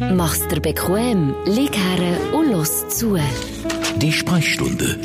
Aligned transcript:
Mach's 0.00 0.46
dir 0.46 0.60
bequem, 0.60 1.34
lieg 1.44 1.76
her 1.76 2.32
und 2.32 2.52
los 2.52 2.88
zu. 2.88 3.18
Die 3.96 4.12
Sprechstunde 4.12 4.96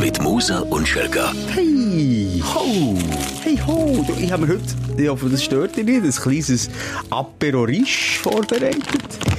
mit 0.00 0.20
Musa 0.20 0.60
und 0.60 0.88
Schelga. 0.88 1.32
Hey! 1.54 2.42
Ho! 2.52 2.98
Hey 3.42 3.56
ho! 3.64 4.04
Ich 4.18 4.32
habe 4.32 4.46
mir 4.46 4.54
heute, 4.54 5.00
ich 5.00 5.08
hoffe, 5.08 5.28
das 5.28 5.44
stört 5.44 5.76
dich 5.76 5.84
nicht, 5.84 6.04
ein 6.04 6.10
kleines 6.10 6.68
Apero 7.10 7.62
Riche 7.62 8.20
vorbereitet. 8.20 9.29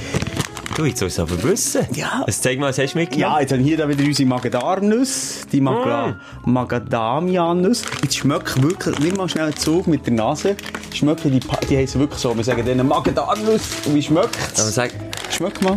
Du, 0.82 0.88
jetzt 0.88 0.98
sollst 0.98 1.18
du 1.18 1.22
aber 1.22 1.40
wissen. 1.44 1.86
Ja. 1.94 2.24
Also, 2.26 2.40
zeig 2.42 2.58
mal, 2.58 2.70
was 2.70 2.78
hast 2.78 2.94
du 2.94 2.98
mitgenommen? 2.98 3.34
Ja, 3.34 3.40
jetzt 3.40 3.52
haben 3.52 3.60
wir 3.60 3.66
hier 3.66 3.76
da 3.76 3.88
wieder 3.88 4.04
unsere 4.04 4.28
Magadamnuss, 4.28 5.42
die 5.52 5.60
Maga 5.60 6.16
Macadamia-Nuss. 6.44 7.84
Jetzt 8.02 8.16
schmeckt 8.16 8.60
wirklich, 8.60 8.98
nimm 8.98 9.14
mal 9.16 9.28
schnell 9.28 9.44
einen 9.44 9.54
Zug 9.56 9.86
mit 9.86 10.04
der 10.06 10.14
Nase. 10.14 10.56
Schmeckt 10.92 11.22
die, 11.22 11.38
Pa- 11.38 11.60
die 11.70 11.76
heißen 11.76 12.00
wirklich 12.00 12.18
so, 12.18 12.36
wir 12.36 12.42
sagen 12.42 12.64
denen 12.64 12.88
Magadamnuss. 12.88 13.60
Und 13.86 13.94
wie 13.94 14.02
schmeckt's? 14.02 14.60
Aber 14.60 14.70
sag, 14.72 14.90
Schmeckt 15.30 15.62
mal. 15.62 15.74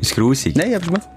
ist 0.00 0.10
es 0.10 0.14
grusig? 0.16 0.56
Nein, 0.56 0.74
aber 0.74 0.86
schmeckt. 0.86 1.08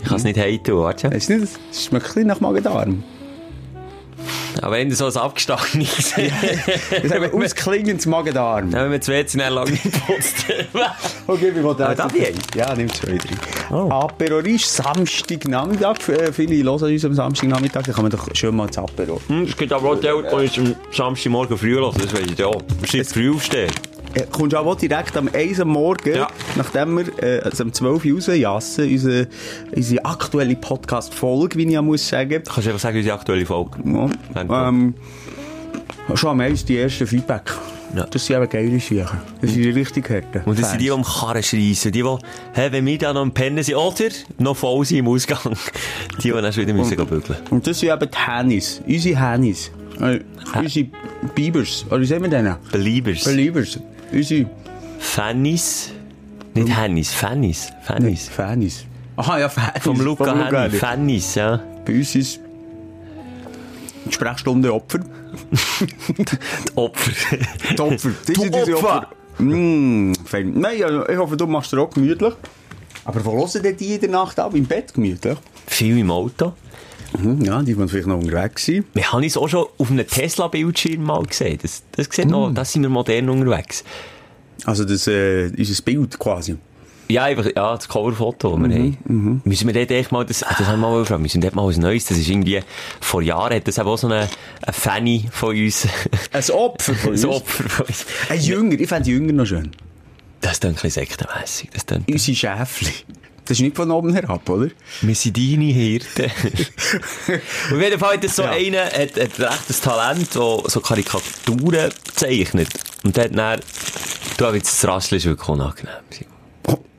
Ich 0.00 0.06
kann 0.08 0.16
es 0.16 0.22
nicht 0.22 0.38
heiten, 0.38 0.76
warte. 0.76 1.08
Es 1.08 1.28
nicht, 1.28 1.48
es 1.72 1.84
schmeckt 1.86 2.16
ein 2.16 2.28
nach 2.28 2.38
Magen-Darm. 2.38 3.02
Aber 4.62 4.76
wenn 4.76 4.88
du 4.88 4.96
so 4.96 5.06
ein 5.06 5.16
abgestandenes... 5.16 6.14
Das 6.90 7.04
ist 7.04 7.14
eben 7.14 7.32
ausklingendes 7.32 8.06
Magen-Darm. 8.06 8.70
Ja, 8.70 8.84
wenn 8.84 8.92
wir 8.92 9.00
zwei 9.00 9.22
Zähne 9.24 9.48
lang 9.50 9.70
nicht 9.70 9.82
geputzt 9.82 10.44
Okay, 11.26 11.52
darf 11.76 12.14
ich 12.14 12.26
eins? 12.26 12.38
Ja, 12.54 12.74
nimm 12.74 12.92
zwei, 12.92 13.16
drei. 13.16 13.74
Oh. 13.74 13.88
Apero 13.90 14.38
ist 14.38 14.74
Samstagnachmittag. 14.74 16.08
Äh, 16.08 16.32
Viele 16.32 16.64
hören 16.64 16.92
uns 16.92 17.04
am 17.04 17.14
Samstagnachmittag. 17.14 17.82
Da 17.84 17.92
kann 17.92 18.02
man 18.02 18.10
doch 18.10 18.28
schön 18.34 18.54
mal 18.54 18.66
ins 18.66 18.78
Apero. 18.78 19.20
Hm, 19.28 19.44
es 19.44 19.56
gibt 19.56 19.72
aber 19.72 19.90
auch 19.90 19.94
die, 19.96 20.08
die 20.08 20.34
uns 20.34 20.58
am 20.58 20.74
Samstagmorgen 20.92 21.56
früh 21.56 21.74
hören. 21.74 21.94
Das 21.96 22.12
weiss 22.12 22.30
ich 22.30 22.38
ja. 22.38 22.50
Wir 22.50 22.88
sind 22.88 23.06
früh 23.06 23.34
aufstehen. 23.34 23.70
Äh, 24.14 24.24
kommst 24.30 24.56
auch 24.56 24.74
direkt 24.76 25.16
am 25.16 25.28
1 25.32 25.60
am 25.60 25.68
Morgen, 25.68 26.14
Ja. 26.14 26.28
nachdem 26.56 26.96
wir 26.98 27.22
äh, 27.22 27.40
also 27.40 27.64
um 27.64 27.72
12 27.72 28.04
Uhr 28.04 28.14
rausjassen, 28.14 28.90
unsere, 28.90 29.28
unsere 29.74 30.04
aktuelle 30.04 30.56
Podcast-Folge, 30.56 31.58
wie 31.58 31.64
ich 31.64 31.70
ja 31.70 31.82
muss 31.82 32.08
sagen. 32.08 32.42
Kannst 32.44 32.66
du 32.66 32.70
einfach 32.70 32.80
sagen, 32.80 32.96
unsere 32.98 33.14
aktuelle 33.14 33.46
Folge? 33.46 33.78
Ja. 33.84 34.68
Ähm, 34.68 34.94
schon 36.14 36.30
am 36.30 36.40
ehesten 36.40 36.66
die 36.68 36.78
ersten 36.78 37.06
Feedback. 37.06 37.52
Ja. 37.94 38.06
Das 38.06 38.24
sind 38.24 38.36
eben 38.36 38.48
geile 38.48 38.78
Sachen. 38.80 39.20
Das 39.40 39.50
sind 39.50 39.62
die 39.62 39.70
richtig 39.70 40.08
harten. 40.08 40.42
Und 40.44 40.58
das 40.58 40.70
sind 40.70 40.80
die, 40.80 40.84
die 40.84 40.90
am 40.92 41.02
Karren 41.02 41.42
schreissen. 41.42 41.92
Die, 41.92 42.02
die, 42.02 42.16
hey, 42.52 42.70
wenn 42.72 42.86
wir 42.86 42.98
dann 42.98 43.14
noch 43.14 43.22
am 43.22 43.32
Pennen 43.32 43.62
sind, 43.62 43.74
oder 43.76 44.08
noch 44.38 44.56
voll 44.56 44.84
sind 44.84 44.98
im 44.98 45.08
Ausgang, 45.08 45.38
die, 46.18 46.22
die 46.22 46.30
dann 46.30 46.52
schon 46.52 46.64
wieder 46.64 46.74
müssen 46.74 46.96
gehen 46.96 47.06
bügeln. 47.06 47.38
Und 47.50 47.66
das 47.66 47.80
sind 47.80 47.90
eben 47.90 48.10
die 48.10 48.18
Hennis. 48.18 48.80
Unsere 48.86 49.20
Hennis. 49.20 49.70
Äh, 50.00 50.20
unsere 50.56 50.86
Bibers. 51.34 51.84
Oder 51.88 52.00
wie 52.00 52.06
sagen 52.06 52.22
wir 52.22 52.30
denn? 52.30 52.54
Beliebers. 52.70 53.24
Beliebers. 53.24 53.78
Unsere 54.12 54.46
Fannis. 54.98 55.90
Nicht 56.54 56.76
Hennis, 56.76 57.12
Fannis. 57.12 57.72
Fannis. 57.82 58.28
Fannis. 58.28 58.84
Aha, 59.16 59.38
ja, 59.38 59.48
Fannis. 59.48 59.82
Vom 59.82 60.00
Luca 60.00 60.26
Henni. 60.26 60.50
Henni. 60.50 60.78
Fannis, 60.78 61.34
ja. 61.36 61.60
Bei 61.84 61.94
uns 61.94 62.14
ist 62.14 62.40
die 64.04 64.12
Sprechstunde 64.12 64.72
Opfer. 64.74 64.98
Die 64.98 66.24
Opfer. 66.76 67.10
Die 67.70 67.80
Opfer. 67.80 68.10
Das 68.26 68.36
sind 68.36 68.54
unsere 68.54 68.76
Opfer. 68.78 69.08
Mm, 69.38 70.12
fein. 70.24 70.52
Nein, 70.58 70.82
also, 70.82 71.08
ich 71.08 71.16
hoffe, 71.16 71.36
du 71.36 71.46
machst 71.46 71.72
dir 71.72 71.80
auch 71.80 71.90
gemütlich. 71.90 72.34
Aber 73.04 73.24
wo 73.24 73.32
hören 73.32 73.62
denn 73.62 73.76
die 73.76 73.94
in 73.94 74.00
der 74.00 74.10
Nacht 74.10 74.38
ab? 74.38 74.54
Im 74.54 74.66
Bett 74.66 74.92
gemütlich? 74.92 75.38
Viel 75.66 75.98
im 75.98 76.10
Auto. 76.10 76.52
Mhm, 77.18 77.44
ja, 77.44 77.62
die 77.62 77.76
waren 77.76 77.88
vielleicht 77.88 78.06
noch 78.06 78.18
unterwegs 78.18 78.66
sein. 78.66 78.84
Wir 78.94 79.12
haben 79.12 79.22
es 79.24 79.36
auch 79.36 79.48
schon 79.48 79.66
auf 79.78 79.90
einem 79.90 80.06
Tesla-Bildschirm 80.06 81.02
mal 81.02 81.22
gesehen. 81.24 81.58
Das, 81.60 81.82
das 81.92 82.08
sieht 82.10 82.26
noch, 82.28 82.52
das 82.52 82.72
sind 82.72 82.82
wir 82.82 82.88
modern 82.88 83.28
unterwegs. 83.28 83.84
Also 84.64 84.84
das, 84.84 85.06
äh, 85.06 85.50
unser 85.56 85.82
Bild 85.82 86.18
quasi. 86.18 86.56
Ja, 87.08 87.24
einfach, 87.24 87.46
ja, 87.46 87.74
das 87.74 87.88
Coverfoto, 87.88 88.56
das 88.56 88.68
wir 88.70 88.76
haben. 88.76 89.42
Müssen 89.44 89.66
wir 89.66 89.74
dort 89.74 89.90
echt 89.90 90.12
mal, 90.12 90.24
das, 90.24 90.40
das 90.40 90.58
haben 90.60 90.80
wir 90.80 90.88
mal 90.88 91.00
gefragt, 91.00 91.20
müssen 91.20 91.42
wir 91.42 91.50
dort 91.50 91.56
mal 91.56 91.66
was 91.66 91.76
Neues, 91.76 92.04
das 92.04 92.18
ist 92.18 92.28
irgendwie, 92.28 92.60
vor 93.00 93.20
Jahren 93.20 93.52
hat 93.56 93.66
das 93.66 93.78
eben 93.78 93.88
auch 93.88 93.98
so 93.98 94.06
eine, 94.06 94.28
ein 94.62 94.72
Fanny 94.72 95.28
von 95.32 95.56
uns, 95.56 95.88
Ein 96.32 96.50
Opfer 96.52 96.94
von 96.94 97.10
uns. 97.14 97.24
ein 97.24 97.30
Opfer 97.30 97.68
von 97.68 97.86
uns. 97.86 98.06
Ein 98.28 98.40
Jünger, 98.40 98.78
ich 98.78 98.88
fände 98.88 99.10
Jünger 99.10 99.32
noch 99.32 99.46
schön. 99.46 99.72
Das 100.40 100.52
ist 100.52 100.64
ein 100.64 100.74
bisschen 100.74 100.90
sektenmässig, 100.90 101.70
das 101.72 101.84
klingt. 101.84 102.08
Unsere 102.08 102.36
Schäfli. 102.36 102.92
Das 103.50 103.58
ist 103.58 103.62
nicht 103.64 103.74
von 103.74 103.90
oben 103.90 104.14
herab, 104.14 104.48
oder? 104.48 104.68
Wir 105.00 105.14
sind 105.16 105.36
deine 105.36 105.64
Hirten. 105.64 106.30
Und 107.28 107.72
auf 107.74 107.82
jeden 107.82 107.98
Fall 107.98 108.16
hat 108.16 108.30
so 108.30 108.42
Ja. 108.44 108.50
einer, 108.50 108.84
hat, 108.84 109.16
hat 109.16 109.18
recht 109.18 109.40
ein 109.40 109.82
Talent, 109.82 110.34
der 110.36 110.62
so 110.70 110.80
Karikaturen 110.80 111.90
zeichnet. 112.14 112.68
Und 113.02 113.16
der 113.16 113.24
hat 113.24 113.36
dann, 113.36 113.60
du, 114.36 114.46
aber 114.46 114.54
jetzt 114.56 114.72
das 114.84 114.88
Rassel 114.88 115.18
ist 115.18 115.24
wirklich 115.24 115.48
unangenehm. 115.48 115.90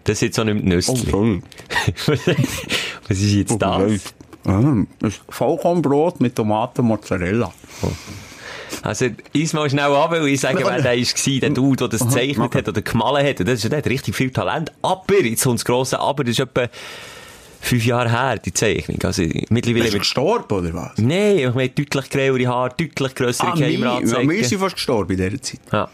Das 0.04 0.18
ist 0.18 0.22
jetzt 0.24 0.40
auch 0.42 0.44
nicht 0.44 0.62
Nüssli. 0.62 1.10
toll. 1.10 1.42
Was 3.08 3.18
ist 3.18 3.32
jetzt 3.32 3.56
das? 3.62 4.12
Ah, 4.46 4.76
ist 5.08 5.22
Vollkornbrot 5.30 6.20
mit 6.20 6.36
Tomaten 6.36 6.86
Mozzarella. 6.86 7.54
Also, 8.82 9.08
iss 9.34 9.54
mal 9.54 9.70
schnell 9.70 9.94
ab, 9.94 10.12
weil 10.12 10.28
ich 10.28 10.40
sage, 10.40 10.60
wer 10.66 10.82
der 10.82 10.98
war, 10.98 11.40
der 11.40 11.50
Dude, 11.52 11.78
der 11.78 11.88
das 11.88 12.02
gezeichnet 12.02 12.56
hat 12.56 12.68
oder 12.68 12.82
gemalt 12.82 13.28
hat. 13.28 13.40
Und 13.40 13.48
das 13.48 13.64
ist, 13.64 13.72
der 13.72 13.78
hat 13.78 13.88
richtig 13.88 14.16
viel 14.16 14.32
Talent. 14.32 14.72
Aber, 14.82 15.22
jetzt 15.22 15.44
kommt 15.44 15.60
das 15.60 15.66
grosse 15.66 16.00
Aber, 16.00 16.24
das 16.24 16.32
ist 16.32 16.40
etwa 16.40 16.68
fünf 17.62 17.86
Jahre 17.86 18.10
her, 18.10 18.38
die 18.38 18.54
Zeichnung. 18.54 18.98
Also, 19.04 19.24
mittlerweile... 19.50 19.84
Bist 19.84 19.94
du 19.94 20.00
gestorben, 20.00 20.58
oder 20.58 20.74
was? 20.74 20.98
Nein, 20.98 21.38
ich 21.38 21.46
habe 21.46 21.70
deutlich 21.70 22.10
grauere 22.10 22.48
Haare, 22.48 22.74
deutlich 22.76 23.16
grössere 23.16 23.52
Ah, 23.52 23.58
wir, 23.58 23.70
ja, 23.70 24.02
wir 24.02 24.44
sind 24.46 24.60
fast 24.60 24.76
gestorben 24.76 25.12
in 25.12 25.18
dieser 25.18 25.42
Zeit. 25.42 25.60
Ja. 25.72 25.90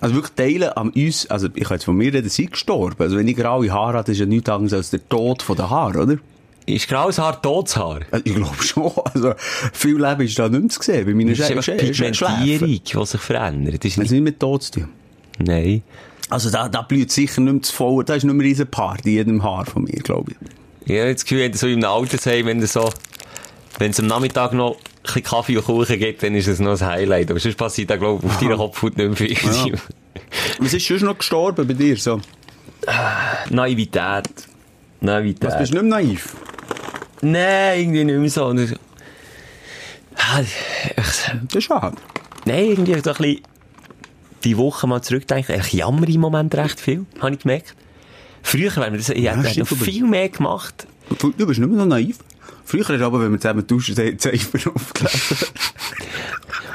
Also 0.00 0.14
wirklich 0.14 0.34
Teile 0.34 0.76
an 0.76 0.90
uns, 0.90 1.26
also 1.30 1.48
ich 1.54 1.64
kann 1.64 1.76
jetzt 1.76 1.84
von 1.84 1.96
mir 1.96 2.12
reden, 2.12 2.28
sind 2.28 2.52
gestorben. 2.52 2.96
Also 2.98 3.16
wenn 3.16 3.26
ich 3.28 3.36
graue 3.36 3.70
Haare 3.72 3.96
habe, 3.96 4.12
ist 4.12 4.18
ja 4.18 4.26
nichts 4.26 4.50
anderes 4.50 4.74
als 4.74 4.90
der 4.90 5.08
Tod 5.08 5.42
von 5.42 5.56
den 5.56 5.70
Haaren, 5.70 5.96
oder? 5.96 6.18
Ist 6.66 6.88
graues 6.88 7.18
Haar 7.18 7.40
totes 7.40 7.76
Haar? 7.76 8.00
Also 8.10 8.24
ich 8.24 8.34
glaube 8.34 8.62
schon. 8.62 8.92
Also 9.14 9.34
viel 9.72 10.02
Leben 10.02 10.22
ist 10.22 10.38
da 10.38 10.48
nicht 10.48 10.60
mehr 10.60 10.68
zu 10.68 10.82
sehen 10.82 11.06
bei 11.06 11.14
meinen 11.14 11.28
Das 11.34 11.38
ist 11.38 11.46
Schä 11.46 11.52
einfach 11.52 11.64
Schä 11.64 11.94
Schä 11.94 12.14
Schläfen. 12.14 12.36
Pigmentierung, 12.58 13.04
die 13.04 13.06
sich 13.06 13.20
verändert. 13.20 13.84
Das 13.84 13.84
ist 13.92 13.98
ist 13.98 14.10
nicht... 14.10 14.22
mit 14.22 14.40
Tod 14.40 14.62
zu 14.64 14.72
tun. 14.72 14.88
Nein. 15.38 15.82
Also 16.28 16.50
da, 16.50 16.68
da 16.68 16.82
blüht 16.82 17.12
sicher 17.12 17.40
nicht 17.40 17.52
mehr 17.52 17.62
zu 17.62 17.72
voll. 17.72 18.04
Da 18.04 18.14
ist 18.14 18.24
nicht 18.24 18.34
mehr 18.34 18.44
riesen 18.44 18.66
Party 18.66 19.10
in 19.10 19.16
jedem 19.16 19.42
Haar 19.44 19.64
von 19.66 19.84
mir, 19.84 20.00
glaube 20.02 20.32
ich. 20.32 20.98
Habe 20.98 21.12
das 21.12 21.24
Gefühl, 21.24 21.54
so 21.54 21.66
einem 21.66 21.84
Altersheim, 21.84 22.46
wenn 22.46 22.60
du 22.60 22.66
so, 22.66 22.90
wenn 23.78 23.92
es 23.92 24.00
am 24.00 24.06
Nachmittag 24.08 24.52
noch 24.52 24.76
ein 24.76 24.82
bisschen 25.02 25.22
Kaffee 25.22 25.56
und 25.56 25.64
Kuchen 25.64 25.98
gibt, 25.98 26.22
dann 26.22 26.34
ist 26.34 26.48
das 26.48 26.58
noch 26.58 26.80
ein 26.80 26.86
Highlight. 26.86 27.30
Aber 27.30 27.38
sonst 27.38 27.56
passiert 27.56 27.90
da, 27.90 27.96
glaube 27.96 28.24
ich, 28.24 28.30
auf 28.32 28.40
deiner 28.40 28.56
Kopfhaut 28.56 28.96
nicht 28.96 29.08
mehr 29.08 29.16
viel. 29.16 29.72
Ja. 29.72 29.78
Was 30.58 30.74
ist 30.74 30.84
schon 30.84 30.98
noch 30.98 31.18
gestorben 31.18 31.66
bei 31.66 31.74
dir? 31.74 31.96
So? 31.96 32.20
Naivität. 33.50 34.28
Naivität. 35.00 35.48
Was 35.48 35.58
bist 35.58 35.72
du 35.72 35.76
nicht 35.76 35.90
mehr 35.90 36.00
naiv? 36.00 36.34
Nein, 37.22 37.80
irgendwie 37.80 38.04
nicht 38.04 38.18
mehr 38.18 38.30
so. 38.30 38.46
Und 38.46 38.58
ich- 38.60 38.76
Ah, 40.16 40.42
Das 40.96 41.30
ist 41.54 41.64
schade. 41.64 41.96
Nein, 42.44 42.64
irgendwie 42.70 42.94
so 42.94 43.10
ein 43.10 43.16
bisschen 43.16 43.40
die 44.44 44.56
Woche 44.56 44.86
mal 44.86 45.02
zurückdenken. 45.02 45.60
Ich 45.60 45.72
jammer 45.72 46.08
im 46.08 46.20
Moment 46.20 46.54
recht 46.54 46.80
viel, 46.80 47.04
habe 47.20 47.34
ich 47.34 47.40
gemerkt. 47.40 47.74
Früher, 48.42 48.74
wenn 48.76 48.92
wir 48.92 48.98
das, 48.98 49.08
ich 49.10 49.28
hätte 49.28 49.48
stimmt, 49.50 49.70
noch 49.70 49.78
viel 49.78 50.04
mehr 50.04 50.28
gemacht. 50.28 50.86
Du 51.20 51.32
bist 51.46 51.58
nicht 51.60 51.68
mehr 51.68 51.78
noch 51.78 51.86
naiv. 51.86 52.18
Früher 52.64 52.88
ist 52.90 53.02
aber, 53.02 53.20
wenn 53.20 53.32
wir 53.32 53.40
zusammen 53.40 53.66
duschen, 53.66 53.94
die 53.94 54.16
Zeifer 54.16 54.70
aufgelesen. 54.74 55.48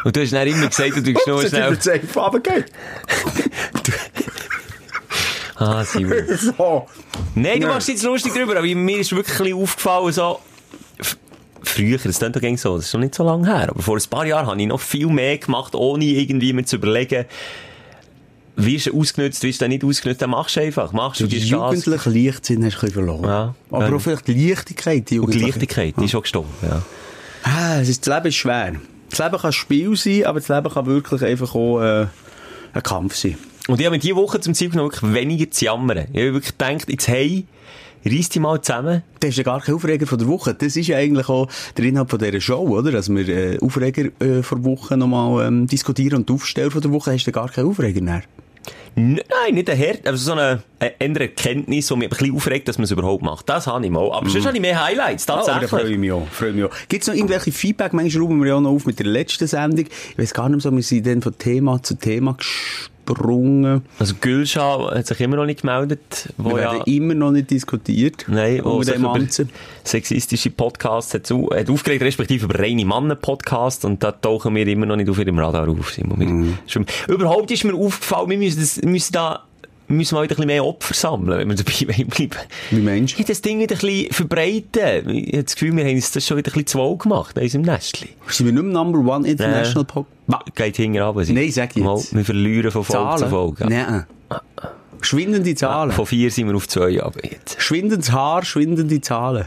Und 0.04 0.16
du 0.16 0.22
hast 0.22 0.34
dann 0.34 0.48
immer 0.48 0.68
gesagt, 0.68 0.96
du 0.98 1.02
tust 1.14 1.28
nur 1.28 1.40
Ups, 1.40 1.50
schnell... 1.50 1.72
ist 1.74 1.86
der 1.86 2.02
Zeifer 2.02 2.22
runtergegangen. 2.22 2.66
Ah, 5.62 5.84
Simon. 5.84 6.14
So. 6.38 6.88
Nein, 7.36 7.60
du 7.62 7.68
Nein. 7.68 7.76
machst 7.76 7.88
jetzt 7.90 8.04
lustig 8.04 8.34
drüber, 8.34 8.58
aber 8.58 8.66
mir 8.68 9.00
ist 9.00 9.16
wirklich 9.16 9.40
ein 9.54 9.54
aufgefallen, 9.62 10.12
so, 10.12 10.40
früher, 11.64 11.98
das 12.04 12.20
klingt 12.20 12.36
doch 12.36 12.58
so, 12.58 12.76
das 12.78 12.86
ist 12.88 12.94
noch 12.94 13.02
nicht 13.02 13.16
so 13.16 13.24
lange 13.24 13.48
her, 13.48 13.70
aber 13.70 13.82
vor 13.82 13.96
ein 13.98 14.04
paar 14.10 14.26
Jahren 14.26 14.48
habe 14.48 14.60
ich 14.62 14.68
noch 14.68 14.80
viel 14.80 15.08
mehr 15.08 15.38
gemacht, 15.38 15.76
ohne 15.76 16.06
irgendwie 16.06 16.54
mir 16.54 16.66
zu 16.66 16.78
überlegen, 16.78 17.26
wie 18.56 18.76
ist 18.76 18.88
er 18.88 18.94
ausgenutzt, 18.94 19.44
wie 19.44 19.50
ist 19.50 19.62
er 19.62 19.68
nicht 19.70 19.84
ausgenutzt, 19.84 20.22
dann 20.22 20.32
machst 20.32 20.56
du 20.56 20.62
einfach, 20.62 20.92
machst 20.92 21.22
du, 21.22 21.28
Die 21.28 21.38
jugendliche 21.40 22.10
Leichtsinn 22.10 22.66
hast 22.66 22.82
du 22.82 22.86
ein 22.88 22.92
verloren. 22.92 23.24
Ja. 23.24 23.56
Aber 23.72 23.88
Ja. 23.90 23.96
auch 23.96 24.00
vielleicht 24.00 24.28
die 24.28 24.50
Leichtigkeit. 24.50 25.10
Die 25.10 25.20
Und 25.20 25.34
die. 25.34 25.40
Leichtigkeit, 25.40 25.96
die 26.00 26.06
ist 26.06 26.12
schon 26.12 26.22
gestorben, 26.22 26.50
ja. 26.62 26.82
Ah, 27.44 27.80
es 27.80 27.90
ist, 27.90 28.06
das 28.06 28.14
Leben 28.16 28.28
ist 28.28 28.36
schwer. 28.36 28.74
Das 29.10 29.20
Leben 29.20 29.38
kann 29.38 29.52
Spiel 29.54 29.96
sein, 29.96 30.26
aber 30.26 30.40
das 30.40 30.50
Leben 30.50 30.70
kann 30.70 30.86
wirklich 30.86 31.24
einfach 31.24 31.56
auch 31.56 31.82
äh, 31.82 32.08
ein 32.74 32.84
Kampf 32.84 33.16
sein. 33.16 33.38
Und 33.72 33.80
ich 33.80 33.86
habe 33.86 33.96
mir 33.96 34.00
diese 34.02 34.18
Woche 34.18 34.38
zum 34.42 34.54
Ziel 34.54 34.70
genommen, 34.70 34.92
wirklich 34.92 35.14
weniger 35.14 35.50
zu 35.50 35.64
jammern. 35.64 36.00
Ich 36.12 36.20
habe 36.20 36.34
wirklich 36.34 36.58
gedacht, 36.58 36.90
jetzt 36.90 37.08
hey, 37.08 37.46
reiss 38.06 38.28
dich 38.28 38.42
mal 38.42 38.60
zusammen. 38.62 39.02
Das 39.22 39.30
ist 39.30 39.38
ja 39.38 39.44
gar 39.44 39.62
kein 39.62 39.76
Aufreger 39.76 40.06
von 40.06 40.20
der 40.20 40.28
Woche. 40.28 40.54
Das 40.54 40.76
ist 40.76 40.88
ja 40.88 40.98
eigentlich 40.98 41.30
auch 41.30 41.48
der 41.78 41.86
Inhalt 41.86 42.10
von 42.10 42.20
dieser 42.20 42.42
Show, 42.42 42.68
oder? 42.68 42.92
Dass 42.92 43.10
wir 43.10 43.30
äh, 43.30 43.60
Aufreger 43.60 44.10
äh, 44.20 44.44
vor 44.44 44.66
Woche 44.66 44.98
nochmal 44.98 45.48
ähm, 45.48 45.68
diskutieren 45.68 46.18
und 46.18 46.32
aufstellen 46.32 46.70
von 46.70 46.82
der 46.82 46.92
Woche, 46.92 47.14
hast 47.14 47.24
du 47.24 47.32
gar 47.32 47.48
keinen 47.48 47.70
Aufreger 47.70 48.02
mehr. 48.02 48.24
Nein, 48.96 49.22
nicht 49.54 49.70
ein 49.70 49.78
Herd, 49.78 50.06
also 50.06 50.22
so 50.22 50.32
eine, 50.34 50.64
eine 50.78 50.94
andere 51.02 51.24
Erkenntnis, 51.24 51.88
die 51.88 51.96
mich 51.96 52.08
ein 52.08 52.10
bisschen 52.10 52.36
aufregt, 52.36 52.68
dass 52.68 52.78
man 52.78 52.84
es 52.84 52.92
überhaupt 52.92 53.24
macht. 53.24 53.48
Das 53.48 53.68
habe 53.68 53.86
ich 53.86 53.90
mal. 53.90 54.12
Aber 54.12 54.30
sonst 54.30 54.46
habe 54.46 54.58
ich 54.58 54.62
mehr 54.62 54.84
Highlights, 54.84 55.26
tatsächlich. 55.26 55.70
freue 55.70 55.90
ich 55.90 55.98
mich 55.98 56.12
auch. 56.12 56.28
Freue 56.28 56.52
mich 56.52 56.66
auch. 56.66 56.72
Gibt 56.90 57.04
es 57.04 57.08
noch 57.08 57.16
irgendwelche 57.16 57.54
Feedback? 57.54 57.94
Manchmal 57.94 58.12
schrauben 58.12 58.42
wir 58.42 58.50
ja 58.50 58.60
noch 58.60 58.72
auf 58.72 58.86
mit 58.86 59.00
der 59.00 59.06
letzten 59.06 59.48
Sendung. 59.48 59.86
Ich 59.86 60.18
weiß 60.18 60.34
gar 60.34 60.50
nicht 60.50 60.58
mehr 60.58 60.72
so, 60.72 60.76
wir 60.76 60.84
sind 60.84 61.08
dann 61.08 61.22
von 61.22 61.38
Thema 61.38 61.82
zu 61.82 61.96
Thema 61.96 62.36
abgesprungen. 63.12 63.82
Also 64.00 64.16
Gülscha 64.20 64.96
hat 64.96 65.08
sich 65.08 65.20
immer 65.22 65.36
noch 65.38 65.46
nicht 65.46 65.62
gemeldet. 65.62 66.30
Wo 66.38 66.52
Wir 66.56 66.62
ja, 66.64 66.72
werden 66.74 66.82
immer 66.86 67.14
noch 67.14 67.32
nicht 67.32 67.50
diskutiert. 67.52 68.26
Nein, 68.28 68.62
wo 68.64 68.82
sich 68.84 68.96
über 68.96 69.20
sexistische 69.84 70.50
Podcasts 70.50 71.14
hat, 71.14 71.30
hat 71.30 71.70
aufgeregt, 71.70 72.04
respektive 72.04 72.46
über 72.46 72.60
reine 72.60 72.86
Mannen-Podcasts 72.86 73.86
und 73.86 74.04
da 74.04 74.12
tauchen 74.12 74.56
wir 74.56 74.68
immer 74.68 74.86
noch 74.86 74.96
nicht 74.96 75.10
auf 75.10 75.20
ihrem 75.20 75.38
Radar 75.40 75.68
auf. 75.70 75.98
Wir- 75.98 76.06
Mhm. 76.06 76.58
Überhaupt 77.08 77.52
ist 77.52 77.64
mir 77.64 77.74
aufgefallen, 77.74 78.30
wir 78.30 78.38
müssen, 78.38 78.60
das, 78.60 78.82
müssen 78.82 79.14
da 79.14 79.44
müssen 79.92 80.16
mal 80.16 80.24
wieder 80.24 80.34
ein 80.34 80.38
bisschen 80.38 80.48
mehr 80.48 80.66
Opfer 80.66 80.94
sammeln, 80.94 81.40
wenn 81.40 81.50
wir 81.50 81.56
dabei 81.56 82.04
bleiben. 82.06 82.38
Wie 82.72 82.80
meinst 82.82 83.14
Ich 83.20 83.26
du? 83.26 83.32
das 83.32 83.42
Ding 83.42 83.60
wieder 83.60 83.76
ein 83.76 83.80
bisschen 83.80 84.12
verbreiten. 84.14 85.10
Ich 85.10 85.34
habe 85.34 85.44
das 85.44 85.54
Gefühl, 85.56 85.76
wir 85.76 85.86
haben 85.86 85.96
uns 85.96 86.12
das 86.12 86.26
schon 86.26 86.38
wieder 86.38 86.50
ein 86.52 86.54
bisschen 86.54 86.68
zu 86.68 86.78
wohl 86.80 86.98
gemacht, 86.98 87.38
in 87.38 87.44
unserem 87.44 87.62
Nestchen. 87.64 88.10
Sind 88.28 88.46
wir 88.46 88.54
nicht 88.54 88.64
mehr 88.64 88.74
Number 88.74 89.00
One 89.16 89.28
International 89.28 89.84
Äh. 89.84 89.86
Podcast? 89.86 90.56
Geht 90.56 90.76
hinten 90.78 91.00
runter. 91.02 91.26
sie. 91.26 91.34
Nein, 91.34 91.52
sag 91.52 91.76
jetzt. 91.76 91.84
Mal, 91.84 92.02
wir 92.12 92.26
verlieren 92.26 92.72
von 92.72 92.84
Folge 92.84 93.16
zu 93.16 93.18
Zahlen? 93.20 93.30
Folge. 93.30 93.66
Nein. 93.70 94.06
Schwindende 95.02 95.56
Zahlen. 95.56 95.92
Von 95.92 96.06
vier 96.06 96.30
sind 96.32 96.48
wir 96.48 96.56
auf 96.56 96.68
zwei 96.68 97.02
aber 97.02 97.24
jetzt. 97.26 97.62
Schwindendes 97.62 98.12
Haar, 98.12 98.46
schwindende 98.46 99.02
Zahlen. 99.02 99.46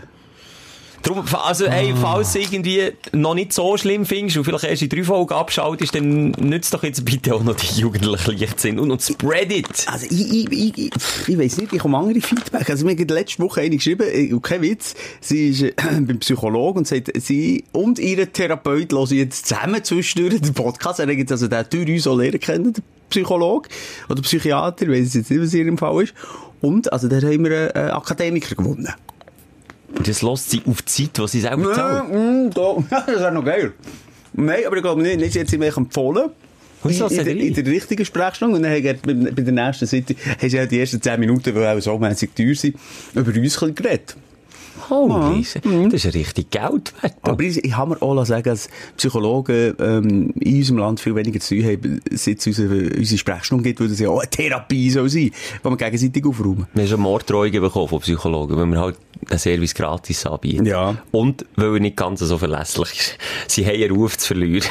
Drum, 1.04 1.22
also, 1.34 1.68
hey, 1.68 1.92
falls 2.00 2.32
du 2.32 2.38
irgendwie 2.38 2.92
noch 3.12 3.34
nicht 3.34 3.52
so 3.52 3.76
schlimm 3.76 4.06
findest 4.06 4.38
und 4.38 4.44
vielleicht 4.44 4.64
erst 4.64 4.80
in 4.80 4.88
drei 4.88 5.04
Folgen 5.04 5.34
abschaltest, 5.34 5.94
dann 5.94 6.30
nützt 6.30 6.72
doch 6.72 6.82
jetzt 6.82 7.04
bitte 7.04 7.34
auch 7.34 7.44
noch 7.44 7.56
die 7.56 7.78
jugendlichen 7.78 8.38
Leichtsinn 8.38 8.78
und, 8.78 8.90
und 8.90 9.02
spread 9.02 9.52
it. 9.52 9.86
Also, 9.86 10.06
ich, 10.06 10.50
ich, 10.50 10.78
ich, 10.78 10.90
ich, 11.28 11.38
weiss 11.38 11.58
nicht, 11.58 11.74
ich 11.74 11.78
komme 11.78 11.98
andere 11.98 12.22
Feedback. 12.22 12.70
Also, 12.70 12.86
mir 12.86 12.98
hat 12.98 13.10
letzte 13.10 13.42
Woche 13.42 13.60
eine 13.60 13.76
geschrieben, 13.76 14.40
kein 14.40 14.62
Witz, 14.62 14.94
sie 15.20 15.50
ist 15.50 15.62
äh, 15.62 15.74
beim 15.76 16.20
Psychologen 16.20 16.78
und 16.78 16.88
sagt, 16.88 17.10
sie 17.20 17.64
und 17.72 17.98
ihre 17.98 18.28
Therapeut 18.28 18.90
hören 18.90 19.14
jetzt 19.14 19.46
zusammen 19.46 19.84
zwischendurch 19.84 20.40
den 20.40 20.54
Podcast. 20.54 21.00
Er 21.00 21.06
hat 21.06 21.30
also 21.30 21.48
den 21.48 21.66
durch 21.68 21.90
uns 21.90 22.06
auch 22.06 22.16
lernen 22.16 22.40
kennen, 22.40 22.72
der 22.72 22.82
Psychologe 23.10 23.68
oder 24.08 24.22
Psychiater, 24.22 24.86
ich 24.86 24.90
weiss 24.90 25.12
jetzt 25.12 25.30
nicht, 25.30 25.42
was 25.42 25.52
in 25.52 25.66
ihrem 25.66 25.76
Fall 25.76 26.02
ist. 26.02 26.14
Und, 26.62 26.90
also, 26.90 27.08
da 27.08 27.16
haben 27.16 27.44
wir 27.44 27.76
einen 27.76 27.90
Akademiker 27.90 28.54
gewonnen. 28.54 28.88
Und 29.96 30.08
das 30.08 30.22
lässt 30.22 30.50
sie 30.50 30.62
auf 30.66 30.82
die 30.82 31.08
Zeit, 31.10 31.18
die 31.18 31.28
sie 31.28 31.40
selber 31.40 31.72
zahlt. 31.72 32.12
Mm, 32.12 32.50
da. 32.50 32.76
das 33.06 33.16
ist 33.16 33.22
auch 33.22 33.32
noch 33.32 33.44
geil. 33.44 33.72
Nein, 34.32 34.60
aber 34.66 34.76
ich 34.76 34.82
glaube 34.82 35.02
nicht, 35.02 35.18
nicht 35.18 35.34
jetzt 35.34 35.56
mir 35.56 35.76
empfohlen. 35.76 36.30
Wieso, 36.82 37.06
in, 37.06 37.18
in, 37.18 37.24
der, 37.24 37.36
er 37.36 37.42
in 37.42 37.54
der 37.54 37.66
richtigen 37.66 38.04
Sprechstunde. 38.04 38.56
Und 38.56 38.62
dann 38.62 38.72
hat 38.72 38.82
er 38.82 38.94
bei, 38.94 39.14
bei 39.14 39.42
der 39.42 39.52
nächsten 39.52 39.86
Seite, 39.86 40.14
hast 40.40 40.52
du 40.52 40.56
ja 40.56 40.66
die 40.66 40.80
ersten 40.80 41.00
10 41.00 41.18
Minuten, 41.18 41.54
die 41.54 41.60
auch 41.60 41.80
so 41.80 41.98
mässig 41.98 42.34
teuer 42.36 42.54
sind, 42.54 42.76
über 43.14 43.34
uns 43.34 43.58
geredet. 43.58 44.16
Holy, 44.90 45.44
das 45.90 46.04
ist 46.04 46.14
richtig 46.14 46.50
Geld 46.50 46.92
wert. 47.02 47.14
Aber 47.22 47.42
ich, 47.42 47.64
ich 47.64 47.76
habe 47.76 47.90
mir 47.94 48.02
auch 48.02 48.24
sagen, 48.24 48.44
dass 48.44 48.68
Psychologen 48.96 49.74
ähm, 49.78 50.30
in 50.40 50.56
unserem 50.56 50.78
Land 50.78 51.00
viel 51.00 51.14
weniger 51.14 51.40
zu 51.40 51.54
tun 51.54 51.64
haben, 51.64 52.00
seit 52.10 52.38
es 52.38 52.46
unsere, 52.46 52.90
unsere 52.96 53.18
Sprechstunde 53.18 53.64
gibt, 53.64 53.80
weil 53.80 53.88
das 53.88 54.00
ja 54.00 54.08
auch 54.08 54.20
eine 54.20 54.30
Therapie 54.30 54.90
soll 54.90 55.08
sein, 55.08 55.30
wo 55.62 55.70
wir 55.70 55.76
gegenseitig 55.76 56.24
aufräumen. 56.26 56.66
Wir 56.74 56.82
haben 56.82 56.90
schon 56.90 57.00
Morddrohungen 57.00 57.60
bekommen 57.60 57.88
von 57.88 58.00
Psychologen, 58.00 58.56
weil 58.56 58.66
wir 58.66 58.80
halt 58.80 58.96
einen 59.30 59.38
Service 59.38 59.74
gratis 59.74 60.26
anbieten. 60.26 60.66
Ja. 60.66 60.96
Und 61.10 61.46
weil 61.56 61.74
er 61.74 61.80
nicht 61.80 61.96
ganz 61.96 62.20
so 62.20 62.38
verlässlich 62.38 62.90
ist. 62.92 63.18
Sie 63.48 63.66
haben 63.66 63.74
einen 63.74 63.90
Ruf 63.92 64.18
zu 64.18 64.28
verlieren. 64.28 64.68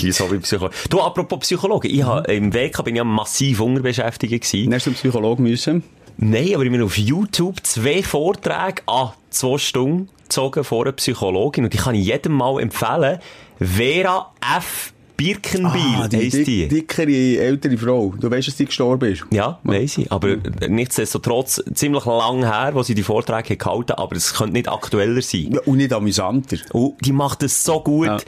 Ja, 0.00 0.12
so 0.12 0.30
wie 0.30 0.38
Psychologen. 0.38 0.74
Du, 0.90 1.00
apropos 1.00 1.40
Psychologen, 1.40 1.90
ich 1.90 2.02
habe, 2.02 2.32
im 2.32 2.52
WK 2.52 2.84
bin 2.84 2.96
ich 2.96 3.04
massiv 3.04 3.60
unterbeschäftigt 3.60 4.44
gewesen. 4.44 4.70
Dann 4.70 4.74
hast 4.74 4.86
du 4.86 4.92
Psychologen 4.92 5.42
müssen. 5.42 5.82
Nein, 6.20 6.52
aber 6.54 6.64
ich 6.64 6.72
habe 6.72 6.84
auf 6.84 6.98
YouTube 6.98 7.64
zwei 7.64 8.02
Vorträge 8.02 8.82
an 8.86 9.12
zwei 9.30 9.56
Stunden 9.56 10.08
gezogen 10.24 10.64
vor 10.64 10.82
einer 10.82 10.92
Psychologin 10.92 11.62
und 11.62 11.72
die 11.72 11.78
kann 11.78 11.94
ich 11.94 12.06
jedem 12.06 12.32
mal 12.32 12.60
empfehlen. 12.60 13.20
Vera 13.60 14.32
F. 14.56 14.92
Birkenbiel 15.18 15.96
Ah, 15.96 16.08
die, 16.08 16.16
heisst 16.18 16.46
die. 16.46 16.68
dick, 16.68 16.96
dickere, 16.96 17.38
ältere 17.44 17.76
Frau. 17.76 18.14
Du 18.18 18.30
weißt, 18.30 18.48
dass 18.48 18.56
die 18.56 18.66
gestorben 18.66 19.12
ist. 19.12 19.24
Ja, 19.32 19.58
weiss 19.64 19.98
ich. 19.98 20.10
Aber 20.12 20.36
nichtsdestotrotz 20.68 21.60
ziemlich 21.74 22.04
lang 22.06 22.44
her, 22.44 22.70
wo 22.72 22.82
sie 22.84 22.94
die 22.94 23.02
Vorträge 23.02 23.56
gehalten 23.56 23.92
aber 23.92 24.14
es 24.16 24.32
könnte 24.32 24.52
nicht 24.52 24.68
aktueller 24.68 25.20
sein. 25.20 25.50
Ja, 25.52 25.60
und 25.66 25.78
nicht 25.78 25.92
amüsanter. 25.92 26.58
Und 26.72 26.94
die 27.04 27.12
macht 27.12 27.42
es 27.42 27.62
so 27.64 27.80
gut. 27.80 28.06
Ja. 28.06 28.18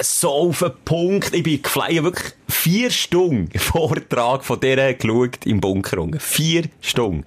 So 0.00 0.30
auf 0.30 0.60
den 0.60 0.70
Punkt. 0.84 1.34
Ich 1.34 1.42
bin 1.42 1.60
geflogen, 1.60 2.04
wirklich 2.04 2.32
vier 2.48 2.90
Stunden 2.92 3.50
Vortrag 3.58 4.44
von 4.44 4.60
der 4.60 4.94
geschaut 4.94 5.44
im 5.44 5.60
Bunker. 5.60 6.06
Vier 6.20 6.64
Stunden. 6.80 7.24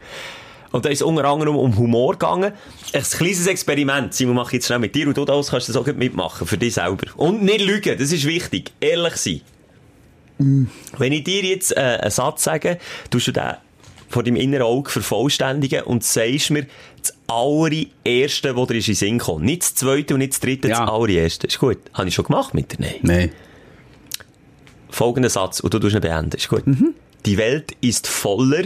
Und 0.71 0.85
da 0.85 0.89
ist 0.89 0.99
es 0.99 1.01
unter 1.01 1.25
anderem 1.25 1.55
um 1.55 1.77
Humor 1.77 2.13
gegangen. 2.13 2.53
Ein 2.93 3.03
kleines 3.03 3.45
Experiment. 3.47 4.13
Simon, 4.13 4.35
mach 4.35 4.47
ich 4.47 4.53
jetzt 4.53 4.67
schnell 4.67 4.79
mit 4.79 4.95
dir 4.95 5.07
und 5.07 5.17
du 5.17 5.25
das 5.25 5.49
kannst 5.49 5.67
du 5.67 5.73
das 5.73 5.81
auch 5.81 5.87
mitmachen. 5.93 6.47
Für 6.47 6.57
dich 6.57 6.75
selber. 6.75 7.07
Und 7.17 7.43
nicht 7.43 7.61
lügen. 7.61 7.97
Das 7.99 8.11
ist 8.11 8.25
wichtig. 8.25 8.71
Ehrlich 8.79 9.15
sein. 9.17 9.41
Wenn 10.37 11.11
ich 11.13 11.23
dir 11.23 11.43
jetzt 11.43 11.75
äh, 11.75 11.79
einen 12.01 12.09
Satz 12.11 12.43
sage, 12.43 12.79
tust 13.09 13.27
du 13.27 13.31
den 13.31 13.53
vor 14.09 14.23
deinem 14.23 14.35
inneren 14.37 14.63
Auge 14.65 14.89
vervollständigen 14.89 15.83
und 15.83 16.03
sagst 16.03 16.49
mir 16.51 16.65
das 17.01 17.13
allererste, 17.27 18.55
was 18.57 18.67
dir 18.67 18.75
in 18.75 18.81
den 18.83 18.95
Sinn 18.95 19.19
kommt. 19.19 19.45
Nicht 19.45 19.61
das 19.61 19.75
zweite 19.75 20.15
und 20.15 20.19
nicht 20.19 20.33
das 20.33 20.39
dritte, 20.41 20.67
Ja. 20.67 20.81
das 20.81 20.89
allererste. 20.89 21.47
Ist 21.47 21.59
gut. 21.59 21.77
Habe 21.93 22.09
ich 22.09 22.15
schon 22.15 22.25
gemacht 22.25 22.53
mit 22.53 22.71
dir? 22.73 22.77
Nein. 22.79 22.95
Nein. 23.03 23.31
Folgender 24.89 25.29
Satz, 25.29 25.61
und 25.61 25.73
du 25.73 25.79
tust 25.79 25.95
ihn 25.95 26.01
beenden. 26.01 26.35
Ist 26.35 26.49
gut. 26.49 26.63
Die 27.25 27.37
Welt 27.37 27.71
ist 27.81 28.07
voller 28.07 28.63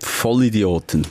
Vollidioten. 0.00 1.06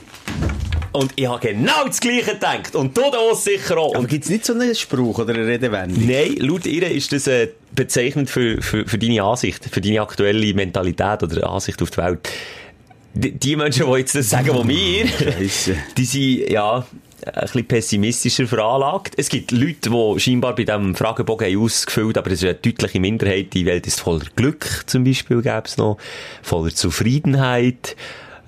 und 0.92 1.12
ich 1.16 1.26
habe 1.26 1.46
genau 1.46 1.86
das 1.86 2.00
Gleiche 2.00 2.32
gedacht. 2.34 2.74
Und 2.74 2.96
du 2.96 3.02
das 3.10 3.44
sicher 3.44 3.76
auch. 3.76 3.90
Aber 3.90 4.00
Und 4.00 4.08
gibt's 4.08 4.28
nicht 4.28 4.44
so 4.44 4.54
einen 4.54 4.74
Spruch 4.74 5.18
oder 5.18 5.34
eine 5.34 5.46
Redewendung? 5.46 6.06
Nein, 6.06 6.36
laut 6.38 6.66
ihr 6.66 6.90
ist 6.90 7.12
das 7.12 7.26
äh, 7.26 7.48
bezeichnend 7.74 8.30
für, 8.30 8.62
für, 8.62 8.86
für 8.86 8.98
deine 8.98 9.22
Ansicht, 9.22 9.64
für 9.70 9.80
deine 9.80 10.00
aktuelle 10.00 10.54
Mentalität 10.54 11.22
oder 11.22 11.48
Ansicht 11.50 11.80
auf 11.82 11.90
die 11.90 11.98
Welt. 11.98 12.28
Die, 13.14 13.32
die 13.32 13.56
Menschen, 13.56 13.86
die 13.86 13.98
jetzt 13.98 14.14
das 14.14 14.30
sagen, 14.30 14.68
wie 14.68 15.04
wir, 15.04 15.08
Scheisse. 15.08 15.76
die 15.96 16.04
sind, 16.04 16.50
ja, 16.50 16.86
ein 17.24 17.40
bisschen 17.40 17.64
pessimistischer 17.66 18.46
veranlagt. 18.46 19.14
Es 19.16 19.28
gibt 19.28 19.50
Leute, 19.50 19.90
die 19.90 20.20
scheinbar 20.20 20.54
bei 20.54 20.64
diesem 20.64 20.94
Fragebogen 20.94 21.46
haben 21.46 21.62
ausgefüllt 21.62 22.18
aber 22.18 22.30
es 22.30 22.42
ist 22.42 22.44
eine 22.44 22.54
deutliche 22.54 23.00
Minderheit. 23.00 23.54
Die 23.54 23.64
Welt 23.66 23.86
ist 23.86 24.00
voller 24.00 24.26
Glück, 24.36 24.84
zum 24.86 25.04
Beispiel, 25.04 25.42
gäbe 25.42 25.62
es 25.64 25.76
noch. 25.76 25.96
Voller 26.42 26.74
Zufriedenheit. 26.74 27.96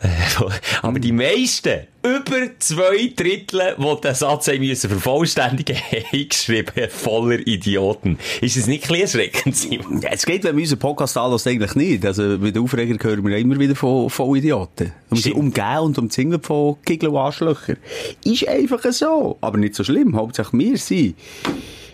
Äh, 0.00 0.08
Aber 0.82 0.98
die 0.98 1.12
meisten, 1.12 1.86
über 2.02 2.48
zwei 2.58 3.12
Drittel, 3.14 3.76
die 3.78 4.00
den 4.00 4.14
Satz 4.14 4.48
haben 4.48 4.60
müssen 4.60 4.90
vervollständigen, 4.90 5.76
haben 6.12 6.28
geschrieben, 6.28 6.88
voller 6.90 7.38
Idioten. 7.46 8.18
Ist 8.40 8.56
es 8.56 8.66
nicht 8.66 8.84
ein 8.84 9.00
bisschen 9.00 9.20
erschreckend, 9.20 9.56
Simon? 9.56 10.00
Ja, 10.00 10.10
es 10.12 10.24
geht, 10.24 10.44
wenn 10.44 10.56
wir 10.56 10.62
unseren 10.62 10.78
Podcast 10.78 11.16
anhören, 11.16 11.40
eigentlich 11.44 11.74
nicht. 11.74 12.06
Also, 12.06 12.38
bei 12.38 12.50
den 12.50 12.62
Aufreger 12.62 12.96
hören 13.02 13.26
wir 13.26 13.36
immer 13.36 13.58
wieder 13.58 13.74
von 13.74 14.08
Vollidioten. 14.10 14.92
Und 15.10 15.16
wir 15.16 15.22
sind 15.22 15.32
Stimmt. 15.32 15.36
umgeben 15.36 15.78
und 15.80 15.98
umzingelt 15.98 16.46
von 16.46 16.76
Giggeln 16.84 17.12
und 17.12 17.18
Arschlöcher. 17.18 17.76
Ist 18.24 18.46
einfach 18.48 18.84
so. 18.92 19.36
Aber 19.40 19.58
nicht 19.58 19.74
so 19.74 19.84
schlimm. 19.84 20.16
Hauptsache 20.16 20.56
wir 20.56 20.76
sind 20.78 21.16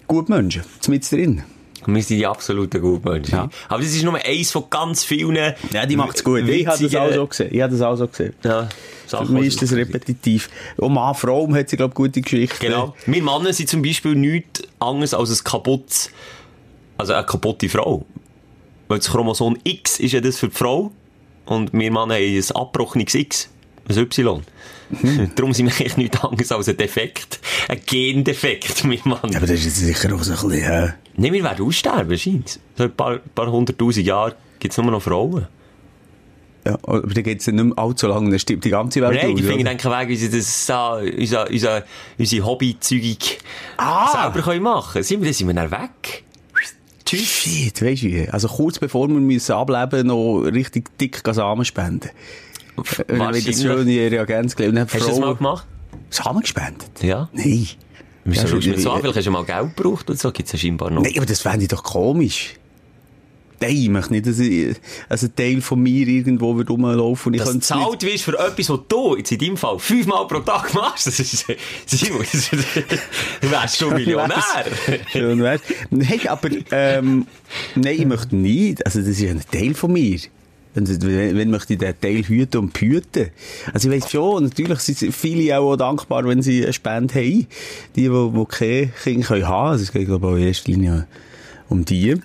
gute 0.06 0.30
Menschen. 0.32 0.62
Mit 0.88 1.10
drin. 1.10 1.42
Wir 1.86 2.02
sind 2.02 2.18
die 2.18 2.26
absoluten 2.26 2.80
Gutmenschen. 2.80 3.34
Ja. 3.34 3.48
Aber 3.68 3.82
das 3.82 3.94
ist 3.94 4.02
nur 4.02 4.14
eins 4.14 4.50
von 4.50 4.64
ganz 4.70 5.04
vielen. 5.04 5.54
Ja, 5.72 5.86
die 5.86 5.96
macht's 5.96 6.22
gut. 6.24 6.48
Ich 6.48 6.66
habe 6.66 6.82
das 6.82 6.94
auch 6.94 7.12
so 7.12 7.26
gesehen. 7.26 7.48
Ich 7.52 7.60
habe 7.60 7.72
das 7.72 7.82
auch 7.82 7.96
so 7.96 8.08
gesehen. 8.08 8.34
Ja, 8.42 8.68
Für 9.06 9.08
Sachen, 9.08 9.34
mich 9.34 9.42
die 9.42 9.48
ist 9.48 9.62
das 9.62 9.72
repetitiv. 9.72 10.50
Und 10.76 10.94
Mann, 10.94 11.14
Frau 11.14 11.52
hat 11.54 11.68
sie, 11.68 11.76
glaube 11.76 11.92
ich, 11.92 11.94
gute 11.94 12.20
Geschichten. 12.20 12.58
Genau. 12.60 12.94
Wir 13.06 13.22
Männer 13.22 13.52
sind 13.52 13.68
zum 13.68 13.82
Beispiel 13.82 14.14
nichts 14.14 14.62
anderes 14.78 15.14
als 15.14 15.30
ein 15.30 15.44
kaputt, 15.44 16.10
also 16.98 17.12
eine 17.12 17.24
kaputte 17.24 17.68
Frau. 17.68 18.04
Weil 18.88 18.98
das 18.98 19.10
Chromosom 19.10 19.56
X 19.64 20.00
ist 20.00 20.12
ja 20.12 20.20
das 20.20 20.38
für 20.38 20.48
die 20.48 20.54
Frau. 20.54 20.92
Und 21.46 21.72
wir 21.72 21.90
Männer 21.90 22.00
haben 22.00 22.10
ein 22.12 22.44
abbrochenes 22.54 23.14
X. 23.14 23.48
Ein 23.88 23.98
Y. 23.98 24.42
Darum 25.34 25.52
sind 25.52 25.66
wir 25.66 25.74
eigentlich 25.74 25.96
nichts 25.96 26.22
anderes 26.22 26.52
als 26.52 26.68
ein 26.68 26.76
Defekt. 26.76 27.40
Ein 27.68 27.80
Gendefekt, 27.86 28.84
wir 28.84 28.98
Männer. 29.04 29.20
Ja, 29.30 29.38
aber 29.38 29.46
das 29.46 29.64
ist 29.64 29.76
sicher 29.76 30.14
auch 30.14 30.22
so 30.22 30.32
ein 30.32 30.50
bisschen, 30.50 30.72
äh, 30.72 30.92
Nein, 31.16 31.32
wir 31.32 31.44
werden 31.44 31.66
aussterben, 31.66 32.18
scheint 32.18 32.58
So 32.76 32.84
ein 32.84 32.92
paar, 32.94 33.18
paar 33.34 33.50
hunderttausend 33.50 34.06
Jahre 34.06 34.34
gibt 34.58 34.72
es 34.72 34.78
nur 34.78 34.90
noch 34.90 35.02
Frauen. 35.02 35.46
ja, 36.66 36.78
aber 36.82 37.02
dann 37.02 37.22
geht's 37.22 37.46
ja 37.46 37.52
nicht 37.52 37.64
mehr 37.64 37.78
allzu 37.78 38.06
lange, 38.06 38.30
dann 38.30 38.38
stirbt 38.38 38.64
die 38.64 38.70
ganze 38.70 39.00
Welt 39.00 39.22
Nein, 39.22 39.32
aus, 39.32 39.36
die 39.36 39.42
finden 39.42 39.64
dann 39.64 39.76
keinen 39.76 40.00
Weg, 40.00 40.08
wie 40.08 40.16
sie 40.16 40.30
das 40.30 40.66
so, 40.66 40.98
unser, 41.18 41.50
unser, 41.50 41.84
unsere 42.18 42.46
Hobbyzeug 42.46 43.38
selber 44.12 44.42
können 44.42 44.62
machen 44.62 45.02
Sind 45.02 45.20
wir, 45.20 45.26
dann 45.26 45.34
sind 45.34 45.46
wir 45.48 45.54
dann 45.54 45.70
weg. 45.70 46.24
Tschüss. 47.04 47.20
Shit, 47.20 47.82
weisst 47.82 48.02
du, 48.02 48.32
also 48.32 48.48
kurz 48.48 48.78
bevor 48.78 49.08
wir 49.08 49.20
müssen 49.20 49.52
ableben, 49.52 50.06
noch 50.06 50.40
richtig 50.40 50.96
dick 50.98 51.20
Samen 51.30 51.64
spenden. 51.64 52.10
Äh, 52.76 53.04
Wenn 53.06 53.18
wir 53.18 53.26
das 53.26 53.34
Wahrscheinlich. 53.46 53.56
schöne 53.58 54.10
Reagenz 54.10 54.56
gelegt 54.56 54.76
haben. 54.78 54.88
Hast 54.92 55.04
du 55.04 55.08
das 55.10 55.18
mal 55.20 55.34
gemacht? 55.36 55.66
Samen 56.10 56.40
gespendet? 56.40 56.90
Ja. 57.02 57.28
Nein. 57.32 57.66
Wieso 58.24 58.46
schaust 58.48 58.66
du 58.66 58.70
mir 58.70 58.78
so 58.78 58.90
an? 58.90 58.98
äh, 58.98 59.00
Vielleicht 59.02 59.16
hast 59.18 59.26
du 59.26 59.30
mal 59.30 59.44
Geld 59.44 59.76
gebraucht 59.76 60.08
und 60.10 60.18
so. 60.18 60.30
Gibt 60.32 60.46
es 60.46 60.52
ja 60.52 60.58
scheinbar 60.58 60.90
noch. 60.90 61.02
Nein, 61.02 61.12
aber 61.16 61.26
das 61.26 61.40
fände 61.40 61.62
ich 61.62 61.68
doch 61.68 61.82
komisch. 61.82 62.54
Nein, 63.60 63.76
ich 63.76 63.88
möchte 63.88 64.12
nicht, 64.12 64.26
dass 64.26 64.38
ich, 64.40 64.76
also 65.08 65.26
ein 65.26 65.36
Teil 65.36 65.60
von 65.62 65.80
mir 65.80 66.06
irgendwo 66.06 66.56
wird 66.56 66.68
rumlaufen 66.68 67.30
und 67.30 67.34
ich 67.34 67.42
könnte 67.42 67.58
es 67.60 67.70
nicht- 67.70 67.82
zahlt 67.82 68.02
wirst 68.02 68.24
für 68.24 68.38
etwas, 68.38 68.68
was 68.68 68.80
du 68.88 69.16
jetzt 69.16 69.32
in 69.32 69.38
deinem 69.38 69.56
Fall 69.56 69.78
fünfmal 69.78 70.26
pro 70.26 70.40
Tag 70.40 70.74
machst, 70.74 71.06
das 71.06 71.18
ist, 71.20 71.46
Simon, 71.86 72.18
das 72.30 72.34
ist- 72.34 72.52
du 73.40 73.50
wärst 73.50 73.78
schon 73.78 73.94
Millionär. 73.94 74.42
Schön 75.10 75.40
wär's. 75.42 75.60
Nein, 75.90 76.20
aber, 76.28 76.48
ähm, 76.72 77.26
nein, 77.76 77.94
ich 77.96 78.06
möchte 78.06 78.36
nicht. 78.36 78.84
Also, 78.84 78.98
das 79.00 79.08
ist 79.08 79.22
ein 79.22 79.40
Teil 79.50 79.72
von 79.74 79.92
mir. 79.92 80.18
Wenn, 80.74 80.86
wenn, 81.36 81.50
möchte 81.50 81.74
ich 81.74 81.78
den 81.78 82.00
Teil 82.00 82.22
hüten 82.24 82.58
und 82.58 82.72
behüten? 82.72 83.30
Also 83.72 83.90
ich 83.90 84.02
weiss 84.02 84.10
schon, 84.10 84.44
natürlich 84.44 84.80
sind 84.80 85.14
viele 85.14 85.58
auch, 85.58 85.72
auch 85.72 85.76
dankbar, 85.76 86.26
wenn 86.26 86.42
sie 86.42 86.64
eine 86.64 86.72
Spende 86.72 87.14
haben. 87.14 87.46
Die, 87.96 88.08
die, 88.08 88.08
die 88.08 88.44
keine 88.48 88.88
Kinder 89.02 89.26
können 89.26 89.48
haben. 89.48 89.70
Also 89.70 89.84
es 89.84 89.92
geht, 89.92 90.06
glaube 90.06 90.26
ich, 90.26 90.32
auch 90.32 90.36
in 90.36 90.46
erster 90.46 90.70
Linie 90.72 91.06
um 91.68 91.84
die. 91.84 92.16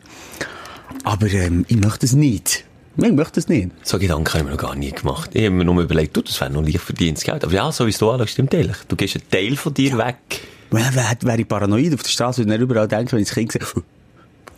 Aber 1.04 1.28
ähm, 1.28 1.66
ich 1.68 1.78
möchte 1.78 2.06
es 2.06 2.14
nicht. 2.14 2.66
Ich 2.98 3.12
möchte 3.14 3.40
es 3.40 3.48
nicht. 3.48 3.70
So 3.84 3.98
Gedanken 3.98 4.28
habe 4.28 4.40
ich 4.40 4.46
mir 4.46 4.52
noch 4.52 4.58
gar 4.58 4.76
nie 4.76 4.92
gemacht. 4.92 5.30
Ich 5.34 5.46
habe 5.46 5.56
mir 5.56 5.64
nur 5.64 5.82
überlegt, 5.82 6.18
du, 6.18 6.22
das 6.22 6.42
wäre 6.42 6.50
noch 6.52 6.64
leicht 6.64 6.80
verdientes 6.80 7.24
Geld. 7.24 7.44
Aber 7.44 7.54
ja, 7.54 7.72
so 7.72 7.86
wie 7.86 7.92
es 7.92 7.98
du 7.98 8.10
anschaust, 8.10 8.32
stimmt 8.32 8.54
ehrlich. 8.54 8.76
Du 8.88 8.96
gehst 8.96 9.16
einen 9.16 9.30
Teil 9.30 9.56
von 9.56 9.74
dir 9.74 9.98
weg. 9.98 10.18
Wäre 10.72 10.94
wär, 10.96 11.40
ich 11.40 11.48
paranoid 11.48 11.94
auf 11.94 12.04
der 12.04 12.10
Straße 12.10 12.42
und 12.42 12.50
nicht 12.50 12.60
überall 12.60 12.88
denken, 12.88 13.14
wenn 13.14 13.20
ich 13.20 13.28
das 13.28 13.36
Kind 13.36 13.52
sehe, 13.52 13.62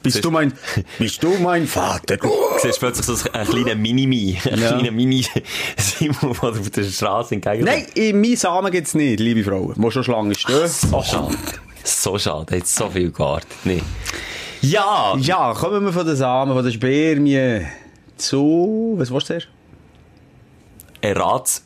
bist 0.03 0.23
du 0.23 0.31
mein, 0.31 0.53
bist 0.99 1.21
du 1.23 1.33
mein 1.39 1.67
Vater? 1.67 2.17
Du 2.17 2.29
siehst 2.61 2.79
plötzlich 2.79 3.05
so 3.05 3.31
einen 3.31 3.47
kleinen 3.47 3.81
Mini-Mi, 3.81 4.37
einen 4.45 4.61
Ja. 4.61 4.69
kleinen 4.73 4.95
Mini-Simon, 4.95 6.35
der 6.41 6.49
auf 6.49 6.69
der 6.69 6.83
Straße 6.83 7.35
entgegenkommt. 7.35 7.65
Nein, 7.65 7.85
in 7.93 8.19
meinen 8.21 8.35
Samen 8.35 8.71
gibt's 8.71 8.93
nicht, 8.93 9.19
liebe 9.19 9.43
Frauen, 9.43 9.75
die 9.77 9.91
schon 9.91 10.03
Schlangen 10.03 10.35
stehen. 10.35 10.67
So 10.67 11.01
schade. 11.03 11.37
So 11.83 12.17
schade. 12.19 12.57
Hat 12.57 12.67
so 12.67 12.89
viel 12.89 13.11
gewartet. 13.11 13.47
Nee. 13.63 13.81
Ja! 14.61 15.15
Ja, 15.19 15.53
kommen 15.53 15.83
wir 15.85 15.91
von 15.93 16.05
den 16.05 16.15
Samen, 16.15 16.53
von 16.53 16.63
den 16.63 16.73
Spermien 16.73 17.67
zu, 18.17 18.93
was 18.97 19.11
war's 19.11 19.25
zuerst? 19.25 19.47
Errat's. 21.01 21.63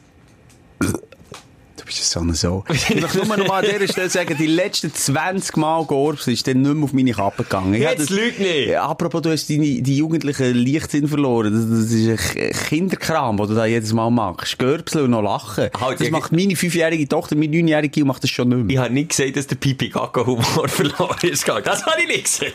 Du 1.86 1.92
bist 1.92 2.10
so 2.10 2.20
eine 2.20 2.34
so. 2.34 2.64
Ich 2.90 3.00
möchte 3.00 3.18
nur 3.20 3.38
noch 3.38 3.48
mal 3.48 3.64
an 3.64 3.72
dieser 3.72 3.88
Stelle 3.88 4.10
sagen, 4.10 4.36
die 4.40 4.48
letzten 4.48 4.92
20 4.92 5.56
Mal 5.56 5.86
Gorbs 5.86 6.26
ist 6.26 6.48
dann 6.48 6.64
nicht 6.64 6.74
mehr 6.74 6.84
auf 6.84 6.94
meine 6.94 7.12
Kappe 7.12 7.44
gegangen. 7.44 7.76
Ich 7.76 7.82
Jetzt 7.82 8.10
lüg 8.10 8.40
nicht. 8.40 8.70
Ja, 8.70 8.88
apropos, 8.88 9.22
du 9.22 9.30
hast 9.30 9.48
deine, 9.52 9.84
die 9.84 9.98
jugendlichen 9.98 10.56
Leichtsinn 10.56 11.08
verloren. 11.08 11.54
Das, 11.54 11.70
das 11.70 11.92
ist 11.92 12.38
ein 12.38 12.52
Kinderkram, 12.70 13.38
den 13.38 13.48
du 13.50 13.54
da 13.54 13.68
jedes 13.68 13.94
Mal 13.94 14.10
machst. 14.10 14.58
Görbseln 14.58 15.06
und 15.06 15.12
noch 15.12 15.22
lachen. 15.22 15.70
Halt, 15.80 16.02
das 16.02 16.10
macht 16.10 16.32
meine 16.32 16.56
fünfjährige 16.56 17.08
Tochter, 17.08 17.36
meine 17.36 17.56
neunjährige 17.56 18.04
macht 18.04 18.24
das 18.24 18.32
schon 18.32 18.50
nicht 18.50 18.66
mehr. 18.66 18.74
Ich 18.74 18.78
habe 18.80 18.92
nicht 18.92 19.10
gesagt, 19.10 19.38
dass 19.38 19.46
der 19.46 19.58
Pipi 19.58 19.90
Kaka 19.90 20.26
Humor 20.26 20.44
verloren 20.68 21.18
ist. 21.22 21.48
Das 21.48 21.86
habe 21.86 22.02
ich 22.02 22.08
nicht 22.08 22.24
gesagt. 22.24 22.54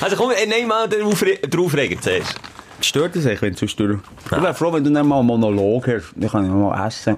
Also 0.00 0.14
komm, 0.14 0.30
äh, 0.30 0.46
nehmen 0.46 0.68
mal 0.68 0.88
den 0.88 1.02
Aufre 1.02 1.34
den 1.34 1.60
Aufreger 1.60 2.00
zuerst. 2.00 2.36
Stört 2.80 3.16
das 3.16 3.26
eigentlich, 3.26 3.42
wenn 3.42 3.54
du 3.54 3.58
sonst 3.58 3.80
Ich 3.80 4.30
wäre 4.30 4.54
froh, 4.54 4.72
wenn 4.72 4.84
du 4.84 4.90
dann 4.92 5.08
mal 5.08 5.18
einen 5.18 5.26
Monolog 5.26 5.88
hast. 5.88 6.12
Dann 6.14 6.30
kann 6.30 6.44
ich 6.44 6.52
mal 6.52 6.86
essen. 6.86 7.16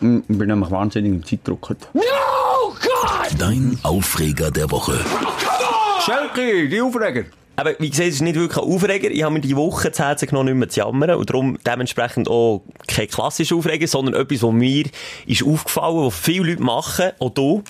Hm, 0.00 0.24
Ich 0.28 0.38
bin 0.38 0.48
nämlich 0.48 0.70
wahnsinnig 0.70 1.12
im 1.12 1.24
Zeitdruck. 1.24 1.68
heute. 1.70 1.86
Dein 3.38 3.78
Aufreger 3.82 4.50
der 4.50 4.70
Woche. 4.70 4.98
Schelke, 6.04 6.68
die 6.68 6.80
Aufreger. 6.80 7.24
Aber 7.56 7.74
wie 7.78 7.90
gesagt, 7.90 8.08
es 8.08 8.14
ist 8.16 8.20
nicht 8.22 8.36
wirklich 8.36 8.56
ein 8.62 8.72
Aufreger. 8.72 9.10
Ich 9.10 9.22
habe 9.22 9.34
mir 9.34 9.40
die 9.40 9.54
Woche 9.56 9.92
zu 9.92 10.02
Herzen 10.02 10.26
genommen, 10.28 10.48
nicht 10.48 10.58
mehr 10.58 10.68
zu 10.70 10.80
jammern. 10.80 11.10
Und 11.16 11.28
darum 11.28 11.58
dementsprechend 11.66 12.28
auch 12.28 12.62
kein 12.86 13.08
klassischer 13.08 13.56
Aufreger, 13.56 13.86
sondern 13.86 14.14
etwas, 14.14 14.42
was 14.42 14.52
mir 14.52 14.86
ist 15.26 15.42
aufgefallen, 15.44 16.06
was 16.06 16.14
viele 16.14 16.50
Leute 16.50 16.62
machen, 16.62 17.10
auch 17.18 17.30
du. 17.30 17.62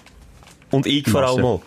Und 0.70 0.86
ich 0.86 1.08
vor 1.08 1.22
allem 1.22 1.44
auch. 1.44 1.62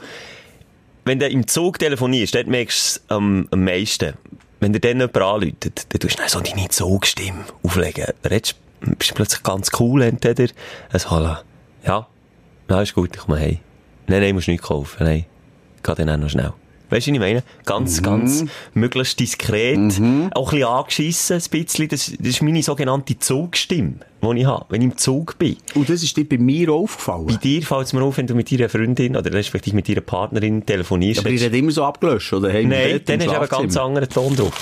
Wenn 1.05 1.19
du 1.19 1.27
im 1.27 1.47
Zug 1.47 1.79
telefonierst, 1.79 2.33
dort 2.33 2.47
merkst 2.47 2.77
du 2.77 2.99
es 3.01 3.03
am, 3.09 3.47
am 3.51 3.63
meisten. 3.65 4.13
Wenn 4.61 4.71
dir 4.71 4.79
dann 4.79 4.99
jemand 5.01 5.17
anläutet, 5.17 5.85
dann 5.89 5.99
tust 5.99 6.13
du 6.17 6.21
dann 6.21 6.29
so 6.29 6.39
deine 6.39 6.69
Zugstimme 6.69 7.43
auflegen. 7.61 8.05
Redest, 8.23 8.55
bist 8.97 9.11
du 9.11 9.15
plötzlich 9.15 9.43
ganz 9.43 9.71
cool, 9.79 10.01
entweder 10.01 10.47
ein 10.91 11.09
Hallo. 11.09 11.37
Ja, 11.85 12.07
ja, 12.69 12.81
ist 12.81 12.93
gut, 12.93 13.15
ich 13.15 13.21
komme 13.21 13.39
heim. 13.39 13.59
Nein, 14.07 14.21
nein, 14.21 14.35
musst 14.35 14.47
nicht 14.47 14.63
kaufen, 14.63 15.03
nein. 15.03 15.25
Geh 15.81 15.93
dann 15.95 16.09
auch 16.09 16.17
noch 16.17 16.29
schnell. 16.29 16.53
Weißt 16.89 17.07
du, 17.07 17.11
was 17.11 17.15
ich 17.15 17.19
meine? 17.19 17.43
Ganz, 17.65 18.03
ganz 18.03 18.45
möglichst 18.75 19.19
diskret, 19.19 19.79
auch 20.35 20.51
ein 20.51 20.59
bisschen 20.59 20.63
angeschissen, 20.63 21.37
ein 21.37 21.49
bisschen. 21.49 21.87
Das, 21.87 22.13
das 22.19 22.27
ist 22.27 22.41
meine 22.43 22.61
sogenannte 22.61 23.17
Zugstimme, 23.17 23.95
die 24.21 24.39
ich 24.41 24.45
habe, 24.45 24.65
wenn 24.69 24.81
ich 24.81 24.91
im 24.91 24.97
Zug 24.97 25.39
bin. 25.39 25.57
Und 25.73 25.89
das 25.89 26.03
ist 26.03 26.15
dir 26.15 26.29
bei 26.29 26.37
mir 26.37 26.71
aufgefallen. 26.71 27.25
Bei 27.25 27.35
dir 27.35 27.63
fällt 27.63 27.87
es 27.87 27.93
mir 27.93 28.03
auf, 28.03 28.17
wenn 28.17 28.27
du 28.27 28.35
mit 28.35 28.51
deiner 28.51 28.69
Freundin 28.69 29.17
oder 29.17 29.33
respektive 29.33 29.75
mit 29.75 29.89
deiner 29.89 30.01
Partnerin 30.01 30.63
telefonierst. 30.65 31.21
Aber 31.21 31.29
ich 31.31 31.41
rede 31.41 31.57
immer 31.57 31.71
so 31.71 31.83
abgelöscht, 31.83 32.31
oder? 32.31 32.51
Hey, 32.51 32.63
Nein, 32.63 33.01
dann 33.05 33.19
im 33.19 33.27
ist 33.27 33.35
eben 33.35 33.47
ganz 33.47 33.77
anderer 33.77 34.07
Ton 34.07 34.35
drauf. 34.35 34.53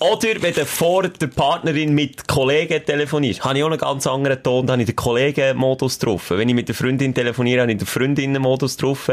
Oder 0.00 0.42
wenn 0.42 0.52
du 0.52 0.66
vor 0.66 1.04
der 1.04 1.26
Partnerin 1.28 1.94
mit 1.94 2.26
Kollegen 2.26 2.84
telefonierst, 2.84 3.44
habe 3.44 3.58
ich 3.58 3.64
auch 3.64 3.68
einen 3.70 3.78
ganz 3.78 4.06
anderen 4.06 4.42
Ton, 4.42 4.66
da 4.66 4.72
habe 4.72 4.82
ich 4.82 4.86
den 4.86 4.96
Kollegen-Modus 4.96 5.98
drauf. 6.00 6.30
Wenn 6.30 6.48
ich 6.48 6.54
mit 6.54 6.68
der 6.68 6.74
Freundin 6.74 7.14
telefoniere, 7.14 7.62
habe 7.62 7.72
ich 7.72 7.78
den 7.78 7.86
Freundinnen-Modus 7.86 8.76
drauf. 8.76 9.10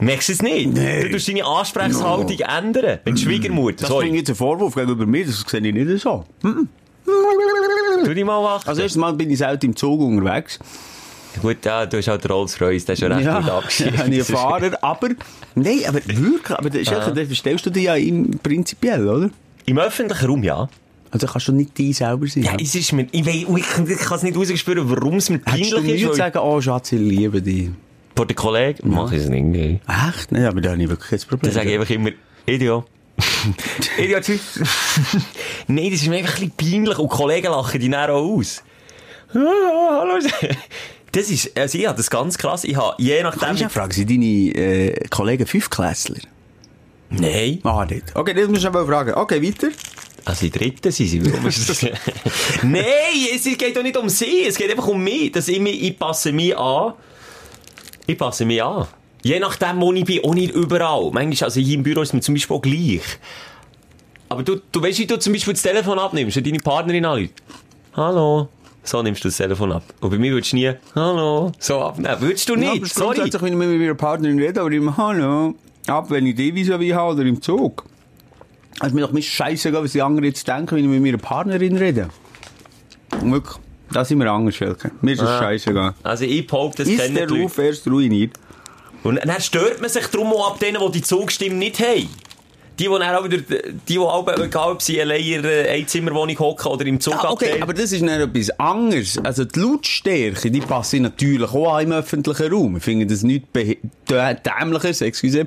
Merkst 0.00 0.28
du 0.28 0.32
es 0.32 0.42
nicht? 0.42 0.74
Nee. 0.74 1.02
Du 1.04 1.12
tust 1.12 1.28
deine 1.28 1.44
Ansprechhaltung 1.44 2.28
ändern. 2.40 2.98
Wenn 3.04 3.14
die 3.14 3.22
Schwiegermutter, 3.22 3.76
Das 3.80 3.88
sorry, 3.88 4.06
finde 4.06 4.16
ich 4.16 4.20
jetzt 4.22 4.30
ein 4.30 4.36
Vorwurf 4.36 4.74
gegenüber 4.74 5.06
mir, 5.06 5.24
das 5.24 5.40
sehe 5.46 5.60
ich 5.60 5.74
nicht 5.74 6.02
so. 6.02 6.24
tu 8.04 8.14
dich 8.14 8.24
mal 8.24 8.42
wach. 8.42 8.66
Also 8.66 8.82
erstens 8.82 9.00
mal 9.00 9.12
bin 9.14 9.30
ich 9.30 9.38
selten 9.38 9.66
im 9.66 9.76
Zug 9.76 10.00
unterwegs. 10.00 10.58
Gut, 11.40 11.64
ja, 11.64 11.86
du 11.86 11.98
hast 11.98 12.08
halt 12.08 12.28
Rolls-Royce, 12.28 12.84
der 12.86 12.92
ist 12.94 12.98
schon 13.00 13.12
recht 13.12 13.28
gut 13.28 13.50
abgeschrieben. 13.50 13.98
habe 13.98 14.14
ich 14.14 14.24
Fahrer, 14.24 14.78
aber, 14.82 15.08
nein, 15.54 15.80
aber 15.86 16.00
wirklich, 16.06 16.58
aber 16.58 16.70
das 16.70 16.86
ja. 16.86 17.10
das 17.10 17.26
verstellst 17.26 17.66
du 17.66 17.70
dich 17.70 17.84
ja 17.84 17.94
im, 17.94 18.38
prinzipiell, 18.42 19.06
oder? 19.06 19.30
Im 19.66 19.78
öffentlichen 19.78 20.26
Raum, 20.26 20.42
ja. 20.42 20.68
Also 21.10 21.26
kannst 21.26 21.48
du 21.48 21.52
nicht 21.52 21.76
die 21.78 21.92
selber 21.92 22.26
sein. 22.26 22.42
Ja, 22.42 22.56
es 22.60 22.74
ist 22.74 22.92
mir, 22.92 23.06
ich, 23.12 23.26
ich, 23.26 23.48
ich 23.48 23.66
kann 23.98 24.16
es 24.16 24.22
nicht 24.22 24.36
rausspüren, 24.36 24.90
warum 24.90 25.16
es 25.16 25.30
mir 25.30 25.40
Hättest 25.44 25.72
du 25.72 25.76
peinlich 25.76 26.02
ist. 26.02 26.08
weil- 26.08 26.16
sagen, 26.16 26.38
oh 26.38 26.60
Schatz, 26.60 26.92
ich 26.92 27.00
liebe 27.00 27.40
dich. 27.40 27.70
Vor 28.14 28.26
den 28.26 28.36
Kollegen 28.36 28.90
mach 28.90 29.12
ich 29.12 29.22
es 29.22 29.28
nicht. 29.28 29.80
Echt? 30.08 30.32
Nein, 30.32 30.46
aber 30.46 30.60
da 30.60 30.70
habe 30.70 30.82
ich 30.82 30.88
wirklich 30.88 31.10
kein 31.10 31.28
Problem. 31.28 31.40
Dann 31.42 31.52
sage 31.52 31.70
ich 31.70 31.78
einfach 31.78 31.90
immer, 31.94 32.10
Idiot. 32.46 32.86
Idiot, 33.98 34.22
tschüss. 34.22 34.60
Nein, 35.68 35.90
das 35.90 36.00
ist 36.02 36.08
mir 36.08 36.16
einfach 36.16 36.40
ein 36.40 36.50
bisschen 36.50 36.82
peinlich 36.84 36.98
und 36.98 37.08
Kollegen 37.08 37.48
lachen 37.48 37.80
die 37.80 37.90
dann 37.90 38.10
auch 38.10 38.38
aus. 38.38 38.62
Ah, 39.34 40.00
Hallo. 40.00 40.18
Das 41.12 41.30
ist, 41.30 41.58
also 41.58 41.78
ich 41.78 41.86
habe 41.86 41.96
das 41.96 42.10
ganz 42.10 42.36
krass, 42.36 42.64
ich 42.64 42.76
habe 42.76 42.94
je 42.98 43.22
nachdem... 43.22 43.54
ich 43.54 43.62
ja 43.62 43.70
fragen, 43.70 43.90
sind 43.92 44.10
deine 44.10 44.24
äh, 44.24 45.08
Kollegen 45.08 45.46
Fünfklässler? 45.46 46.16
Nein, 47.20 47.60
Ah, 47.64 47.84
nicht. 47.88 48.04
Okay, 48.14 48.34
das 48.34 48.48
musst 48.48 48.64
du 48.64 48.68
aber 48.68 48.86
fragen. 48.86 49.14
Okay, 49.14 49.42
weiter. 49.42 49.68
also 50.24 50.40
die 50.46 50.50
Dritten 50.50 50.90
sind 50.92 51.08
sie, 51.08 51.24
warum 51.32 51.46
ist 51.46 51.68
das? 51.68 51.82
Nein, 52.62 52.84
es 53.34 53.44
geht 53.44 53.76
doch 53.76 53.82
nicht 53.82 53.96
um 53.96 54.08
sie, 54.08 54.44
es 54.46 54.56
geht 54.56 54.70
einfach 54.70 54.86
um 54.86 55.02
mich, 55.02 55.32
dass 55.32 55.48
ich, 55.48 55.60
mich, 55.60 55.82
ich 55.82 55.98
passe 55.98 56.32
mich 56.32 56.56
an. 56.56 56.94
Ich 58.06 58.18
passe 58.18 58.44
mich 58.44 58.62
an. 58.62 58.86
Je 59.22 59.40
nachdem, 59.40 59.80
wo 59.80 59.92
ich 59.92 60.04
bin, 60.04 60.22
auch 60.24 60.34
nicht 60.34 60.52
überall. 60.54 61.10
Manchmal, 61.12 61.46
also 61.48 61.60
hier 61.60 61.74
im 61.74 61.82
Büro 61.82 62.02
ist 62.02 62.12
mir 62.14 62.20
zum 62.20 62.34
Beispiel 62.34 62.56
auch 62.56 62.62
gleich. 62.62 63.00
Aber 64.28 64.42
du, 64.42 64.60
du 64.70 64.82
weißt, 64.82 64.98
wie 65.00 65.06
du 65.06 65.18
zum 65.18 65.32
Beispiel 65.32 65.54
das 65.54 65.62
Telefon 65.62 65.98
abnimmst 65.98 66.36
und 66.36 66.46
deine 66.46 66.58
Partnerin 66.58 67.04
anruft. 67.04 67.32
Hallo. 67.94 68.48
So 68.84 69.02
nimmst 69.02 69.24
du 69.24 69.28
das 69.28 69.36
Telefon 69.38 69.72
ab. 69.72 69.82
Und 70.00 70.10
bei 70.10 70.18
mir 70.18 70.30
würdest 70.32 70.52
du 70.52 70.56
nie, 70.56 70.72
hallo, 70.94 71.50
so 71.58 71.80
abnehmen. 71.80 72.20
Würdest 72.20 72.48
du 72.48 72.52
Ja, 72.54 72.58
nicht, 72.60 72.76
aber 72.76 72.86
sorry. 72.86 73.16
grundsätzlich, 73.16 73.42
wenn 73.42 73.52
ich 73.60 73.68
mit 73.68 73.80
meiner 73.80 73.94
Partnerin 73.94 74.38
rede, 74.38 74.60
aber 74.60 74.70
immer 74.70 74.96
Hallo. 74.96 75.54
Ab, 75.88 76.10
wenn 76.10 76.26
ich 76.26 76.34
die 76.34 76.52
vis-à-vis 76.52 76.94
habe 76.94 77.14
oder 77.14 77.24
im 77.24 77.40
Zug. 77.40 77.84
Also 78.80 78.94
mir 78.94 79.02
doch 79.02 79.12
mir 79.12 79.22
scheißegal, 79.22 79.84
was 79.84 79.92
die 79.92 80.02
anderen 80.02 80.24
jetzt 80.24 80.46
denken, 80.46 80.76
wenn 80.76 80.84
ich 80.84 80.90
mit 80.90 81.02
meiner 81.02 81.18
Partnerin 81.18 81.76
rede. 81.76 82.08
Und 83.22 83.32
wirklich, 83.32 83.56
da 83.92 84.04
sind 84.04 84.18
wir 84.18 84.30
anders, 84.30 84.54
Schelke. 84.56 84.90
Mir 85.00 85.12
ist 85.12 85.22
das 85.22 85.28
Ah. 85.30 85.38
scheißegal. 85.38 85.94
Also 86.02 86.24
ich 86.24 86.46
behaupte, 86.46 86.82
das 86.82 86.92
Ist 86.92 87.00
kennen 87.00 87.14
der 87.14 87.26
die 87.26 87.32
Leute. 87.34 87.42
Ruf 87.44 87.58
erst 87.58 87.86
ruiniert? 87.86 88.32
Und 89.02 89.20
dann 89.24 89.40
stört 89.40 89.80
man 89.80 89.88
sich 89.88 90.06
darum 90.08 90.32
auch 90.32 90.52
ab 90.52 90.58
denen, 90.60 90.78
die 90.84 90.90
die 90.98 91.02
Zugstimme 91.02 91.54
nicht 91.54 91.78
haben. 91.78 92.08
Die, 92.78 92.84
die 92.84 92.88
auch 92.88 93.24
wieder, 93.24 93.38
die, 93.38 93.72
die 93.88 93.98
auch, 93.98 94.26
egal 94.38 94.72
ob 94.72 94.82
sie 94.82 95.00
allein 95.00 95.22
in 95.22 95.46
einer 95.46 95.68
Einzimmerwohnung 95.70 96.38
hocken 96.38 96.70
oder 96.72 96.84
im 96.86 97.00
Zug 97.00 97.14
Ah, 97.14 97.30
okay, 97.30 97.46
abstehen. 97.46 97.62
aber 97.62 97.72
das 97.74 97.92
ist 97.92 98.02
dann 98.02 98.20
etwas 98.20 98.50
anderes. 98.60 99.18
Also 99.24 99.44
die 99.44 99.58
Lautstärke, 99.60 100.50
die 100.50 100.60
passen 100.60 101.02
natürlich 101.02 101.50
auch 101.52 101.74
an 101.76 101.84
im 101.84 101.92
öffentlichen 101.92 102.52
Raum. 102.52 102.76
Ich 102.76 102.82
finde 102.82 103.06
das 103.06 103.22
nicht 103.22 103.46
beh- 103.54 103.78
dä- 104.08 104.36
dämliches, 104.42 105.00
excuse. 105.00 105.46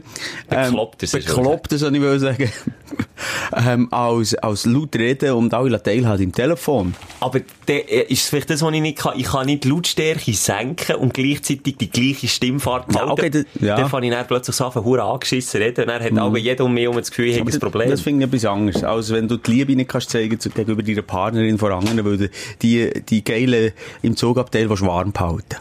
Beklopptes, 0.50 1.13
Ähm, 1.13 1.19
ist 1.19 1.27
es, 1.27 1.36
beklopptes, 1.36 1.79
soll 1.81 1.95
ich 1.95 2.01
will 2.01 2.19
sagen. 2.19 2.51
ähm, 3.55 3.88
als, 3.91 4.36
als 4.36 4.65
laut 4.65 4.95
reden 4.95 5.33
und 5.33 5.53
alle 5.53 5.81
teilhaben 5.81 6.24
im 6.24 6.31
Telefon. 6.33 6.95
Aber 7.19 7.41
der, 7.67 7.91
äh, 7.91 8.12
ist 8.12 8.27
vielleicht 8.27 8.50
das, 8.50 8.62
was 8.62 8.74
ich 8.74 8.81
nicht 8.81 8.98
kann. 8.98 9.19
Ich 9.19 9.25
kann 9.25 9.45
nicht 9.45 9.63
die 9.65 9.69
Lautstärke 9.69 10.33
senken 10.33 10.95
und 10.95 11.13
gleichzeitig 11.13 11.77
die 11.77 11.89
gleiche 11.89 12.27
Stimmfahrt 12.27 12.86
Ja, 12.93 13.03
behalten. 13.03 13.12
okay, 13.12 13.29
das- 13.29 13.45
ja. 13.62 13.75
Dann 13.75 13.89
fange 13.89 14.07
ich 14.07 14.13
dann 14.13 14.25
plötzlich 14.27 14.55
so 14.55 14.74
hure 14.74 15.03
angeschissen 15.03 15.62
reden. 15.62 15.81
Und 15.81 15.88
dann 15.89 16.03
hat 16.03 16.17
aber 16.17 16.38
jeder 16.38 16.65
um 16.65 16.74
mich 16.74 16.83
herum 16.83 16.98
das 16.98 17.09
Gefühl, 17.09 17.18
ich 17.23 17.39
habe 17.39 17.51
ein 17.51 17.59
Problem. 17.59 17.89
Das 17.89 18.01
finde 18.01 18.25
ich 18.25 18.31
etwas 18.31 18.45
anderes. 18.45 18.83
Als 18.83 19.11
wenn 19.11 19.27
du 19.27 19.38
die 19.38 19.51
Liebe 19.51 19.75
nicht 19.75 19.89
kannst 19.89 20.09
zeigen 20.09 20.38
gegenüber 20.38 20.83
deiner 20.83 21.01
Partnerin 21.01 21.57
vor 21.57 21.71
anderen, 21.71 22.05
weil 22.05 22.17
du 22.17 22.29
die, 22.61 22.89
die 23.09 23.23
Geile 23.23 23.73
im 24.01 24.15
Zugabteil 24.15 24.69
willst 24.69 24.85
warm 24.85 25.11
behalten 25.11 25.57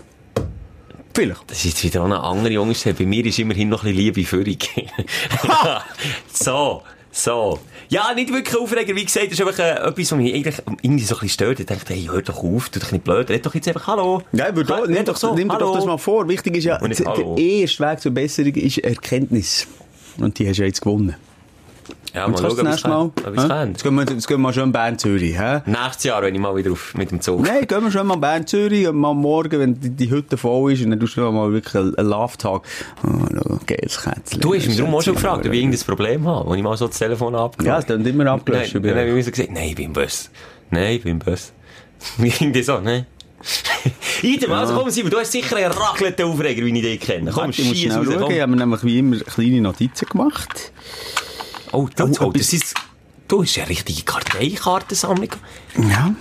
Vielleicht. 1.14 1.50
Das 1.50 1.58
ist 1.58 1.64
jetzt 1.64 1.84
wieder 1.84 2.04
eine 2.04 2.20
andere 2.20 2.52
Jungszeit. 2.52 2.96
Bei 2.96 3.04
mir 3.04 3.26
ist 3.26 3.40
immerhin 3.40 3.68
noch 3.68 3.82
ein 3.82 3.94
bisschen 3.94 4.14
Liebe 4.14 4.24
Führung. 4.24 4.56
so, 6.32 6.82
so. 7.10 7.58
Ja, 7.88 8.14
nicht 8.14 8.32
wirklich 8.32 8.56
Aufreger. 8.56 8.94
Wie 8.94 9.04
gesagt, 9.04 9.26
das 9.26 9.32
ist 9.32 9.40
einfach 9.40 9.58
äh, 9.58 9.88
etwas, 9.88 10.12
was 10.12 10.18
mich 10.18 10.32
eigentlich 10.32 10.56
irgendwie 10.82 11.04
so 11.04 11.16
ein 11.16 11.20
bisschen 11.20 11.28
stört. 11.30 11.58
Ich 11.58 11.66
dachte, 11.66 11.92
hey, 11.92 12.08
hör 12.08 12.22
doch 12.22 12.44
auf, 12.44 12.68
tu 12.68 12.78
doch 12.78 12.92
nicht 12.92 13.02
blöd. 13.02 13.30
Red 13.30 13.44
doch 13.44 13.54
jetzt 13.54 13.66
einfach 13.66 13.88
Hallo. 13.88 14.22
Ja, 14.32 14.52
nimm, 14.52 15.04
doch, 15.04 15.16
so. 15.16 15.34
nimm 15.34 15.50
Hallo. 15.50 15.66
doch 15.66 15.74
das 15.74 15.86
mal 15.86 15.98
vor. 15.98 16.28
Wichtig 16.28 16.56
ist 16.56 16.64
ja, 16.64 16.78
der 16.78 17.36
erste 17.36 17.82
Weg 17.82 18.00
zur 18.00 18.12
Besserung 18.12 18.54
ist 18.54 18.78
Erkenntnis. 18.78 19.66
Und 20.18 20.38
die 20.38 20.48
hast 20.48 20.58
du 20.58 20.62
ja 20.62 20.66
jetzt 20.68 20.82
gewonnen. 20.82 21.16
Ja, 22.18 22.24
Und 22.24 22.32
mal 22.32 22.38
schauen, 22.50 22.58
ob 22.58 22.66
nächste 22.66 22.88
Mal? 22.88 23.10
kann. 23.14 23.26
Ob 23.26 23.34
ich's 23.34 23.44
Hä? 23.44 23.48
kann. 23.48 23.68
Jetzt 23.68 23.82
gehen 23.84 23.94
wir, 23.94 24.04
jetzt 24.04 24.26
gehen 24.26 24.40
wir 24.40 24.52
schön 24.52 24.72
Bern-Zürich? 24.72 25.38
Nächstes 25.66 26.04
Jahr, 26.04 26.22
wenn 26.22 26.34
ich 26.34 26.40
mal 26.40 26.56
wieder 26.56 26.72
auf, 26.72 26.92
mit 26.94 27.12
dem 27.12 27.20
Zug. 27.20 27.42
Nein, 27.42 27.64
gehen 27.64 27.84
wir 27.84 27.92
schon 27.92 28.08
mal 28.08 28.16
Bern-Zürich 28.16 28.88
und 28.88 28.96
mal 28.96 29.14
morgen, 29.14 29.60
wenn 29.60 29.80
die, 29.80 29.90
die 29.90 30.10
Hütte 30.10 30.36
voll 30.36 30.72
ist, 30.72 30.82
und 30.82 30.90
dann 30.90 30.98
tust 30.98 31.16
du 31.16 31.30
mal 31.30 31.52
wirklich 31.52 31.76
einen, 31.76 31.94
Love-Tag. 31.94 32.62
Oh, 33.04 33.58
geiles 33.66 34.02
Kätzchen. 34.02 34.40
Du 34.40 34.52
hast 34.52 34.66
mich 34.66 34.76
darum 34.76 34.94
auch 34.96 35.02
schon 35.02 35.14
gefragt, 35.14 35.46
ob 35.46 35.52
ich 35.52 35.60
irgendein 35.60 35.86
Problem 35.86 36.26
habe, 36.26 36.48
wo 36.48 36.54
ich 36.54 36.62
mal 36.62 36.76
so 36.76 36.88
das 36.88 36.98
Telefon 36.98 37.36
abgehört 37.36 37.66
Ja, 37.72 37.78
es 37.78 37.86
klingt 37.86 38.06
immer 38.06 38.26
abgelöscht. 38.32 38.74
Nein, 38.74 38.82
dann 38.82 38.96
habe 38.96 39.20
ich 39.20 39.30
gesagt, 39.30 39.52
nein, 39.52 39.68
ich 39.68 39.76
bin 39.76 39.92
Bös. 39.92 40.30
Nein, 40.70 40.96
ich 40.96 41.02
bin 41.04 41.20
Bös. 41.20 41.52
Irgendwie 42.18 42.62
so, 42.62 42.80
nein. 42.80 43.06
Idem, 44.22 44.50
also 44.50 44.74
komm 44.74 44.90
Simon, 44.90 45.12
du 45.12 45.18
hast 45.18 45.30
sicher 45.30 45.54
einen 45.56 45.70
ragelnden 45.70 46.26
Aufreger, 46.26 46.64
wie 46.64 46.76
ich 46.76 46.82
dich 46.82 47.00
kenne. 47.00 47.30
Komm, 47.30 47.50
ich 47.50 47.56
schieß 47.56 47.94
raus. 47.96 48.06
Ich 48.28 48.40
habe 48.40 48.56
nämlich 48.56 48.82
wie 48.82 48.98
immer 48.98 49.16
kleine 49.18 49.60
Notizen 49.60 50.08
gemacht. 50.08 50.72
Oh, 51.72 51.88
du, 51.94 52.04
Oh, 52.04 52.26
oh, 52.26 52.32
das 52.32 52.52
ist, 52.52 52.74
du 53.26 53.42
hast 53.42 53.58
eine 53.58 53.68
richtige 53.68 54.02
Karteikartensammlung. 54.02 55.30
Ja. 55.88 56.14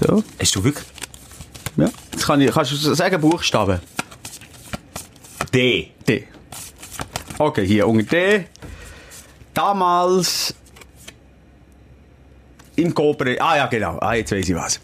So. 0.00 0.22
Hast 0.38 0.56
du 0.56 0.64
wirklich 0.64 0.86
Ja. 1.76 1.90
Jetzt 2.12 2.26
kann 2.26 2.40
ich, 2.40 2.50
kannst 2.50 2.72
du 2.72 2.94
sagen 2.94 3.20
Buchstaben? 3.20 3.80
D? 5.52 5.88
D. 6.06 6.26
Okay, 7.38 7.66
hier 7.66 7.86
unter 7.86 8.04
D. 8.04 8.44
Damals 9.54 10.54
im 12.76 12.94
Koper. 12.94 13.26
Ah 13.40 13.56
ja, 13.56 13.66
genau. 13.66 13.98
Ah, 14.00 14.14
jetzt 14.14 14.32
weiss 14.32 14.48
ich 14.48 14.54
was. 14.54 14.80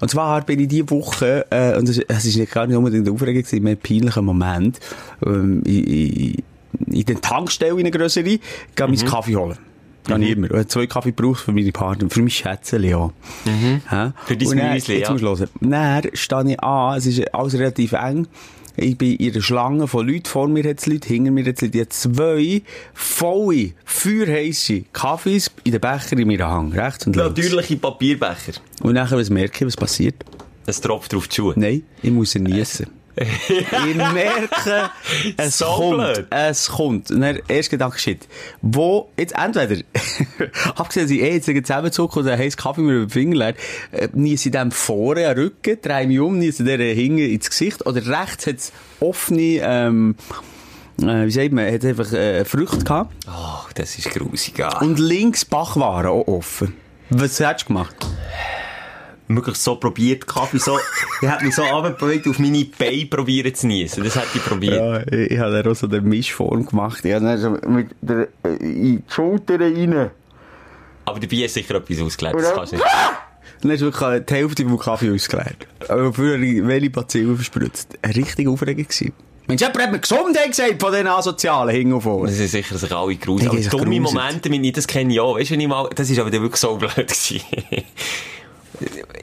Und 0.00 0.10
zwar 0.10 0.40
bin 0.42 0.60
ich 0.60 0.68
diese 0.68 0.88
Woche, 0.90 1.46
äh, 1.50 1.76
und 1.76 1.88
es 1.88 2.36
nicht 2.36 2.52
gar 2.52 2.66
nicht 2.66 2.76
unbedingt 2.76 3.06
eine 3.06 3.14
Aufregung, 3.14 3.42
gewesen, 3.42 3.62
mehr 3.62 3.74
ein 3.74 3.80
peinlicher 3.80 4.22
Moment, 4.22 4.78
ähm, 5.24 5.62
in, 5.64 5.84
in, 5.84 6.42
in 6.86 7.04
den 7.04 7.20
Tankstelle 7.20 7.72
in 7.72 7.80
eine 7.80 7.90
grössere, 7.90 8.24
gehe 8.24 8.38
mhm. 8.76 8.94
meinen 8.94 9.04
Kaffee 9.04 9.36
holen. 9.36 9.58
Gehe 10.06 10.18
ich 10.18 10.30
immer. 10.30 10.46
Ich 10.46 10.52
habe 10.52 10.66
zwei 10.66 10.86
Kaffee 10.86 11.12
gebraucht 11.12 11.40
für 11.40 11.52
meine 11.52 11.72
Partner, 11.72 12.08
für 12.08 12.20
mein 12.20 12.30
Schätzchen, 12.30 12.82
ja. 12.82 13.10
Mhm. 13.44 13.82
Für 14.24 14.36
dein 14.36 14.58
dann- 14.58 14.72
Müsli, 14.72 15.00
ja. 15.00 15.14
Dann 15.60 16.02
stehe 16.14 16.50
ich 16.52 16.60
an, 16.60 16.96
es 16.96 17.06
ist 17.06 17.34
alles 17.34 17.54
relativ 17.54 17.92
eng. 17.92 18.26
Ich 18.80 18.96
bin 18.96 19.16
in 19.16 19.32
einer 19.32 19.42
Schlange 19.42 19.88
von 19.88 20.06
Leuten, 20.06 20.26
vor 20.26 20.46
mir 20.46 20.62
hat 20.62 20.78
es 20.78 20.86
Leute, 20.86 21.08
hinter 21.08 21.32
mir 21.32 21.44
hat 21.44 21.56
es 21.56 21.62
Leute, 21.62 21.72
die 21.72 21.80
haben 21.80 21.90
zwei 21.90 22.62
volle, 22.94 23.72
feuerheisse 23.84 24.82
Kaffees 24.92 25.50
in 25.64 25.72
den 25.72 25.80
Becher 25.80 26.16
in 26.16 26.28
meiner 26.28 26.48
Hand, 26.48 26.76
rechts 26.76 27.04
und 27.04 27.16
links. 27.16 27.30
Natürliche 27.30 27.76
Papierbecher. 27.76 28.52
Und 28.80 28.94
nachher, 28.94 29.18
was 29.18 29.30
merke 29.30 29.64
ich, 29.64 29.66
was 29.66 29.76
passiert? 29.76 30.24
Es 30.64 30.80
tropft 30.80 31.12
drauf 31.12 31.26
die 31.26 31.34
Schuhe. 31.34 31.54
Nein, 31.56 31.82
ich 32.02 32.12
muss 32.12 32.36
ihn 32.36 32.44
niesen. 32.44 32.86
ich 33.48 33.96
merke, 33.96 34.90
es 35.36 35.58
So 35.58 35.64
kommt, 35.66 35.96
blöd. 35.96 36.26
es 36.30 36.68
kommt. 36.68 37.10
Und 37.10 37.20
dann, 37.20 37.38
erst 37.48 37.70
Gedanke, 37.70 37.98
shit, 37.98 38.28
wo, 38.62 39.10
jetzt 39.16 39.34
entweder, 39.36 39.82
abgesehen, 40.76 41.06
dass 41.06 41.10
ich 41.10 41.20
eh 41.22 41.34
jetzt 41.34 41.46
zusammenzucken 41.46 42.22
oder 42.22 42.32
einen 42.32 42.42
heißen 42.42 42.58
Kaffee 42.60 42.80
mir 42.82 42.92
über 42.92 43.06
den 43.06 43.10
Finger 43.10 43.36
leert, 43.36 43.56
äh, 43.92 44.08
niese 44.12 44.48
ich 44.48 44.52
dem 44.52 44.70
vorne 44.70 45.36
Rücken, 45.36 45.78
drehe 45.82 46.06
mich 46.06 46.20
um, 46.20 46.38
niese 46.38 46.64
der 46.64 46.78
hinten 46.78 47.18
ins 47.18 47.50
Gesicht, 47.50 47.84
oder 47.86 48.06
rechts 48.06 48.46
hat 48.46 48.56
es 48.56 48.72
offene, 49.00 49.60
ähm, 49.62 50.14
äh, 51.00 51.26
wie 51.26 51.30
sagt 51.30 51.52
man, 51.52 51.72
hat 51.72 51.84
einfach, 51.84 52.12
äh, 52.12 52.44
Früchte 52.44 52.78
gehabt, 52.84 53.14
Oh, 53.28 53.66
das 53.74 53.98
ist 53.98 54.10
grusig. 54.10 54.58
Ja. 54.58 54.78
und 54.80 54.98
links 54.98 55.44
Bachwaren 55.44 56.06
auch 56.10 56.26
offen. 56.28 56.74
Was 57.10 57.40
hast 57.40 57.62
du 57.62 57.66
gemacht? 57.68 57.96
Wirklich 59.28 59.56
so 59.56 59.76
probiert, 59.76 60.26
Kaffee 60.26 60.58
so, 60.58 60.78
ich 61.20 61.28
hab 61.28 61.42
mich 61.42 61.54
so 61.54 61.62
runtergebeugt, 61.62 62.26
auf 62.28 62.38
meine 62.38 62.64
Beine 62.64 63.06
probieren 63.06 63.54
zu 63.54 63.66
niesen. 63.66 64.02
Das 64.04 64.16
hätte 64.16 64.38
ich 64.38 64.44
probiert. 64.44 64.74
Ja, 64.74 65.00
ich, 65.02 65.32
ich 65.32 65.38
habe 65.38 65.52
dann 65.52 65.70
auch 65.70 65.76
so 65.76 65.86
eine 65.86 66.00
Mischform 66.00 66.64
gemacht. 66.64 67.04
Ich 67.04 67.12
habe 67.12 67.24
dann 67.24 67.38
so 67.38 67.50
mit 67.68 67.88
der, 68.00 68.28
äh, 68.42 68.56
in 68.56 68.96
die 68.96 69.02
Schulter 69.08 69.60
rein. 69.60 70.10
Aber 71.04 71.20
dabei 71.20 71.36
ist 71.36 71.54
sicher 71.54 71.74
etwas 71.74 72.00
ausgelegt. 72.00 72.36
Das 72.38 72.54
kannst 72.54 72.72
du 72.72 72.76
nicht. 72.76 72.86
Dann 73.60 73.72
hast 73.72 73.80
du 73.80 73.86
wirklich 73.86 74.26
die 74.26 74.34
Hälfte 74.34 74.62
vom 74.64 74.78
Kaffee 74.78 75.12
ausgeleert. 75.12 75.66
Aber 75.88 76.12
für 76.12 76.40
welche 76.40 76.90
Bazillen 76.90 77.34
verspritzt. 77.34 77.98
Eine 78.02 78.14
richtige 78.14 78.50
Aufregung 78.50 78.84
gewesen. 78.84 79.12
Mensch, 79.48 79.62
jemand 79.62 79.82
hat 79.82 79.92
mir 79.92 79.98
Gesundheit 79.98 80.48
gesagt 80.48 80.80
von 80.80 80.92
diesen 80.92 81.06
Asozialen 81.06 81.74
hin 81.74 81.92
und 81.92 82.02
vor. 82.02 82.26
Das 82.26 82.38
ist 82.38 82.52
sicher 82.52 82.76
sich 82.76 82.94
alle 82.94 83.16
grusig. 83.16 83.48
Die 83.48 83.48
Aber 83.48 83.56
sich 83.56 83.70
dumme. 83.70 84.00
Momente, 84.00 84.50
wenn 84.50 84.62
ich 84.62 84.74
das 84.74 84.86
kenne, 84.86 85.12
ja. 85.14 85.22
Weißt 85.22 85.48
du, 85.48 85.54
wenn 85.54 85.60
ich 85.60 85.68
mal, 85.68 85.88
das 85.94 86.10
ist 86.10 86.18
aber 86.18 86.30
wirklich 86.30 86.56
so 86.56 86.76
blöd 86.76 86.94
gewesen. 86.94 87.40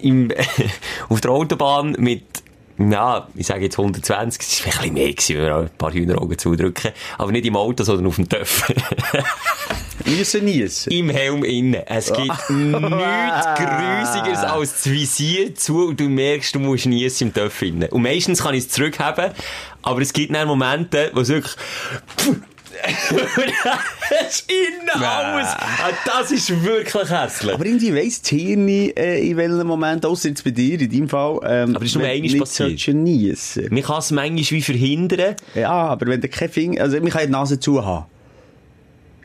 Im, 0.01 0.31
auf 1.09 1.21
der 1.21 1.31
Autobahn 1.31 1.95
mit, 1.99 2.23
ja, 2.77 3.27
ich 3.35 3.47
sage 3.47 3.63
jetzt 3.63 3.77
120, 3.77 4.39
das 4.39 4.47
ist 4.47 4.59
vielleicht 4.61 4.81
ein 4.81 4.93
bisschen 4.93 4.93
mehr 4.93 5.13
gewesen, 5.13 5.35
wenn 5.37 5.45
wir 5.45 5.55
ein 5.55 5.69
paar 5.77 5.93
Hühneraugen 5.93 6.37
zudrücken. 6.37 6.91
Aber 7.17 7.31
nicht 7.31 7.45
im 7.45 7.55
Auto, 7.55 7.83
sondern 7.83 8.07
auf 8.07 8.15
dem 8.15 8.27
Töpf. 8.27 8.69
Müssen 10.05 10.45
niesen. 10.45 10.91
Im 10.91 11.09
Helm 11.09 11.43
innen. 11.43 11.81
Es 11.85 12.07
gibt 12.07 12.19
nichts 12.19 12.47
Grusigeres 12.49 14.39
als 14.39 14.73
das 14.73 14.91
Visier 14.91 15.55
zu 15.55 15.87
und 15.87 15.99
du 15.99 16.09
merkst, 16.09 16.53
du 16.53 16.59
musst 16.59 16.85
niesen 16.85 17.29
im 17.29 17.33
Töpf 17.33 17.61
innen. 17.61 17.89
Und 17.89 18.03
meistens 18.03 18.43
kann 18.43 18.53
ich 18.53 18.65
es 18.65 18.69
zurückhaben, 18.69 19.31
aber 19.81 20.01
es 20.01 20.13
gibt 20.13 20.35
dann 20.35 20.47
Momente, 20.47 21.11
wo 21.13 21.21
es 21.21 21.29
wirklich... 21.29 21.55
es 24.27 24.35
ist 24.41 24.51
innen 24.51 24.89
alles. 25.03 25.47
Das 26.05 26.31
ist 26.31 26.63
wirklich 26.63 27.09
hässlich. 27.09 27.53
Aber 27.53 27.65
irgendwie 27.65 27.95
weiss 27.95 28.21
das 28.21 28.29
Hirn 28.29 28.65
nicht, 28.65 28.97
äh, 28.99 29.19
in 29.19 29.37
welchem 29.37 29.67
Moment, 29.67 30.05
ausser 30.05 30.29
jetzt 30.29 30.43
bei 30.43 30.51
dir, 30.51 30.79
in 30.79 30.89
deinem 30.91 31.09
Fall, 31.09 31.39
ähm, 31.45 31.75
Aber 31.75 31.85
ist 31.85 31.95
nur 31.95 32.03
einmal 32.05 32.19
nicht 32.21 32.39
passiert. 32.39 32.87
niesen. 32.95 33.67
Man 33.71 33.83
kann 33.83 33.99
es 33.99 34.11
manchmal 34.11 34.37
wie 34.51 34.61
verhindern. 34.61 35.35
Ja, 35.53 35.71
aber 35.71 36.07
wenn 36.07 36.21
du 36.21 36.27
kein 36.29 36.49
Finger, 36.49 36.81
also, 36.81 36.97
man 36.99 37.09
kann 37.09 37.25
die 37.25 37.31
Nase 37.31 37.59
zu 37.59 37.83
haben. 37.85 38.05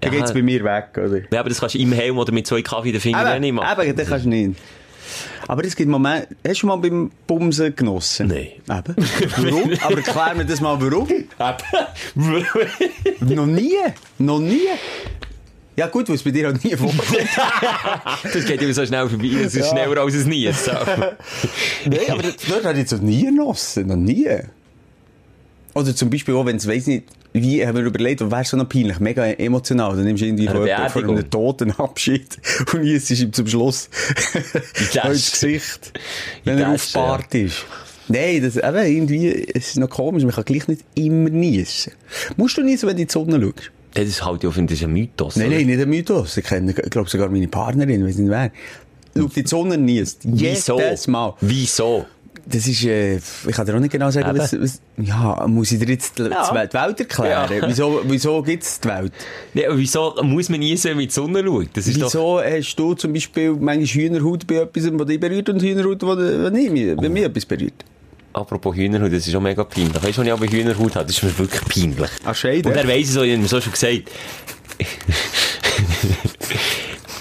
Dann 0.01 0.12
Ja. 0.12 0.19
geht's 0.21 0.33
bei 0.33 0.43
mir 0.43 0.64
weg, 0.64 0.87
oder? 0.97 1.21
Ja, 1.31 1.40
aber 1.40 1.51
das 1.51 1.61
kannst 1.61 1.75
du 1.75 1.79
im 1.79 1.93
Helm 1.93 2.16
oder 2.16 2.33
mit 2.33 2.47
zwei 2.47 2.62
Kaffee 2.62 2.90
den 2.93 3.01
Fingern 3.03 3.38
nicht 3.40 3.49
Eben, 3.49 3.57
machen. 3.57 3.87
eben, 3.87 3.97
das 3.97 4.09
kannst 4.09 4.25
du 4.25 4.31
nicht. 4.31 4.59
Aber 5.48 5.64
es 5.64 5.74
gibt 5.76 5.90
Momente, 5.90 6.28
hast 6.44 6.56
du 6.56 6.61
schon 6.61 6.68
mal 6.68 6.76
beim 6.76 7.11
Bumsen 7.26 7.74
genossen? 7.74 8.28
Nein. 8.28 8.48
Eben. 8.68 8.94
Warum? 9.37 9.72
Aber 9.83 9.96
erklär 9.96 10.35
mir 10.37 10.44
das 10.44 10.61
mal, 10.61 10.80
warum? 10.80 11.09
Noch 13.20 13.46
nie? 13.46 13.72
Noch 14.18 14.38
nie? 14.38 14.61
Ja 15.76 15.87
gut, 15.87 16.09
weil 16.09 16.16
es 16.16 16.22
bei 16.22 16.30
dir 16.30 16.50
auch 16.50 16.64
nie 16.64 16.76
vorkommt. 16.76 17.02
das 18.35 18.44
geht 18.44 18.61
immer 18.61 18.74
so 18.74 18.85
schnell 18.85 19.09
vorbei. 19.09 19.28
Es 19.44 19.54
ist 19.54 19.70
schneller 19.70 19.98
als 20.00 20.14
es 20.14 20.26
nie. 20.26 20.50
So. 20.52 20.72
Nein, 20.72 21.98
aber 22.11 22.22
das- 22.22 22.37
dort 22.48 22.64
habe 22.64 22.74
ich 22.74 22.80
jetzt 22.80 22.92
noch 22.92 23.00
nie 23.00 23.24
genossen. 23.24 23.87
Noch 23.87 23.96
nie. 23.96 24.28
Oder 25.74 25.94
zum 25.94 26.11
Beispiel 26.11 26.35
auch, 26.35 26.44
wenn 26.44 26.56
es, 26.56 26.66
weiss 26.66 26.87
nicht, 26.87 27.04
wie, 27.33 27.64
haben 27.64 27.77
wir 27.77 27.85
überlegt, 27.85 28.21
was 28.23 28.31
wäre 28.31 28.45
so 28.45 28.57
noch 28.57 28.69
peinlich, 28.69 28.99
mega 28.99 29.25
emotional. 29.25 29.95
Dann 29.95 30.05
nimmst 30.05 30.23
du 30.23 30.27
irgendwie 30.27 30.49
von, 30.49 31.09
einem 31.09 31.31
toten 31.31 31.71
Abschied 31.73 32.38
und 32.73 32.85
jetzt 32.85 33.11
ist 33.11 33.23
ihm 33.23 33.33
zum 33.33 33.47
Schluss 33.47 33.88
ins 35.05 35.33
Gesicht, 35.33 35.93
wenn 36.45 36.59
er 36.59 36.71
aufgebahrt 36.71 37.35
ist. 37.35 37.64
Nein, 38.09 38.43
das, 38.43 38.57
eben, 38.57 38.97
irgendwie, 38.97 39.49
es 39.55 39.69
ist 39.69 39.79
noch 39.79 39.88
komisch, 39.88 40.25
man 40.25 40.33
kann 40.33 40.45
gleich 40.45 40.66
nicht 40.66 40.83
immer 40.97 41.31
niesen. 41.31 41.93
Musst 42.37 42.59
du 42.59 42.62
niesen, 42.62 42.88
wenn 42.88 42.97
du 42.97 43.03
in 43.03 43.09
die 43.09 43.12
Sonne 43.12 43.40
schaust? 43.40 43.71
Das 43.95 44.05
ist 44.05 44.25
halt, 44.25 44.43
ich 44.43 44.53
finde, 44.53 44.73
das 44.73 44.81
ist 44.81 44.87
ein 44.87 44.93
Mythos. 44.93 45.37
Nein, 45.37 45.49
oder? 45.49 45.57
nein, 45.57 45.66
nicht 45.66 45.81
ein 45.81 45.88
Mythos. 45.88 46.37
Ich 46.37 46.45
kenne, 46.45 46.73
glaube 46.75 47.09
sogar 47.09 47.29
meine 47.29 47.49
Partnerin, 47.49 48.05
weiß 48.05 48.19
nicht 48.19 48.31
wer. 48.31 48.51
Schaut 49.16 49.37
in 49.37 49.43
die 49.43 49.49
Sonne 49.49 49.79
niest. 49.79 50.21
Wieso? 50.25 50.79
Jedes 50.79 51.07
Mal. 51.09 51.35
Wieso? 51.40 52.07
Das 52.53 52.67
ist, 52.67 52.85
äh, 52.85 53.17
ich 53.17 53.23
kann 53.55 53.65
dir 53.65 53.77
auch 53.77 53.81
nicht 53.81 53.93
genau 53.93 54.11
sagen, 54.11 54.37
was, 54.37 54.53
was, 54.61 54.81
ja, 54.97 55.47
muss 55.47 55.71
ich 55.71 55.79
dir 55.79 55.89
jetzt 55.89 56.19
die, 56.19 56.23
Ja. 56.25 56.49
die 56.51 56.75
Welt 56.75 57.01
erklären? 57.01 57.51
Ja. 57.61 57.69
Wieso, 57.69 58.03
wieso 58.07 58.43
gibt's 58.43 58.81
die 58.81 58.89
Welt? 58.89 59.13
Aber 59.67 59.79
wieso 59.79 60.15
muss 60.23 60.49
man 60.49 60.59
nie 60.61 60.77
so 60.77 60.89
mit 60.95 61.11
die 61.11 61.15
Sonne 61.15 61.45
schauen? 61.45 61.69
Das 61.73 61.87
ist 61.87 62.01
doch... 62.01 62.07
Wieso 62.09 62.41
hast 62.43 62.75
du 62.77 62.95
zum 62.95 63.13
Beispiel 63.13 63.53
manchmal 63.53 63.87
Hühnerhaut 63.87 64.47
bei 64.47 64.57
etwas, 64.57 64.85
was 64.93 65.07
dich 65.07 65.21
berührt 65.21 65.49
und 65.49 65.63
Hühnerhaut, 65.63 66.03
was 66.03 66.19
was 66.19 66.53
nicht, 66.53 66.73
mich- 66.73 66.97
bei 66.97 67.09
mir 67.09 67.27
etwas 67.27 67.45
berührt? 67.47 67.85
Apropos 68.33 68.75
Hühnerhaut, 68.77 69.13
das 69.13 69.27
ist 69.27 69.35
auch 69.35 69.41
mega 69.41 69.65
peinlich. 69.65 69.95
Weißt 70.03 70.17
du, 70.17 70.21
wenn 70.23 70.27
ich 70.29 70.33
aber 70.33 70.47
Hühnerhaut 70.47 70.95
habe, 70.97 71.07
das 71.07 71.17
ist 71.17 71.23
mir 71.23 71.39
wirklich 71.39 71.63
peinlich. 71.65 72.11
Ah, 72.25 72.35
Scheide. 72.35 72.69
Und 72.69 72.77
er 72.77 72.87
weiss 72.89 73.09
es 73.09 73.15
so, 73.15 73.23
ich 73.23 73.33
habe 73.33 73.43
ihm 73.43 73.47
so 73.49 73.61
schon 73.61 73.73
gesagt. 73.73 74.03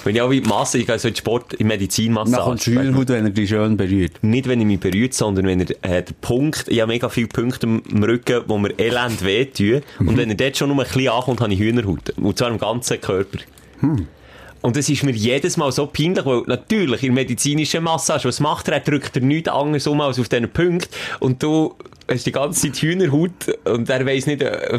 Wenn 0.10 0.16
ich 0.16 0.22
auch 0.24 0.32
die 0.32 0.42
Masse, 0.42 0.80
ich 0.80 0.88
gehe 0.88 0.98
so 0.98 1.08
in 1.08 1.16
Sport, 1.16 1.54
in 1.54 1.60
die 1.60 1.64
Medizinmasse. 1.66 2.32
Dann 2.32 2.42
kommt 2.42 2.66
die 2.66 2.72
Hühnerhaut, 2.72 3.10
wenn 3.10 3.26
er 3.26 3.30
dich 3.30 3.48
schön 3.48 3.78
berührt. 3.78 4.14
Nicht, 4.24 4.48
wenn 4.48 4.60
er 4.60 4.66
mich 4.66 4.80
berührt, 4.80 5.14
sondern 5.14 5.46
wenn 5.46 5.62
er, 5.62 5.70
äh, 5.84 6.02
der 6.02 6.14
Punkt, 6.20 6.66
ich 6.68 6.82
habe 6.82 6.92
mega 6.92 7.10
viele 7.10 7.28
Punkte 7.28 7.68
am 7.68 7.84
am 7.94 8.04
Rücken, 8.04 8.42
wo 8.48 8.58
mir 8.58 8.74
elend 8.80 9.24
wehtun. 9.24 9.84
Und 10.00 10.18
wenn 10.18 10.30
er 10.30 10.36
dort 10.36 10.58
schon 10.58 10.70
nur 10.70 10.84
ein 10.84 10.88
bisschen 10.92 11.10
ankommt, 11.10 11.42
habe 11.42 11.54
ich 11.54 11.60
Hühnerhaut. 11.60 12.10
Und 12.18 12.38
zwar 12.40 12.50
im 12.50 12.58
ganzen 12.58 13.00
Körper. 13.00 13.38
Und 14.62 14.76
das 14.76 14.90
ist 14.90 15.04
mir 15.04 15.12
jedes 15.12 15.58
Mal 15.58 15.72
so 15.72 15.86
peinlich, 15.86 16.26
weil 16.26 16.42
natürlich 16.48 17.04
in 17.04 17.14
der 17.14 17.24
medizinischen 17.24 17.84
Massage, 17.84 18.28
was 18.28 18.40
macht 18.40 18.68
er? 18.68 18.76
Er 18.76 18.80
drückt 18.80 19.16
er 19.16 19.22
nichts 19.22 19.48
anderes 19.48 19.86
um 19.86 20.02
als 20.02 20.20
auf 20.20 20.28
diesen 20.28 20.50
Punkt. 20.50 20.90
Und 21.20 21.44
du 21.44 21.76
hast 22.10 22.26
die 22.26 22.32
ganze 22.32 22.62
Zeit 22.72 22.82
Hühnerhaut 22.82 23.32
und 23.66 23.90
er 23.90 24.06
weiss 24.06 24.26
nicht, 24.26 24.42
äh, 24.42 24.78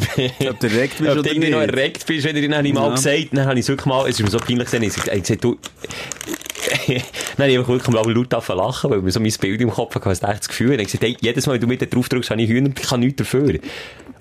Ob 0.49 0.61
du 0.61 0.67
erregt 0.67 0.99
bist 0.99 1.11
ob 1.11 1.19
oder 1.19 1.31
irgendwie 1.31 1.51
noch 1.51 1.61
nicht. 1.61 1.71
erregt 1.75 2.07
bist, 2.07 2.25
wenn 2.27 2.37
er 2.37 2.43
ihn 2.43 2.51
dann 2.51 2.59
habe 2.59 2.69
ich 2.69 2.75
mal 2.75 2.89
Ja. 2.89 2.95
gesagt, 2.95 3.29
dann 3.33 3.47
habe 3.47 3.55
ich 3.59 3.65
es 3.65 3.69
wirklich 3.69 3.87
mal, 3.87 4.03
es 4.09 4.19
ist 4.19 4.23
mir 4.25 4.31
so 4.31 4.39
peinlich 4.39 4.65
gesehen, 4.67 4.83
ich 4.83 4.97
habe 4.97 5.21
gesagt, 5.21 5.45
du, 5.45 5.59
habe 7.39 7.49
ich 7.51 7.57
wirklich 7.69 7.89
mal 7.89 8.13
laut 8.13 8.33
lachen, 8.49 8.91
weil 8.91 9.03
mir 9.03 9.11
so 9.11 9.21
mein 9.21 9.33
Bild 9.41 9.61
im 9.61 9.71
Kopf 9.71 9.95
hatte, 9.95 10.11
echt 10.11 10.23
das 10.23 10.49
Gefühl. 10.49 10.73
Und 10.73 10.81
ich 10.81 10.87
gesagt, 10.87 11.03
hey, 11.05 11.17
jedes 11.21 11.47
Mal, 11.47 11.55
wenn 11.55 11.61
du 11.63 11.67
mit 11.67 11.95
drauf 11.95 12.09
drückst, 12.09 12.31
habe 12.31 12.43
ich 12.43 12.49
Hühner, 12.51 12.71
ich 12.77 12.83
kann 12.89 13.01
nichts 13.01 13.17
dafür. 13.17 13.59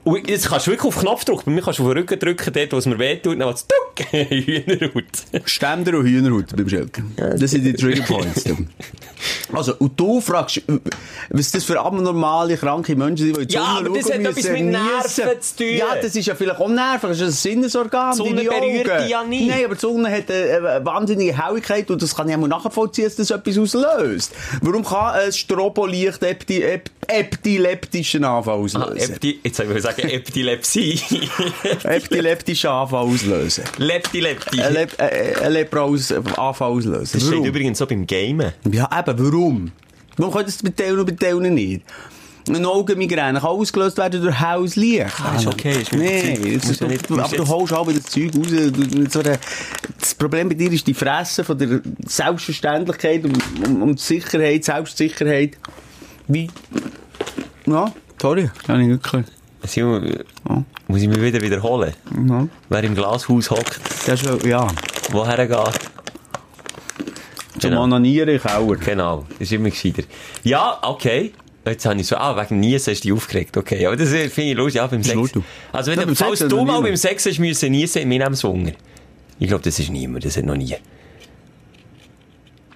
Und 0.06 0.30
jetzt 0.30 0.48
kannst 0.48 0.66
du 0.68 0.72
wirklich 0.72 0.88
auf 0.88 1.00
Knopfdruck, 1.02 1.44
bei 1.46 1.52
mir 1.52 1.62
kannst 1.62 1.80
du 1.80 1.84
auf 1.84 1.90
den 1.90 1.98
Rücken 2.00 2.18
drücken, 2.18 2.54
dort, 2.54 2.72
wo 2.72 2.78
es 2.78 2.86
mir 2.86 2.98
wehtut, 2.98 3.40
dann 3.40 3.48
macht 3.48 3.58
es 3.58 3.68
tuck, 3.68 4.06
Hühnerhaut. 4.12 5.04
Ständer 5.46 5.98
und 5.98 6.06
Hühnerhaut 6.06 6.56
beim 6.56 6.70
Schelker. 6.70 7.04
Das 7.38 7.52
sind 7.52 7.64
die 7.66 7.74
Trigger 7.74 8.04
Points. 8.04 8.44
du. 8.46 8.56
Also, 9.54 9.74
und 9.80 10.00
du 10.00 10.22
fragst, 10.22 10.62
was 11.30 11.52
das 11.52 11.64
für 11.64 11.80
abnormale, 11.80 12.58
kranke 12.58 12.96
Menschen 12.96 13.26
sind, 13.28 13.38
die 13.38 13.42
in 13.42 13.48
die 13.48 13.54
Ja, 13.56 13.76
Sonne 13.76 13.90
aber 13.90 13.98
das 14.00 14.10
hat 14.12 14.20
etwas 14.20 14.44
mit 14.50 14.66
Nerven 14.66 15.42
zu 15.42 15.56
tun. 15.58 15.68
Ja, 15.76 15.86
das 16.02 16.16
ist 16.16 16.26
ja 16.26 16.36
vielleicht 16.36 16.60
auch 16.60 16.68
Nerven, 16.70 17.10
das 17.10 17.20
ist 17.20 17.24
ein 17.28 17.32
Sinnesorgan. 17.32 18.12
Die 18.12 18.18
Sonne 18.18 18.44
deine 18.44 18.50
berührt 18.50 19.02
dich 19.04 19.10
ja 19.10 19.24
nie. 19.24 19.48
Nein, 19.48 19.66
aber 19.66 19.76
die 19.76 19.82
Sonne 19.82 20.12
hat 20.12 20.30
eine, 20.32 20.70
eine 20.70 20.86
wahnsinnige 20.86 21.46
Helligkeit 21.46 21.90
und 21.92 22.02
das 22.02 22.16
kann 22.16 22.30
ich 22.30 22.36
auch 22.36 22.48
nachvollziehen, 22.48 23.06
dass 23.06 23.16
das 23.16 23.32
etwas 23.32 23.58
auslöst. 23.58 24.32
Warum 24.62 24.84
kann 24.86 25.16
ein 25.16 25.32
Strobolicht 25.34 26.22
epi, 26.24 26.62
ep, 26.64 26.90
epileptischen 27.08 28.24
Anfall 28.24 28.54
Ah, 28.56 28.58
auslösen? 28.62 29.14
Epti, 29.16 29.40
jetzt 29.44 29.58
soll 29.58 29.76
ich 29.76 29.82
sagen 29.84 30.08
Epilepsie. 30.10 31.00
Epileptischen 31.84 32.70
Anfall 32.70 33.06
auslösen. 33.06 33.64
Lepti, 33.78 34.20
Lepti. 34.20 34.62
Ein 34.62 34.74
Lep- 34.74 35.00
äh, 35.00 35.36
ein 35.44 35.52
Lepra-Anfall 35.54 36.72
auslösen. 36.72 37.20
Das 37.20 37.28
steht 37.28 37.46
übrigens 37.46 37.78
so 37.78 37.86
beim 37.88 38.06
Gamen. 38.08 38.54
Ja, 38.72 38.90
eben, 38.98 39.09
warum? 39.18 39.72
Warum 40.18 40.34
können 40.34 40.46
das 40.46 40.62
bei 40.62 40.70
Teilen 40.70 41.00
und 41.00 41.06
bei 41.06 41.14
Teilen 41.14 41.54
nicht? 41.54 41.84
Eine 42.48 42.68
Augenmigräne 42.68 43.40
kann 43.40 43.50
ausgelöst 43.50 43.98
werden 43.98 44.22
durch 44.22 44.40
helles 44.40 44.76
Licht. 44.76 45.06
Ah, 45.24 45.36
ist 45.38 45.46
okay, 45.46 45.82
ist 45.82 45.90
verziehen. 45.90 46.60
das 46.60 46.70
ist 46.72 46.82
ja 46.82 46.88
doch- 46.88 46.92
nicht- 46.94 47.12
aber 47.12 47.36
du 47.38 47.48
holst 47.48 47.74
auch 47.74 47.92
das 47.92 48.04
Zeug 48.06 48.32
raus. 48.36 48.48
Du, 48.50 49.10
so 49.10 49.22
das 49.22 50.16
Problem 50.18 50.50
bei 50.50 50.56
dir 50.56 50.72
ist 50.72 50.88
die 50.88 50.94
Fresse 50.96 51.44
von 51.44 51.58
der 51.60 51.82
Selbstverständlichkeit 52.08 53.24
und, 53.26 53.38
und, 53.68 53.82
und 53.84 54.00
Sicherheit, 54.00 54.64
Selbstsicherheit. 54.64 55.58
Wie? 56.28 56.50
Ja, 57.68 57.92
sorry, 58.20 58.50
kann 58.66 58.82
ich 58.82 58.88
wirklich. 58.90 59.26
Simon, 59.66 60.16
muss 60.88 61.02
ich 61.02 61.08
mich 61.08 61.22
wieder 61.22 61.42
wiederholen? 61.42 61.94
Ja. 62.28 62.48
Wer 62.70 62.84
im 62.84 62.96
Glashaus 62.96 63.52
hockt, 63.52 63.80
ja- 64.08 64.48
ja, 64.48 64.68
woher 65.12 65.46
geht? 65.48 65.89
Zum 67.60 67.72
Genau. 67.72 67.84
Onanieren 67.84 68.30
im 68.30 68.42
Keller. 68.42 68.76
Genau, 68.76 69.26
das 69.30 69.42
ist 69.42 69.52
immer 69.52 69.70
gescheiter. 69.70 70.04
Ja, 70.44 70.80
okay. 70.82 71.34
Jetzt 71.66 71.86
habe 71.86 72.00
ich 72.00 72.08
so, 72.08 72.16
ah, 72.16 72.36
wegen 72.42 72.60
Niesen 72.60 72.92
hast 72.92 73.04
du 73.04 73.10
dich 73.10 73.14
aufgeregt, 73.14 73.58
okay. 73.58 73.86
Aber 73.86 73.96
das 73.96 74.10
finde 74.10 74.52
ich 74.52 74.56
lustig, 74.56 74.76
ja, 74.76 74.88
beim 74.88 75.04
Sex. 75.04 75.34
Also, 75.72 75.92
wenn 75.92 76.00
Ja, 76.00 76.16
falls 76.16 76.40
Sex 76.40 76.50
du 76.50 76.64
mal 76.64 76.82
beim 76.82 76.96
Sex 76.96 77.26
hast 77.26 77.40
müssen 77.40 77.72
niesen, 77.72 78.08
mir 78.08 78.20
nehmen 78.20 78.44
Wunder. 78.44 78.72
Ich 79.40 79.48
glaube, 79.48 79.64
das 79.64 79.78
ist 79.78 79.90
niemand, 79.90 80.26
das 80.26 80.38
hat 80.38 80.46
noch 80.46 80.56
nie. 80.56 80.76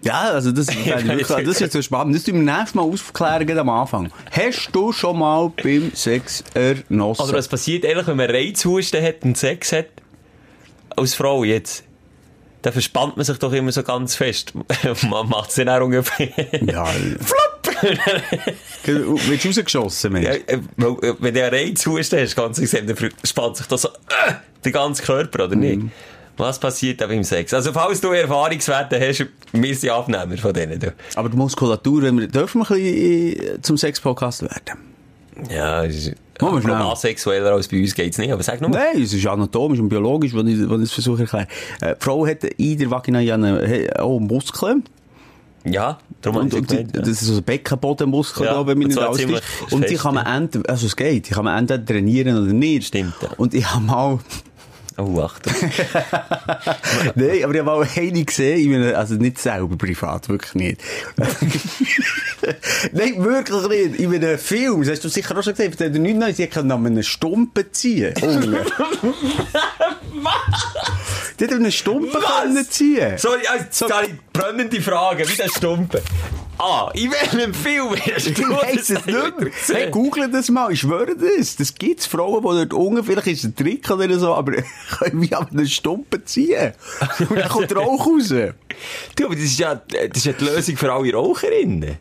Ja, 0.04 0.32
also 0.32 0.52
das, 0.52 0.68
Ja, 0.86 0.98
das 1.02 1.30
ist 1.48 1.60
jetzt 1.62 1.74
so 1.74 1.82
spannend. 1.82 2.16
Das 2.16 2.24
tun 2.24 2.36
wir 2.36 2.42
nächstes 2.44 2.76
Mal 2.76 2.82
aufklären, 2.82 3.58
am 3.58 3.70
Anfang. 3.70 4.12
Hast 4.32 4.70
du 4.74 4.92
schon 4.92 5.18
mal 5.20 5.52
beim 5.64 5.92
Sex 5.94 6.44
ernossen? 6.54 7.24
Oder 7.24 7.38
was 7.38 7.48
passiert 7.48 7.86
eigentlich, 7.86 8.08
wenn 8.08 8.18
man 8.18 8.30
Reizhusten 8.30 9.02
hat 9.02 9.24
und 9.24 9.38
Sex 9.38 9.72
hat? 9.72 9.88
Als 10.96 11.16
Frau 11.16 11.44
jetzt. 11.44 11.86
Da 12.64 12.72
verspannt 12.72 13.18
man 13.18 13.26
sich 13.26 13.38
doch 13.38 13.52
immer 13.52 13.74
so 13.74 13.84
ganz 13.84 14.16
fest. 14.16 14.54
man 15.10 15.30
macht 15.30 15.50
es 15.50 15.56
dann 15.56 15.68
auch 15.70 15.82
ungefähr. 15.82 16.30
Ja. 16.62 16.86
Flupp! 16.86 17.54
Wirst 18.84 19.44
du 19.44 19.48
rausgeschossen, 19.50 20.14
Mensch? 20.14 20.28
Ja, 20.28 20.34
äh, 20.34 20.56
äh, 20.56 21.16
wenn 21.20 21.34
du 21.34 21.44
einen 21.44 21.54
Reizhusten 21.54 22.20
hast, 22.20 22.36
ganz 22.38 22.58
extrem, 22.60 22.88
dann 22.88 22.98
spannt 23.24 23.58
sich 23.58 23.68
das 23.68 23.82
so, 23.82 23.90
äh, 23.90 24.34
der 24.64 24.72
ganze 24.72 25.04
Körper, 25.04 25.44
oder 25.44 25.56
nicht? 25.58 25.82
Was 26.38 26.58
passiert 26.58 27.02
da 27.02 27.08
beim 27.08 27.24
Sex? 27.24 27.54
Also, 27.54 27.74
falls 27.74 28.00
du 28.00 28.12
Erfahrungswerte 28.12 29.00
hast, 29.00 29.26
wir 29.52 29.76
sind 29.76 29.90
Abnehmer 29.92 30.38
von 30.38 30.54
denen. 30.54 30.80
Du. 30.80 30.94
Aber 31.16 31.30
die 31.30 31.38
Muskulatur, 31.38 32.02
wenn 32.04 32.20
wir, 32.20 32.28
dürfen 32.28 32.62
wir 32.62 32.72
ein 32.72 32.82
bisschen 32.82 33.56
äh, 33.56 33.62
zum 33.62 33.78
Sex-Podcast 33.78 34.42
werden? 34.42 34.80
Ja, 35.50 35.84
es 35.84 36.08
ist, 36.08 36.16
Wir 36.40 36.62
schnell. 36.62 36.74
aber 36.74 36.92
asexueller 36.92 37.52
als 37.52 37.68
bei 37.68 37.80
uns 37.80 37.94
geht's 37.94 38.18
nicht, 38.18 38.32
aber 38.32 38.44
sag 38.44 38.60
nur. 38.62 38.70
Nein, 38.72 39.02
es 39.02 39.14
ist 39.14 39.26
anatomisch 39.26 39.80
und 39.80 39.90
biologisch, 39.90 40.34
wenn 40.34 40.48
ich, 40.48 40.70
wenn 40.70 40.82
ich 40.82 40.90
es 40.90 40.94
versuche 40.94 41.22
erklären. 41.24 41.48
Äh, 41.82 41.96
die 41.96 42.04
Frau 42.04 42.26
hat 42.26 42.44
in 42.44 42.78
der 42.78 42.90
Vagina 42.90 43.20
ja 43.20 43.36
eine, 43.36 43.90
auch 44.00 44.20
Muskeln. 44.20 44.84
Ja, 45.66 45.98
darum 46.22 46.42
Und, 46.42 46.54
und 46.54 46.62
ich 46.62 46.68
die, 46.68 46.76
gemeint, 46.76 46.96
ja. 46.96 47.02
das 47.02 47.10
ist 47.10 47.28
so 47.28 47.38
ein 47.38 47.44
Beckenbodenmuskel, 47.44 48.46
Ja, 48.46 48.54
glaube 48.54 48.74
ich, 48.74 48.80
wenn 48.80 48.88
nicht 48.88 49.00
alles. 49.00 49.42
Und 49.72 49.90
die 49.90 49.96
kann 49.96 50.16
man 50.16 50.26
entweder, 50.26 50.70
also 50.70 50.88
es 50.88 50.96
geht, 50.96 51.30
die 51.30 51.34
kann 51.34 51.46
man 51.46 51.58
entweder 51.58 51.86
trainieren 51.86 52.38
oder 52.38 52.52
nicht. 52.52 52.88
Stimmt, 52.88 53.14
ja. 53.22 53.30
Und 53.38 53.54
ich 53.54 53.66
habe 53.74 53.86
mal, 53.86 54.20
Oh, 54.98 55.20
Achtung. 55.22 55.54
Nein, 57.16 57.44
aber 57.44 57.54
ich 57.54 57.60
habe 57.60 57.64
mal 57.64 57.88
eine 57.96 58.26
gesehen, 58.26 58.60
ich 58.60 58.68
meine, 58.68 58.96
also 58.98 59.16
nicht 59.16 59.40
selber 59.40 59.76
privat, 59.76 60.30
wirklich 60.30 60.54
nicht. 60.56 60.82
Nein, 62.92 63.24
wirklich 63.24 63.68
nicht. 63.68 64.00
In 64.00 64.14
einem 64.14 64.38
Film, 64.38 64.82
das 64.82 64.92
hast 64.92 65.04
du 65.04 65.10
sicher 65.10 65.38
auch 65.38 65.44
schon 65.44 65.54
gesehen, 65.54 65.72
erzähl 65.72 65.92
dir 65.92 66.00
nichts 66.00 66.20
Neues, 66.20 66.38
sie 66.38 66.48
kann 66.48 66.72
an 66.72 66.86
einem 66.86 67.02
Stumpen 67.02 67.66
ziehen. 67.72 68.14
Unten. 68.22 68.58
Die 71.40 71.44
hat 71.46 71.54
einen 71.54 71.72
Stumpen 71.72 72.22
können 72.22 72.70
ziehen. 72.70 73.18
Sorry, 73.18 73.42
also, 73.48 73.88
ich 74.04 74.33
brennende 74.34 74.82
Frage, 74.82 75.30
wie 75.30 75.36
der 75.36 75.50
Stumpen. 75.50 76.02
Ah, 76.58 76.92
in 76.94 77.12
welchem 77.12 77.54
Film 77.54 77.96
hast 77.96 78.28
Ich 78.28 78.34
du 78.36 78.50
das 78.50 78.74
es 78.76 78.90
nicht 78.90 79.06
mehr. 79.06 79.52
Hey, 79.68 79.90
google 79.90 80.30
das 80.30 80.50
mal, 80.50 80.72
ich 80.72 80.82
schwöre 80.82 81.16
das. 81.16 81.56
Das 81.56 81.74
gibt's 81.74 82.06
Frauen, 82.06 82.42
die 82.42 82.68
dort 82.68 82.74
unten, 82.74 83.04
vielleicht 83.04 83.28
ist 83.28 83.40
es 83.40 83.46
ein 83.46 83.56
Trick 83.56 83.90
oder 83.90 84.20
so, 84.20 84.34
aber 84.34 84.54
können 85.00 85.22
wir 85.22 85.40
an 85.40 85.48
einen 85.52 85.68
Stumpen 85.68 86.26
ziehen. 86.26 86.74
Und 87.20 87.38
dann 87.38 87.50
kommt 87.50 87.76
Rauch 87.76 88.06
raus. 88.06 88.34
Du, 89.16 89.26
aber 89.26 89.36
das 89.36 89.44
ist 89.44 89.60
ja, 89.60 89.76
das 89.76 90.18
ist 90.18 90.26
ja 90.26 90.34
die 90.34 90.46
Lösung 90.46 90.78
für 90.78 90.92
alle 90.92 91.14
Raucherinnen. 91.14 91.98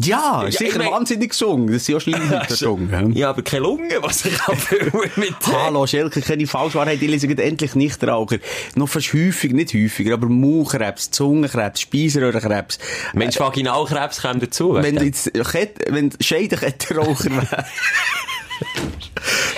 Ja, 0.00 0.42
Ja, 0.42 0.48
ich 0.48 0.56
sicher 0.58 0.78
mein- 0.78 0.90
wahnsinnig 0.92 1.30
gesungen. 1.30 1.72
Das 1.72 1.84
sind 1.84 1.94
ja 1.94 2.00
Schleimhäute 2.00 2.46
gesungen. 2.48 3.12
Ja, 3.14 3.30
aber 3.30 3.42
keine 3.42 3.62
Lunge, 3.64 3.96
was 4.00 4.24
ich 4.24 4.40
abfüllen 4.42 4.92
mit 5.16 5.34
Hallo, 5.46 5.86
Schelke, 5.86 6.20
keine 6.20 6.46
Falschwahrheit. 6.46 7.02
Ich 7.02 7.08
lese 7.08 7.26
endlich 7.26 7.74
Nichtraucher. 7.74 8.36
Noch 8.76 8.88
fast 8.88 9.12
häufig, 9.12 9.52
nicht 9.52 9.74
häufiger, 9.74 10.14
aber 10.14 10.28
Mauchkrebs, 10.28 11.10
Zungenkrebs, 11.10 11.80
Speiseröhrenkrebs. 11.80 12.78
Mensch, 13.14 13.40
Vaginalkrebs 13.40 14.22
kommt 14.22 14.42
dazu. 14.42 14.74
Wenn 14.74 14.96
du? 14.96 15.04
jetzt 15.04 15.30
wenn 15.34 16.10
Scheidenkettenraucher 16.20 17.30
wärst. 17.30 17.52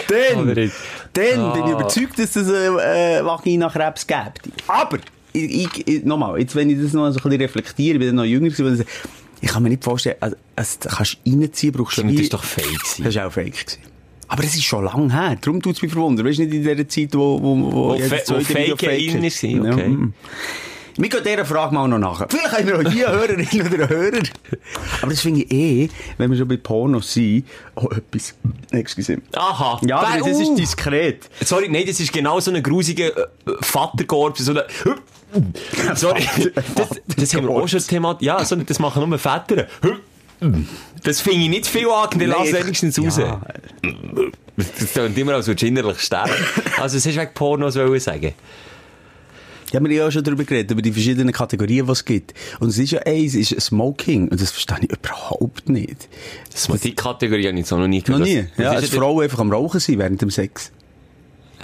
dann, 0.08 0.56
ich- 0.56 0.70
dann 1.12 1.52
bin 1.52 1.64
ich 1.64 1.70
Ah. 1.70 1.72
überzeugt, 1.72 2.18
dass 2.18 2.36
es 2.36 2.48
äh, 2.48 3.18
äh, 3.18 3.24
Vaginakrebs 3.24 4.06
gibt. 4.06 4.40
Aber, 4.66 4.98
ich, 5.32 5.66
ich, 5.76 5.88
ich, 5.88 6.04
nochmal, 6.04 6.38
jetzt, 6.40 6.54
wenn 6.56 6.70
ich 6.70 6.80
das 6.82 6.92
noch 6.92 7.10
so 7.10 7.18
ein 7.18 7.22
bisschen 7.22 7.40
reflektiere, 7.42 7.94
ich 7.94 7.98
bin 7.98 8.08
dann 8.08 8.16
noch 8.16 8.24
jünger 8.24 8.48
gewesen, 8.50 8.84
ich- 9.40 9.50
kann 9.50 9.62
mir 9.62 9.68
nicht 9.70 9.84
vorstellen, 9.84 10.16
also, 10.20 10.36
also, 10.56 10.78
du 10.82 10.88
kannst 10.88 11.18
reinziehen, 11.26 11.72
brauchst 11.72 11.98
du 11.98 12.02
Stimmt, 12.02 12.14
das 12.18 12.22
ist 12.24 12.32
doch 12.34 12.44
fake 12.44 12.66
gewesen. 12.78 13.04
Das 13.04 13.14
war 13.16 13.26
auch 13.26 13.32
fake. 13.32 13.52
Gewesen. 13.52 13.78
Aber 14.28 14.44
es 14.44 14.54
ist 14.54 14.64
schon 14.64 14.84
lange 14.84 15.12
her. 15.12 15.36
Darum 15.40 15.60
tut 15.60 15.74
es 15.76 15.82
mich 15.82 15.90
verwundern. 15.92 16.24
Weißt 16.26 16.38
du 16.38 16.44
nicht 16.44 16.54
in 16.54 16.62
dieser 16.62 16.88
Zeit, 16.88 17.14
wo, 17.14 17.40
wo, 17.42 17.56
wo, 17.72 17.88
Wo 17.90 17.96
fe- 17.98 18.22
wo 18.28 18.40
Fake 18.40 18.82
ist? 18.82 19.14
in 19.14 19.24
ist, 19.24 19.42
okay. 19.72 19.88
mm. 19.88 20.12
Wir 21.00 21.08
gehen 21.08 21.22
dieser 21.24 21.46
Frage 21.46 21.74
mal 21.74 21.88
noch 21.88 21.98
nach. 21.98 22.26
Vielleicht 22.28 22.52
haben 22.52 22.66
wir 22.66 22.78
auch 22.78 22.92
hier 22.92 23.10
Hörerinnen 23.10 23.72
oder 23.72 23.88
Hörer. 23.88 24.22
Aber 25.00 25.10
das 25.10 25.20
finde 25.22 25.42
ich 25.42 25.50
eh, 25.50 25.88
wenn 26.18 26.30
wir 26.30 26.36
schon 26.36 26.46
bei 26.46 26.58
Pornos 26.58 27.14
sind, 27.14 27.46
auch 27.74 27.90
etwas. 27.90 28.34
Excuse. 28.70 29.16
Aha. 29.34 29.80
Ja, 29.86 30.00
aber 30.00 30.28
das 30.28 30.40
ist 30.40 30.54
diskret. 30.56 31.30
Sorry, 31.42 31.68
nein, 31.70 31.84
das 31.86 32.00
ist 32.00 32.12
genau 32.12 32.38
so 32.40 32.50
ein 32.50 32.62
grusiger 32.62 33.16
äh, 33.16 33.26
Vaterkorb, 33.62 34.36
so 34.36 34.50
eine, 34.50 34.66
Sorry, 35.94 36.26
das, 36.74 36.88
das 37.16 37.34
haben 37.34 37.44
wir 37.44 37.50
auch 37.50 37.66
schon 37.66 37.80
thematisiert. 37.80 38.38
Ja, 38.38 38.44
so, 38.44 38.56
das 38.56 38.78
machen 38.78 39.08
nur 39.08 39.18
Väter. 39.18 39.68
Das 41.02 41.20
finde 41.20 41.44
ich 41.44 41.48
nicht 41.48 41.66
viel 41.66 41.88
an, 41.88 42.10
dann 42.10 42.28
lass 42.28 42.52
wenigstens 42.52 42.98
raus. 42.98 43.16
Ja. 43.16 43.40
Das 44.56 44.92
klingt 44.92 45.16
immer, 45.16 45.34
als 45.34 45.46
würdest 45.46 45.62
du 45.62 45.66
innerlich 45.66 46.00
sterben. 46.00 46.32
Also, 46.78 46.96
das 46.96 47.06
hast 47.06 47.16
du 47.16 47.20
wegen 47.20 47.34
Pornos 47.34 47.74
sagen. 47.74 48.34
Ja, 49.72 49.80
wir 49.80 49.88
haben 49.88 49.90
ja 49.96 50.06
auch 50.06 50.10
schon 50.10 50.24
darüber 50.24 50.44
geredet, 50.44 50.70
über 50.72 50.82
die 50.82 50.92
verschiedenen 50.92 51.32
Kategorien, 51.32 51.86
die 51.86 51.92
es 51.92 52.04
gibt. 52.04 52.34
Und 52.58 52.68
es 52.70 52.78
ist 52.78 52.90
ja 52.90 53.00
eins, 53.02 53.34
ist 53.34 53.58
Smoking. 53.60 54.28
Und 54.28 54.40
das 54.40 54.50
verstehe 54.50 54.78
ich 54.82 54.90
überhaupt 54.92 55.68
nicht. 55.68 56.08
Das, 56.52 56.66
die 56.80 56.94
Kategorie 56.94 57.46
habe 57.46 57.52
ich 57.54 57.60
jetzt 57.60 57.72
auch 57.72 57.78
noch 57.78 57.86
nie 57.88 57.98
Noch 57.98 58.04
gehört. 58.06 58.22
nie. 58.24 58.44
Was- 58.56 58.64
Ja, 58.64 58.70
als 58.72 58.90
denn- 58.90 58.98
Frau 59.00 59.20
einfach 59.20 59.38
am 59.38 59.52
Rauchen 59.52 59.80
sein 59.80 59.98
während 59.98 60.20
dem 60.22 60.30
Sex. 60.30 60.72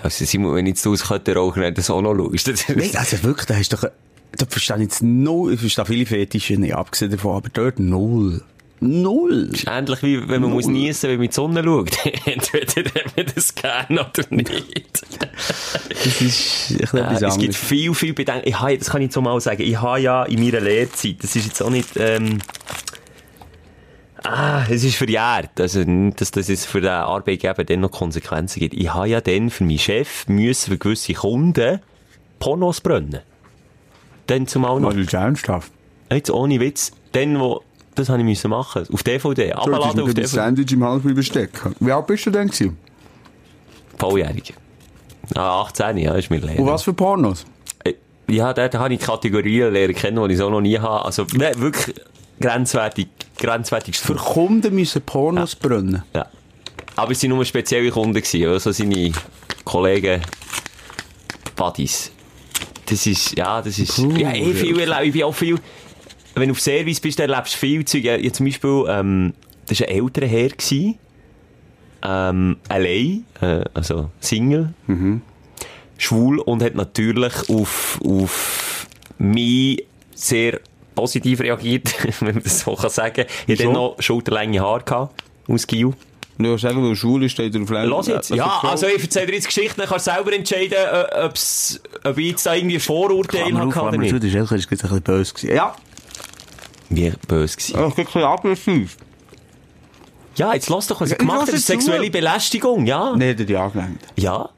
Also, 0.03 0.25
Simon, 0.25 0.55
wenn 0.55 0.67
ich 0.67 0.73
jetzt 0.73 0.87
aus 0.87 1.05
Kötter 1.09 1.35
rauchen, 1.37 1.63
dann 1.63 1.75
das 1.75 1.91
auch 1.91 2.03
noch. 2.03 2.15
Das- 2.33 2.69
Nein, 2.69 2.91
also 2.95 3.23
wirklich, 3.23 3.47
da 3.47 3.55
hast 3.57 3.73
du 3.73 3.77
doch, 3.77 3.89
da 4.37 4.47
verstehe 4.47 4.77
ich 4.77 4.83
jetzt 4.83 5.03
null, 5.03 5.55
ich 5.55 5.61
verstehe 5.61 5.87
viele 5.87 6.07
Fetische 6.07 6.55
nicht, 6.59 6.75
abgesehen 6.75 7.11
davon, 7.11 7.37
aber 7.37 7.49
dort 7.53 7.79
null. 7.81 8.43
Null. 8.81 9.49
Das 9.51 9.61
ist 9.61 9.69
ähnlich 9.69 10.03
wie 10.03 10.29
wenn 10.29 10.43
man 10.43 10.51
muss 10.51 10.67
niesen, 10.67 11.09
wenn 11.09 11.17
man 11.17 11.25
in 11.25 11.31
die 11.31 11.35
Sonne 11.35 11.65
schaut. 11.65 11.91
Entweder 12.27 12.91
hat 13.01 13.17
man 13.17 13.27
das 13.35 13.55
gerne 13.55 14.01
oder 14.01 14.25
nicht. 14.31 15.03
Das 15.03 16.21
ist 16.21 16.71
ein 16.71 16.79
bisschen 16.79 16.99
Äh, 16.99 17.27
es 17.27 17.39
gibt 17.39 17.55
viel, 17.55 17.95
viel 17.95 18.13
Bedenken. 18.13 18.47
Ich 18.49 18.61
habe, 18.61 18.77
das 18.77 18.91
kann 18.91 19.01
ich 19.01 19.13
so 19.13 19.23
mal 19.23 19.41
sagen. 19.41 19.63
Ich 19.63 19.81
habe 19.81 20.01
ja 20.01 20.25
in 20.25 20.45
meiner 20.45 20.61
Lehrzeit, 20.61 21.17
das 21.23 21.35
ist 21.37 21.47
jetzt 21.47 21.63
auch 21.63 21.71
nicht, 21.71 21.97
ähm, 21.97 22.39
ah, 24.23 24.65
es 24.69 24.85
ist 24.85 24.97
verjährt. 24.97 25.59
Also, 25.59 25.81
nicht, 25.81 26.21
dass 26.21 26.31
das 26.31 26.49
jetzt 26.49 26.67
für 26.67 26.83
den 26.83 26.91
Arbeitgeber 26.91 27.65
dann 27.65 27.81
noch 27.81 27.91
Konsequenzen 27.91 28.61
gibt. 28.61 28.75
Ich 28.75 28.93
habe 28.93 29.09
ja 29.09 29.21
dann 29.23 29.49
für 29.49 29.65
meinen 29.65 29.79
Chef 29.79 30.29
müssen 30.29 30.73
für 30.73 30.79
gewisse 30.79 31.15
Kunden 31.15 31.81
Pornos 32.39 32.83
brennen. 32.83 33.21
Dann 34.27 34.47
zumal 34.47 34.81
noch. 34.81 34.93
Das 34.93 35.01
ist 35.01 35.15
ernsthaft. 35.15 35.73
Jetzt 36.11 36.31
ohne 36.31 36.61
Witz. 36.61 36.93
Dann, 37.13 37.41
wo, 37.41 37.63
das 37.97 38.09
habe 38.09 38.19
ich 38.21 38.25
müssen 38.25 38.51
machen. 38.51 38.87
Auf 38.93 39.03
DVD. 39.03 39.53
Abladen 39.53 40.01
auf 40.01 40.15
das 40.15 40.15
DVD. 40.15 40.27
Sandwich 40.27 40.73
im 40.73 40.85
Hals 40.85 41.03
bleiben 41.03 41.23
stecken. 41.23 41.75
Wie 41.81 41.91
alt 41.93 42.07
bist 42.07 42.27
du 42.27 42.31
denn 42.31 42.49
gewesen? 42.49 42.77
Volljährige. 43.99 44.55
Ah, 45.35 45.63
18, 45.63 45.97
ja, 45.99 46.15
ist 46.15 46.31
mir 46.31 46.39
leer. 46.39 46.59
Und 46.61 46.67
was 46.67 46.83
für 46.85 46.93
Pornos? 46.93 47.45
Äh, 47.85 47.95
Ja, 48.29 48.53
dort 48.53 48.75
habe 48.75 48.95
ich 48.95 49.01
Kategorien 49.01 49.73
lernen 49.73 49.95
kennen, 49.95 50.29
die 50.29 50.35
ich 50.35 50.39
so 50.39 50.49
noch 50.51 50.61
nie 50.61 50.79
habe. 50.79 51.05
Also, 51.05 51.27
ne, 51.35 51.53
wirklich 51.57 51.97
grenzwertig, 52.41 53.09
grenzwertig. 53.39 53.99
Für 53.99 54.15
Kunden 54.15 54.75
müssen 54.75 55.03
Pornos 55.03 55.57
brennen. 55.57 56.03
Ja. 56.15 56.27
Aber 56.95 57.13
es 57.13 57.23
waren 57.23 57.31
nur 57.31 57.45
spezielle 57.45 57.91
Kunden, 57.91 58.15
gewesen, 58.15 58.49
also 58.49 58.71
seine 58.73 59.13
Kollegen, 59.65 60.23
Buddies. 61.57 62.13
Das 62.87 63.05
ist, 63.07 63.37
ja, 63.37 63.61
das 63.61 63.79
ist, 63.79 63.99
Cool, 63.99 64.21
ja, 64.21 64.33
eh 64.33 64.53
viel. 64.55 64.79
Ich 64.79 65.13
bin 65.13 65.23
auch 65.25 65.33
viel, 65.35 65.59
wenn 66.37 66.49
du 66.49 66.53
auf 66.53 66.61
Service 66.61 67.01
bist, 67.01 67.19
dann 67.19 67.31
erlebst 67.31 67.55
du 67.55 67.59
viel 67.59 67.85
Zeug. 67.85 68.05
Ja, 68.05 68.17
ja, 68.17 68.33
zum 68.33 68.47
Beispiel, 68.47 68.85
ähm, 68.89 69.35
das 69.67 69.81
war 69.81 69.89
ein 69.89 69.95
älterer 69.95 70.27
Herr, 70.27 70.49
gewesen, 70.49 70.99
ähm, 72.03 72.57
allein, 72.69 73.25
äh, 73.41 73.65
also 73.75 74.11
Single, 74.21 74.75
schwul 75.99 76.39
und 76.39 76.63
hat 76.63 76.75
natürlich 76.75 77.49
auf, 77.49 78.01
auf 78.05 78.87
mich 79.19 79.85
sehr 80.15 80.61
positiv 80.95 81.41
reagiert, 81.41 81.95
wenn 82.21 82.35
man 82.35 82.43
das 82.43 82.61
so 82.61 82.75
kann 82.75 82.91
sagen. 82.91 83.25
Ich 83.47 83.55
hatte 83.55 83.65
dann 83.65 83.73
noch 83.73 83.97
schulterlänge 83.99 84.61
Haare 84.61 84.85
gehabt, 84.85 85.25
aus 85.49 85.67
Giel. 85.67 85.93
Du 86.39 86.53
hast 86.53 86.67
einfach, 86.67 86.83
weil 86.83 86.95
Schule 86.95 87.31
steht 87.31 87.57
auf 87.57 87.71
Ländern. 87.71 87.89
Los 87.89 88.09
jetzt. 88.09 88.29
Ja, 88.29 88.61
also 88.63 88.87
ich 88.87 89.03
erzähle 89.03 89.27
dir 89.29 89.35
jetzt 89.37 89.47
Geschichten, 89.47 89.81
dann 89.81 89.89
kannst 89.89 90.07
du 90.07 90.11
selber 90.13 90.35
entscheiden, 90.35 90.77
äh, 90.77 91.31
ob 92.05 92.19
ich 92.19 92.27
jetzt 92.27 92.45
da 92.45 92.55
irgendwie 92.55 92.77
ein 92.77 92.81
Vorurteil 92.81 93.55
habe 93.57 93.89
oder 93.89 93.97
nicht. 93.97 94.15
Das 94.15 94.23
ist 94.23 94.35
ehrlich, 94.35 94.67
das 94.67 94.83
war 94.85 94.93
ein 94.93 95.03
bisschen 95.03 95.03
böse. 95.03 95.55
Ja, 95.55 95.75
Wie 96.89 97.13
böse 97.29 97.57
gewesen. 97.57 97.73
das 97.77 97.89
ist 97.93 97.99
ein 97.99 98.05
bisschen 98.05 98.23
aggressiv. 98.23 98.97
Ja, 100.37 100.53
jetzt 100.55 100.69
lass 100.69 100.87
doch, 100.87 101.01
was 101.01 101.11
Ja, 101.11 101.17
er 101.17 101.19
gemacht. 101.19 101.49
Das 101.49 101.55
ist 101.55 101.67
zu. 101.67 101.73
sexuelle 101.73 102.11
Belästigung, 102.11 102.87
ja. 102.87 103.11
Nein, 103.17 103.21
der 103.21 103.31
hat 103.31 103.49
dich 103.49 103.59
angelenkt. 103.59 104.05
Ja, 104.17 104.51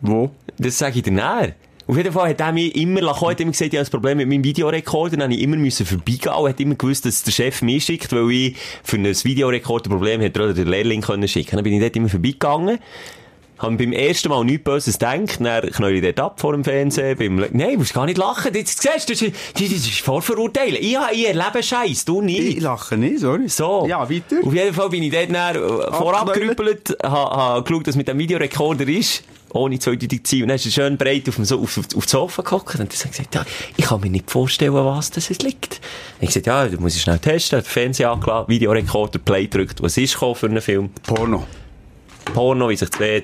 Wo? 0.00 0.30
das 0.58 0.78
sage 0.78 0.96
ich 0.98 1.02
dir 1.02 1.12
näher. 1.12 1.54
Auf 1.88 1.96
jeden 1.96 2.12
Fall 2.12 2.30
hat 2.30 2.40
er 2.40 2.52
mich 2.52 2.74
immer 2.74 3.00
lachen, 3.00 3.28
hat 3.28 3.40
immer 3.40 3.52
gesagt, 3.52 3.72
ich 3.72 3.78
habe 3.78 3.88
ein 3.88 3.90
Problem 3.90 4.18
mit 4.18 4.28
meinem 4.28 4.42
Videorekorder, 4.42 5.16
dann 5.16 5.22
habe 5.24 5.34
ich 5.34 5.40
immer 5.42 5.56
müssen 5.56 5.86
vorbeigehen 5.86 6.34
und 6.34 6.48
hat 6.48 6.58
immer 6.60 6.74
gewusst, 6.74 7.06
dass 7.06 7.22
der 7.22 7.30
Chef 7.30 7.62
mich 7.62 7.84
schickt, 7.84 8.12
weil 8.12 8.28
ich 8.30 8.56
für 8.82 8.96
ein 8.96 9.04
Videorekorder 9.06 9.88
ein 9.88 9.92
Problem 9.92 10.20
hätte, 10.20 10.42
oder 10.42 10.52
den 10.52 10.66
Lehrling 10.66 11.00
können 11.00 11.28
schicken. 11.28 11.54
Dann 11.56 11.62
bin 11.62 11.72
ich 11.74 11.80
dort 11.80 11.94
immer 11.94 12.08
vorbeigegangen. 12.08 12.78
Haben 13.58 13.78
beim 13.78 13.92
ersten 13.92 14.28
Mal 14.28 14.44
nichts 14.44 14.64
Böses 14.64 14.98
gedacht, 14.98 15.38
dann 15.40 15.70
knall 15.70 15.94
ich 15.94 16.02
dort 16.02 16.20
ab 16.20 16.40
vor 16.40 16.52
dem 16.52 16.62
Fernsehen, 16.62 17.16
beim, 17.16 17.38
Le- 17.38 17.48
nein, 17.52 17.72
du 17.72 17.78
musst 17.78 17.94
gar 17.94 18.04
nicht 18.04 18.18
lachen, 18.18 18.52
jetzt 18.54 18.82
siehst 18.82 19.08
du, 19.08 19.12
das 19.14 19.62
ist, 19.72 20.00
Vorverurteilen. 20.00 20.76
Ich, 20.78 20.96
habe- 20.96 21.14
ich 21.14 21.26
erlebe 21.26 21.62
Scheiß, 21.62 22.04
du 22.04 22.20
nicht. 22.20 22.38
Ich 22.40 22.60
lache 22.60 22.98
nicht, 22.98 23.20
sorry. 23.20 23.48
So. 23.48 23.86
Ja, 23.88 24.08
weiter. 24.10 24.36
Auf 24.44 24.52
jeden 24.52 24.74
Fall 24.74 24.90
bin 24.90 25.02
ich 25.02 25.10
dort 25.10 25.30
dann 25.34 25.56
äh, 25.56 25.58
vorab 25.92 26.32
gerüppelt, 26.34 26.96
habe 27.02 27.14
ha 27.36 27.60
geschaut, 27.60 27.86
dass 27.86 27.96
mit 27.96 28.08
dem 28.08 28.18
Videorekorder 28.18 28.86
ist, 28.88 29.24
ohne 29.54 29.78
zweideutig 29.78 30.24
zu 30.24 30.36
sein. 30.36 30.42
Und 30.42 30.48
dann 30.48 30.56
ist 30.56 30.66
er 30.66 30.72
schön 30.72 30.96
breit 30.98 31.26
auf 31.26 31.36
dem 31.36 31.44
so 31.46 31.58
auf, 31.62 31.78
auf, 31.78 31.86
auf 31.96 32.04
das 32.04 32.10
Sofa 32.10 32.42
gehockt 32.42 32.74
und 32.74 32.80
dann 32.80 32.88
er 32.88 33.08
gesagt, 33.08 33.34
ja, 33.34 33.46
ich 33.78 33.84
kann 33.86 34.00
mir 34.02 34.10
nicht 34.10 34.30
vorstellen, 34.30 34.74
was 34.74 35.10
das 35.12 35.30
liegt. 35.30 35.76
Habe 36.16 36.20
ich 36.20 36.26
gesagt, 36.28 36.46
ja, 36.46 36.66
du 36.66 36.78
musst 36.78 36.96
es 36.96 37.02
schnell 37.02 37.18
testen, 37.20 37.56
hat 37.58 37.64
den 37.64 37.70
Fernseher 37.70 38.10
angelassen, 38.10 38.48
Videorekorder, 38.50 39.18
Play 39.18 39.44
gedrückt, 39.44 39.82
was 39.82 39.96
ist 39.96 40.12
gekommen 40.12 40.34
für 40.34 40.46
einen 40.46 40.60
Film? 40.60 40.90
Porno. 41.06 41.46
Porno, 42.32 42.68
wie 42.68 42.76
sich 42.76 42.90
der, 42.90 43.22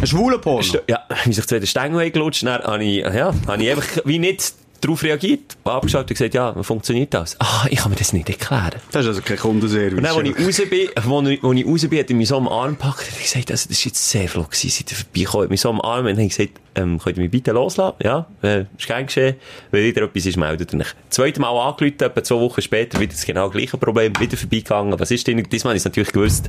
Ein 0.00 0.06
schwuler 0.06 0.38
Porno. 0.38 0.78
ja, 0.88 1.00
wie 1.24 1.32
sich 1.32 1.46
der 1.46 1.64
Stängel 1.66 2.00
eingelutscht, 2.00 2.42
dann 2.44 2.62
habe 2.62 2.84
ich, 2.84 2.98
ja, 2.98 3.34
habe 3.46 3.62
ich 3.62 3.70
einfach 3.70 4.02
wie 4.04 4.18
nicht 4.18 4.54
darauf 4.80 5.02
reagiert, 5.02 5.56
abgeschaut 5.64 6.02
und 6.02 6.08
gesagt, 6.08 6.34
ja, 6.34 6.62
funktioniert 6.62 7.12
das? 7.12 7.36
Ah, 7.38 7.66
ich 7.68 7.80
kann 7.80 7.90
mir 7.90 7.96
das 7.96 8.12
nicht 8.12 8.28
erklären. 8.28 8.80
Das 8.92 9.02
ist 9.02 9.08
also 9.08 9.22
kein 9.22 9.36
Kundenservice. 9.36 9.98
Und 9.98 10.02
dann, 10.02 10.16
als 10.16 10.28
ich 10.28 10.46
raus 10.46 10.68
bin, 10.70 10.88
wo 11.04 11.22
ich, 11.22 11.42
wo 11.42 11.52
ich 11.52 11.66
raus 11.66 11.86
bin, 11.88 11.98
hat 11.98 12.10
er 12.10 12.16
mich 12.16 12.28
so 12.28 12.36
am 12.36 12.48
Arm 12.48 12.70
gepackt 12.72 13.08
und 13.12 13.22
gesagt, 13.22 13.50
also, 13.50 13.68
das 13.68 13.78
ist 13.78 13.84
jetzt 13.84 14.10
sehr 14.10 14.28
flott 14.28 14.50
gewesen, 14.50 14.70
seit 14.70 14.90
er 14.90 14.96
vorbeigekommen 14.96 15.44
hat 15.44 15.50
mich 15.50 15.60
so 15.60 15.68
am 15.68 15.80
Arm 15.80 16.06
und 16.06 16.18
ich 16.18 16.28
gesagt, 16.36 16.60
ähm, 16.76 16.98
könnt 16.98 17.16
ihr 17.16 17.22
mich 17.22 17.30
bitte 17.30 17.52
loslassen? 17.52 17.96
Ja, 18.02 18.26
äh, 18.42 18.64
ist 18.78 18.86
gern 18.86 19.06
geschehen. 19.06 19.36
Wenn 19.70 19.84
wieder 19.84 20.02
etwas 20.02 20.26
ist, 20.26 20.36
meldet 20.36 20.72
mich. 20.72 20.88
Zweite 21.10 21.40
Mal 21.40 21.50
angerufen, 21.50 22.00
etwa 22.00 22.22
zwei 22.22 22.36
Wochen 22.36 22.62
später, 22.62 22.98
wieder 23.00 23.12
das 23.12 23.26
genau 23.26 23.50
gleiche 23.50 23.76
Problem, 23.76 24.12
wieder 24.18 24.36
vorbeigegangen. 24.36 24.98
Was 24.98 25.10
ist 25.10 25.26
denn? 25.26 25.42
Diesmal 25.42 25.76
es 25.76 25.84
natürlich 25.84 26.12
gewusst. 26.12 26.48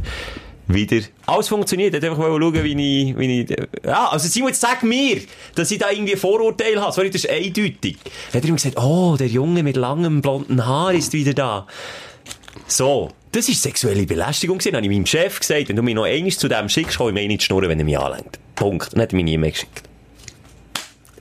Wieder. 0.68 1.02
Alles 1.26 1.48
funktioniert. 1.48 1.94
Ich 1.94 2.02
wollte 2.02 2.12
einfach 2.12 2.24
schauen, 2.24 2.64
wie 2.64 3.10
ich, 3.10 3.18
wie 3.18 3.42
ich, 3.42 3.56
ja, 3.86 4.10
also 4.10 4.28
Simon, 4.28 4.50
jetzt 4.50 4.62
sag 4.62 4.84
mir, 4.84 5.22
dass 5.56 5.72
ich 5.72 5.80
da 5.80 5.90
irgendwie 5.90 6.16
Vorurteile 6.16 6.82
habe. 6.82 6.92
Sorry, 6.92 7.10
das 7.10 7.26
ist 7.26 7.30
eindeutig. 7.30 7.98
Dann 8.32 8.42
hat 8.42 8.44
er 8.44 8.50
ihm 8.50 8.56
gesagt, 8.56 8.78
oh, 8.78 9.16
der 9.18 9.28
Junge 9.28 9.64
mit 9.64 9.76
langem 9.76 10.22
blonden 10.22 10.66
Haar 10.66 10.94
ist 10.94 11.14
wieder 11.14 11.34
da. 11.34 11.68
So. 12.68 13.10
Das 13.34 13.48
ist 13.48 13.62
sexuelle 13.62 14.06
Belästigung. 14.06 14.60
Dann 14.60 14.76
habe 14.76 14.86
ich 14.86 14.92
meinem 14.92 15.06
Chef 15.06 15.40
gesagt, 15.40 15.70
wenn 15.70 15.78
du 15.78 15.84
mich 15.84 15.96
noch 15.96 16.04
einmal 16.04 16.32
zu 16.32 16.50
dem 16.50 16.68
schickst, 16.68 16.98
kann 16.98 17.08
ich 17.08 17.14
mir 17.14 17.28
nicht 17.28 17.44
schnurren, 17.44 17.70
wenn 17.70 17.80
er 17.80 17.86
mich 17.86 17.98
anlenkt. 17.98 18.40
Punkt. 18.56 18.94
Dann 18.94 19.02
hat 19.02 19.14
er 19.14 19.16
mich 19.16 19.26
nie 19.26 19.38
mehr 19.38 19.52
geschickt. 19.52 19.84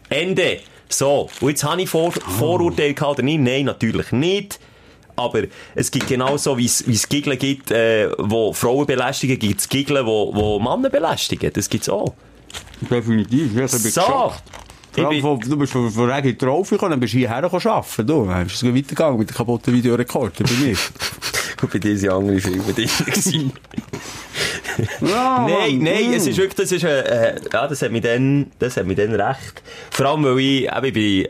Ende. 0.08 0.58
So. 0.88 1.28
Und 1.40 1.50
jetzt 1.50 1.62
habe 1.62 1.82
ich 1.82 1.88
Vor 1.88 2.10
Vorurteile 2.10 2.94
gehabt 2.94 3.12
oder 3.12 3.22
nicht? 3.22 3.40
Nein, 3.40 3.64
natürlich 3.64 4.10
nicht. 4.10 4.58
Aber 5.16 5.42
es 5.74 5.90
gibt 5.90 6.06
genauso, 6.08 6.56
wie 6.58 6.66
es, 6.66 6.80
es 6.86 7.08
Giggeln 7.08 7.38
gibt, 7.38 7.70
äh, 7.70 8.10
wo 8.18 8.52
Frauen 8.52 8.86
belästigen, 8.86 9.38
gibt 9.38 9.60
es 9.60 9.68
Giggeln, 9.68 10.04
wo, 10.06 10.34
wo 10.34 10.58
Männer 10.58 10.90
belästigen. 10.90 11.52
Das 11.52 11.68
gibt's 11.68 11.88
auch. 11.88 12.14
Definitiv. 12.90 13.54
Ja, 13.54 13.62
das 13.62 13.74
hab 13.74 13.84
ich 13.84 13.94
So. 13.94 14.00
geschafft. 14.00 14.44
Ich 14.92 15.02
Vor 15.02 15.04
allem 15.06 15.10
bin- 15.10 15.22
von- 15.22 15.40
Du 15.50 15.56
bist 15.56 15.72
von, 15.72 15.88
von 15.90 16.10
Regi 16.10 16.36
drauf 16.36 16.68
gekommen, 16.68 16.90
dann 16.92 17.00
bist 17.00 17.14
du 17.14 17.18
hierher 17.18 17.44
arbeiten. 17.44 18.06
Du, 18.06 18.26
dann 18.26 18.46
ist 18.46 18.54
es 18.56 18.64
weitergegangen 18.64 19.18
mit 19.18 19.30
dem 19.30 19.36
kaputten 19.36 19.72
Videorekorder 19.72 20.42
bei 20.44 20.52
mir. 20.64 20.76
Und 21.62 21.72
bei 21.72 21.78
dir 21.78 21.96
sind 21.96 22.10
andere 22.10 22.40
Filme 22.40 22.72
drin 22.72 22.88
ja, 25.00 25.46
Nein, 25.48 25.78
nein, 25.78 26.10
mm. 26.10 26.14
es 26.14 26.26
ist 26.26 26.38
wirklich, 26.38 26.54
das 26.54 26.72
ist, 26.72 26.84
äh, 26.84 27.00
äh, 27.32 27.40
ja, 27.52 27.66
das 27.68 27.82
hat 27.82 27.92
mich 27.92 28.02
dann, 28.02 28.50
das 28.58 28.76
hat 28.76 28.86
mich 28.86 28.96
dann 28.96 29.14
recht. 29.14 29.62
Vor 29.90 30.06
allem, 30.06 30.24
weil 30.24 30.38
ich, 30.40 30.62
eben, 30.64 30.84
ich 30.86 30.92
bin, 30.92 31.28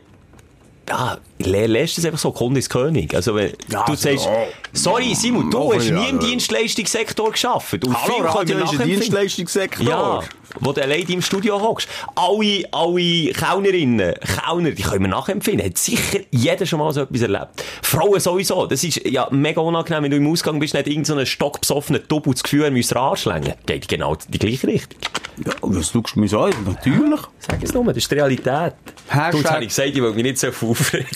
ja, 0.90 1.18
lässt 1.38 1.98
es 1.98 2.05
einfach 2.05 2.18
so, 2.18 2.33
Kunde 2.33 2.59
ist 2.59 2.68
König. 2.68 3.14
Also, 3.14 3.35
wenn 3.35 3.53
Ja, 3.70 3.85
du 3.85 3.92
also, 3.92 3.96
sagst, 3.96 4.26
oh. 4.29 4.46
sorry, 4.72 5.14
Simon, 5.14 5.50
du 5.50 5.72
hast 5.72 5.88
ja, 5.88 6.00
nie 6.00 6.09
im 6.11 6.20
ja. 6.20 6.26
Dienstleistungssektor 6.26 7.31
gearbeitet. 7.33 7.87
Und 7.87 8.03
Hallo, 8.03 8.16
Radio 8.24 8.42
ist 8.42 8.50
ein 8.50 8.59
nachempfinden. 8.59 9.00
Dienstleistungssektor. 9.00 9.87
Ja, 9.87 10.20
wo 10.61 10.73
du 10.73 10.83
allein 10.83 11.03
im 11.09 11.23
Studio 11.23 11.61
hockst. 11.61 11.88
Alle, 12.14 12.64
alle 12.73 13.33
Kellnerinnen, 13.33 14.14
Kellner, 14.14 14.70
die 14.73 14.83
können 14.83 15.03
wir 15.03 15.09
nachempfinden. 15.09 15.66
Hat 15.66 15.79
sicher 15.79 16.20
jeder 16.31 16.66
schon 16.66 16.79
mal 16.79 16.92
so 16.92 17.03
etwas 17.03 17.23
erlebt. 17.23 17.64
Frauen 17.83 18.20
sowieso. 18.20 18.66
Das 18.66 18.85
ist 18.85 19.05
ja 19.07 19.29
mega 19.31 19.61
unangenehm, 19.61 20.05
wenn 20.05 20.11
du 20.11 20.16
im 20.18 20.27
Ausgang 20.31 20.59
bist, 20.61 20.75
nicht 20.75 20.87
irgendein 20.87 21.18
so 21.18 21.25
stockbesoffener 21.25 21.99
Double 22.01 22.33
das 22.33 22.42
Gefühl, 22.42 22.64
er 22.64 22.70
müsste 22.70 22.99
anschlängen. 22.99 23.55
Geht 23.66 23.88
genau 23.88 24.14
in 24.14 24.20
die 24.29 24.38
gleiche 24.38 24.66
Richtung. 24.66 24.99
Ja, 25.44 25.53
was 25.62 25.90
schaust 25.90 26.14
du 26.16 26.20
mich 26.20 26.31
so 26.31 26.40
an? 26.40 26.53
Natürlich. 26.66 27.20
Sag 27.38 27.62
es 27.62 27.73
nur, 27.73 27.85
das 27.87 27.96
ist 27.96 28.11
die 28.11 28.14
Realität. 28.16 28.75
Hashtag- 29.09 29.31
Du, 29.33 29.38
jetzt 29.38 29.51
habe 29.51 29.62
ich 29.62 29.68
gesagt, 29.68 29.88
ich 29.88 30.03
will 30.03 30.12
mich 30.12 30.23
nicht 30.25 30.38
so 30.38 30.49
aufregen. 30.49 31.07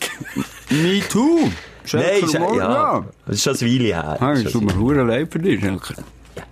Me 0.70 1.00
too. 1.10 1.50
Nein, 1.92 2.22
ja, 2.56 3.04
das 3.26 3.36
ist 3.36 3.42
schon 3.44 3.56
eine 3.56 3.60
Weile 3.78 3.84
her. 3.84 4.16
Hey, 4.18 4.42
es 4.44 4.52
tut 4.52 4.64
mir 4.64 5.02
leid 5.04 5.28
für 5.30 5.38
dich, 5.38 5.60
Schelker. 5.60 5.94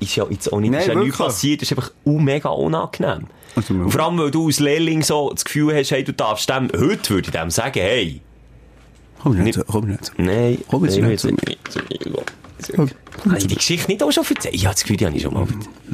Ist 0.01 0.17
ja 0.17 0.27
jetzt 0.29 0.53
auch 0.53 0.61
nicht, 0.61 0.71
Nein, 0.71 0.81
ist 0.81 0.87
ja 0.89 0.95
nichts 0.95 1.19
passiert, 1.19 1.63
ist 1.63 1.73
einfach 1.73 1.91
uh, 2.05 2.19
mega 2.19 2.49
unangenehm. 2.49 3.27
Also, 3.55 3.89
vor 3.89 4.01
allem, 4.01 4.19
weil 4.19 4.31
du 4.31 4.47
als 4.47 4.61
Lehrling 4.61 5.03
so 5.03 5.31
das 5.31 5.45
Gefühl 5.45 5.75
hast, 5.75 5.91
hey, 5.91 6.05
du 6.05 6.13
darfst 6.13 6.49
dem, 6.49 6.71
heute 6.73 7.11
würde 7.11 7.29
ich 7.29 7.33
dem 7.33 7.51
sagen, 7.51 7.81
hey, 7.81 8.21
Komm 9.23 9.37
nicht 9.37 9.57
Nicht- 9.57 9.67
komm 9.69 9.89
nicht 9.89 10.13
nein, 10.17 10.59
Komm 10.69 10.85
jetzt 10.85 10.99
nicht 10.99 11.59
ich 12.69 12.79
Habe 12.79 13.39
ich 13.39 13.47
die 13.47 13.57
Geschichte 13.57 13.91
nicht 13.91 14.03
auch 14.03 14.13
schon 14.13 14.25
erzählt? 14.25 14.57
Ja, 14.57 14.71
das 14.71 14.83
Gefühl, 14.83 14.97
die 14.97 15.07
habe 15.07 15.17
ich 15.17 15.23
schon 15.23 15.35
mal 15.35 15.47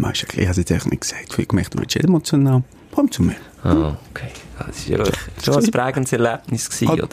erzählt. 0.03 0.35
Ich 0.35 0.41
habe 0.43 0.51
es 0.51 0.57
jetzt 0.57 0.71
echt 0.71 0.87
nicht 0.87 1.01
gesagt. 1.01 1.39
Ich 1.39 1.49
gemerkt, 1.49 1.75
du 1.75 1.79
bist 1.79 1.97
emotional. 1.97 2.63
Komm 2.95 3.11
zu 3.11 3.23
mir. 3.23 3.37
Ah, 3.63 3.97
okay. 4.11 4.29
Das 4.59 4.91
war 4.91 4.99
ja 4.99 5.13
schon 5.43 5.65
ein 5.65 5.71
prägendes 5.71 6.13
Erlebnis, 6.13 6.69
gewesen, 6.69 6.91
oder? 6.91 7.09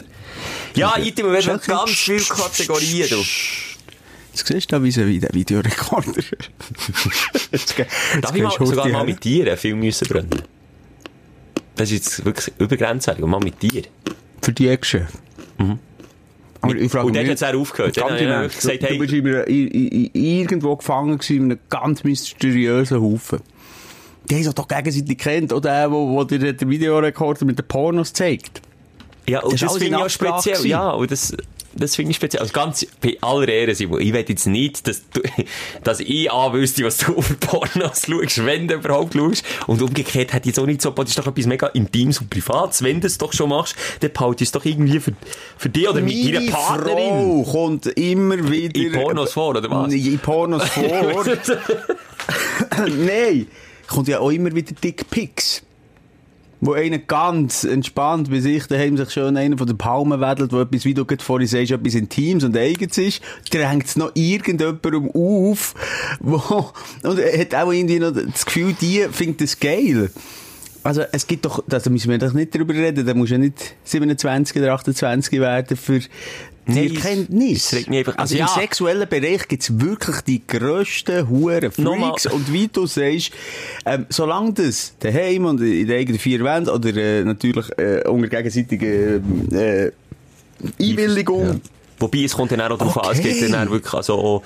Ja, 0.74 0.94
Item, 0.98 1.32
wir 1.32 1.42
ganz 1.42 1.90
viele 1.90 2.20
Kategorien, 2.20 3.08
du. 3.08 3.16
Jetzt 4.36 4.48
siehst 4.48 4.70
du 4.70 4.76
da, 4.76 4.82
wie 4.84 5.18
der 5.18 5.32
Videorekorder. 5.32 6.12
Darf 8.20 8.36
ich 8.36 8.42
mal 8.42 8.50
sogar 8.50 8.86
mal 8.88 9.06
mit 9.06 9.24
dir 9.24 9.46
einen 9.46 9.56
Film 9.56 9.78
müssen 9.80 10.06
brennen? 10.08 10.42
Das 11.74 11.90
ist 11.90 11.94
jetzt 11.94 12.24
wirklich 12.24 12.54
übergrenzwertig. 12.58 13.24
Und 13.24 13.30
mal 13.30 13.40
mit 13.40 13.62
dir. 13.62 13.84
Für 14.42 14.52
die 14.52 14.68
Ex-Chef. 14.68 15.08
Aber 16.60 16.74
ich 16.74 16.92
frage 16.92 17.06
Und 17.06 17.16
dann 17.16 17.22
mich... 17.22 17.30
hat 17.30 17.36
es 17.36 17.42
auch 17.42 17.58
aufgehört. 17.58 17.96
Dann 17.96 18.10
Ernst, 18.18 18.60
gesagt, 18.60 18.82
du, 18.82 18.86
hey, 18.86 18.98
bist 18.98 19.12
irgendwo 20.14 20.76
gefangen 20.76 21.16
gewesen, 21.16 21.36
in 21.36 21.52
einem 21.52 21.60
ganz 21.70 22.04
mysteriösen 22.04 23.00
Haufen. 23.00 23.40
Die 24.28 24.34
haben 24.34 24.42
sich 24.44 24.52
doch 24.52 24.68
gegenseitig 24.68 25.16
kennt, 25.16 25.52
oder 25.54 25.70
der, 25.70 25.90
wo, 25.90 26.10
wo 26.10 26.24
dir 26.24 26.52
den 26.52 26.68
Videorekorder 26.68 27.46
mit 27.46 27.58
den 27.58 27.66
Pornos 27.66 28.12
zeigt. 28.12 28.60
Ja, 29.26 29.40
und 29.40 29.54
Das 29.54 29.60
das, 29.60 29.72
finde 29.72 29.86
in 29.86 29.94
ich 29.94 30.04
auch 30.04 30.10
speziell. 30.10 30.56
gewesen. 30.56 30.68
Ja, 30.68 30.90
und 30.90 31.10
das, 31.10 31.34
das 31.78 31.96
finde 31.96 32.10
ich 32.10 32.16
speziell. 32.16 32.40
Also 32.40 32.52
ganz 32.52 32.86
bei 33.00 33.16
aller 33.20 33.48
Ehre, 33.48 33.74
Simon. 33.74 34.00
Ich 34.00 34.12
will 34.12 34.24
jetzt 34.26 34.46
nicht, 34.46 34.86
dass, 34.86 35.02
du, 35.10 35.20
dass 35.84 36.00
ich 36.00 36.30
anwüsste, 36.30 36.84
was 36.84 36.98
du 36.98 37.14
auf 37.16 37.38
Pornos 37.40 38.06
schaust, 38.06 38.44
wenn 38.44 38.68
du 38.68 38.74
überhaupt 38.74 39.14
schaust. 39.14 39.44
Und 39.66 39.82
umgekehrt 39.82 40.32
hätte 40.32 40.48
ich 40.48 40.56
jetzt 40.56 40.58
auch 40.58 40.66
nicht 40.66 40.82
so, 40.82 40.90
das 40.90 41.10
ist 41.10 41.18
doch 41.18 41.26
etwas 41.26 41.46
mega 41.46 41.66
Intimes 41.68 42.20
und 42.20 42.30
Privates. 42.30 42.82
Wenn 42.82 43.00
du 43.00 43.06
es 43.06 43.18
doch 43.18 43.32
schon 43.32 43.50
machst, 43.50 43.76
dann 44.00 44.12
behalte 44.12 44.44
ich 44.44 44.48
es 44.48 44.52
doch 44.52 44.64
irgendwie 44.64 45.00
für, 45.00 45.12
für 45.56 45.68
dich 45.68 45.88
oder 45.88 46.00
mit 46.00 46.34
deiner 46.34 46.50
Partnerin. 46.50 47.44
Frau 47.44 47.52
kommt 47.52 47.86
immer 47.86 48.50
wieder... 48.50 48.80
In 48.80 48.92
Pornos 48.92 49.32
vor, 49.32 49.50
oder 49.50 49.70
was? 49.70 49.92
In 49.92 50.18
Pornos 50.18 50.68
vor. 50.68 51.24
Nein. 52.86 53.46
kommt 53.86 54.08
ja 54.08 54.20
auch 54.20 54.30
immer 54.30 54.54
wieder 54.54 54.72
Dickpics. 54.72 55.62
Wo 56.60 56.72
einer 56.72 56.98
ganz 56.98 57.64
entspannt 57.64 58.30
bei 58.30 58.40
sich 58.40 58.66
daheim 58.66 58.96
sich 58.96 59.10
schon 59.10 59.36
einer 59.36 59.58
von 59.58 59.66
den 59.66 59.76
Palmen 59.76 60.20
wedelt, 60.20 60.52
wo 60.52 60.60
etwas, 60.60 60.84
wie 60.84 60.94
du 60.94 61.04
gerade 61.04 61.22
vorhin 61.22 61.48
sagst, 61.48 61.70
etwas 61.70 61.94
Intimes 61.94 62.44
und 62.44 62.56
Eigens 62.56 62.96
ist, 62.96 63.22
drängt 63.50 63.86
es 63.86 63.96
noch 63.96 64.12
irgendjemandem 64.14 65.10
auf, 65.10 65.74
wo, 66.20 66.72
und 67.02 67.18
hat 67.18 67.54
auch 67.54 67.72
irgendwie 67.72 67.98
noch 67.98 68.12
das 68.12 68.46
Gefühl, 68.46 68.74
die 68.80 69.06
findet 69.10 69.42
das 69.42 69.60
geil. 69.60 70.10
Also, 70.82 71.02
es 71.10 71.26
gibt 71.26 71.44
doch, 71.44 71.64
da 71.66 71.80
müssen 71.90 72.10
wir 72.10 72.18
doch 72.18 72.32
nicht 72.32 72.54
drüber 72.54 72.72
reden, 72.72 73.04
da 73.04 73.12
muss 73.12 73.30
ja 73.30 73.38
nicht 73.38 73.74
27 73.82 74.56
oder 74.56 74.72
28 74.72 75.40
werden 75.40 75.76
für 75.76 76.00
Nein, 76.68 77.52
es 77.52 77.72
regt 77.72 77.88
mich 77.88 77.98
einfach- 78.00 78.18
also, 78.18 78.36
im 78.36 78.46
sexuellen 78.48 79.08
Bereich 79.08 79.46
gibt's 79.46 79.78
wirklich 79.80 80.20
die 80.22 80.42
grössten 80.46 81.28
Huren. 81.28 81.70
Freaks 81.70 82.26
und 82.26 82.52
wie 82.52 82.68
du 82.68 82.86
sagst, 82.86 83.30
ähm, 83.84 84.06
solange 84.08 84.52
das 84.54 84.92
daheim 84.98 85.44
und 85.44 85.60
in 85.60 85.86
den 85.86 85.98
eigenen 85.98 86.18
vier 86.18 86.42
Wänden 86.42 86.70
oder 86.70 86.94
äh, 86.96 87.22
natürlich 87.24 87.66
äh, 87.78 88.02
unter 88.08 88.28
gegenseitiger 88.28 89.16
äh, 89.52 89.92
Einwilligung. 90.80 91.46
Ja. 91.46 91.54
Wobei, 91.98 92.24
es 92.24 92.34
kommt 92.34 92.52
dann 92.52 92.60
auch 92.60 92.76
darauf 92.76 92.96
an, 93.02 93.12
es 93.12 93.18
Okay. 93.20 93.32
geht 93.40 93.52
dann 93.52 93.66
auch 93.68 93.72
wirklich, 93.72 93.94
also, 93.94 94.42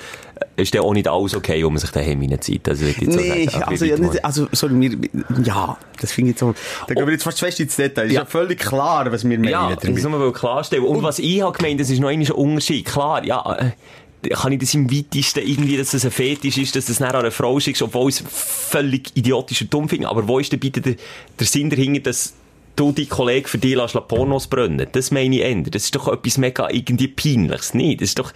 äh, 0.57 0.63
ist 0.63 0.73
dann 0.75 0.83
auch 0.83 0.93
nicht 0.93 1.09
alles 1.09 1.35
okay, 1.35 1.65
wo 1.65 1.71
man 1.71 1.79
sich 1.79 1.91
daheim 1.91 2.21
reinzieht. 2.21 2.69
Also, 2.69 2.85
ich 2.87 2.97
jetzt 2.99 3.13
so 3.13 3.19
Nee, 3.21 3.47
sagen. 3.49 3.65
also, 3.65 3.85
ja, 3.85 3.97
nicht, 3.99 4.25
also, 4.25 4.47
sorry, 4.53 4.81
wir, 4.81 5.11
ja, 5.45 5.77
das 6.01 6.13
finde 6.13 6.31
ich 6.33 6.39
so, 6.39 6.55
da 6.87 6.95
gehen 6.95 7.07
wir 7.07 7.13
jetzt 7.13 7.25
fast 7.25 7.41
fest 7.41 7.59
ins 7.61 7.75
Detail. 7.77 8.07
Ist 8.07 8.13
ja, 8.13 8.21
Ja. 8.21 8.27
völlig 8.27 8.59
klar, 8.61 9.11
was 9.11 9.29
wir 9.29 9.39
meinen 9.39 9.51
Ja, 9.51 9.71
das 9.75 9.83
damit. 9.83 10.03
muss 10.03 10.11
man 10.13 10.33
klarstellen. 10.33 10.85
Und, 10.85 11.03
was 11.03 11.19
ich 11.19 11.43
habe 11.43 11.57
gemeint, 11.57 11.81
das 11.81 11.91
ist 11.91 11.99
noch 11.99 12.09
ein 12.09 12.23
Unterschied. 12.31 12.85
Klar, 12.87 13.25
ja, 13.25 13.57
äh, 13.59 14.29
kann 14.31 14.53
ich 14.53 14.59
das 14.61 14.75
im 14.75 14.91
weitesten 14.93 15.41
irgendwie, 15.41 15.77
dass 15.79 15.91
das 15.93 16.05
ein 16.05 16.11
Fetisch 16.11 16.59
ist, 16.59 16.77
dass 16.77 16.85
das 16.85 17.01
nachher 17.01 17.15
an 17.15 17.21
eine 17.23 17.31
Frau 17.31 17.59
schickst, 17.59 17.81
obwohl 17.83 18.11
ich 18.11 18.21
es 18.21 18.25
völlig 18.29 19.11
idiotisch 19.15 19.63
und 19.63 19.73
dumm 19.73 19.89
finde. 19.89 20.09
Aber 20.09 20.29
wo 20.29 20.39
ist 20.39 20.53
denn 20.53 20.61
bitte 20.61 20.81
der, 20.83 20.95
der 21.39 21.47
Sinn 21.47 21.71
dahinter, 21.71 22.01
dass 22.01 22.35
du 22.77 22.93
die 22.93 23.07
Kollegen 23.07 23.47
für 23.47 23.59
dich 23.59 23.75
lässt 23.75 23.95
Pornos 24.09 24.47
brennen? 24.47 24.87
Das 24.93 25.11
meine 25.11 25.37
ich 25.37 25.43
ändern. 25.43 25.71
Das 25.73 25.85
ist 25.85 25.95
doch 25.95 26.09
etwas 26.09 26.39
mega 26.39 26.69
irgendwie 26.71 27.09
peinliches. 27.09 27.75
nicht? 27.75 28.01
das 28.01 28.11
ist 28.11 28.19
doch, 28.19 28.33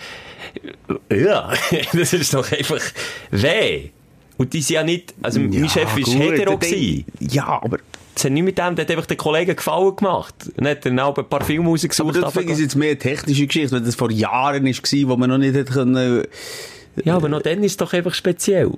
ja, 1.10 1.52
das 1.92 2.12
ist 2.12 2.34
doch 2.34 2.50
einfach 2.52 2.82
weh. 3.30 3.90
Und 4.36 4.52
die 4.52 4.62
sind 4.62 4.74
ja 4.74 4.82
nicht, 4.82 5.14
also 5.22 5.38
mein 5.40 5.68
Chef 5.68 5.84
war 5.96 6.20
hetero. 6.20 6.58
gewesen. 6.58 7.04
Ja, 7.20 7.62
aber, 7.62 7.78
Das 8.14 8.24
hat 8.24 8.32
nicht 8.32 8.42
mit 8.42 8.58
dem, 8.58 8.74
der 8.74 8.84
hat 8.84 8.90
einfach 8.90 9.06
den 9.06 9.16
Kollegen 9.16 9.54
Gefallen 9.54 9.94
gemacht. 9.94 10.34
Und 10.56 10.66
hat 10.66 10.84
dann 10.84 10.98
auch 10.98 11.16
ein 11.16 11.28
paar 11.28 11.44
Filme 11.44 11.62
aber 11.64 11.70
rausgesucht. 11.70 12.16
das 12.16 12.32
finde 12.32 12.52
ich 12.52 12.58
jetzt 12.58 12.74
mehr 12.74 12.90
eine 12.90 12.98
technische 12.98 13.46
Geschichte, 13.46 13.72
weil 13.72 13.82
das 13.82 13.94
vor 13.94 14.10
Jahren 14.10 14.64
war, 14.64 15.08
wo 15.08 15.16
man 15.16 15.30
noch 15.30 15.38
nicht 15.38 15.54
hätte 15.54 15.72
können, 15.72 16.24
Ja, 17.04 17.16
aber 17.16 17.28
noch 17.28 17.42
dann 17.42 17.62
ist 17.62 17.72
es 17.72 17.76
doch 17.76 17.92
einfach 17.92 18.14
speziell. 18.14 18.72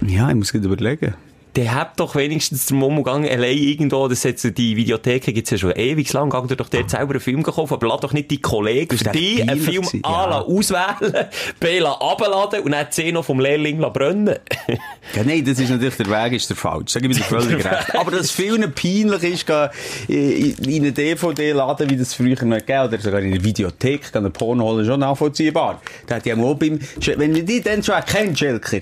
ja, 0.00 0.28
ich 0.28 0.34
muss 0.34 0.52
gerade 0.52 0.66
überlegen. 0.66 1.14
Der 1.56 1.74
hat 1.74 2.00
doch 2.00 2.14
wenigstens 2.14 2.66
den 2.66 2.78
Momogang 2.78 3.28
allein 3.28 3.56
irgendwo, 3.56 4.08
das 4.08 4.22
so 4.22 4.50
die 4.50 4.76
Videotheken 4.76 5.34
gibt's 5.34 5.50
ja 5.50 5.58
schon 5.58 5.72
ewig 5.72 6.10
lang, 6.12 6.30
gang 6.30 6.48
doch 6.48 6.68
dort 6.68 6.90
selber 6.90 7.12
einen 7.12 7.20
Film 7.20 7.42
kaufen, 7.42 7.74
aber 7.74 7.88
lass 7.88 8.00
doch 8.00 8.12
nicht 8.12 8.30
die 8.30 8.40
Kollegen 8.40 8.96
für 8.96 9.10
dich 9.10 9.40
echt 9.40 9.50
einen 9.50 9.60
Film 9.60 9.82
gewesen, 9.82 10.04
A 10.04 10.30
ja. 10.30 10.40
auswählen, 10.40 11.26
B 11.60 11.82
abladen 11.82 12.62
und 12.62 12.72
dann 12.72 12.86
die 12.86 12.90
C 12.90 13.12
noch 13.12 13.24
vom 13.24 13.40
Lehrling 13.40 13.78
brennen. 13.92 14.36
Ja, 15.14 15.24
nein, 15.24 15.44
das 15.44 15.58
ist 15.58 15.68
natürlich, 15.68 15.96
der 15.96 16.06
Weg 16.06 16.32
ist 16.34 16.48
der 16.48 16.56
falsch. 16.56 16.92
Sag 16.92 17.02
ich 17.02 17.10
wieder 17.10 17.24
völlig 17.24 17.64
recht. 17.64 17.94
Aber 17.94 18.10
dass 18.12 18.30
vielen 18.30 18.72
peinlich 18.72 19.22
ist, 19.22 19.50
in 20.08 20.54
in 20.72 20.84
einen 20.84 20.94
DVD-Laden, 20.94 21.90
wie 21.90 21.96
das 21.96 22.14
früher 22.14 22.42
noch 22.44 22.58
gegeben 22.58 22.88
oder 22.88 22.98
sogar 22.98 23.20
in 23.20 23.32
der 23.32 23.44
Videothek, 23.44 24.12
gehen 24.12 24.24
einen 24.24 24.32
Porno 24.32 24.64
holen, 24.64 24.86
schon 24.86 25.00
nachvollziehbar. 25.00 25.82
Da 26.06 26.16
hat 26.16 26.26
ja 26.26 26.36
auch 26.36 26.54
beim, 26.54 26.78
wenn 27.16 27.34
wir 27.34 27.42
die 27.44 27.60
dann 27.60 27.82
schon 27.82 27.94
erkennen, 27.94 28.36
Schelker, 28.36 28.80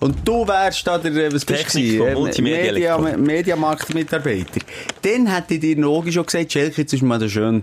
und 0.00 0.26
du 0.26 0.46
wärst 0.46 0.86
da 0.86 0.98
der, 0.98 1.12
äh, 1.12 1.32
was 1.32 1.44
bist 1.44 1.74
du 1.74 2.07
Ähm, 2.12 2.18
Multimedia 2.18 2.98
Media. 2.98 3.16
Mediamarkt-Mitarbeiter. 3.16 4.60
Dann 5.02 5.26
hätte 5.26 5.58
dir 5.58 5.76
Nogi 5.76 6.12
schon 6.12 6.26
gesagt, 6.26 6.52
Schelker, 6.52 6.78
jetzt 6.82 6.92
ist 6.92 7.02
mal 7.02 7.18
da 7.18 7.28
schön, 7.28 7.62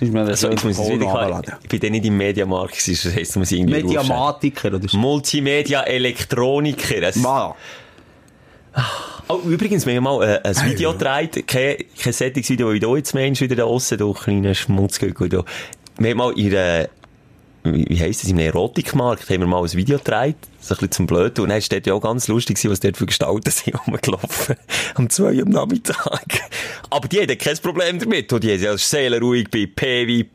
da 0.00 0.24
Also, 0.24 0.50
jetzt 0.50 0.64
muss 0.64 0.78
ich 0.78 0.88
wieder 0.88 1.06
klar, 1.10 1.42
ich 1.62 1.68
bin 1.68 1.80
dann 1.80 1.92
nicht 1.92 2.04
im 2.04 2.16
Mediamarkt 2.16 2.78
gewesen, 2.78 3.08
das 3.08 3.16
heisst, 3.16 3.34
du 3.34 3.38
musst 3.40 3.52
irgendwie. 3.52 3.82
Mediamatiker 3.82 4.68
oder 4.74 4.88
so. 4.88 4.96
Multimedia 4.98 5.82
Elektroniker. 5.82 7.02
Es- 7.02 7.22
Wow. 7.22 7.54
Oh, 9.28 9.40
übrigens, 9.46 9.86
wir 9.86 9.96
haben 9.96 10.04
mal 10.04 10.22
äh, 10.22 10.40
ein 10.46 10.70
Video 10.70 10.92
gedreht, 10.92 11.46
kein, 11.48 11.76
kein 11.98 12.12
solches 12.12 12.48
Video, 12.50 12.72
wie 12.72 12.78
du 12.78 12.94
jetzt 12.94 13.14
meinst, 13.14 13.40
wieder 13.40 13.56
da 13.56 13.64
aussen, 13.64 13.98
du 13.98 14.12
kleiner 14.12 14.54
Schmutzgürtel. 14.54 15.28
du. 15.30 15.44
Wir 15.98 16.10
haben 16.10 16.18
mal 16.18 16.38
in 16.38 16.54
einer, 16.54 16.88
wie 17.64 17.98
heisst 17.98 18.22
das, 18.22 18.30
in 18.30 18.38
einem 18.38 18.46
Erotikmarkt, 18.48 19.28
haben 19.30 19.40
wir 19.40 19.46
mal 19.46 19.62
ein 19.64 19.72
Video 19.72 19.98
gedreht, 19.98 20.36
so 20.66 20.74
ein 20.74 20.76
bisschen 20.78 20.92
zum 20.92 21.06
Blöden, 21.06 21.42
und 21.42 21.48
dann 21.50 21.60
war 21.60 21.68
dort 21.70 21.86
ja 21.86 21.94
auch 21.94 22.00
ganz 22.00 22.28
lustig, 22.28 22.58
was 22.68 22.80
dort 22.80 22.96
für 22.96 23.06
Gestalten 23.06 23.50
sind 23.50 23.74
rumgelaufen, 23.86 24.56
um 24.96 25.08
zwei 25.10 25.34
Uhr 25.36 25.42
am 25.42 25.48
Nachmittag. 25.50 25.96
Aber 26.90 27.08
die 27.08 27.20
hatten 27.20 27.38
kein 27.38 27.56
Problem 27.58 27.98
damit, 27.98 28.32
und 28.32 28.44
die 28.44 28.52
haben 28.52 28.76
sich 28.76 28.86
seelenruhig 28.86 29.48
bei 29.50 29.66
Pewi, 29.74 30.28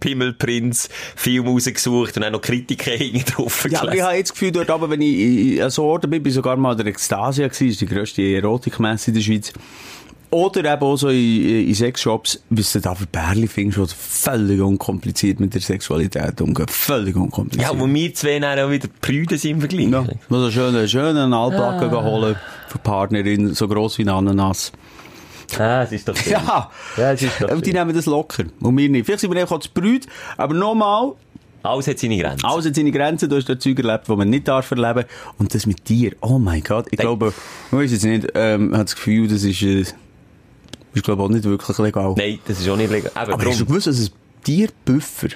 Pimmelprinz, 0.00 0.88
Film 1.16 1.46
rausgesucht 1.46 2.16
und 2.16 2.22
dann 2.22 2.32
noch 2.32 2.42
Kritiker 2.42 2.90
hinten 2.96 3.24
drauf 3.24 3.66
Ja, 3.70 3.82
aber 3.82 3.94
ich 3.94 4.02
habe 4.02 4.16
jetzt 4.16 4.30
das 4.30 4.34
Gefühl, 4.34 4.52
dort 4.52 4.68
aber, 4.70 4.90
wenn 4.90 5.00
ich 5.00 5.18
in- 5.56 5.62
an 5.62 5.70
so 5.70 5.84
Orten 5.84 6.10
bin, 6.10 6.22
bin 6.22 6.28
ich 6.30 6.34
sogar 6.34 6.56
mal 6.56 6.72
an 6.72 6.76
der 6.76 6.86
Ekstasia 6.88 7.48
gewesen, 7.48 7.68
ist 7.68 7.80
die 7.80 7.86
grösste 7.86 8.22
Erotikmesse 8.22 9.10
in 9.10 9.14
der 9.14 9.22
Schweiz. 9.22 9.52
Oder 10.34 10.72
eben 10.72 10.82
auch 10.82 10.96
so 10.96 11.10
in, 11.10 11.68
in 11.68 11.74
Sexshops, 11.74 12.42
was 12.50 12.72
du 12.72 12.80
da 12.80 12.94
für 12.96 13.06
Pärchen 13.06 13.46
findest, 13.46 13.92
die 13.92 13.96
völlig 13.96 14.60
unkompliziert 14.60 15.38
mit 15.38 15.54
der 15.54 15.60
Sexualität 15.60 16.40
umgehen. 16.40 16.66
Völlig 16.68 17.14
unkompliziert. 17.14 17.72
Ja, 17.72 17.78
wo 17.78 17.86
wir 17.86 18.14
zwei 18.14 18.40
dann 18.40 18.58
auch 18.58 18.68
wieder 18.68 18.88
Brüder 19.00 19.38
sind 19.38 19.52
im 19.52 19.60
Vergleich. 19.60 19.88
Ja, 19.88 20.04
wo 20.28 20.38
so 20.38 20.50
schönen, 20.50 20.88
schönen 20.88 21.32
Altbacken 21.32 21.88
ah. 21.94 22.02
holen 22.02 22.36
für 22.66 22.78
die 22.78 22.82
Partnerin, 22.82 23.54
so 23.54 23.68
gross 23.68 23.96
wie 23.98 24.02
ein 24.02 24.08
Ananas. 24.08 24.72
Ah, 25.56 25.82
es 25.84 25.92
ist 25.92 26.08
doch 26.08 26.16
schön. 26.22 26.32
Ja, 26.32 26.68
Ja, 26.96 27.12
es 27.12 27.22
ist 27.22 27.40
doch 27.40 27.50
und 27.52 27.64
die 27.64 27.70
schön. 27.70 27.78
nehmen 27.78 27.94
das 27.94 28.06
locker. 28.06 28.42
Und 28.60 28.76
wir 28.76 28.88
nicht. 28.88 29.06
Vielleicht 29.06 29.20
sind 29.20 29.32
wir 29.32 29.40
einfach 29.40 29.56
auch 29.56 29.60
zu 29.60 29.70
brüd, 29.72 30.06
aber 30.36 30.54
nochmal, 30.54 31.12
Alles 31.62 31.86
hat 31.86 32.00
seine 32.00 32.18
Grenzen. 32.18 32.44
Alles 32.44 32.66
hat 32.66 32.74
seine 32.74 32.90
Grenzen, 32.90 33.28
du 33.28 33.36
hast 33.36 33.48
dort 33.48 33.62
Zeug 33.62 33.78
erlebt, 33.78 34.08
die 34.08 34.16
man 34.16 34.28
nicht 34.28 34.48
darf 34.48 34.68
erleben. 34.72 35.04
Und 35.38 35.54
das 35.54 35.66
mit 35.66 35.88
dir, 35.88 36.12
oh 36.22 36.38
mein 36.38 36.62
Gott, 36.64 36.86
ich 36.90 36.98
Nein. 36.98 37.06
glaube, 37.06 37.32
ich 37.70 37.78
weiß 37.78 37.92
jetzt 37.92 38.04
nicht, 38.04 38.26
ähm, 38.34 38.72
habe 38.72 38.84
das 38.84 38.96
Gefühl, 38.96 39.28
das 39.28 39.44
ist, 39.44 39.62
äh, 39.62 39.84
ist 40.94 41.04
glaube 41.04 41.22
ich 41.22 41.26
auch 41.28 41.32
nicht 41.32 41.44
wirklich 41.44 41.78
legal. 41.78 42.14
Nein, 42.16 42.38
das 42.46 42.60
ist 42.60 42.68
auch 42.68 42.76
nicht 42.76 42.90
legal. 42.90 43.10
Eben, 43.14 43.32
Aber 43.32 43.44
hast 43.44 43.44
du 43.60 43.64
drum. 43.64 43.66
gewusst, 43.68 43.86
dass 43.86 43.98
es 43.98 44.10
Tierbüffer 44.44 45.28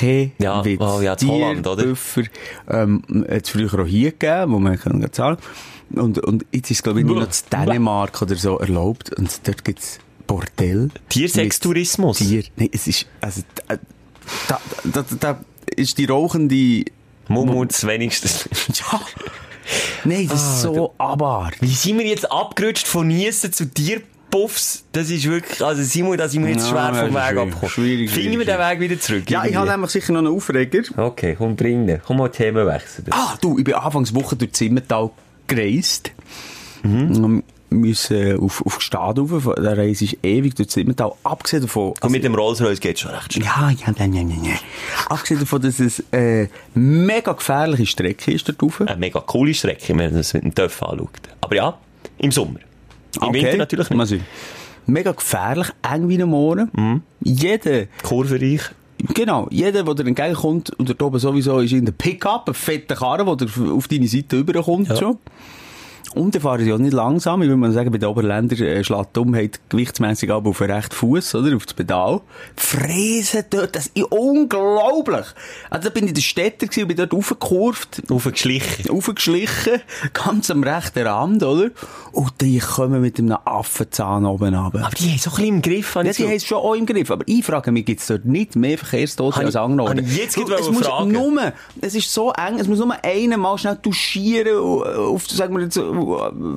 kein 0.00 0.32
Ja, 0.38 0.64
Witz. 0.64 0.80
oh 0.80 1.00
ja, 1.02 1.14
Holland, 1.22 1.66
oder? 1.66 1.82
Tierbüffer, 1.82 2.22
ähm, 2.68 3.02
hat 3.28 3.44
es 3.44 3.50
früher 3.50 3.72
auch 3.80 3.86
hier 3.86 4.12
gegeben, 4.12 4.52
wo 4.52 4.58
man 4.58 4.78
kann 4.78 5.06
zahlen 5.12 5.36
und, 5.94 6.18
und 6.20 6.46
jetzt 6.52 6.70
ist 6.70 6.78
es, 6.78 6.82
glaube 6.82 7.00
ich, 7.00 7.06
nur 7.06 7.16
noch 7.20 7.26
in 7.26 7.30
Dänemark 7.66 8.22
oder 8.22 8.34
so 8.34 8.58
erlaubt. 8.58 9.12
Und 9.12 9.46
dort 9.46 9.62
gibt 9.62 9.80
es 9.80 9.98
Bordell. 10.26 10.88
Tiersextourismus. 11.10 12.16
Tier. 12.18 12.44
Nein, 12.56 12.70
es 12.72 12.86
ist, 12.86 13.06
also, 13.20 13.42
da, 13.68 13.76
da, 14.48 14.58
da, 14.84 15.04
da 15.20 15.40
ist 15.76 15.98
die 15.98 16.06
rauchende, 16.06 16.84
Mummuts 17.28 17.86
wenigstens. 17.86 18.48
ja. 18.90 19.00
Nein, 20.04 20.28
das 20.30 20.42
Ah, 20.42 20.54
ist 20.54 20.62
so 20.62 20.94
abartig. 20.96 21.60
Wie 21.60 21.66
sind 21.74 21.98
wir 21.98 22.06
jetzt 22.06 22.30
abgerutscht 22.32 22.86
von 22.86 23.06
Niesen 23.08 23.52
zu 23.52 23.66
Tierpuffs? 24.32 24.84
Das 24.92 25.10
ist 25.10 25.24
wirklich, 25.28 25.62
also 25.62 25.82
Simon, 25.82 26.16
da 26.16 26.28
sind 26.28 26.42
wir 26.44 26.52
jetzt 26.52 26.70
Ja, 26.70 26.92
schwer 26.92 27.06
vom 27.06 27.14
Weg 27.14 27.36
abgekommen. 27.36 27.68
Schwierig, 27.68 28.10
Finden 28.10 28.38
wir 28.38 28.46
den 28.46 28.58
Weg 28.58 28.80
wieder 28.80 28.98
zurück? 28.98 29.30
Ja, 29.30 29.44
ich 29.44 29.54
habe 29.54 29.70
nämlich 29.70 29.90
sicher 29.90 30.12
noch 30.12 30.20
einen 30.20 30.34
Aufreger. 30.34 30.82
Okay, 30.96 31.34
komm, 31.36 31.56
bring 31.56 31.86
den. 31.86 32.00
Komm 32.04 32.18
mal 32.18 32.28
Themenwechsel. 32.28 33.04
Ah, 33.10 33.36
du, 33.40 33.58
ich 33.58 33.64
bin 33.64 33.74
Anfangswoche 33.74 34.36
durch 34.36 34.52
Zimmertal 34.52 35.10
gereist. 35.46 36.12
Mhm. 36.82 37.42
Müssen 37.70 38.38
auf, 38.38 38.66
auf 38.66 38.78
Gstad 38.78 39.18
rauf. 39.18 39.48
Der 39.56 39.78
Reise 39.78 40.04
ist 40.04 40.18
ewig 40.22 40.54
durch 40.54 40.68
Zimmertal. 40.68 41.12
Abgesehen 41.22 41.62
davon... 41.62 41.94
Und 42.02 42.12
mit 42.12 42.22
dem 42.22 42.34
Rolls-Royce 42.34 42.80
geht 42.80 42.98
schon 42.98 43.12
recht 43.12 43.32
schnell. 43.32 43.46
ja, 43.46 43.70
ja, 43.70 43.94
nein, 43.98 44.10
nein, 44.10 44.28
nein. 44.28 44.58
Abgesehen 45.08 45.40
davon, 45.40 45.62
dass 45.62 45.80
es 45.80 46.00
äh, 46.12 46.48
mega 46.74 47.32
gefährliche 47.32 47.86
Strecke 47.86 48.30
ist 48.30 48.46
dort 48.46 48.62
rauf. 48.62 48.82
Eine 48.82 48.96
mega 48.96 49.20
coole 49.20 49.54
Strecke, 49.54 49.88
wenn 49.88 49.96
man 49.96 50.14
das 50.14 50.34
mit 50.34 50.44
dem 50.44 50.54
TÜV 50.54 50.82
anschaut. 50.82 51.10
Aber 51.40 51.56
ja, 51.56 51.78
im 52.18 52.30
Sommer. 52.30 52.60
Im 53.20 53.32
Winter 53.34 53.56
natürlich 53.56 53.90
Mal 53.90 53.96
nicht. 53.98 54.08
sehen. 54.08 54.24
Mega 54.86 55.12
gefährlich, 55.12 55.68
eng 55.88 56.08
wie 56.08 56.20
ein 56.20 56.28
Mohren. 56.28 56.70
Mhm. 56.74 57.02
Jeder, 57.22 57.86
Kurvenreich. 58.02 58.62
genau, 59.14 59.46
jeder, 59.50 59.84
der 59.84 59.94
dir 59.94 60.06
entgegenkommt, 60.06 60.70
und 60.78 60.88
dort 60.88 61.02
oben 61.02 61.18
sowieso 61.18 61.60
ist 61.60 61.72
in 61.72 61.84
der 61.84 61.92
Pickup, 61.92 62.48
ein 62.48 62.54
fetter 62.54 62.96
Karre, 62.96 63.36
der 63.36 63.48
auf 63.72 63.86
deine 63.88 64.08
Seite 64.08 64.38
überkommt 64.38 64.88
Ja. 64.88 64.96
schon. 64.96 65.18
Und 66.14 66.34
der 66.34 66.40
fahren 66.40 66.62
sie 66.64 66.72
auch 66.72 66.78
nicht 66.78 66.92
langsam. 66.92 67.42
Ich 67.42 67.48
würde 67.48 67.56
mal 67.56 67.72
sagen, 67.72 67.90
bei 67.90 67.98
den 67.98 68.08
Oberländern 68.08 68.58
äh, 68.60 68.84
schlägt 68.84 69.16
Dummheit 69.16 69.60
gewichtsmässig 69.68 70.30
ab 70.30 70.46
auf 70.46 70.58
den 70.58 70.70
rechten 70.70 70.94
Fuß, 70.94 71.34
oder? 71.36 71.56
Auf 71.56 71.64
das 71.64 71.74
Pedal. 71.74 72.20
Fräsen 72.56 73.44
dort, 73.50 73.74
das 73.76 73.86
ist 73.88 74.04
unglaublich. 74.10 75.26
Also 75.70 75.88
da 75.88 75.90
bin 75.94 76.04
ich 76.04 76.10
in 76.10 76.14
der 76.14 76.22
Städter 76.22 76.66
gewesen 76.66 76.82
und 76.82 76.88
bin 76.88 76.96
dort 76.96 77.14
aufgekurvt, 77.14 78.02
Aufgeschlichen. 78.10 78.90
aufgeschlichen, 78.90 79.80
ganz 80.12 80.50
am 80.50 80.62
rechten 80.62 81.06
Rand, 81.06 81.42
oder? 81.42 81.70
Und 82.12 82.32
die 82.40 82.58
kommen 82.58 83.00
mit 83.00 83.18
einem 83.18 83.38
Affenzahn 83.44 84.26
oben 84.26 84.54
runter. 84.54 84.84
Aber 84.86 84.94
die 84.96 85.10
haben 85.10 85.18
so 85.18 85.30
ein 85.30 85.36
bisschen 85.36 85.46
im 85.56 85.62
Griff. 85.62 85.94
Ja, 85.94 86.02
die 86.02 86.12
so- 86.12 86.24
haben 86.24 86.32
es 86.36 86.44
schon 86.44 86.58
auch 86.58 86.74
im 86.74 86.86
Griff. 86.86 87.10
Aber 87.10 87.24
ich 87.26 87.44
frage 87.44 87.72
mich, 87.72 87.86
gibt 87.86 88.00
es 88.00 88.06
dort 88.06 88.24
nicht 88.24 88.54
mehr 88.56 88.76
Verkehrstote 88.78 89.36
als 89.40 89.54
ich 89.54 90.16
jetzt 90.16 90.36
gerade 90.36 90.54
es 90.60 90.70
muss 90.70 90.86
fragen. 90.86 91.12
nur, 91.12 91.52
es 91.80 91.94
ist 91.94 92.12
so 92.12 92.32
eng, 92.32 92.58
es 92.58 92.68
muss 92.68 92.78
nur 92.78 92.92
einer 93.04 93.36
mal 93.36 93.56
schnell 93.58 93.78
duschieren, 93.80 94.58
auf, 94.58 95.26
sagen 95.28 95.54
wir 95.56 95.62
jetzt, 95.64 95.76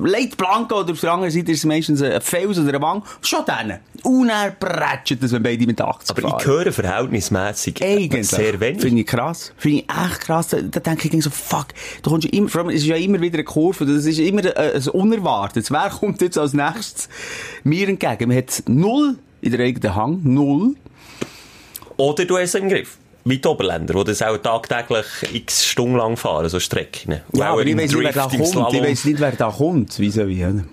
Leit 0.04 0.36
Blanco 0.36 0.80
oder 0.80 0.92
auf 0.92 1.00
der 1.00 1.12
anderen 1.12 1.30
Seite 1.30 1.52
ist 1.52 1.58
es 1.58 1.64
meistens 1.64 2.02
ein 2.02 2.20
Fels 2.20 2.58
oder 2.58 2.74
ein 2.74 2.82
Wang. 2.82 3.02
Schon 3.20 3.40
dann. 3.46 3.78
Und 4.02 4.28
er 4.28 4.50
prätscht 4.52 5.22
das, 5.22 5.32
wenn 5.32 5.42
beide 5.42 5.66
mit 5.66 5.80
80 5.80 6.10
Aber 6.10 6.28
fahren. 6.28 6.40
ich 6.40 6.46
höre 6.46 6.72
verhältnismässig 6.72 7.82
Eigentlich. 7.82 8.28
sehr 8.28 8.58
wenig. 8.60 8.82
Finde 8.82 9.00
ich 9.00 9.06
krass. 9.06 9.52
Finde 9.56 9.78
ich 9.78 9.84
echt 9.90 10.20
krass. 10.20 10.48
Da, 10.48 10.60
da 10.60 10.80
denke 10.80 11.08
ich 11.08 11.24
so, 11.24 11.30
fuck. 11.30 11.66
Du 12.02 12.10
kommst 12.10 12.26
ja 12.26 12.32
immer, 12.32 12.48
vor 12.48 12.62
allem, 12.62 12.70
es 12.70 12.76
ist 12.82 12.86
ja 12.86 12.96
immer 12.96 13.20
wieder 13.20 13.34
eine 13.34 13.44
Kurve. 13.44 13.86
Das 13.86 14.04
ist 14.04 14.18
immer 14.18 14.44
äh, 14.44 14.76
ein 14.76 14.88
Unerwartetes. 14.88 15.70
Wer 15.70 15.90
kommt 15.90 16.20
jetzt 16.20 16.38
als 16.38 16.52
nächstes 16.52 17.08
mir 17.64 17.88
entgegen? 17.88 18.28
Man 18.28 18.36
hat 18.38 18.62
null 18.66 19.18
in 19.40 19.52
der 19.52 19.60
eigenen 19.60 19.94
Hang. 19.94 20.20
Null. 20.22 20.74
Oder 21.96 22.24
du 22.24 22.36
hast 22.36 22.54
es 22.54 22.54
im 22.56 22.68
Griff. 22.68 22.98
Wie 23.28 23.38
die 23.38 23.48
Oberländer, 23.48 23.92
die 23.94 24.04
das 24.04 24.22
auch 24.22 24.38
tagtäglich 24.38 25.04
x 25.32 25.66
Stunden 25.66 25.96
lang 25.96 26.16
fahren, 26.16 26.48
so 26.48 26.60
Strecken. 26.60 27.20
Und 27.32 27.40
Ja, 27.40 27.50
aber 27.50 27.62
ich 27.62 27.72
im 27.72 27.78
weiss 27.78 27.90
nicht, 27.92 28.04
wer 28.04 28.12
da 28.12 28.26
Drift, 28.28 28.54
kommt. 28.54 28.72
Ich 28.72 28.82
weiss 28.82 29.04
nicht, 29.04 29.18
wer 29.18 29.32
da 29.32 29.50
kommt. 29.50 29.98
Wie? 29.98 30.10
oder? 30.10 30.64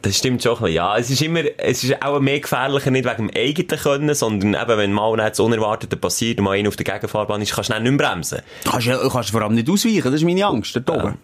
Das 0.00 0.16
stimmt 0.16 0.42
schon. 0.42 0.72
Ja, 0.72 0.96
es 0.96 1.10
ist 1.10 1.20
immer, 1.20 1.42
es 1.58 1.84
ist 1.84 2.02
auch 2.02 2.18
mehr 2.18 2.40
gefährlicher, 2.40 2.90
nicht 2.90 3.04
wegen 3.04 3.28
dem 3.28 3.30
eigenen 3.36 3.78
Können, 3.78 4.14
sondern 4.14 4.54
eben, 4.54 4.78
wenn 4.78 4.92
mal 4.92 5.16
nicht 5.16 5.30
das 5.30 5.40
Unerwartete 5.40 5.98
passiert 5.98 6.38
und 6.38 6.44
mal 6.44 6.56
einer 6.56 6.68
auf 6.68 6.76
der 6.76 6.84
Gegenfahrbahn 6.84 7.42
ist, 7.42 7.54
kannst 7.54 7.70
du 7.70 7.78
nicht 7.78 7.92
mehr 7.92 8.08
bremsen. 8.08 8.38
Kannst 8.64 8.86
du 8.86 9.08
kannst 9.10 9.30
vor 9.30 9.42
allem 9.42 9.54
nicht 9.54 9.68
ausweichen. 9.68 10.04
Das 10.04 10.14
ist 10.14 10.24
meine 10.24 10.46
Angst. 10.46 10.80
Da 10.86 10.94
oben. 10.94 11.18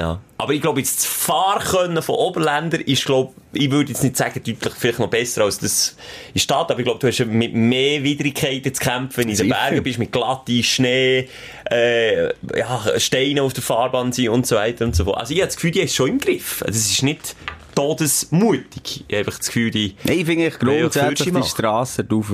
Ja. 0.00 0.18
Aber 0.38 0.54
ich 0.54 0.62
glaube, 0.62 0.80
jetzt 0.80 1.00
das 1.00 1.04
Fahrkönnen 1.04 2.02
von 2.02 2.14
Oberländern 2.14 2.80
ist, 2.80 3.04
glaube 3.04 3.34
ich 3.52 3.70
würde 3.70 3.90
jetzt 3.90 4.02
nicht 4.02 4.16
sagen, 4.16 4.40
deutlich 4.42 4.72
vielleicht 4.78 4.98
noch 4.98 5.08
besser 5.08 5.42
als 5.44 5.58
das 5.58 5.94
in 6.32 6.40
Stadt, 6.40 6.70
aber 6.70 6.78
ich 6.78 6.86
glaube, 6.86 6.98
du 7.00 7.06
hast 7.06 7.18
mit 7.26 7.52
mehr 7.52 8.02
Widrigkeiten 8.02 8.72
zu 8.72 8.82
kämpfen, 8.82 9.18
wenn 9.18 9.26
du 9.26 9.32
in 9.32 9.38
den. 9.38 9.48
Bergen 9.50 9.82
bist, 9.82 9.98
mit 9.98 10.10
glatte 10.10 10.62
Schnee, 10.62 11.28
äh, 11.70 12.28
ja, 12.56 12.82
Steine 12.96 13.42
auf 13.42 13.52
der 13.52 13.62
Fahrbahn 13.62 14.12
sind 14.12 14.30
und 14.30 14.46
so 14.46 14.56
weiter 14.56 14.86
und 14.86 14.96
so 14.96 15.04
fort. 15.04 15.18
Also 15.18 15.34
ich 15.34 15.40
habe 15.40 15.48
das 15.48 15.56
Gefühl, 15.56 15.72
die 15.72 15.80
ist 15.80 15.94
schon 15.94 16.08
im 16.08 16.18
Griff. 16.18 16.62
Also 16.66 16.78
es 16.78 16.90
ist 16.90 17.02
nicht 17.02 17.36
todesmutig. 17.74 19.04
Ich 19.06 19.14
habe 19.14 19.24
das 19.26 19.40
Gefühl, 19.40 19.70
die... 19.70 19.96
Nein, 20.04 20.24
finde 20.24 20.46
ich 20.46 20.58
grundsätzlich 20.58 21.34
die. 21.34 21.42
Strasse 21.42 22.04
drauf 22.04 22.32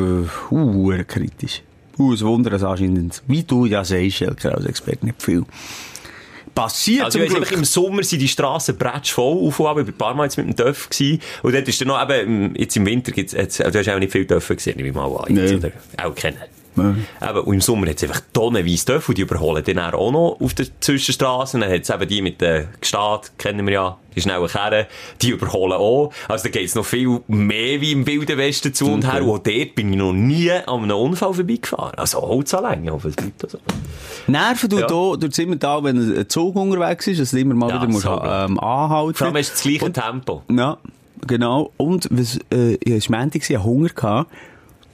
uh, 0.53 0.93
kritisch. 1.09 1.63
Uh, 1.99 2.13
ein 2.13 2.21
Wunder, 2.21 2.51
dass 2.51 2.63
anscheinend, 2.63 3.23
wie 3.27 3.43
du 3.43 3.65
ja 3.65 3.83
sagst, 3.85 4.23
als 4.23 4.67
Experte 4.67 5.07
nicht 5.07 5.21
viel 5.21 5.45
passiert 6.57 7.05
Also 7.05 7.21
ich 7.21 7.33
weiss 7.33 7.53
im 7.53 7.65
Sommer 7.65 8.03
sind 8.03 8.21
die 8.21 8.27
Strassen 8.27 8.77
bretsch 8.77 9.13
voll 9.13 9.47
auf 9.47 9.61
und 9.61 9.67
ab. 9.67 9.79
Ich 9.79 9.87
war 9.87 9.93
ein 9.93 9.99
paar 9.99 10.15
Mal 10.15 10.25
jetzt 10.25 10.39
mit 10.39 10.47
dem 10.47 10.57
Dörf 10.57 10.89
gewesen. 10.89 11.21
Und 11.43 11.55
dort 11.55 11.69
ist 11.69 11.81
dann 11.81 11.89
noch 11.89 12.11
eben, 12.11 12.57
jetzt 12.57 12.77
im 12.77 12.87
Winter 12.87 13.13
gibt's, 13.13 13.35
jetzt, 13.35 13.61
du 13.61 13.73
hast 13.73 13.89
auch 13.89 13.99
nicht 13.99 14.11
viel 14.11 14.25
Dörfer 14.25 14.57
gesehen, 14.57 14.79
ich 14.79 14.93
mal 14.93 15.05
an. 15.05 15.39
Oder 15.39 15.71
auch 16.03 16.15
kennen. 16.15 16.39
Eben, 16.77 17.41
und 17.41 17.55
im 17.55 17.61
Sommer 17.61 17.89
hat 17.89 17.97
es 17.97 18.03
einfach 18.05 18.21
tonnenweise 18.33 19.01
und 19.07 19.17
die 19.19 19.23
überholen 19.23 19.65
dann 19.65 19.79
auch 19.95 20.11
noch 20.13 20.37
auf 20.41 20.55
der 20.55 20.67
Zwischenstraße. 20.81 21.59
Dann 21.59 21.71
hat 21.71 21.83
es 21.83 21.91
eben 21.91 22.09
die 22.09 22.23
mit 22.23 22.41
der 22.41 22.67
Gestad, 22.81 23.33
kennen 23.39 23.67
wir 23.67 23.73
ja, 23.75 23.99
die 24.15 24.21
schnellen 24.21 24.47
Kerren, 24.47 24.87
die 25.23 25.31
überholen 25.31 25.73
auch. 25.73 26.13
Also 26.29 26.45
da 26.45 26.51
geht 26.51 26.67
es 26.67 26.75
noch 26.75 26.85
viel 26.85 27.21
mehr 27.29 27.81
wie 27.81 27.93
im 27.93 28.07
Wilden 28.07 28.39
Westen 28.39 28.73
zu 28.75 28.87
und 28.93 29.11
her. 29.11 29.23
Und 29.23 29.31
auch 29.31 29.39
dort 29.39 29.75
bin 29.75 29.93
ich 29.93 29.99
noch 29.99 30.13
nie 30.13 30.51
an 30.51 30.83
einem 30.85 30.97
Unfall 30.97 31.35
vorbeigefahren. 31.35 31.95
Also 31.99 32.21
Holzanlänge, 32.23 32.93
hoffe 32.93 33.09
es 33.09 33.17
bleibt 33.17 33.51
so. 33.51 33.59
Nerven 34.27 34.69
du 34.71 34.79
Ja. 34.81 34.87
da 34.87 35.17
durch 35.17 35.33
Zimmertal, 35.33 35.85
wenn 35.85 36.19
ein 36.19 36.29
Zug 36.29 36.57
unterwegs 36.57 37.07
ist, 37.07 37.21
dass 37.21 37.31
du 37.31 37.39
immer 37.39 37.55
mal 37.55 37.71
Ja, 37.71 37.77
wieder 37.77 37.89
musst, 37.89 38.05
so, 38.05 38.11
ähm, 38.23 38.59
anhalten 38.61 39.15
Vor 39.15 39.27
allem 39.29 39.37
hast 39.37 39.51
du 39.51 39.53
das 39.55 39.63
gleiche 39.63 39.93
Tempo. 39.93 40.43
Ja, 40.51 40.79
genau. 41.27 41.73
Und 41.77 42.09
was, 42.11 42.39
äh, 42.53 42.75
ich 42.83 43.11
war 43.11 43.21
Montag, 43.21 43.43
ich 43.49 43.57
hatte 43.57 43.65
Hunger. 43.65 43.89
Gehabt. 43.89 44.31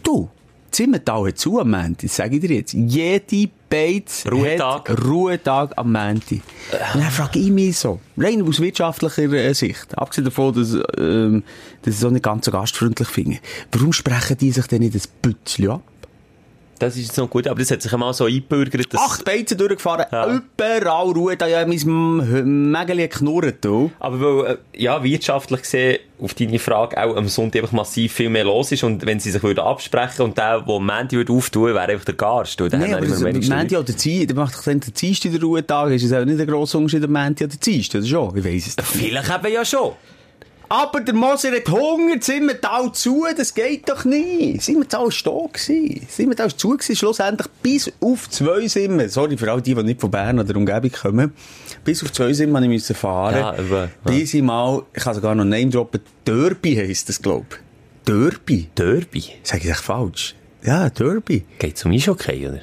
Du, 0.03 0.29
Zimmertal 0.73 1.29
hat 1.29 1.39
zu 1.39 1.61
am 1.61 1.71
Montag, 1.71 1.99
das 2.03 2.17
sage 2.17 2.37
ich 2.37 2.41
dir 2.43 2.57
jetzt. 2.57 2.73
Jede 2.73 3.51
Beiz 3.69 4.25
Ruhetag. 4.31 4.89
hat 4.89 5.05
Ruhetag 5.05 5.73
am 5.77 5.93
Montag. 5.93 6.41
Und 6.95 7.03
dann 7.03 7.11
frage 7.11 7.39
ich 7.39 7.51
mich 7.51 7.79
so, 7.79 8.01
rein 8.17 8.43
aus 8.43 8.61
wirtschaftlicher 8.61 9.33
äh, 9.33 9.55
Sicht, 9.55 9.97
abgesehen 9.97 10.25
davon, 10.25 10.55
dass, 10.55 10.75
ähm, 10.99 11.43
dass 11.83 11.95
ich 11.95 12.01
es 12.01 12.05
auch 12.05 12.11
nicht 12.11 12.25
ganz 12.25 12.47
so 12.47 12.51
gastfreundlich 12.51 13.09
finde, 13.09 13.39
warum 13.71 13.93
sprechen 13.93 14.37
die 14.39 14.51
sich 14.51 14.67
denn 14.67 14.81
nicht 14.81 14.95
ein 14.95 15.03
Bützchen 15.23 15.71
ab? 15.71 15.83
Das 16.83 16.97
ist 16.97 17.07
jetzt 17.07 17.17
noch 17.17 17.31
gut, 17.31 17.47
aber 17.47 17.61
das 17.61 17.71
hat 17.71 17.81
sich 17.81 17.93
einmal 17.93 18.13
so 18.13 18.25
eingebürgert, 18.25 18.93
dass... 18.93 19.01
Acht 19.01 19.25
Beizen 19.25 19.57
durchgefahren, 19.57 20.07
Ja. 20.11 20.27
überall 20.27 21.11
Ruhe, 21.13 21.37
da 21.37 21.47
ja 21.47 21.65
mein 21.65 22.71
Mägeli 22.73 23.07
knurrt, 23.07 23.65
du. 23.65 23.93
Aber 24.01 24.21
weil, 24.21 24.55
äh, 24.55 24.83
ja, 24.83 25.01
wirtschaftlich 25.05 25.63
gesehen, 25.63 26.01
auf 26.21 26.35
deine 26.35 26.59
Frage, 26.59 27.01
auch 27.01 27.15
am 27.15 27.29
Sonntag 27.29 27.63
einfach 27.63 27.73
massiv 27.73 28.13
viel 28.13 28.31
mehr 28.31 28.43
los 28.43 28.73
ist 28.73 28.83
und 28.83 29.07
wenn 29.07 29.21
sie 29.21 29.31
sich 29.31 29.41
würden 29.45 29.61
absprechen 29.61 30.25
und 30.25 30.37
der, 30.37 30.61
der 30.63 30.81
Montag 30.81 31.13
würde 31.13 31.33
auftun, 31.33 31.67
wäre 31.73 31.81
einfach 31.83 32.05
der 32.05 32.15
Garst. 32.15 32.59
Dann 32.59 32.81
Nee, 32.81 32.93
aber 32.93 33.07
Montag 33.07 33.79
oder 33.79 33.83
Dienstag, 33.93 34.27
dann 34.29 34.37
macht 34.37 34.67
dann 34.67 34.81
der 34.81 34.93
Dienstag 34.93 35.31
der 35.31 35.41
Ruhetag, 35.41 35.91
ist 35.93 36.03
es 36.03 36.13
auch 36.13 36.25
nicht 36.25 36.41
ein 36.41 36.47
grosser 36.49 36.79
Unterschied, 36.79 37.03
der 37.03 37.11
Montag 37.11 37.47
oder 37.47 37.57
Dienstag, 37.65 38.01
oder 38.01 38.09
schon? 38.09 38.37
Ich 38.39 38.45
weiss 38.45 38.67
es 38.67 38.77
nicht. 38.77 38.89
Vielleicht 38.89 39.31
eben 39.33 39.53
ja 39.55 39.65
schon. 39.65 39.93
Aber 40.73 41.03
der 41.03 41.13
Moser 41.13 41.53
hat 41.53 41.69
Hunger, 41.69 42.19
Zimmertal 42.19 42.93
zu, 42.93 43.27
das 43.37 43.53
geht 43.53 43.87
doch 43.91 44.07
nicht. 44.07 44.63
Zimmertal 44.63 45.05
war 45.05 45.11
da 45.11 45.53
gewesen. 45.53 46.09
Zimmertal 46.09 46.47
war 46.47 46.57
zu 46.57 46.71
gewesen, 46.71 46.97
schlussendlich 46.97 47.47
bis 47.63 47.93
auf 48.01 48.31
zwei 48.31 48.67
Simmen. 48.69 49.07
Sorry 49.11 49.37
für 49.37 49.53
all 49.53 49.61
die, 49.61 49.75
die 49.75 49.83
nicht 49.83 50.01
von 50.01 50.11
Bern 50.11 50.39
oder 50.39 50.57
Umgebung 50.57 50.91
kommen. 50.91 51.35
Bis 51.85 52.03
auf 52.03 52.11
zwei 52.11 52.29
musste 52.29 52.45
ich 52.45 52.69
müssen 52.69 52.97
fahren. 52.97 53.35
Ja, 53.35 53.51
aber, 53.51 53.91
ja. 54.07 54.11
Diese 54.11 54.41
Mal, 54.41 54.83
ich 54.95 55.03
kann 55.03 55.15
sogar 55.15 55.35
noch 55.35 55.45
Name 55.45 55.69
droppen, 55.69 56.01
Derby 56.25 56.75
heisst 56.75 57.07
das, 57.11 57.21
glaub 57.21 57.45
ich. 57.51 58.07
Derby? 58.07 58.71
Derby. 58.75 59.25
Sag 59.43 59.63
ich 59.63 59.71
echt 59.71 59.81
falsch? 59.81 60.35
Ja, 60.63 60.89
Derby. 60.89 61.45
Geht 61.59 61.77
es 61.77 61.85
um 61.85 61.93
Eishockey, 61.93 62.49
oder? 62.49 62.63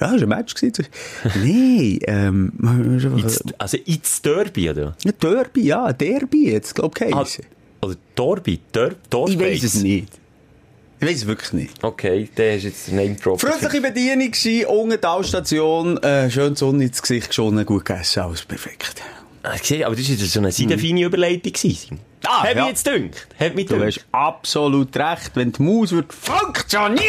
Ja, 0.00 0.12
das 0.12 0.20
war 0.20 0.22
ein 0.22 0.28
Match. 0.28 0.54
Nein, 1.24 1.98
ähm, 2.06 3.50
also 3.58 3.76
ins 3.78 4.22
Derby, 4.22 4.70
oder? 4.70 4.96
Ja, 5.04 5.12
Derby, 5.12 5.62
ja, 5.62 5.92
Derby, 5.92 6.50
jetzt, 6.50 6.74
glaub 6.74 7.00
ich, 7.00 7.14
Ah, 7.14 7.24
oder 7.82 7.94
Dorby, 8.14 8.60
Dor 8.72 8.90
Dorf 9.10 9.30
Ich 9.30 9.38
weiss 9.38 9.62
es 9.62 9.82
nicht. 9.82 10.08
Ich 11.00 11.06
weiss 11.06 11.16
es 11.16 11.26
wirklich 11.26 11.52
nicht. 11.52 11.84
Okay, 11.84 12.28
der 12.36 12.56
ist 12.56 12.64
jetzt 12.64 12.88
der 12.88 12.94
Name 12.94 13.14
Drop. 13.16 13.40
Freundliche 13.40 13.80
Bedienung 13.80 14.32
war, 14.32 14.70
unten 14.70 15.00
Talstation, 15.00 15.98
äh, 16.02 16.30
schön 16.30 16.54
die 16.54 16.58
Sonne 16.58 16.84
ins 16.84 17.02
Gesicht 17.02 17.28
geschonnen, 17.28 17.64
gut 17.66 17.84
gegessen, 17.84 18.20
alles 18.20 18.44
perfekt. 18.44 18.94
Ah, 19.42 19.50
aber 19.84 19.94
das 19.94 20.08
war 20.10 20.16
so 20.26 20.40
eine 20.40 20.52
seitenfeine 20.52 21.02
Überleitung. 21.02 21.52
gewesen. 21.52 22.00
Ah, 22.28 22.42
Hat 22.42 22.54
ja. 22.56 22.62
mich 22.62 22.70
jetzt 22.70 22.86
dünkt. 22.86 23.26
Hat 23.38 23.54
mich 23.54 23.66
Du 23.66 23.82
hast 23.84 24.04
absolut 24.12 24.96
recht, 24.96 25.30
wenn 25.34 25.52
die 25.52 25.62
Maus 25.62 25.92
würde 25.92 26.08
funktionieren, 26.12 27.00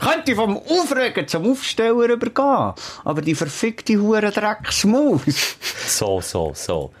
könnte 0.00 0.30
ich 0.32 0.36
vom 0.36 0.56
Aufregen 0.56 1.28
zum 1.28 1.50
Aufsteller 1.50 2.08
übergehen. 2.08 2.72
Aber 3.04 3.20
die 3.22 3.34
verfickte 3.34 3.96
hure 4.00 4.30
Drecksmaus. 4.30 5.22
So, 5.86 6.20
so, 6.20 6.52
so. 6.54 6.92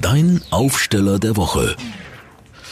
Dein 0.00 0.42
Aufsteller 0.50 1.18
der 1.18 1.36
Woche. 1.36 1.76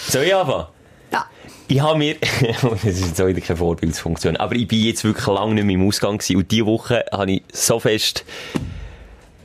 Soll 0.08 0.24
ich 0.24 0.34
anfangen? 0.34 0.66
Ja. 1.12 1.26
Ich 1.66 1.80
habe 1.80 1.98
mir, 1.98 2.16
das 2.62 2.84
ist 2.84 3.06
jetzt 3.06 3.20
auch 3.20 3.26
wieder 3.26 3.40
keine 3.40 3.56
Vorbildsfunktion, 3.58 4.36
aber 4.36 4.54
ich 4.54 4.68
bin 4.68 4.82
jetzt 4.82 5.04
wirklich 5.04 5.26
lange 5.26 5.54
nicht 5.54 5.64
mehr 5.64 5.74
im 5.74 5.86
Ausgang 5.86 6.18
gewesen 6.18 6.36
und 6.36 6.50
diese 6.50 6.66
Woche 6.66 7.04
habe 7.12 7.30
ich 7.32 7.42
so 7.52 7.78
fest 7.80 8.24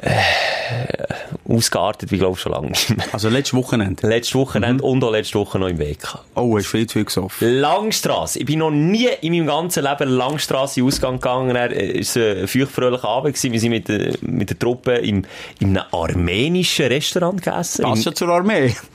äh, 0.04 1.52
ausgeartet, 1.52 2.12
wie 2.12 2.18
glaube 2.18 2.36
ich 2.36 2.42
schon 2.42 2.52
lange. 2.52 2.72
Also 3.12 3.30
letztes 3.30 3.54
Wochenende. 3.58 4.08
Letztes 4.08 4.36
Wochenende 4.36 4.84
und 4.84 5.04
auch 5.04 5.12
letzte 5.12 5.40
Woche 5.40 5.60
noch 5.60 5.68
im 5.68 5.78
Weg. 5.78 6.00
Oh, 6.36 6.58
hast 6.58 6.68
viel 6.68 6.88
zu 6.88 6.94
viel 6.94 7.06
gesoffen. 7.06 7.60
Langstrasse. 7.60 8.40
Ich 8.40 8.46
bin 8.46 8.60
noch 8.60 8.72
nie 8.72 9.10
in 9.22 9.34
meinem 9.34 9.48
ganzen 9.48 9.84
Leben 9.84 10.10
Langstrasse 10.10 10.80
in 10.80 10.86
Ausgang 10.88 11.16
gegangen. 11.16 11.56
Er 11.56 11.72
ist 11.72 12.18
ein 12.18 12.48
feuchtfröhlicher 12.48 13.08
Abend 13.08 13.36
gewesen. 13.36 13.52
Wir 13.52 13.60
sind 13.60 13.72
mit, 13.72 13.88
der- 13.88 14.14
mit 14.22 14.50
der 14.50 14.60
Truppe 14.60 14.94
im, 14.96 15.26
in 15.60 15.78
einem 15.78 15.86
armenischen 15.92 16.88
Restaurant 16.88 17.42
gegessen. 17.44 17.84
Passt 17.84 18.06
ja 18.06 18.14
zur 18.14 18.30
Armee. 18.30 18.76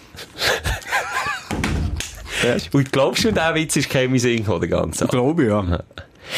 Und 2.73 2.93
glaubst 2.93 3.25
du, 3.25 3.33
der 3.33 3.55
Witz 3.55 3.75
ist 3.77 3.91
kein 3.91 4.17
Sinn 4.19 4.45
den 4.45 4.71
ganzen 4.71 5.03
Abend? 5.05 5.11
Glaube 5.11 5.43
ich, 5.43 5.49
ja. 5.49 5.81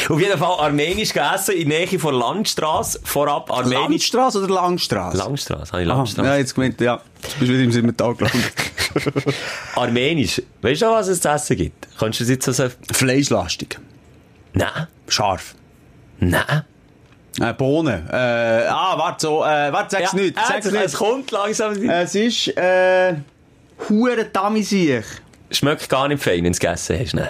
Auf 0.09 0.19
jeden 0.19 0.37
Fall 0.37 0.59
armenisch 0.59 1.13
gegessen, 1.13 1.55
in 1.55 1.67
Nähe 1.67 1.99
von 1.99 2.15
Landstrasse, 2.15 2.99
vorab 3.03 3.51
armenisch. 3.51 3.79
Landstrasse 4.11 4.39
oder 4.43 4.53
Langstrasse? 4.53 5.17
Langstrasse, 5.17 5.71
habe 5.71 5.81
ich 5.81 5.87
Landstrasse. 5.87 6.27
ja, 6.29 6.37
jetzt 6.37 6.55
gemeint, 6.55 6.79
ja. 6.81 7.01
Jetzt 7.21 7.39
bist 7.39 7.49
du 7.49 7.53
wieder 7.53 7.63
im 7.63 7.71
Simmental 7.71 8.15
gelandet. 8.15 8.53
Armenisch. 9.75 10.41
Weißt 10.61 10.81
du, 10.81 10.85
was 10.87 11.07
es 11.07 11.21
zu 11.21 11.29
essen 11.29 11.57
gibt? 11.57 11.87
Kannst 11.97 12.19
du 12.19 12.23
das 12.23 12.29
jetzt 12.29 12.47
also... 12.47 12.67
Fleischlastig. 12.91 13.79
Nein. 14.53 14.87
Scharf. 15.07 15.55
Nein. 16.19 16.63
Äh, 17.39 17.53
Bohnen. 17.53 18.07
Äh, 18.09 18.15
ah, 18.15 18.97
warte, 18.97 19.21
so, 19.25 19.43
äh, 19.43 19.71
warte, 19.71 19.95
sag's 19.97 20.13
nicht. 20.13 20.35
äh, 20.37 20.41
Sag's 20.45 20.65
es, 20.65 20.71
nicht. 20.73 20.83
es 20.83 20.93
kommt 20.93 21.31
langsam. 21.31 21.73
Es 21.89 22.13
ist, 22.15 22.49
äh, 22.57 23.15
hure 23.89 24.25
Damisiech. 24.25 25.05
Schmeckt 25.49 25.87
gar 25.89 26.07
nicht 26.09 26.21
fein, 26.21 26.37
wenn 26.37 26.43
du 26.45 26.49
es 26.51 26.59
gegessen 26.59 26.99
hast. 26.99 27.13
Dann. 27.13 27.29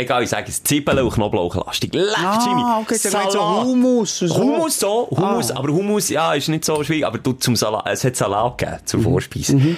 Egal, 0.00 0.22
ich 0.22 0.30
sage 0.30 0.46
es. 0.48 0.62
Zwiebeln 0.62 1.00
und 1.00 1.12
Knoblauchlastig. 1.12 1.92
Leck, 1.92 2.06
Jimmy. 2.44 2.62
Ah, 2.64 2.78
okay, 2.78 2.86
dann 2.86 2.86
geht's 2.86 3.02
so 3.02 3.08
Salat. 3.10 3.64
Hummus. 3.64 4.18
So. 4.20 4.36
Hummus 4.36 4.78
so, 4.78 5.08
Hummus, 5.10 5.50
Ah. 5.50 5.56
aber 5.58 5.72
Hummus, 5.72 6.08
ja, 6.08 6.34
ist 6.34 6.48
nicht 6.48 6.64
so 6.64 6.84
schwierig, 6.84 7.04
aber 7.04 7.18
du 7.18 7.32
zum 7.32 7.56
Salat, 7.56 7.82
es 7.86 8.04
hat 8.04 8.14
Salat 8.14 8.58
gegeben, 8.58 8.78
Mhm. 8.80 8.86
zur 8.86 9.00
Vorspeise. 9.02 9.76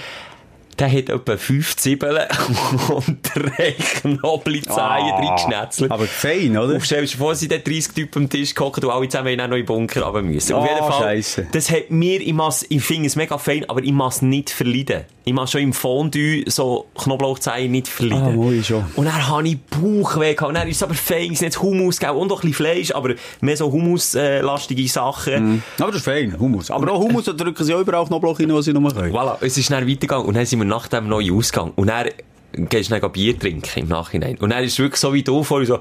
Der 0.81 0.91
hat 0.91 1.09
etwa 1.09 1.37
fünf 1.37 1.77
Zwiebeln 1.77 2.19
und 2.89 3.19
drei 3.35 3.75
Knoblauchzehen 4.01 4.79
Ah. 4.79 5.19
drin 5.21 5.31
geschnetzelt. 5.37 5.91
Aber 5.91 6.05
fein, 6.07 6.57
oder? 6.57 6.75
Und 6.75 6.85
stell 6.85 7.05
dir 7.07 7.17
vor, 7.17 7.35
sind 7.35 7.53
dort 7.53 7.67
30 7.67 7.93
Typen 7.93 8.25
am 8.25 8.29
Tisch 8.31 8.55
gehockt 8.55 8.83
und 8.85 8.91
alle 8.91 9.09
zusammen 9.09 9.29
in 9.29 9.41
einen 9.41 9.51
neuen 9.51 9.67
Bunker 9.67 10.03
runter 10.03 10.23
müssen. 10.23 10.55
Auf 10.55 10.65
Ah, 10.65 10.69
jeden 10.75 10.87
Fall, 10.87 11.03
Scheisse. 11.03 11.47
das 11.53 11.71
hat 11.71 11.91
mir, 11.91 12.21
ich, 12.21 12.33
muss, 12.33 12.65
ich 12.69 12.83
finde 12.83 13.07
es 13.07 13.17
mega 13.17 13.39
fein, 13.39 13.65
aber 13.69 13.83
ich 13.83 13.93
muss 13.93 14.23
nicht 14.23 14.51
verleiden. 14.51 15.03
Ich 15.25 15.35
muss 15.35 15.51
schon 15.53 15.61
im 15.61 15.73
Fondue 15.73 16.45
so 16.47 16.87
Knoblauchzehen 16.97 17.71
nicht 17.71 17.87
verleiden. 17.89 18.25
Ah, 18.27 18.31
moi, 18.31 18.63
schon. 18.63 18.85
Und 18.97 19.05
dann 19.05 19.29
habe 19.29 19.47
ich 19.47 19.59
Bauchweh 19.61 20.35
gehabt. 20.35 20.49
Und 20.49 20.55
dann 20.55 20.67
ist 20.67 20.77
es 20.77 20.83
aber 20.83 20.95
fein, 20.95 21.27
es 21.27 21.33
ist 21.35 21.43
nicht 21.43 21.61
Hummus 21.63 21.99
gegeben 22.01 22.19
und 22.19 22.33
auch 22.33 22.39
ein 22.43 22.51
bisschen 22.51 22.55
Fleisch, 22.67 22.91
aber 22.93 23.15
mehr 23.41 23.57
so 23.57 23.71
Hummus-lastige 23.71 24.89
Sachen. 24.89 25.63
Aber 25.79 25.89
das 25.93 26.01
ist 26.01 26.05
fein, 26.07 26.37
Hummus. 26.39 26.71
Aber 26.71 26.91
auch 26.93 26.99
Hummus, 27.01 27.25
da 27.27 27.33
drücken 27.33 27.63
sie 27.65 27.75
auch 27.75 27.81
überall 27.81 28.07
Knoblauch 28.07 28.41
rein, 28.41 28.53
was 28.55 28.65
sie 28.65 28.73
nur 28.73 28.91
können. 28.93 29.13
Voilà, 29.15 29.37
es 29.41 29.57
ist 29.59 29.71
dann 29.71 29.87
weitergegangen 29.87 30.27
und 30.27 30.35
dann 30.35 30.47
sind 30.47 30.59
wir 30.59 30.65
nach 30.71 30.89
dem 30.89 31.09
neuen 31.09 31.35
Ausgang 31.35 31.73
und 31.77 31.89
dann 31.89 32.09
gehst 32.53 32.91
dann 32.91 33.13
Bier 33.13 33.39
trinken 33.39 33.81
im 33.81 33.89
Nachhinein. 33.89 34.39
Und 34.39 34.51
dann 34.51 34.65
ist 34.65 34.79
wirklich 34.79 35.01
so 35.01 35.13
wie 35.13 35.23
du 35.23 35.45
vorhin 35.45 35.67
so, 35.67 35.81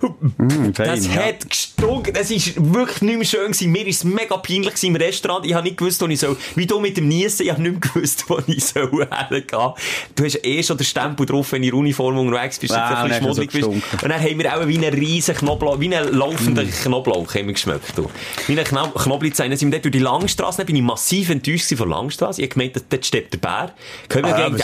Mm, 0.00 0.72
fein, 0.74 0.86
das 0.86 1.06
ja. 1.06 1.12
hat 1.14 1.48
gestunken, 1.48 2.14
das 2.14 2.30
ist 2.30 2.54
wirklich 2.56 3.02
nicht 3.02 3.16
mehr 3.16 3.24
schön 3.26 3.52
gewesen. 3.52 3.70
Mir 3.72 3.86
ist 3.86 3.96
es 3.98 4.04
mega 4.04 4.36
peinlich 4.38 4.70
gewesen 4.70 4.86
im 4.86 4.96
Restaurant. 4.96 5.44
Ich 5.46 5.52
habe 5.54 5.64
nicht 5.64 5.76
gewusst, 5.76 6.00
wo 6.00 6.06
ich 6.06 6.18
soll, 6.20 6.36
wie 6.54 6.66
du 6.66 6.80
mit 6.80 6.96
dem 6.96 7.08
Niesen, 7.08 7.44
ich 7.44 7.50
habe 7.52 7.60
nicht 7.62 7.72
mehr 7.72 7.80
gewusst, 7.80 8.24
wo 8.28 8.38
ich 8.46 8.64
soll 8.64 8.90
hergehen. 9.10 9.72
Du 10.16 10.24
hast 10.24 10.44
eh 10.44 10.62
schon 10.62 10.76
den 10.78 10.84
Stempel 10.86 11.26
drauf, 11.26 11.52
wenn 11.52 11.62
du 11.62 11.68
in 11.68 11.74
Uniform 11.74 12.18
unterwegs 12.18 12.58
bist, 12.58 12.72
Ah, 12.74 12.88
dass 12.90 12.90
du 12.90 13.04
ein 13.04 13.08
bisschen 13.08 13.22
schmuddelig 13.24 13.50
bist. 13.52 14.02
Und 14.02 14.10
dann 14.10 14.20
haben 14.20 14.38
wir 14.38 14.56
auch 14.56 14.66
wie 14.66 14.78
einen 14.78 14.94
riesen 14.94 15.34
Knoblauch, 15.34 15.78
wie 15.80 15.94
einen 15.94 16.14
laufenden 16.14 16.66
Mm. 16.68 16.82
Knoblauch 16.82 17.34
haben 17.34 17.46
wir 17.46 17.52
geschmeckt. 17.52 17.96
Du. 17.96 18.10
Wie 18.46 18.58
ein 18.58 18.64
Kno 18.64 18.88
Knoblauchzehen. 18.90 19.50
Dann 19.50 19.58
sind 19.58 19.68
wir 19.70 19.78
dort 19.78 19.84
durch 19.84 19.92
die 19.92 19.98
Langstrasse, 19.98 20.64
bin 20.64 20.76
ich 20.76 20.82
massiv 20.82 21.30
enttäuscht 21.30 21.74
von 21.76 21.88
Langstrasse. 21.88 22.40
Ich 22.42 22.50
habe 22.50 22.60
gemeint, 22.60 22.84
dort 22.88 23.04
steht 23.06 23.32
der 23.32 23.38
Bär. 23.38 23.74
Können 24.08 24.26
wir 24.26 24.36
Ah, 24.36 24.46
los 24.48 24.60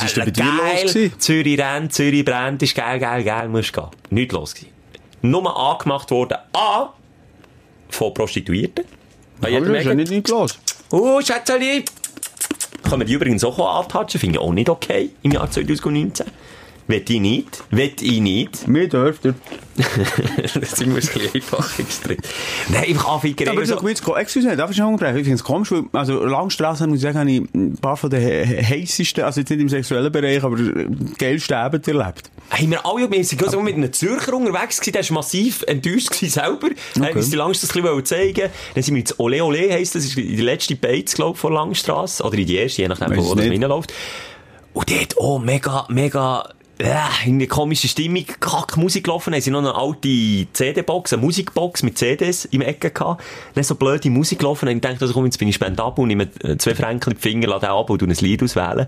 gewesen? 0.92 1.12
Zürich 1.18 1.58
rennt, 1.58 1.92
Zürich 1.92 2.24
brennt, 2.24 2.62
ist 2.62 2.74
geil, 2.74 2.98
geil, 2.98 3.22
geil, 3.24 3.48
musst 3.48 3.72
gehen. 3.72 3.84
Nicht 4.10 4.32
los 4.32 4.54
gewesen. 4.54 4.75
Nur 5.22 5.56
angemacht 5.56 6.10
worden, 6.10 6.38
A, 6.52 6.90
von 7.88 8.14
Prostituierten. 8.14 8.84
Bei 9.40 9.48
Aber 9.48 9.50
jedem 9.50 9.72
das 9.72 9.80
ist 9.82 9.86
ja 9.86 9.94
nicht 9.94 10.28
los. 10.28 10.58
Oh, 10.90 11.20
Schätzeli! 11.20 11.84
Kann 12.82 12.98
man 12.98 13.06
die 13.06 13.14
übrigens 13.14 13.42
auch 13.42 13.58
antatschen, 13.58 14.20
finde 14.20 14.38
ich 14.38 14.40
auch 14.40 14.52
nicht 14.52 14.68
okay, 14.68 15.10
im 15.22 15.32
Jahr 15.32 15.50
2019. 15.50 16.26
Wett 16.88 17.10
ich 17.10 17.20
nicht, 17.20 17.64
wett 17.70 18.00
ich 18.00 18.20
nicht. 18.20 18.68
Mir 18.68 18.88
dürft 18.88 19.24
ihr. 19.24 19.34
das 19.76 20.52
sind 20.52 20.86
wir 20.86 20.86
ein 20.86 20.94
bisschen 20.94 21.34
einfach 21.34 21.76
gestritten. 21.76 22.22
Nein, 22.68 22.84
einfach 22.84 23.08
anficken. 23.08 23.48
Aber 23.48 23.66
so. 23.66 23.78
so, 23.78 23.88
jetzt, 23.88 24.06
excuse, 24.06 24.56
darf 24.56 24.70
ich 24.70 24.78
noch 24.78 24.88
unterbrechen? 24.88 25.16
Ich 25.18 25.24
finde 25.24 25.34
es 25.36 25.44
komisch, 25.44 25.72
weil, 25.72 25.82
also, 25.92 26.24
Langstrasse, 26.24 26.86
muss 26.86 26.98
ich 26.98 27.02
sagen, 27.02 27.18
habe 27.18 27.30
ich 27.30 27.40
ein 27.54 27.76
paar 27.76 27.96
von 27.96 28.08
den 28.08 28.20
he- 28.20 28.44
he- 28.62 28.80
heissesten, 28.82 29.24
also 29.24 29.40
jetzt 29.40 29.50
nicht 29.50 29.60
im 29.60 29.68
sexuellen 29.68 30.12
Bereich, 30.12 30.42
aber 30.44 30.56
geilsten 31.18 31.56
Abend 31.56 31.86
erlebt. 31.88 32.30
Haben 32.50 32.70
wir 32.70 32.86
alle, 32.86 33.10
wir 33.10 33.24
sind 33.24 33.50
so 33.50 33.60
mit 33.60 33.74
einem 33.74 33.92
Zürcher 33.92 34.34
unterwegs 34.34 34.80
gewesen, 34.80 34.92
der 34.92 35.08
war 35.10 35.14
massiv 35.14 35.64
enttäuscht 35.66 36.10
gewesen 36.10 36.30
selber. 36.30 36.68
Okay. 36.68 37.04
Haben 37.08 37.16
uns 37.16 37.30
die 37.30 37.36
Langstrasse 37.36 37.78
ein 37.78 37.82
bisschen 37.82 38.04
zeigen 38.04 38.50
Dann 38.74 38.82
sind 38.82 38.94
wir 38.94 39.00
ins 39.00 39.18
Ole 39.18 39.44
Ole, 39.44 39.72
heisst 39.72 39.96
das, 39.96 40.04
ist 40.04 40.16
die 40.16 40.36
letzte 40.36 40.76
Beiz, 40.76 41.14
glaube 41.14 41.34
ich, 41.34 41.40
von 41.40 41.52
Langstrasse. 41.52 42.22
Oder 42.22 42.38
in 42.38 42.46
die 42.46 42.56
erste, 42.56 42.82
je 42.82 42.88
nachdem, 42.88 43.10
Weiss 43.10 43.24
wo 43.24 43.34
das 43.34 43.44
reinläuft. 43.46 43.92
Und 44.72 44.90
dort, 44.90 45.14
oh, 45.16 45.38
mega, 45.38 45.86
mega, 45.88 46.50
äh, 46.78 47.28
in 47.28 47.34
eine 47.34 47.46
komische 47.46 47.88
Stimmung, 47.88 48.24
kack 48.40 48.76
Musik 48.76 49.04
gelaufen, 49.04 49.32
haben 49.32 49.40
sie 49.40 49.50
noch 49.50 49.60
eine 49.60 49.74
alte 49.74 50.46
CD-Box, 50.52 51.12
eine 51.12 51.22
Musikbox 51.22 51.82
mit 51.82 51.96
CDs 51.98 52.44
im 52.46 52.60
Ecke 52.60 52.90
gehabt. 52.90 53.22
Dann 53.54 53.64
so 53.64 53.74
blöde 53.74 54.10
Musik 54.10 54.40
gelaufen, 54.40 54.68
und 54.68 54.76
ich 54.76 54.80
dachte, 54.80 55.00
also 55.00 55.14
komm, 55.14 55.24
jetzt 55.24 55.38
bin 55.38 55.48
ich 55.48 55.54
spendabel 55.54 56.02
und 56.02 56.08
nehme 56.08 56.28
zwei 56.58 56.74
Franken 56.74 57.10
in 57.10 57.16
die 57.16 57.22
Finger, 57.22 57.48
lade 57.48 57.68
ab 57.68 57.90
und 57.90 58.02
ein 58.02 58.10
Lied 58.10 58.42
auswählen. 58.42 58.86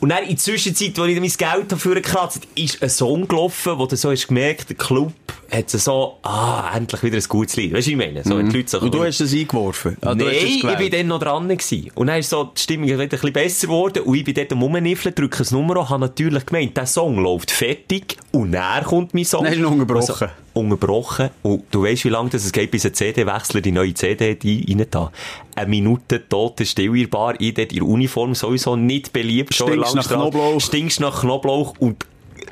Und 0.00 0.10
dann 0.10 0.24
in 0.24 0.30
der 0.30 0.38
Zwischenzeit, 0.38 0.98
wo 0.98 1.04
ich 1.04 1.18
mein 1.18 1.28
Geld 1.28 1.72
dafür 1.72 1.94
gekratzt 1.94 2.46
ist 2.54 2.82
ein 2.82 2.90
Song 2.90 3.26
gelaufen, 3.26 3.78
wo 3.78 3.86
du 3.86 3.96
so 3.96 4.10
hast 4.10 4.28
gemerkt, 4.28 4.70
der 4.70 4.76
Club 4.76 5.12
hat 5.50 5.70
so, 5.70 6.18
ah, 6.22 6.70
endlich 6.74 7.02
wieder 7.02 7.16
ein 7.16 7.24
gutes 7.28 7.56
Lied. 7.56 7.72
Weißt 7.72 7.86
du, 7.86 7.92
ich 7.92 7.96
meine? 7.96 8.24
So, 8.24 8.36
wenn 8.36 8.48
die 8.50 8.56
Leute 8.56 8.70
so 8.70 8.80
Und 8.80 8.92
du 8.92 9.04
hast 9.04 9.20
das 9.20 9.32
eingeworfen? 9.32 9.96
Ah, 10.00 10.14
Nein, 10.14 10.28
ich 10.32 10.62
bin 10.62 10.90
dann 10.90 11.06
noch 11.06 11.20
dran 11.20 11.48
gewesen. 11.48 11.90
Und 11.94 12.08
dann 12.08 12.18
ist 12.18 12.30
so 12.30 12.44
die 12.44 12.60
Stimmung 12.60 12.88
wieder 12.88 13.00
ein 13.00 13.08
bisschen 13.08 13.32
besser 13.32 13.66
geworden. 13.68 14.02
Und 14.02 14.14
ich 14.14 14.24
bin 14.24 14.34
dort 14.34 14.52
am 14.52 14.62
Rumniffeln, 14.62 15.14
drücke 15.14 15.38
das 15.38 15.52
Nummer 15.52 15.76
an, 15.76 15.88
habe 15.90 16.00
natürlich 16.00 16.44
gemeint, 16.46 16.76
der 16.76 16.86
Song 16.86 17.13
läuft 17.18 17.50
fertig. 17.50 18.16
Und 18.32 18.52
dann 18.52 18.84
kommt 18.84 19.14
mein 19.14 19.24
Song. 19.24 19.44
Du 19.44 19.52
ihn 19.52 19.64
unterbrochen. 19.64 20.10
Also, 20.10 20.26
unterbrochen. 20.54 21.30
Und 21.42 21.64
du 21.70 21.82
weißt, 21.82 22.04
wie 22.04 22.08
lange 22.08 22.30
das 22.30 22.44
es 22.44 22.52
geht, 22.52 22.70
bis 22.70 22.86
ein 22.86 22.94
CD-Wechsler 22.94 23.60
die 23.60 23.72
neue 23.72 23.94
CD 23.94 24.32
hat 24.32 24.44
rein 24.44 24.86
da. 24.90 25.10
Eine 25.54 25.68
Minute 25.68 26.28
tote 26.28 26.64
Stille 26.64 27.08
in 27.38 27.54
der 27.54 27.82
Uniform 27.82 28.34
sowieso 28.34 28.76
nicht 28.76 29.12
beliebt. 29.12 29.54
Stinkst 29.54 29.94
nach. 29.94 30.08
Knoblauch. 30.08 30.60
Stinkst 30.60 31.00
nach 31.00 31.20
Knoblauch 31.20 31.74
und 31.78 32.06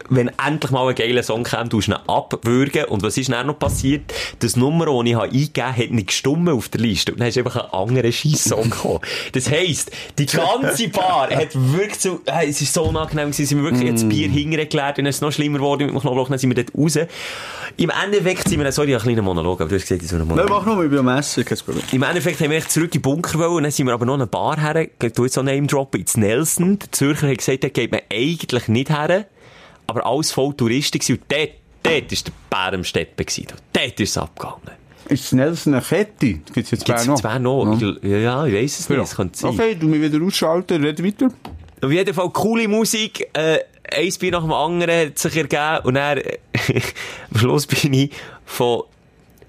wenn 0.09 0.31
endlich 0.45 0.71
mal 0.71 0.89
ein 0.89 0.95
geiler 0.95 1.23
Song 1.23 1.45
kam, 1.45 1.71
tust 1.71 1.89
du 1.89 1.93
ihn 1.93 1.99
abwürgen. 2.07 2.85
Und 2.87 3.03
was 3.03 3.17
ist 3.17 3.31
dann 3.31 3.47
noch 3.47 3.59
passiert? 3.59 4.13
Das 4.41 4.57
Nummer, 4.57 4.87
das 4.87 4.95
ich 5.05 5.17
eingegeben 5.17 5.67
habe, 5.67 5.83
hat 5.83 5.91
nicht 5.91 6.07
gestummen 6.09 6.55
auf 6.55 6.69
der 6.69 6.81
Liste. 6.81 7.13
Und 7.13 7.21
dann 7.21 7.29
hast 7.29 7.37
du 7.37 7.41
einfach 7.41 7.57
einen 7.57 7.73
anderen 7.73 8.13
Scheiss-Song 8.13 8.71
gekommen. 8.71 9.01
Das 9.33 9.51
heisst, 9.51 9.91
die 10.19 10.27
ganze 10.27 10.89
Bar 10.89 11.31
hat 11.31 11.49
wirklich 11.55 12.01
so, 12.01 12.21
äh, 12.27 12.49
es 12.49 12.61
ist 12.61 12.73
so 12.75 12.85
unangenehm 12.85 13.31
gewesen, 13.31 13.47
sind 13.47 13.59
wir 13.59 13.71
wirklich 13.71 13.89
jetzt 13.89 14.09
Bier 14.09 14.29
hingeleert, 14.29 14.99
dann 14.99 15.07
ist 15.07 15.17
es 15.17 15.21
noch 15.21 15.33
schlimmer 15.33 15.59
geworden 15.59 15.87
mit 15.87 15.95
dem 15.95 16.01
Knoblauch, 16.01 16.29
dann 16.29 16.39
sind 16.39 16.55
wir 16.55 16.65
dort 16.65 16.77
raus. 16.77 16.99
Im 17.77 17.91
Endeffekt 18.05 18.49
sind 18.49 18.61
wir, 18.63 18.71
sorry, 18.73 18.95
ein 18.95 19.01
kleiner 19.01 19.23
Monolog, 19.23 19.61
aber 19.61 19.71
du 19.71 19.77
hast 19.77 19.83
gesagt, 19.83 20.03
ich 20.03 20.09
soll 20.09 20.21
einen 20.21 20.29
Nein, 20.29 20.39
Monolog. 20.39 20.67
mach 20.67 20.75
nur, 20.75 20.85
ich 20.85 20.91
bin 20.91 20.99
am 20.99 21.09
Essen, 21.09 21.45
kein 21.45 21.59
Problem. 21.59 21.83
Im 21.93 22.03
Endeffekt 22.03 22.41
haben 22.41 22.51
wir 22.51 22.59
echt 22.59 22.71
zurück 22.71 22.95
in 22.95 23.01
den 23.01 23.03
Bunker 23.03 23.39
wollen, 23.39 23.53
und 23.53 23.63
dann 23.63 23.73
sind 23.73 23.87
wir 23.87 23.95
aber 23.95 24.05
noch 24.05 24.15
eine 24.15 24.27
Bar 24.27 24.61
her, 24.61 24.77
ich 24.77 25.13
tu 25.13 25.25
jetzt 25.25 25.35
so 25.35 25.43
Name 25.43 25.67
droppen, 25.67 26.01
ins 26.01 26.17
Nelson. 26.17 26.79
Der 26.79 26.93
Zürcher 26.93 27.29
hat 27.29 27.39
gesagt, 27.39 27.65
da 27.65 27.69
geht 27.69 27.91
man 27.91 28.01
eigentlich 28.13 28.69
nicht 28.69 28.91
her, 28.91 29.27
aber 29.93 30.07
alles 30.07 30.33
voll 30.33 30.55
Touristen 30.55 30.99
gewesen, 30.99 31.19
und 31.21 31.25
dort, 31.29 31.51
dort 31.83 32.13
ist 32.13 32.27
der 32.29 32.33
Bär 32.51 32.73
am 32.75 32.85
Steppen 32.85 33.25
gewesen, 33.27 33.47
dort 33.73 34.01
ist 34.01 34.11
es 34.11 34.19
abgegangen. 34.19 34.83
Ist 35.09 35.25
das 35.25 35.33
Nelson 35.33 35.75
eine 35.75 35.83
Kette? 35.83 36.35
Gibt 36.35 36.57
es 36.59 36.71
jetzt 36.71 36.87
zwei 36.87 37.05
noch? 37.05 37.21
zwei 37.21 37.39
noch? 37.39 37.81
Ja, 38.03 38.17
ja, 38.19 38.47
ich 38.47 38.55
weiss 38.55 38.79
es 38.81 38.89
nicht, 38.89 38.97
Ja. 38.97 39.03
das 39.03 39.17
könnte 39.17 39.39
sein. 39.39 39.51
Okay, 39.51 39.75
du 39.75 39.87
mich 39.89 40.01
wieder 40.01 40.25
ausschalten, 40.25 40.83
red 40.85 41.05
weiter. 41.05 41.29
Auf 41.83 41.91
jeden 41.91 42.15
Fall 42.15 42.31
coole 42.31 42.69
Musik, 42.69 43.29
äh, 43.33 43.59
ein 43.95 44.13
Bier 44.21 44.31
nach 44.33 44.43
dem 44.43 44.53
anderen 44.53 45.09
hat 45.09 45.19
sich 45.19 45.37
ergeben 45.37 45.81
und 45.85 45.95
dann, 45.95 46.21
am 47.35 47.39
Schluss 47.39 47.67
bin 47.67 47.93
ich 47.93 48.11
von 48.45 48.85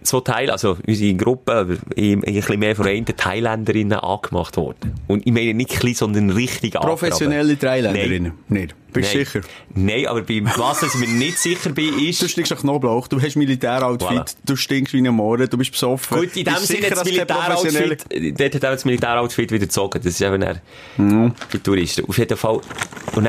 zwei 0.03 0.19
Teilen, 0.21 0.49
also 0.49 0.77
unsere 0.85 1.13
Gruppe, 1.15 1.79
ein, 1.97 2.21
bisschen 2.21 2.59
mehr 2.59 2.75
von 2.75 2.87
einer 2.87 3.05
Thailänderinnen 3.05 3.99
angemacht 3.99 4.57
worden. 4.57 4.93
Und 5.07 5.25
ich 5.25 5.33
meine 5.33 5.53
nicht 5.53 5.71
klein, 5.71 5.93
sondern 5.95 6.29
richtig 6.29 6.73
Professionelle 6.73 7.57
Thailänderinnen? 7.57 8.33
Nicht. 8.49 8.75
Bist 8.93 9.13
du 9.13 9.17
Nein. 9.17 9.25
sicher? 9.25 9.41
Nein, 9.73 10.05
aber 10.07 10.21
bei 10.21 10.41
was 10.55 10.83
ich 10.83 10.93
mir 10.95 11.07
nicht 11.07 11.39
sicher 11.39 11.71
bin, 11.71 11.97
Du 11.97 12.05
ist, 12.05 12.29
stinkst 12.29 12.51
nach 12.51 12.59
Knoblauch, 12.59 13.07
du 13.07 13.19
hast 13.19 13.35
Militär-Outfit, 13.35 14.09
Voilà. 14.09 14.35
du 14.45 14.55
stinkst 14.55 14.93
wie 14.93 14.99
ein 14.99 15.13
Mohren, 15.13 15.49
du 15.49 15.57
bist 15.57 15.71
besoffen. 15.71 16.19
gut, 16.19 16.35
in 16.37 16.45
dem 16.45 16.55
Sinne 16.57 16.89
das 16.89 17.03
Militäroutfit, 17.03 18.39
dort 18.39 18.55
hat 18.55 18.65
auch 18.65 18.71
das 18.71 18.85
Militäroutfit 18.85 19.51
wieder 19.51 19.65
gezogen. 19.65 19.99
Das 20.03 20.13
ist 20.13 20.21
eben 20.21 20.41
dann 20.41 21.33
die 21.51 21.59
Touristen. 21.59 22.05
Auf 22.05 22.17
jeden 22.17 22.37
Fall. 22.37 22.61
Und 23.15 23.27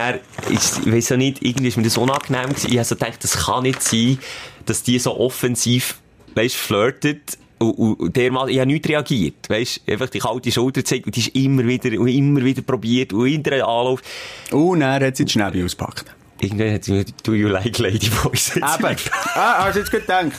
ist, 0.50 0.80
ich 0.84 0.92
weiss 0.92 1.12
auch 1.12 1.16
nicht, 1.16 1.42
irgendwie 1.42 1.68
ist 1.68 1.76
mir 1.76 1.82
das 1.82 1.96
unangenehm 1.96 2.50
gewesen. 2.50 2.70
Ich 2.70 2.76
habe 2.76 2.84
so 2.84 2.94
gedacht, 2.94 3.24
das 3.24 3.46
kann 3.46 3.62
nicht 3.62 3.82
sein, 3.82 4.18
dass 4.66 4.82
die 4.82 4.98
so 4.98 5.18
offensiv, 5.18 5.98
weißt, 6.34 6.56
flirtet. 6.56 7.38
Und, 7.58 7.70
und, 7.72 7.94
und 7.94 8.16
der 8.16 8.32
Mann, 8.32 8.48
ich 8.48 8.58
habe 8.58 8.66
nicht 8.66 8.86
reagiert, 8.88 9.48
weißt, 9.48 9.82
einfach 9.88 10.08
die 10.10 10.18
kalte 10.18 10.50
Schulter 10.50 10.80
gezeigt 10.82 11.06
und 11.06 11.16
die 11.16 11.20
ist 11.20 11.28
immer 11.36 11.64
wieder, 11.66 11.98
und 11.98 12.08
immer 12.08 12.44
wieder 12.44 12.62
probiert 12.62 13.12
und 13.12 13.26
hinter 13.26 13.52
einen 13.52 13.62
Anlauf. 13.62 14.02
Und 14.50 14.80
dann 14.80 15.02
hat 15.02 15.16
sie 15.16 15.24
die 15.24 15.32
Schnäbi 15.32 15.62
ausgepackt. 15.64 16.04
Irgendwann 16.40 16.74
hat 16.74 16.84
sie 16.84 16.92
mir, 16.92 17.04
do 17.22 17.32
you 17.32 17.48
like 17.48 17.78
Ladyboys? 17.78 18.56
Eben. 18.56 18.64
ah, 18.66 19.64
hast 19.64 19.76
du 19.76 19.80
jetzt 19.80 19.90
gedacht? 19.90 20.32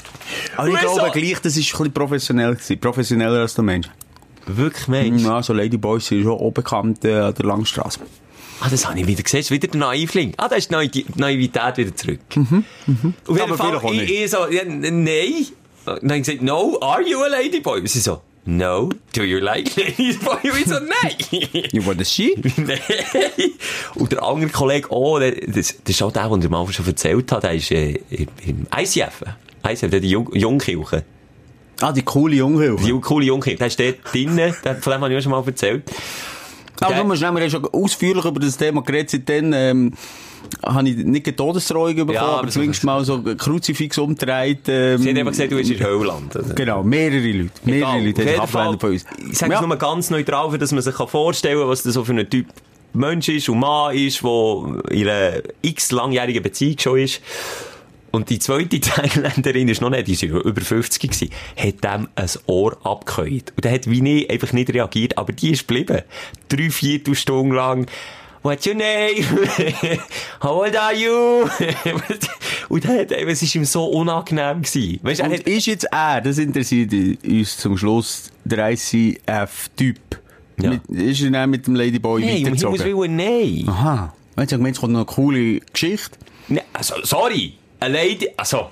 Aber 0.57 0.67
ich 0.67 0.75
Wieso? 0.75 0.95
glaube 0.95 1.19
gleich, 1.19 1.39
das 1.41 1.57
ist 1.57 1.67
ein 1.67 1.77
bisschen 1.77 1.93
professionell 1.93 2.53
gewesen. 2.53 2.79
Professioneller 2.79 3.39
als 3.39 3.55
der 3.55 3.63
Mensch. 3.63 3.87
Wirklich, 4.45 4.87
Mensch? 4.87 5.23
Ja, 5.23 5.41
so 5.41 5.53
Ladyboys 5.53 6.05
sind 6.05 6.23
schon 6.23 6.53
bekannt 6.53 7.03
äh, 7.05 7.13
an 7.15 7.33
der 7.33 7.45
Langstrasse. 7.45 8.01
Ah, 8.59 8.69
das 8.69 8.87
habe 8.87 8.99
ich 8.99 9.07
wieder 9.07 9.23
gesehen. 9.23 9.39
Das 9.39 9.47
ist 9.47 9.51
wieder 9.51 9.67
der 9.67 9.79
Naivling. 9.79 10.33
Ah, 10.37 10.47
da 10.47 10.55
ist 10.55 10.69
die 10.69 10.73
Naiv 10.73 10.91
die 10.91 11.05
Naivität 11.15 11.77
wieder 11.77 11.95
zurück. 11.95 12.19
Mhm, 12.35 12.63
Auf 13.27 13.37
jeden 13.37 13.57
Fall, 13.57 13.93
ich, 13.95 14.11
ich 14.23 14.31
so, 14.31 14.47
ja, 14.49 14.63
nein. 14.65 15.47
Und 15.87 16.03
dann 16.03 16.09
habe 16.09 16.17
ich 16.17 16.25
gesagt, 16.25 16.41
no, 16.41 16.77
are 16.81 17.01
you 17.01 17.21
a 17.21 17.27
ladyboy? 17.27 17.79
Und 17.79 17.89
sie 17.89 17.99
so, 17.99 18.21
no, 18.45 18.89
do 19.13 19.23
you 19.23 19.39
like 19.39 19.75
ladyboy? 19.75 20.51
Und 20.51 20.59
ich 20.59 20.65
so, 20.65 20.75
nein. 20.79 21.15
You 21.71 21.85
want 21.85 22.01
a 22.01 22.05
she? 22.05 22.35
Nein. 22.57 22.79
Und 23.95 24.11
der 24.11 24.23
andere 24.23 24.49
Kollege, 24.49 24.87
oh, 24.91 25.19
das, 25.19 25.35
das 25.47 25.73
ist 25.85 26.01
auch 26.01 26.11
der, 26.11 26.29
den 26.29 26.39
ich 26.41 26.45
Anfang 26.45 26.71
schon 26.71 26.87
erzählt 26.87 27.31
habe, 27.31 27.41
der 27.41 27.53
ist 27.53 27.71
äh, 27.71 27.99
im 28.45 28.67
ICF. 28.75 29.23
ICF, 29.67 29.89
der 29.89 29.99
die 29.99 30.09
Jung 30.09 30.33
Jungkirche. 30.33 31.03
Ah, 31.81 31.91
die 31.91 32.03
coole 32.03 32.35
Junghilfe. 32.35 32.85
Die 32.85 32.91
coole 33.01 33.25
Jungkirche. 33.25 33.57
Der 33.57 33.67
ist 33.67 33.79
dort 33.79 33.97
drinnen, 34.11 34.53
von 34.53 34.93
dem 34.93 35.01
habe 35.01 35.11
ich 35.11 35.19
auch 35.19 35.23
schon 35.23 35.31
mal 35.31 35.43
erzählt. 35.45 35.83
Musst 37.05 37.21
nehmen, 37.21 37.35
wir 37.35 37.43
haben 37.43 37.49
schon 37.49 37.65
ausführlich 37.65 38.25
über 38.25 38.39
das 38.39 38.57
Thema 38.57 38.81
geredet. 38.81 39.11
Seitdem, 39.11 39.53
ähm, 39.53 39.93
habe 40.63 40.89
ich 40.89 40.97
nicht 40.97 41.25
eine 41.27 41.35
Todesdrohung 41.35 41.95
bekommen, 41.95 42.13
Ja, 42.13 42.21
aber 42.23 42.39
aber 42.39 42.49
zumindest 42.49 42.83
mal 42.83 43.03
so 43.03 43.15
ein 43.15 43.37
Kruzifix 43.37 43.97
umgedreht. 43.97 44.59
Ähm, 44.67 44.99
Sie 45.01 45.09
hat 45.09 45.17
einfach 45.17 45.31
gesagt, 45.31 45.51
du 45.51 45.55
bist 45.57 45.71
in 45.71 45.79
Höhland. 45.79 46.35
Also. 46.35 46.53
Genau, 46.53 46.83
mehrere 46.83 47.19
Leute. 47.31 47.51
Mehrere 47.63 47.97
Egal. 47.97 48.05
Leute 48.05 48.37
haben 48.41 48.79
von 48.79 48.89
uns. 48.91 49.05
Ich 49.29 49.37
sage 49.37 49.53
es 49.53 49.61
Ja. 49.61 49.65
nur 49.67 49.75
ganz 49.77 50.09
neutral, 50.09 50.51
für 50.51 50.57
dass 50.57 50.71
man 50.71 50.81
sich 50.81 50.95
vorstellen 50.95 51.59
kann, 51.59 51.67
was 51.69 51.83
das 51.83 51.93
so 51.93 52.03
für 52.03 52.13
ein 52.13 52.29
Typ 52.29 52.47
Mensch 52.93 53.27
ist 53.29 53.49
und 53.49 53.59
Mann 53.59 53.95
ist, 53.95 54.21
der 54.23 54.91
in 54.91 55.07
einer 55.09 55.33
x 55.61 55.91
langjährigen 55.91 56.41
Beziehung 56.41 56.77
schon 56.79 56.99
ist. 56.99 57.21
Und 58.15 58.29
die 58.29 58.39
zweite 58.39 58.79
Thailänderin 58.79 59.67
ist 59.67 59.81
noch 59.81 59.89
nicht, 59.89 60.07
die 60.07 60.31
war 60.31 60.45
über 60.45 60.61
50 60.61 61.01
gewesen, 61.01 61.29
hat 61.57 61.83
dem 61.83 62.07
ein 62.15 62.29
Ohr 62.45 62.77
abgehört. 62.85 63.51
Und 63.57 63.65
der 63.65 63.73
hat 63.73 63.89
wie 63.89 63.99
nie 63.99 64.29
einfach 64.29 64.53
nicht 64.53 64.73
reagiert, 64.73 65.17
aber 65.17 65.33
die 65.33 65.51
ist 65.51 65.67
geblieben. 65.67 66.01
Drei, 66.47 66.69
vier 66.69 67.01
Stunden 67.13 67.53
lang. 67.53 67.87
What's 68.41 68.65
your 68.65 68.75
name? 68.75 69.21
How 70.41 70.61
old 70.63 70.77
are 70.77 70.95
you? 70.95 71.49
und 72.69 72.85
er 72.85 73.01
hat, 73.01 73.11
es 73.11 73.41
ist 73.41 73.53
ihm 73.53 73.65
so 73.65 73.85
unangenehm 73.85 74.61
gewesen. 74.61 74.99
Weißt, 75.01 75.19
er 75.19 75.25
Und 75.27 75.33
hat, 75.33 75.41
ist 75.41 75.65
jetzt 75.65 75.87
er, 75.91 76.21
das 76.21 76.37
interessiert 76.37 76.93
uns 77.25 77.57
zum 77.57 77.77
Schluss, 77.77 78.31
der 78.45 78.71
ICF-Typ, 78.71 79.97
Ja. 80.61 80.69
mit, 80.69 80.87
ist 80.87 81.21
er 81.21 81.31
dann 81.31 81.49
mit 81.49 81.67
dem 81.67 81.75
Ladyboy 81.75 82.21
nein, 82.21 82.29
um 82.29 82.37
Himmels 82.37 82.63
weitergezogen? 82.63 82.97
Willen, 83.01 83.15
nein. 83.17 83.65
Aha. 83.67 84.13
Habe 84.37 84.47
gemeint, 84.47 84.75
es 84.75 84.79
kommt 84.79 84.93
noch 84.93 84.99
eine 84.99 85.05
coole 85.05 85.59
Geschichte. 85.59 86.17
Ne, 86.47 86.61
also, 86.71 86.95
sorry. 87.03 87.55
Lady, 87.81 88.29
also, 88.37 88.71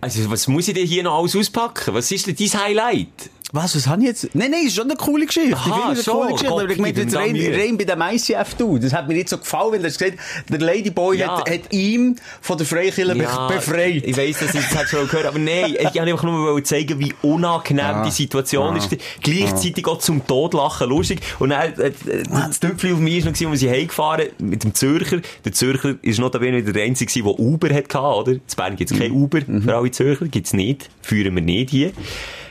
also, 0.00 0.30
was 0.30 0.48
muss 0.48 0.68
ich 0.68 0.74
denn 0.74 0.86
hier 0.86 1.02
noch 1.02 1.18
alles 1.18 1.36
auspacken? 1.36 1.94
Was 1.94 2.10
ist 2.10 2.26
denn 2.26 2.36
dein 2.36 2.60
Highlight? 2.60 3.30
Was, 3.56 3.76
was 3.76 3.86
habe 3.86 4.02
ich 4.02 4.08
jetzt? 4.08 4.34
Nein, 4.34 4.50
nein, 4.50 4.66
ist 4.66 4.74
schon 4.74 4.84
eine 4.90 4.96
coole 4.96 5.26
Geschichte. 5.26 5.54
Aha, 5.54 5.68
ich 5.68 5.74
finde 5.76 5.98
es 6.00 6.04
so, 6.04 6.12
eine 6.12 6.20
coole 6.22 6.32
Geschichte. 6.32 6.52
Gott, 6.54 6.62
Aber 6.64 6.72
ich 6.72 6.78
meine 6.78 6.98
jetzt 7.00 7.14
rein, 7.16 7.36
rein 7.36 7.78
bei 7.78 7.84
dem 7.84 8.02
ICF 8.02 8.54
du. 8.58 8.78
Das 8.78 8.92
hat 8.92 9.06
mir 9.06 9.14
nicht 9.14 9.28
so 9.28 9.38
gefallen, 9.38 9.72
weil 9.74 9.84
er 9.84 9.90
hat 9.92 9.96
gesagt, 9.98 10.18
der 10.48 10.58
Ladyboy 10.58 11.18
Ja. 11.18 11.38
hat, 11.38 11.48
hat 11.48 11.72
ihm 11.72 12.16
von 12.40 12.58
der 12.58 12.66
Freikirche 12.66 13.14
be- 13.14 13.48
befreit. 13.48 14.02
Ich 14.06 14.16
weiss, 14.16 14.40
dass 14.40 14.54
ich 14.56 14.60
das 14.60 14.74
hätte 14.76 14.88
schon 14.88 15.06
gehört, 15.06 15.26
aber 15.26 15.38
nein, 15.38 15.76
ich 15.78 15.84
wollte 15.84 16.02
einfach 16.02 16.22
nur 16.24 16.64
zeigen, 16.64 16.98
wie 16.98 17.14
unangenehm 17.22 18.02
die 18.04 18.10
Situation 18.10 18.74
ist. 18.76 18.88
Gleichzeitig 19.22 19.86
auch 19.86 19.98
zum 19.98 20.26
Todlachen 20.26 20.88
lustig. 20.88 21.20
Und 21.38 21.50
dann, 21.50 21.74
äh, 21.78 21.86
äh, 22.08 22.22
das 22.28 22.58
Tüpfchen 22.58 22.94
auf 22.94 22.98
mich 22.98 23.24
war 23.24 23.30
noch, 23.32 23.50
als 23.52 23.60
wir 23.62 23.70
heimgefahren 23.70 24.26
mit 24.38 24.64
dem 24.64 24.74
Zürcher. 24.74 25.20
Der 25.44 25.52
Zürcher 25.52 25.94
ist 26.02 26.18
noch 26.18 26.30
der 26.32 26.40
Einzige, 26.42 27.22
der 27.22 27.38
Uber 27.38 27.72
hatte, 27.72 27.98
oder? 28.00 28.32
In 28.32 28.40
Bern 28.56 28.74
gibt 28.74 28.90
es 28.90 28.98
kein 28.98 29.12
Uber 29.12 29.40
für 29.42 29.76
alle 29.76 29.90
Zürcher, 29.92 30.26
gibt 30.26 30.48
es 30.48 30.54
nicht. 30.54 30.90
Führen 31.02 31.36
wir 31.36 31.42
nicht 31.42 31.70
hier. 31.70 31.92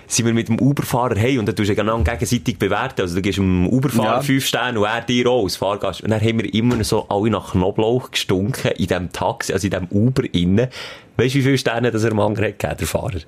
Sind 0.07 0.25
wir 0.25 0.33
mit 0.33 0.47
dem 0.47 0.59
Uberfahrer 0.59 1.15
hey 1.15 1.37
und 1.37 1.47
dann 1.47 1.55
tust 1.55 1.69
du 1.69 1.75
genau 1.75 1.97
gegenseitig 1.99 2.57
bewerten. 2.59 3.01
Also 3.01 3.15
du 3.15 3.21
gibst 3.21 3.37
dem 3.39 3.67
Uberfahrer 3.67 4.15
Ja. 4.15 4.21
fünf 4.21 4.45
Sterne 4.45 4.79
und 4.79 4.85
er 4.85 5.01
dir 5.01 5.27
auch 5.27 5.43
als 5.43 5.55
Fahrgast. 5.55 6.01
Und 6.01 6.11
dann 6.11 6.21
haben 6.21 6.39
wir 6.39 6.53
immer 6.53 6.83
so 6.83 7.07
alle 7.09 7.29
nach 7.29 7.51
Knoblauch 7.51 8.11
gestunken 8.11 8.71
in 8.71 8.87
diesem 8.87 9.11
Taxi, 9.11 9.53
also 9.53 9.67
in 9.67 9.71
diesem 9.71 9.87
Uber 9.89 10.23
innen. 10.33 10.67
Weißt 11.17 11.35
du, 11.35 11.39
wie 11.39 11.43
viele 11.43 11.57
Sterne 11.57 11.91
das 11.91 12.03
er 12.03 12.11
am 12.11 12.19
anderen 12.19 12.53
hat 12.63 12.79
der 12.79 12.87
Fahrer? 12.87 13.19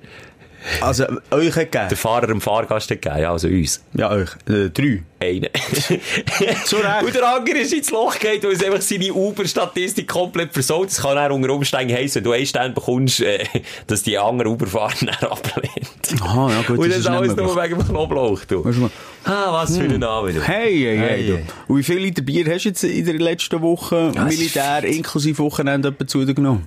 Also, 0.80 1.04
euch 1.30 1.54
hat 1.56 1.72
gegeben? 1.72 1.88
Der 1.88 1.96
Fahrer 1.96 2.26
dem 2.26 2.40
Fahrgast 2.40 2.90
hat 2.90 3.02
gegeben, 3.02 3.22
ja, 3.22 3.32
also 3.32 3.48
uns. 3.48 3.82
Ja, 3.94 4.10
euch. 4.10 4.30
Äh, 4.48 4.70
drei. 4.70 5.02
Einen. 5.18 5.48
Zu 6.66 6.76
Recht. 6.76 7.02
Und 7.02 7.14
der 7.14 7.26
andere 7.26 7.58
ist 7.58 7.72
ins 7.72 7.90
Loch 7.90 8.18
geht, 8.18 8.44
weil 8.44 8.52
es 8.52 8.62
einfach 8.62 8.82
seine 8.82 9.14
Uber-Statistik 9.14 10.06
komplett 10.06 10.52
versaut. 10.52 10.88
Das 10.88 11.00
kann 11.00 11.16
er 11.16 11.30
unter 11.32 11.50
Umständen 11.54 11.94
heissen, 11.94 12.16
wenn 12.16 12.24
du 12.24 12.32
einen 12.32 12.46
Stern 12.46 12.74
bekommst, 12.74 13.20
äh, 13.20 13.44
dass 13.86 14.02
die 14.02 14.18
andere 14.18 14.50
Uber-Fahrer 14.50 15.32
ablehnt. 15.32 16.20
Aha, 16.20 16.50
ja 16.50 16.62
gut, 16.62 16.78
Und 16.78 16.90
das 16.90 17.04
das 17.04 17.06
alles 17.06 17.34
nur 17.34 17.56
wegen 17.56 17.78
dem 17.78 17.88
Knoblauch, 17.88 18.44
du. 18.44 18.90
Ah, 19.24 19.52
was 19.52 19.76
für 19.76 19.84
ein 19.84 19.98
Name, 19.98 20.32
du. 20.34 20.42
Hey, 20.42 20.78
hey, 20.78 20.98
hey. 20.98 21.24
Hey. 21.24 21.44
Und 21.66 21.78
wie 21.78 21.82
viele 21.82 22.00
Liter 22.00 22.22
Bier 22.22 22.44
hast 22.52 22.64
du 22.64 22.68
jetzt 22.68 22.84
in 22.84 23.04
der 23.04 23.14
letzten 23.14 23.60
Woche 23.62 24.12
Ja, 24.14 24.24
Militär 24.24 24.84
inklusive 24.84 25.38
Wochenende 25.38 25.88
etwa 25.88 26.06
zu 26.06 26.24
dir 26.24 26.34
genommen? 26.34 26.66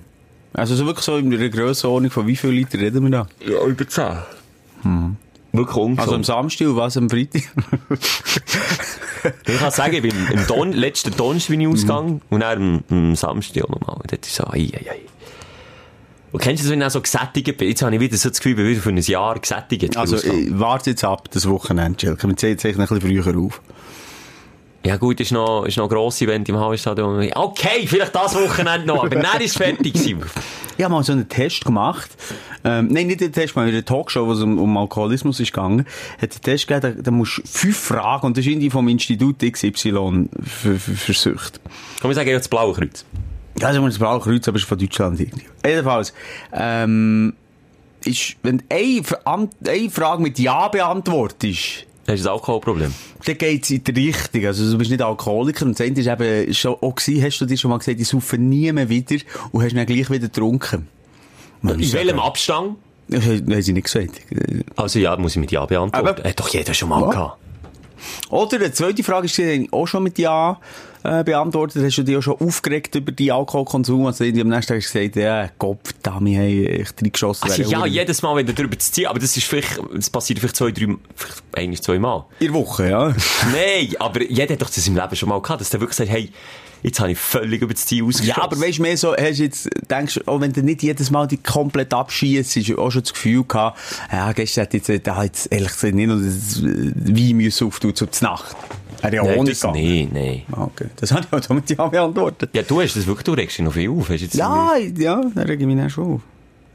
Also 0.52 0.74
so 0.74 0.86
wirklich 0.86 1.04
so 1.04 1.16
in 1.16 1.32
einer 1.32 1.48
Grössenordnung 1.48 2.10
von 2.10 2.26
wie 2.26 2.36
viel 2.36 2.50
Liter 2.50 2.78
reden 2.78 3.04
wir 3.04 3.10
da? 3.10 3.26
Ja, 3.46 3.64
über 3.64 3.86
10. 3.86 4.04
Wirklich 5.52 5.76
ungesund. 5.76 6.00
Also 6.00 6.14
am 6.14 6.24
Samstag 6.24 6.68
und 6.68 6.76
was 6.76 6.96
am 6.96 7.10
Freitag? 7.10 7.42
Ich 9.46 9.58
kann 9.58 9.70
sagen, 9.70 9.94
ich 9.94 10.02
bin 10.02 10.14
im 10.32 10.46
Don 10.46 10.72
letzten 10.72 11.14
Donnerstag 11.16 11.50
bin 11.50 11.60
ich 11.60 11.68
ausgegangen 11.68 12.22
und 12.30 12.40
dann 12.40 12.82
am, 12.88 12.96
am 12.96 13.14
Samstag 13.16 13.64
auch 13.64 13.68
nochmal. 13.68 13.96
Und 13.96 14.10
dort 14.10 14.24
ist 14.26 14.34
so, 14.34 14.44
ei, 14.44 14.70
ei, 14.72 14.90
ei. 14.90 15.00
Und 16.32 16.40
kennst 16.40 16.62
du 16.62 16.68
das, 16.68 16.72
wenn 16.72 16.80
ich 16.80 16.90
so 16.90 17.00
gesättigt 17.00 17.58
bin? 17.58 17.68
Jetzt 17.68 17.82
habe 17.82 17.94
ich 17.94 18.00
wieder 18.00 18.16
so 18.16 18.28
das 18.28 18.38
Gefühl, 18.38 18.52
ich 18.52 18.56
bin 18.56 18.68
wieder 18.68 18.80
für 18.80 18.90
ein 18.90 18.96
Jahr 18.98 19.38
gesättigt. 19.38 19.96
Also 19.96 20.16
warte 20.50 20.90
jetzt 20.90 21.04
ab, 21.04 21.28
das 21.32 21.48
Wochenende, 21.48 21.98
Jill. 21.98 22.16
Wir 22.20 22.36
ziehen 22.36 22.50
jetzt 22.50 22.64
echt 22.64 22.78
ein 22.78 22.86
bisschen 22.86 23.22
früher 23.22 23.36
auf. 23.36 23.60
Ja 24.84 24.96
gut, 24.96 25.20
ist 25.20 25.32
noch, 25.32 25.66
ist 25.66 25.76
noch 25.76 25.84
ein 25.84 25.90
grosses 25.90 26.22
Event 26.22 26.48
im 26.48 26.58
Hallstadion. 26.58 27.30
Okay, 27.34 27.86
vielleicht 27.86 28.14
das 28.14 28.34
Wochenende 28.34 28.86
noch, 28.86 29.04
aber 29.04 29.10
dann 29.10 29.40
ist 29.40 29.50
es 29.50 29.56
fertig 29.56 29.92
gewesen. 29.92 30.24
Ich 30.78 30.84
habe 30.84 30.94
mal 30.94 31.04
so 31.04 31.12
einen 31.12 31.28
Test 31.28 31.66
gemacht. 31.66 32.10
Ähm, 32.64 32.88
nein, 32.88 33.06
nicht 33.06 33.20
einen 33.20 33.32
Test, 33.32 33.54
mal 33.56 33.68
in 33.68 33.74
einer 33.74 33.84
Talkshow, 33.84 34.26
wo 34.26 34.32
es 34.32 34.40
um, 34.40 34.58
um 34.58 34.76
Alkoholismus 34.78 35.38
ist 35.38 35.52
gegangen. 35.52 35.86
Hat 36.20 36.32
einen 36.32 36.42
Test 36.42 36.66
gegeben, 36.66 36.96
da, 36.96 37.02
da 37.02 37.10
musst 37.10 37.38
du 37.38 37.42
fünf 37.44 37.78
Fragen, 37.78 38.26
und 38.26 38.36
das 38.38 38.46
ist 38.46 38.50
irgendwie 38.50 38.70
vom 38.70 38.88
Institut 38.88 39.40
XY 39.40 40.28
für, 40.42 40.78
für, 40.78 40.78
für 40.78 41.12
Sucht. 41.12 41.60
Komm, 42.00 42.10
ich 42.10 42.16
sage 42.16 42.30
jetzt 42.30 42.44
das 42.44 42.48
Blaue 42.48 42.72
Kreuz. 42.72 43.04
Ja, 43.60 43.72
sagen 43.72 43.84
wir 43.84 43.88
das 43.88 43.98
Blaukreuz, 43.98 44.48
aber 44.48 44.56
es 44.56 44.62
ist 44.62 44.68
von 44.68 44.78
Deutschland 44.78 45.20
irgendwie. 45.20 45.44
Jedenfalls, 45.64 46.14
ähm, 46.52 47.34
ist, 48.04 48.36
wenn 48.42 48.58
du 48.58 48.64
eine, 48.70 49.48
eine 49.66 49.90
Frage 49.90 50.22
mit 50.22 50.38
Ja 50.38 50.68
beantwortest, 50.68 51.86
Das 52.06 52.18
ist 52.20 52.26
ein 52.26 52.32
Alkoholproblem. 52.32 52.92
dann 53.24 53.38
geht's 53.38 53.70
in 53.70 53.84
die 53.84 54.08
Richtung. 54.08 54.46
Also, 54.46 54.70
du 54.70 54.78
bist 54.78 54.90
nicht 54.90 55.02
Alkoholiker. 55.02 55.66
Und 55.66 55.78
das 55.78 55.86
eine 55.86 55.98
ist 56.00 56.06
eben 56.08 56.54
schon 56.54 56.74
auch 56.80 56.94
gewesen, 56.94 57.22
hast 57.24 57.38
du 57.38 57.46
dir 57.46 57.56
schon 57.56 57.70
mal 57.70 57.78
gesagt, 57.78 58.00
ich 58.00 58.08
saufe 58.08 58.38
nie 58.38 58.72
mehr 58.72 58.88
wieder 58.88 59.16
und 59.52 59.62
hast 59.62 59.76
dann 59.76 59.86
gleich 59.86 60.08
wieder 60.10 60.26
getrunken. 60.28 60.88
Man 61.62 61.74
In 61.78 61.92
welchem 61.92 62.08
sagen- 62.08 62.18
Abstand? 62.20 62.76
Das 63.08 63.24
haben 63.26 63.62
sie 63.62 63.72
nicht 63.72 63.84
gesagt. 63.84 64.22
Also 64.76 64.98
ja, 64.98 65.16
muss 65.16 65.32
ich 65.32 65.40
mit 65.40 65.50
Ja 65.52 65.66
beantworten. 65.66 66.08
Aber- 66.20 66.28
Hat 66.28 66.38
doch 66.40 66.48
jeder 66.48 66.72
schon 66.74 66.88
mal 66.88 67.00
Ja. 67.02 67.08
gehabt. 67.10 67.38
Oder 68.30 68.56
eine 68.56 68.72
zweite 68.72 69.02
Frage 69.02 69.26
ist, 69.26 69.72
auch 69.72 69.86
schon 69.86 70.02
mit 70.04 70.18
Ja 70.18 70.58
äh, 71.02 71.24
beantwortet. 71.24 71.84
Hast 71.84 71.98
du 71.98 72.02
dich 72.02 72.16
auch 72.16 72.22
schon 72.22 72.40
aufgeregt 72.40 72.94
über 72.94 73.12
die 73.12 73.32
Alkoholkonsum? 73.32 74.06
Also, 74.06 74.24
irgendwie 74.24 74.42
am 74.42 74.48
nächsten 74.48 74.74
Tag 74.74 74.82
hast 74.82 74.94
du 74.94 74.98
gesagt, 74.98 75.16
ja, 75.16 75.50
Gott, 75.58 75.78
da, 76.02 76.18
wir 76.20 76.38
haben 76.38 76.66
echt 76.66 77.02
reingeschossen. 77.02 77.50
Also 77.50 77.62
ja, 77.62 77.86
jedes 77.86 78.22
Mal, 78.22 78.36
wenn 78.36 78.46
du 78.46 78.54
drüber 78.54 78.78
zu 78.78 78.92
ziehen, 78.92 79.06
aber 79.06 79.18
das 79.18 79.36
ist 79.36 79.46
vielleicht, 79.46 79.80
das 79.94 80.10
passiert 80.10 80.38
vielleicht 80.38 80.56
zwei, 80.56 80.70
drei, 80.70 80.94
vielleicht 81.14 81.42
ein, 81.52 81.76
zwei 81.76 81.98
Mal. 81.98 82.26
In 82.38 82.46
der 82.48 82.54
Woche, 82.54 82.90
ja. 82.90 83.08
Nein, 83.52 83.94
aber 83.98 84.22
jeder 84.22 84.54
hat 84.54 84.62
doch 84.62 84.70
das 84.70 84.86
im 84.86 84.96
Leben 84.96 85.16
schon 85.16 85.28
mal 85.28 85.40
gehabt, 85.40 85.60
dass 85.60 85.70
der 85.70 85.80
wirklich 85.80 85.96
sagt, 85.96 86.10
hey, 86.10 86.30
jetzt 86.82 87.00
habe 87.00 87.12
ich 87.12 87.18
völlig 87.18 87.62
über 87.62 87.74
das 87.74 87.86
Ziel 87.86 88.04
ausgeschossen. 88.04 88.28
Ja, 88.36 88.42
aber 88.42 88.60
weißt 88.60 88.78
du, 88.78 88.82
mehr 88.82 88.96
so, 88.96 89.14
hast 89.16 89.38
du 89.38 89.42
jetzt, 89.44 89.68
denkst, 89.90 90.20
auch 90.26 90.40
wenn 90.40 90.52
du 90.52 90.62
nicht 90.62 90.82
jedes 90.82 91.10
Mal 91.10 91.26
die 91.26 91.36
komplett 91.36 91.92
abschießt, 91.92 92.56
hast 92.56 92.68
du 92.68 92.78
auch 92.78 92.90
schon 92.90 93.02
das 93.02 93.12
Gefühl 93.12 93.44
gehabt, 93.44 93.78
ja, 94.12 94.32
gestern 94.32 94.64
hat 94.64 94.74
jetzt, 94.74 95.06
da 95.06 95.22
jetzt 95.22 95.52
ehrlich 95.52 95.72
gesagt 95.72 95.94
nicht 95.94 96.08
noch 96.08 96.16
das 96.16 96.62
Wein 96.62 97.36
müssen 97.36 97.66
auftun 97.66 97.94
zur 97.94 98.08
Nacht. 98.20 98.56
Wäre 99.02 99.16
ja 99.16 99.22
auch 99.22 99.26
Nein, 99.26 99.42
nicht 99.44 99.64
nein, 99.64 100.08
nein. 100.12 100.42
Ah, 100.52 100.64
Okay. 100.64 100.86
Das 100.96 101.12
habe 101.12 101.26
ich 101.26 101.32
auch 101.32 101.40
damit 101.48 101.70
ja 101.70 101.86
beantwortet. 101.86 102.50
Ja, 102.52 102.62
du 102.62 102.80
hast 102.80 102.96
das 102.96 103.06
wirklich, 103.06 103.24
du 103.24 103.32
regst 103.32 103.58
dich 103.58 103.64
noch 103.64 103.72
viel 103.72 103.90
auf. 103.90 104.08
Hast 104.08 104.20
jetzt 104.20 104.34
Ja, 104.34 104.76
ja, 104.76 105.20
dann 105.34 105.46
rege 105.46 105.62
ich 105.62 105.66
mich 105.66 105.76
dann 105.76 105.90
schon 105.90 106.14
auf. 106.14 106.20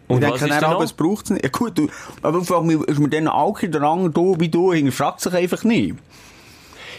Und 0.07 0.23
ich 0.23 0.29
denke 0.29 0.47
dann 0.47 0.63
auch, 0.65 0.83
es 0.83 0.93
braucht 0.93 1.25
es 1.25 1.31
nicht. 1.31 1.43
Ja 1.43 1.49
gut, 1.49 1.77
du, 1.77 1.87
aber 2.21 2.39
ich 2.39 2.47
frage 2.47 2.65
mich, 2.65 2.79
ist 2.87 2.99
mir 2.99 3.09
dann 3.09 3.27
auch 3.27 3.59
der 3.59 3.81
andere 3.81 4.11
da, 4.11 4.39
wie 4.39 4.49
du, 4.49 4.71
hinterfragt 4.71 5.21
sich 5.21 5.33
einfach 5.33 5.63
nicht. 5.63 5.95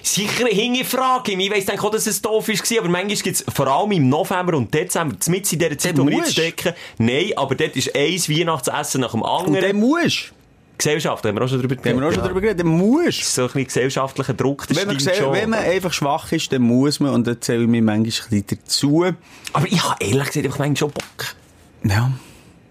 Sicher 0.03 0.47
hingefragt. 0.47 1.29
Ich 1.29 1.51
weiss 1.51 1.67
denke 1.67 1.83
auch, 1.85 1.91
dass 1.91 2.07
es 2.07 2.23
doof 2.23 2.47
war, 2.49 2.79
aber 2.79 2.89
manchmal 2.89 3.17
gibt 3.17 3.37
es 3.37 3.45
vor 3.53 3.67
allem 3.67 3.91
im 3.93 4.09
November 4.09 4.57
und 4.57 4.73
Dezember, 4.73 5.17
mit 5.29 5.53
in 5.53 5.59
dieser 5.59 5.79
Zeit, 5.79 5.99
wo 5.99 6.07
wir 6.07 6.25
stecken. 6.25 6.75
Nein, 6.99 7.31
aber 7.37 7.55
dort 7.57 7.75
ist 7.77 7.95
eins 7.97 8.29
Weihnachtsessen 8.29 9.01
nach 9.01 9.11
dem 9.13 9.23
Und 9.23 9.29
anderen. 9.47 9.63
dann 9.67 9.77
musst 9.77 10.33
Gesellschaft, 10.79 11.25
da 11.25 11.29
haben 11.29 11.37
wir 11.37 11.45
auch 11.45 11.49
schon 11.49 11.61
drüber 11.61 11.77
Da 11.77 11.91
haben 11.91 12.01
wir 12.01 12.09
auch 12.09 12.13
schon 12.13 12.23
ja. 12.23 12.27
drüber 12.27 12.41
geredet, 12.41 12.61
dann 12.61 12.69
musst 12.69 13.25
So 13.25 13.43
ein 13.43 13.47
bisschen 13.49 13.65
gesellschaftlicher 13.65 14.35
Druck, 14.35 14.67
das 14.69 14.77
wenn 14.77 14.87
man, 14.87 15.01
schon. 15.01 15.33
wenn 15.33 15.51
man 15.51 15.61
einfach 15.61 15.93
schwach 15.93 16.31
ist, 16.33 16.53
dann 16.53 16.63
muss 16.63 17.01
man, 17.01 17.13
und 17.13 17.27
da 17.27 17.41
zähle 17.41 17.63
ich 17.63 17.69
mir 17.69 17.83
manchmal 17.83 18.29
ein 18.31 18.43
bisschen 18.43 18.45
dazu. 18.49 19.05
Aber 19.53 19.67
ich 19.67 19.83
habe 19.83 19.97
ehrlich 20.05 20.27
gesagt 20.27 20.47
einfach 20.47 20.59
manchmal 20.59 20.77
schon 20.77 20.91
Bock. 20.91 21.35
Ja. 21.85 22.13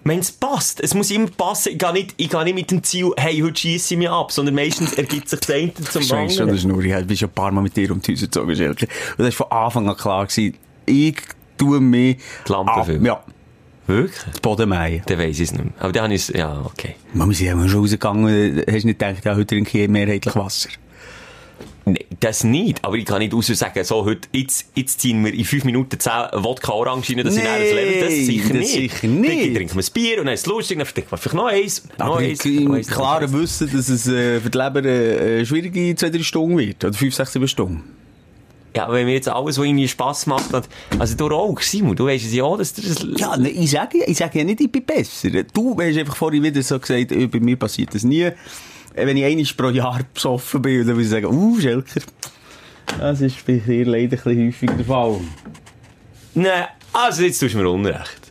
Wenn 0.07 0.19
es 0.19 0.31
passt, 0.31 0.81
es 0.81 0.93
muss 0.93 1.09
immer 1.09 1.29
passen. 1.35 1.73
Ich 1.73 1.79
gehe 1.79 1.91
nicht, 1.91 2.13
ich 2.17 2.29
gehe 2.29 2.43
nicht 2.43 2.53
mit 2.53 2.69
dem 2.69 2.83
Ziel, 2.83 3.11
hey, 3.17 3.39
heute 3.39 3.59
schiesse 3.59 3.95
ich 3.95 3.97
mich 3.97 4.09
ab, 4.09 4.31
sondern 4.31 4.53
meistens 4.53 4.93
ergibt 4.93 5.29
sich 5.29 5.39
das 5.39 5.49
eine 5.49 5.73
zum 5.73 5.83
Schweigst 6.03 6.09
schon, 6.09 6.19
anderen. 6.21 6.49
das 6.49 6.61
Schnur. 6.61 6.83
Ich 6.83 7.07
bin 7.07 7.17
schon 7.17 7.29
ein 7.29 7.33
paar 7.33 7.51
Mal 7.51 7.61
mit 7.61 7.75
dir 7.75 7.89
um 7.89 7.99
die 8.01 8.11
Häuser 8.11 8.27
gezogen. 8.27 8.51
Und 8.51 8.87
das 9.17 9.39
war 9.39 9.47
von 9.47 9.51
Anfang 9.51 9.89
an 9.89 9.97
klar 9.97 10.27
gewesen. 10.27 10.55
Ich 10.85 11.17
tue 11.57 11.79
mich... 11.79 12.17
Die 12.47 12.51
Lampe 12.51 12.71
ab-. 12.71 12.87
Ja, 13.01 13.23
Wirklich? 13.87 14.19
das 14.31 14.39
Boden 14.41 14.69
mähen. 14.69 15.01
Dann 15.05 15.19
weiss 15.19 15.37
ich 15.37 15.41
es 15.43 15.51
nicht 15.51 15.63
mehr. 15.63 15.73
Aber 15.79 15.91
dann 15.91 16.11
ich 16.11 16.29
es, 16.29 16.35
ja, 16.35 16.61
okay. 16.65 16.95
Man, 17.13 17.29
wir 17.29 17.35
sind 17.35 17.47
ja 17.47 17.67
schon 17.67 17.81
rausgegangen, 17.81 18.57
hast 18.59 18.67
du 18.67 18.87
nicht 18.87 18.99
gedacht, 18.99 19.23
ja, 19.25 19.35
heute 19.35 19.45
trinke 19.45 19.83
ich 19.83 19.89
mehrheitlich 19.89 20.35
Wasser. 20.35 20.69
Nee, 21.87 22.03
das 22.19 22.43
nicht. 22.43 22.83
Aber 22.83 22.95
ich 22.95 23.05
kann 23.05 23.19
nicht 23.19 23.31
raus 23.31 23.45
sagen, 23.45 23.83
so, 23.83 24.05
heute, 24.05 24.27
jetzt, 24.31 24.71
jetzt 24.73 25.01
ziehen 25.01 25.23
wir 25.23 25.31
in 25.31 25.45
fünf 25.45 25.65
Minuten 25.65 25.99
zehn 25.99 26.11
Wodka 26.33 26.71
Orange 26.71 27.15
rein, 27.15 27.23
dass 27.23 27.37
ich 27.37 27.43
Nee, 27.43 27.47
dann 27.47 27.61
das 27.61 27.73
Level, 27.73 27.99
das 28.01 28.13
sicher 28.25 28.47
das 28.49 28.57
nicht. 28.57 28.71
sicher 28.73 29.07
nicht. 29.07 29.45
Dann 29.45 29.53
trinken 29.55 29.75
wir 29.75 29.83
ein 29.83 29.93
Bier 29.93 30.19
und 30.19 30.25
dann 30.25 30.33
ist 30.33 30.39
es 30.41 30.45
lustig, 30.47 30.79
dann 30.79 30.87
trinken 30.87 31.11
wir 31.11 31.17
vielleicht 31.19 31.35
noch 31.35 31.45
eins, 31.45 31.83
noch 31.99 32.05
Aber 32.07 32.17
eins, 32.17 32.43
im, 32.43 32.81
klaren. 32.81 33.31
Wissen, 33.33 33.69
dass 33.71 33.89
es 33.89 34.07
äh, 34.07 34.39
für 34.41 34.49
die 34.49 34.57
Leber 34.57 34.83
äh, 34.83 35.41
äh, 35.41 35.45
schwierige 35.45 35.95
zwei, 35.95 36.09
drei 36.09 36.23
Stunden 36.23 36.57
wird. 36.57 36.83
Oder 36.83 36.93
fünf, 36.95 37.13
sechs, 37.13 37.33
sieben 37.33 37.47
Stunden. 37.47 37.83
Ja, 38.75 38.91
wenn 38.91 39.05
mir 39.05 39.13
jetzt 39.13 39.29
alles, 39.29 39.57
was 39.57 39.65
irgendwie 39.65 39.87
Spass 39.87 40.25
macht, 40.25 40.53
und, 40.53 40.67
also 40.99 41.15
du 41.15 41.33
auch, 41.33 41.59
Simon, 41.61 41.95
du 41.95 42.07
weisst 42.07 42.25
es 42.25 42.33
ja 42.33 42.43
auch, 42.43 42.57
dass 42.57 42.73
das... 42.73 43.05
Ja, 43.17 43.37
ne, 43.37 43.49
ich 43.49 43.71
sage, 43.71 44.03
ich 44.05 44.17
sage 44.17 44.39
ja 44.39 44.43
nicht, 44.43 44.59
ich 44.59 44.71
bin 44.71 44.85
besser. 44.85 45.29
Du 45.53 45.77
hast 45.79 45.97
einfach 45.97 46.15
vorhin 46.15 46.43
wieder 46.43 46.61
so 46.61 46.77
gesagt, 46.79 47.11
äh, 47.11 47.27
bei 47.27 47.39
mir 47.39 47.55
passiert 47.55 47.95
das 47.95 48.03
nie. 48.03 48.21
Äh, 48.23 48.33
Wenn 48.93 49.15
ich 49.15 49.23
einmal 49.23 49.45
pro 49.55 49.69
Jahr 49.69 50.01
besoffen 50.13 50.61
bin, 50.61 50.79
dann 50.79 50.87
würde 50.97 51.03
ich 51.03 51.09
sagen, 51.09 51.27
uh, 51.27 51.59
Schelker, 51.59 52.01
Das 52.99 53.21
ist 53.21 53.45
bei 53.45 53.57
dir 53.57 53.85
leider 53.85 54.17
ein 54.17 54.23
bisschen 54.23 54.47
häufiger 54.47 54.73
der 54.73 54.85
Fall. 54.85 55.21
Nein, 56.33 56.65
also 56.91 57.23
jetzt 57.23 57.39
tust 57.39 57.53
du 57.53 57.59
mir 57.59 57.69
Unrecht. 57.69 58.21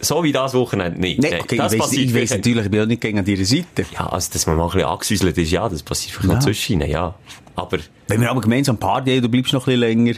So 0.00 0.22
wie 0.22 0.30
das 0.30 0.54
Wochenende 0.54 1.00
nicht. 1.00 1.20
Nein, 1.20 1.40
okay, 1.40 1.56
das 1.56 1.72
ich 1.72 1.80
weiss, 1.80 1.92
ich 1.92 2.14
weiss 2.14 2.30
natürlich, 2.30 2.66
ich 2.66 2.70
bin 2.70 2.80
auch 2.82 2.86
nicht 2.86 3.00
gegen 3.00 3.18
an 3.18 3.24
deiner 3.24 3.44
Seite. 3.44 3.84
Ja, 3.92 4.06
also, 4.06 4.30
dass 4.32 4.46
man 4.46 4.56
mal 4.56 4.66
ein 4.66 4.70
bisschen 4.70 4.88
angesäuselt 4.88 5.38
ist, 5.38 5.50
ja, 5.50 5.68
das 5.68 5.82
passiert 5.82 6.12
vielleicht 6.14 6.28
Ja. 6.28 6.34
noch 6.34 6.44
zwischen 6.44 6.80
ja. 6.82 7.14
Aber 7.56 7.78
Wenn 8.08 8.20
wir 8.20 8.30
aber 8.30 8.40
gemeinsam 8.40 8.78
Party 8.78 9.12
haben, 9.14 9.22
du 9.22 9.28
bleibst 9.28 9.52
noch 9.52 9.62
ein 9.66 9.78
bisschen 9.78 9.80
länger. 9.80 10.12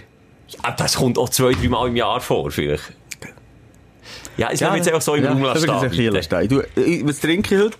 ja, 0.64 0.70
das 0.72 0.96
kommt 0.96 1.16
auch 1.18 1.28
zwei, 1.28 1.52
drei 1.52 1.68
Mal 1.68 1.88
im 1.88 1.96
Jahr 1.96 2.20
vor, 2.20 2.50
vielleicht. 2.50 2.92
Ja, 4.36 4.50
es 4.52 4.60
ja, 4.60 4.74
jetzt 4.74 4.86
einfach 4.88 5.02
so 5.02 5.14
im 5.14 5.24
Raum 5.24 5.42
das 5.42 5.64
lassen. 5.66 5.92
stehen. 6.22 6.48
Du, 6.48 6.62
ich- 6.80 7.04
was 7.06 7.20
trinke 7.20 7.54
ich 7.54 7.60
heute? 7.60 7.76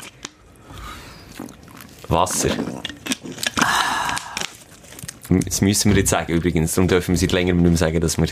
Wasser. 2.09 2.51
Das 5.45 5.61
müssen 5.61 5.91
wir 5.93 5.99
jetzt 5.99 6.11
sagen, 6.11 6.33
übrigens. 6.33 6.75
Darum 6.75 6.89
dürfen 6.89 7.13
wir 7.13 7.19
seit 7.19 7.33
längerem 7.33 7.59
nicht 7.59 7.69
mehr 7.69 7.77
sagen, 7.77 8.01
dass 8.01 8.17
wir 8.19 8.29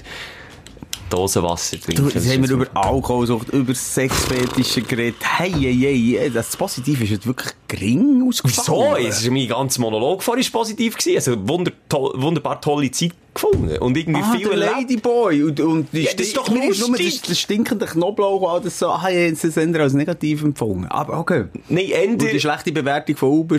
Dosen 1.11 1.43
Wasser 1.43 1.81
trinken. 1.81 2.03
Du, 2.03 2.09
jetzt 2.11 2.17
Das 2.17 2.33
haben 2.33 2.43
wir 2.43 2.51
über 2.51 2.67
Alkoholsucht, 2.75 3.49
über 3.51 3.75
Sexfetische 3.75 4.83
geredet. 4.83 5.17
Hey, 5.23 5.53
hey, 5.53 6.17
hey, 6.19 6.31
das 6.33 6.57
Positive 6.57 7.05
ist 7.05 7.11
jetzt 7.11 7.27
wirklich 7.27 7.53
gering 7.69 8.19
Wieso? 8.29 8.29
ausgefallen. 8.49 9.07
Es 9.07 9.21
ist 9.23 9.31
mein 9.31 9.47
ganzer 9.49 9.81
Monolog 9.81 10.23
vorhin 10.23 10.41
ist 10.43 10.53
positiv 10.53 10.97
gewesen. 10.97 11.17
Also, 11.17 11.49
wunder, 11.49 11.73
to 11.89 12.13
wunderbar 12.17 12.61
tolle 12.61 12.91
Zeit 12.91 13.13
gefunden. 13.35 13.77
Und 13.79 13.97
irgendwie 13.97 14.21
Ah, 14.23 14.33
viel. 14.37 14.49
Ladyboy. 14.49 15.43
Und, 15.45 15.61
und 15.61 15.89
die 15.93 16.03
Ja, 16.03 16.13
das 16.17 16.27
ist 16.29 16.37
doch 16.37 16.49
mir 16.51 16.71
ist 16.71 16.87
nur 16.87 16.97
das, 16.97 17.23
das 17.23 17.39
stinkende 17.39 17.87
Knoblauch, 17.87 18.51
all 18.53 18.61
das 18.61 18.79
so, 18.79 18.89
ah, 18.89 19.09
ich 19.09 19.17
habe 19.17 19.49
es 19.49 19.59
als 19.81 19.93
negativ 19.95 20.43
empfunden. 20.43 20.87
Aber 20.87 21.19
okay. 21.19 21.45
Nein, 21.69 21.85
Und 21.85 22.21
die 22.23 22.27
Ende. 22.27 22.41
schlechte 22.41 22.73
Bewertung 22.73 23.17
von 23.17 23.29
Uber. 23.31 23.59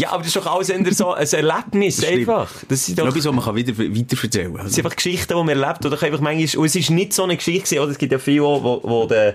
Ja, 0.00 0.12
aber 0.12 0.18
das 0.18 0.28
ist 0.28 0.36
doch 0.36 0.46
alles 0.46 0.70
eher 0.70 0.94
so 0.94 1.12
ein 1.12 1.26
Erlebnis, 1.26 1.98
Das 1.98 2.08
einfach. 2.08 2.50
Das 2.68 2.86
sind 2.86 2.98
doch 2.98 3.14
was 3.14 3.24
man 3.24 3.44
kann 3.44 3.54
wieder 3.54 3.76
weiter 3.76 4.16
erzählen 4.22 4.54
kann. 4.54 4.64
Das 4.64 4.74
sind 4.74 4.84
einfach 4.84 4.96
Geschichten, 4.96 5.28
die 5.28 5.34
man 5.44 5.48
erlebt. 5.48 5.84
Oder 5.84 6.02
einfach 6.02 6.20
manchmal, 6.20 6.60
und 6.60 6.66
es 6.66 6.74
ist 6.74 6.90
nicht 6.90 7.12
so 7.12 7.24
eine 7.24 7.36
Geschichte 7.36 7.78
oder? 7.80 7.90
Es 7.90 7.98
gibt 7.98 8.10
ja 8.10 8.18
viele, 8.18 8.42
wo, 8.42 8.80
wo 8.82 9.06
du 9.06 9.14
äh, 9.14 9.34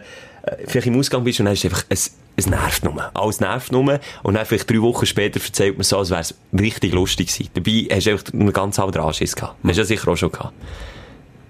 vielleicht 0.66 0.88
im 0.88 0.98
Ausgang 0.98 1.24
bist 1.24 1.40
und 1.40 1.46
dann 1.46 1.54
ist 1.54 1.64
es 1.64 1.72
einfach, 1.72 1.86
es, 1.90 2.16
es 2.36 2.48
nervt 2.48 2.84
nur. 2.84 3.12
Alles 3.14 3.40
nervt 3.40 3.72
nur. 3.72 4.00
Und 4.24 4.34
dann 4.34 4.46
vielleicht 4.46 4.70
drei 4.70 4.82
Wochen 4.82 5.06
später 5.06 5.40
erzählt 5.40 5.78
man 5.78 5.84
so, 5.84 6.00
als 6.00 6.10
wäre 6.10 6.22
es 6.22 6.34
richtig 6.60 6.94
lustig 6.94 7.28
gewesen. 7.28 7.50
Dabei 7.54 7.96
hast 7.96 8.08
du 8.08 8.12
einfach 8.12 8.34
einen 8.34 8.54
ganz 8.54 8.80
anderen 8.80 9.06
Anschiss 9.06 9.36
gehabt. 9.36 9.56
Hast 9.64 9.76
du 9.76 9.82
ja 9.82 9.86
sicher 9.86 10.08
auch 10.08 10.18
schon 10.18 10.32
gehabt. 10.32 10.54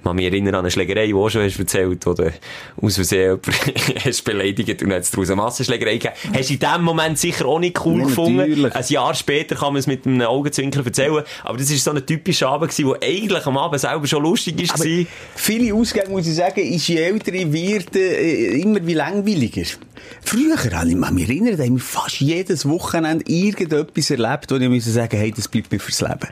Ich 0.05 0.07
kann 0.07 0.17
mich 0.17 0.25
erinnern 0.25 0.53
an 0.53 0.59
eine 0.59 0.69
Schlägerei, 0.69 1.07
die 1.07 1.13
du 1.13 1.25
auch 1.25 1.29
schon 1.31 1.41
hast 1.41 1.57
erzählt, 1.57 2.05
du 2.05 2.15
aus 2.79 2.93
Versehen 2.93 3.39
hast 4.05 4.23
beleidigt 4.23 4.69
und 4.83 4.89
dann 4.89 4.97
hat 4.97 5.01
es 5.01 5.09
daraus 5.09 5.31
eine 5.31 5.37
Massenschlägerei 5.37 5.93
gegeben. 5.93 6.13
Hast 6.31 6.49
du 6.51 6.53
in 6.53 6.59
dem 6.59 6.83
Moment 6.83 7.17
sicher 7.17 7.47
auch 7.47 7.57
nicht 7.57 7.83
cool 7.83 8.01
Ja, 8.01 8.05
gefunden. 8.05 8.35
natürlich. 8.37 8.75
Ein 8.75 8.85
Jahr 8.87 9.15
später 9.15 9.55
kann 9.55 9.73
man 9.73 9.79
es 9.79 9.87
mit 9.87 10.05
einem 10.05 10.21
Augenzwinkern 10.21 10.85
erzählen. 10.85 11.23
Aber 11.43 11.57
das 11.57 11.71
ist 11.71 11.83
so 11.83 11.89
ein 11.89 12.05
typischer 12.05 12.49
Abend 12.49 12.77
der 12.77 12.85
eigentlich 13.01 13.45
am 13.47 13.57
Abend 13.57 13.81
selber 13.81 14.05
schon 14.05 14.21
lustig 14.21 14.55
war. 14.69 14.75
Aber 14.75 14.85
viele 15.33 15.73
Ausgänge, 15.73 16.09
muss 16.09 16.27
ich 16.27 16.35
sagen, 16.35 16.59
ist 16.59 16.87
je 16.87 16.97
älter 16.97 17.33
ich 17.33 17.51
werde, 17.51 17.99
äh, 17.99 18.61
immer 18.61 18.85
wie 18.85 18.93
langweiliger. 18.93 19.63
Früher, 20.21 20.55
habe 20.55 20.87
ich 20.87 20.95
mich 20.95 21.27
erinnert, 21.27 21.59
haben 21.59 21.77
wir 21.77 21.83
fast 21.83 22.19
jedes 22.19 22.69
Wochenende 22.69 23.25
irgendetwas 23.27 24.11
erlebt, 24.11 24.51
wo 24.51 24.55
ich 24.57 24.69
musste 24.69 24.91
sagen, 24.91 25.17
hey, 25.17 25.33
das 25.35 25.47
bleibt 25.47 25.71
mir 25.71 25.79
fürs 25.79 26.01
Leben. 26.01 26.29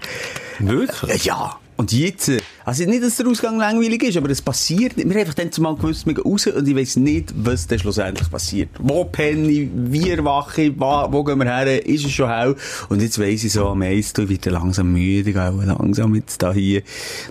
Wirklich? 0.60 1.26
Äh, 1.26 1.28
Ja. 1.28 1.58
Und 1.76 1.92
jetzt, 1.92 2.30
äh, 2.30 2.40
also 2.66 2.84
nicht, 2.86 3.04
dass 3.04 3.18
der 3.18 3.28
Ausgang 3.28 3.58
langweilig 3.58 4.04
ist, 4.04 4.18
aber 4.18 4.30
es 4.30 4.42
passiert 4.42 4.96
nicht. 4.96 5.08
Wir 5.08 5.16
haben 5.16 5.22
einfach 5.22 5.34
dann 5.34 5.52
zumal 5.52 5.76
gewusst, 5.76 6.06
wir 6.06 6.14
gehen 6.14 6.24
raus 6.24 6.46
und 6.48 6.68
ich 6.68 6.76
weiss 6.76 6.96
nicht, 6.96 7.34
was 7.36 7.68
dann 7.68 7.80
schlussendlich 7.80 8.30
passiert. 8.30 8.70
Wo 8.80 9.06
penne 9.06 9.50
ich, 9.50 9.70
wie 9.74 10.12
erwache 10.12 10.64
ich, 10.64 10.74
wo, 10.78 11.08
wo 11.10 11.24
gehen 11.24 11.40
wir 11.40 11.46
her, 11.46 11.86
ist 11.86 12.06
es 12.06 12.12
schon 12.12 12.30
hell? 12.30 12.56
Und 12.90 13.02
jetzt 13.02 13.20
weiss 13.20 13.44
ich 13.44 13.52
so, 13.52 13.68
am 13.70 13.82
Eis, 13.82 14.14
du 14.14 14.30
wieder 14.30 14.52
langsam 14.52 14.94
müde, 14.94 15.34
gell, 15.34 15.54
langsam 15.66 16.14
jetzt 16.16 16.42
da 16.44 16.54
hier, 16.54 16.84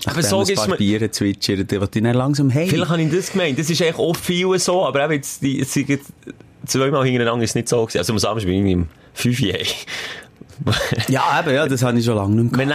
nachdem 0.07 0.23
so 0.23 0.41
ein 0.41 0.55
paar 0.55 0.77
Biere 0.77 1.11
zwitschern, 1.11 1.67
dann 1.67 1.81
will 1.81 1.89
ich 1.93 2.03
dann 2.03 2.15
langsam 2.15 2.51
hey. 2.51 2.69
Vielleicht 2.69 2.91
habe 2.91 3.03
ich 3.03 3.11
das 3.11 3.33
gemeint. 3.33 3.59
Das 3.59 3.71
ist 3.71 3.81
eigentlich 3.81 3.99
auch 3.99 4.17
viel 4.17 4.59
so, 4.59 4.85
aber 4.85 5.05
eben 5.05 5.15
jetzt, 5.15 5.43
die, 5.43 5.59
jetzt 5.59 6.13
zweimal 6.67 7.05
hintereinander 7.05 7.45
ist 7.45 7.51
es 7.51 7.55
nicht 7.55 7.69
so 7.69 7.83
gewesen. 7.83 7.99
Also 7.99 8.13
am 8.13 8.19
Samstag 8.19 8.47
bin 8.47 8.67
ich 8.67 8.73
im 8.73 8.89
5 9.15 9.41
Ja, 11.09 11.41
eben, 11.41 11.55
ja, 11.55 11.67
das 11.67 11.83
habe 11.83 11.99
ich 11.99 12.05
schon 12.05 12.17
lange 12.17 12.43
nicht 12.43 12.53
mehr 12.57 12.61
Wenn 12.61 12.69
du 12.69 12.75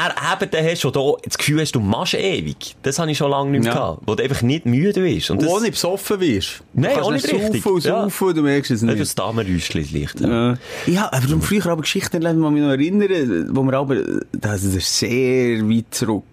eben 0.55 0.69
hast, 0.71 0.85
wo 0.85 0.89
du 0.91 1.17
das 1.23 1.37
Gefühl 1.37 1.61
hast, 1.61 1.73
du 1.73 1.79
machst 1.79 2.13
ewig, 2.13 2.75
das 2.83 2.99
habe 2.99 3.11
ich 3.11 3.17
schon 3.17 3.31
lange 3.31 3.51
nicht 3.51 3.63
mehr 3.63 3.73
Ja. 3.73 3.79
gehabt. 3.79 4.01
Wo 4.05 4.15
du 4.15 4.23
einfach 4.23 4.41
nicht 4.41 4.65
müde 4.65 5.01
bist. 5.01 5.29
Und 5.31 5.37
gehabt. 5.39 5.53
das, 5.53 5.61
Ohne 5.61 5.71
besoffen 5.71 6.19
wirst. 6.19 6.63
Nein, 6.73 6.97
du 7.01 7.11
nicht 7.11 7.25
richtig. 7.31 7.63
saufen 7.63 7.73
und 7.75 7.83
Ja. 7.85 8.01
saufen, 8.03 8.35
du 8.35 8.41
merkst 8.41 8.71
es 8.71 8.81
das 8.81 8.89
ist 8.89 8.89
nicht. 8.95 9.01
das 9.01 9.15
Damenräuschchen 9.15 9.87
leicht. 9.93 10.19
Ja, 10.21 10.57
ja 10.85 11.09
aber 11.11 11.25
darum 11.25 11.41
früher 11.41 11.65
aber 11.67 11.81
Geschichten 11.81 12.21
erlebt, 12.23 12.43
die 12.45 12.51
mich 12.51 12.61
noch 12.63 12.69
erinnern, 12.71 13.49
wo 13.55 13.63
wir 13.63 13.73
aber, 13.73 13.95
das 14.31 14.63
ist 14.63 14.97
sehr 14.99 15.59
weit 15.69 15.85
zurück. 15.91 16.23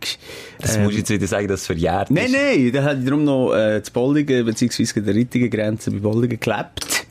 Das 0.61 0.79
muss 0.79 0.93
ich 0.93 0.99
jetzt 0.99 1.11
wieder 1.11 1.27
sagen, 1.27 1.49
dass 1.49 1.61
es 1.61 1.67
verjährt 1.67 2.11
Nein, 2.11 2.27
ist. 2.27 2.33
nein, 2.33 2.73
da 2.73 2.83
hatte 2.85 2.99
ich 3.01 3.05
darum 3.07 3.25
noch 3.25 3.55
äh, 3.55 3.83
zu 3.83 3.93
Bolligen, 3.93 4.45
beziehungsweise 4.47 5.03
der 5.03 5.15
Rittigen 5.15 5.51
Grenze 5.51 5.91
bei 5.91 5.99
Bolligen 5.99 6.41
gelebt. 6.41 7.07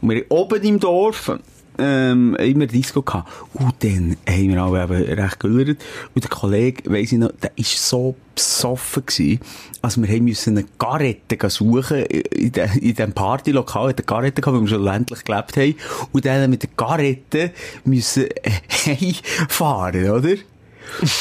Und 0.00 0.10
wir 0.10 0.24
oben 0.30 0.62
im 0.62 0.78
Dorf 0.80 1.32
ähm, 1.78 2.34
immer 2.36 2.66
Disco 2.66 3.02
gehabt. 3.02 3.30
Und 3.54 3.74
dann 3.80 4.16
haben 4.28 4.48
wir 4.48 4.62
alle 4.62 4.84
eben 4.84 5.20
recht 5.20 5.40
gelürt. 5.40 5.84
Und 6.14 6.24
der 6.24 6.30
Kollege, 6.30 6.90
weiss 6.90 7.12
ich 7.12 7.18
noch, 7.18 7.32
der 7.42 7.50
war 7.56 7.64
so 7.64 8.14
besoffen 8.34 9.06
gewesen, 9.06 9.40
also 9.80 10.02
wir 10.02 10.08
haben 10.08 10.24
müssen 10.24 10.56
eine 10.56 10.66
Garette 10.78 11.50
suchen 11.50 12.04
in, 12.06 12.52
de, 12.52 12.64
in 12.74 12.94
diesem 12.94 13.12
Partylokal, 13.12 13.90
in 13.90 13.96
der 13.96 14.04
Garette 14.04 14.40
gehabt, 14.42 14.56
weil 14.56 14.62
wir 14.62 14.68
schon 14.68 14.82
ländlich 14.82 15.24
gelebt 15.24 15.56
haben. 15.56 15.74
Und 16.12 16.24
dann 16.24 16.50
mit 16.50 16.62
der 16.62 16.70
Garette 16.76 17.52
müssen 17.84 18.26
äh, 18.26 19.12
fahren, 19.48 20.10
oder? 20.10 20.36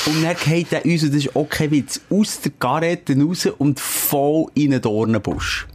Und 0.05 0.23
dann 0.23 0.35
geht 0.43 0.71
er 0.71 0.85
uns, 0.85 1.01
das 1.01 1.11
ist 1.11 1.35
auch 1.35 1.49
kein 1.49 1.71
Witz, 1.71 2.01
aus 2.09 2.41
der 2.41 2.51
Garette 2.59 3.17
raus 3.17 3.47
und 3.57 3.79
voll 3.79 4.47
in 4.55 4.73
einen 4.73 4.81
Dornenbusch. 4.81 5.67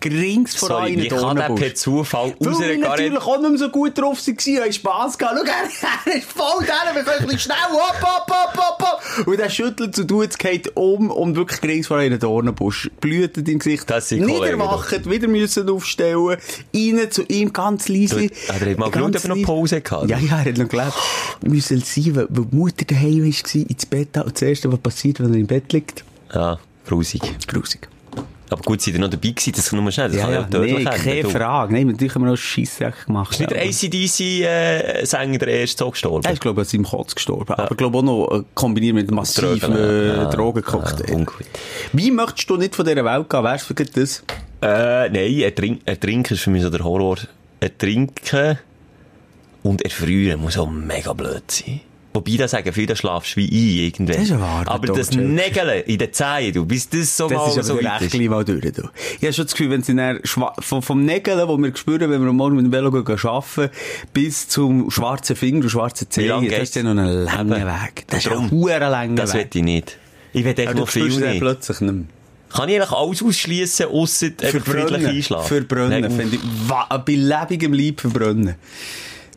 Grings 0.00 0.54
vor 0.56 0.70
allem 0.70 0.94
in 0.94 1.00
der 1.08 1.18
Dornenbusch. 1.18 1.60
per 1.60 1.74
Zufall 1.74 2.34
Weil 2.38 2.58
wir 2.58 2.78
natürlich 2.78 3.18
auch 3.20 3.38
nicht 3.40 3.50
mehr 3.50 3.58
so 3.58 3.68
gut 3.68 3.98
drauf 3.98 4.18
waren, 4.26 4.62
haben 4.62 4.72
Spass 4.72 5.18
gehabt. 5.18 5.38
Schau, 5.80 5.86
er 6.10 6.16
ist 6.16 6.32
voll 6.32 6.66
da, 6.66 6.94
wir 6.94 7.02
können 7.02 7.30
ein 7.30 7.38
schnell, 7.38 7.56
hopp, 7.70 8.02
hopp, 8.02 8.30
hopp, 8.30 8.56
hopp, 8.56 8.82
hopp. 9.18 9.26
Und 9.26 9.38
er 9.40 9.50
schüttelt 9.50 9.94
so, 9.94 10.04
du, 10.04 10.22
jetzt 10.22 10.38
geht 10.38 10.76
um 10.76 11.10
und 11.10 11.36
wirklich 11.36 11.60
grings 11.60 11.86
vor 11.86 11.98
einen 11.98 12.18
Dornenbusch. 12.18 12.90
Blütet 13.00 13.48
im 13.48 13.58
Gesicht. 13.58 13.88
Das 13.90 14.08
sind 14.08 14.28
erwacht, 14.28 15.08
wieder 15.10 15.28
müssen 15.28 15.68
aufstellen. 15.68 16.36
Rein 16.74 17.10
zu 17.10 17.22
ihm, 17.28 17.52
ganz 17.52 17.88
leise. 17.88 18.28
Du- 18.28 18.34
Ah, 18.48 18.54
hat 18.54 18.78
mal 18.78 18.90
Ganz 18.90 19.12
geschaut, 19.12 19.16
ob 19.16 19.24
er 19.24 19.36
noch. 19.36 19.46
Pause 19.46 19.80
gehabt. 19.80 20.08
Ja, 20.10 20.18
ja, 20.18 20.38
er 20.38 20.44
hat 20.46 20.58
noch 20.58 20.68
gelebt. 20.68 20.92
Wir 21.40 21.50
müssen 21.50 21.80
sein, 21.80 22.16
weil, 22.16 22.26
weil 22.30 22.44
die 22.46 22.56
Mutter 22.56 22.84
daheim 22.86 23.18
war, 23.20 23.54
ins 23.70 23.86
Bett. 23.86 24.16
Und 24.16 24.32
das 24.34 24.42
Erste, 24.42 24.72
was 24.72 24.78
passiert, 24.80 25.20
wenn 25.20 25.32
er 25.34 25.40
im 25.40 25.46
Bett 25.46 25.72
liegt, 25.72 26.04
Ja, 26.34 26.58
grusig. 26.86 27.20
grusig. 27.46 27.88
Aber 28.50 28.62
gut, 28.62 28.80
seid 28.80 28.94
ihr 28.94 29.00
noch 29.00 29.08
dabei 29.08 29.28
gewesen? 29.30 29.52
Das 29.54 29.72
nur 29.72 29.90
schnell. 29.92 30.08
Das 30.08 30.16
Ja, 30.16 30.24
kann 30.24 30.32
ja, 30.32 30.40
ja 30.40 30.46
tödlich 30.46 30.78
nee, 30.78 30.84
keine 30.84 31.22
du. 31.22 31.30
Frage. 31.30 31.72
Nein, 31.72 31.86
natürlich 31.86 32.14
haben 32.14 32.22
wir 32.22 32.30
noch 32.30 32.36
Scheissdreck 32.36 33.06
gemacht. 33.06 33.32
Ist 33.32 33.40
nicht 33.40 33.50
der 33.52 33.62
ACDC-Sänger 33.62 35.38
der 35.38 35.48
erste 35.48 35.84
so 35.84 35.90
gestorben? 35.90 36.24
Er 36.24 36.32
ist, 36.32 36.40
glaube 36.40 36.60
ich, 36.60 36.66
an 36.66 36.70
seinem 36.70 36.84
Kotz 36.84 37.14
gestorben. 37.14 37.52
Aber, 37.54 37.74
glaube 37.76 37.98
auch 37.98 38.02
noch 38.02 38.40
äh, 38.40 38.42
kombiniert 38.54 38.94
mit 38.94 39.10
massiven 39.10 39.76
äh, 39.76 40.08
ja. 40.08 40.24
Drogencocktail. 40.30 41.20
Ja. 41.20 41.26
Wie 41.92 42.10
möchtest 42.10 42.50
du 42.50 42.56
nicht 42.56 42.74
von 42.74 42.84
dieser 42.84 43.04
Welt 43.04 43.30
gehen? 43.30 43.44
Wärst 43.44 43.70
du 43.70 43.74
für 43.74 43.84
das? 43.84 44.24
Äh, 44.62 45.08
nein, 45.08 45.38
ertrink, 45.40 45.80
ertrinken 45.84 46.34
ist 46.34 46.42
für 46.42 46.50
mich 46.50 46.62
so 46.62 46.70
der 46.70 46.84
Horror. 46.84 47.18
Ertrinken 47.60 48.58
und 49.62 49.82
erfrieren 49.82 50.40
muss 50.40 50.58
auch 50.58 50.68
mega 50.70 51.12
blöd 51.12 51.50
sein. 51.50 51.80
Wobei, 52.12 52.36
da 52.36 52.48
sagen 52.48 52.72
viele, 52.72 52.88
da 52.88 52.96
schlafst 52.96 53.36
du 53.36 53.40
wie 53.40 53.46
ein, 53.46 53.84
irgendwann. 53.84 54.16
Das 54.16 54.24
ist 54.24 54.32
ein 54.32 54.40
Wahrer, 54.40 54.68
Aber 54.68 54.86
das. 54.92 55.12
Nägeln 55.12 55.84
in 55.84 55.98
den 55.98 56.12
Zehen, 56.12 56.52
du, 56.52 56.66
bis 56.66 56.88
das 56.88 57.16
so 57.16 57.28
Das 57.28 57.38
mal 57.38 57.58
ist 57.60 57.66
so 57.66 57.76
weit 57.80 58.02
ist. 58.02 58.14
mal 58.28 58.44
durch. 58.44 58.60
Du. 58.72 58.88
Ich 59.18 59.22
habe 59.22 59.32
schon 59.32 59.44
das 59.44 59.52
Gefühl, 59.52 59.70
wenn 59.70 59.82
sie 59.84 59.94
dann 59.94 60.18
vom, 60.24 60.82
vom 60.82 61.04
Nägeln, 61.04 61.46
wo 61.46 61.56
wir 61.56 61.76
spüren, 61.76 62.10
wenn 62.10 62.24
wir 62.24 62.32
morgen 62.32 62.56
mit 62.56 62.64
dem 62.66 62.72
Velo 62.72 62.90
gehen, 62.90 63.16
arbeiten, 63.22 63.70
bis 64.12 64.48
zum 64.48 64.90
schwarzen 64.90 65.36
Finger 65.36 65.62
und 65.62 65.70
schwarzen 65.70 66.10
Zehen, 66.10 66.48
das 66.50 66.58
ist 66.62 66.74
ja 66.74 66.82
noch 66.82 67.00
ein 67.00 67.24
langer. 67.24 67.66
Weg. 67.66 68.04
Das 68.08 68.26
ist 68.26 68.32
ein 68.32 68.50
langer 68.50 69.14
Das 69.14 69.32
will 69.34 69.42
Weg. 69.42 69.54
ich 69.54 69.62
nicht. 69.62 69.96
Ich 70.32 70.44
will 70.44 70.54
du 70.54 70.74
noch 70.74 70.88
viel 70.88 71.08
dann 71.10 71.30
nicht. 71.30 71.40
plötzlich 71.40 71.80
nicht 71.80 71.92
mehr. 71.94 72.04
Kann 72.52 72.68
ich 72.68 72.74
eigentlich 72.76 72.90
alles 72.90 73.22
ausschliessen, 73.22 73.86
ausser 73.86 74.26
einfach 74.42 74.64
friedlich 74.64 75.06
einschlafen? 75.06 75.46
Verbrennen, 75.46 76.10
finde 76.10 76.36
ich. 76.36 76.42
Bei 76.68 77.12
lebendigem 77.12 77.72
Leib 77.72 78.00
verbrennen. 78.00 78.56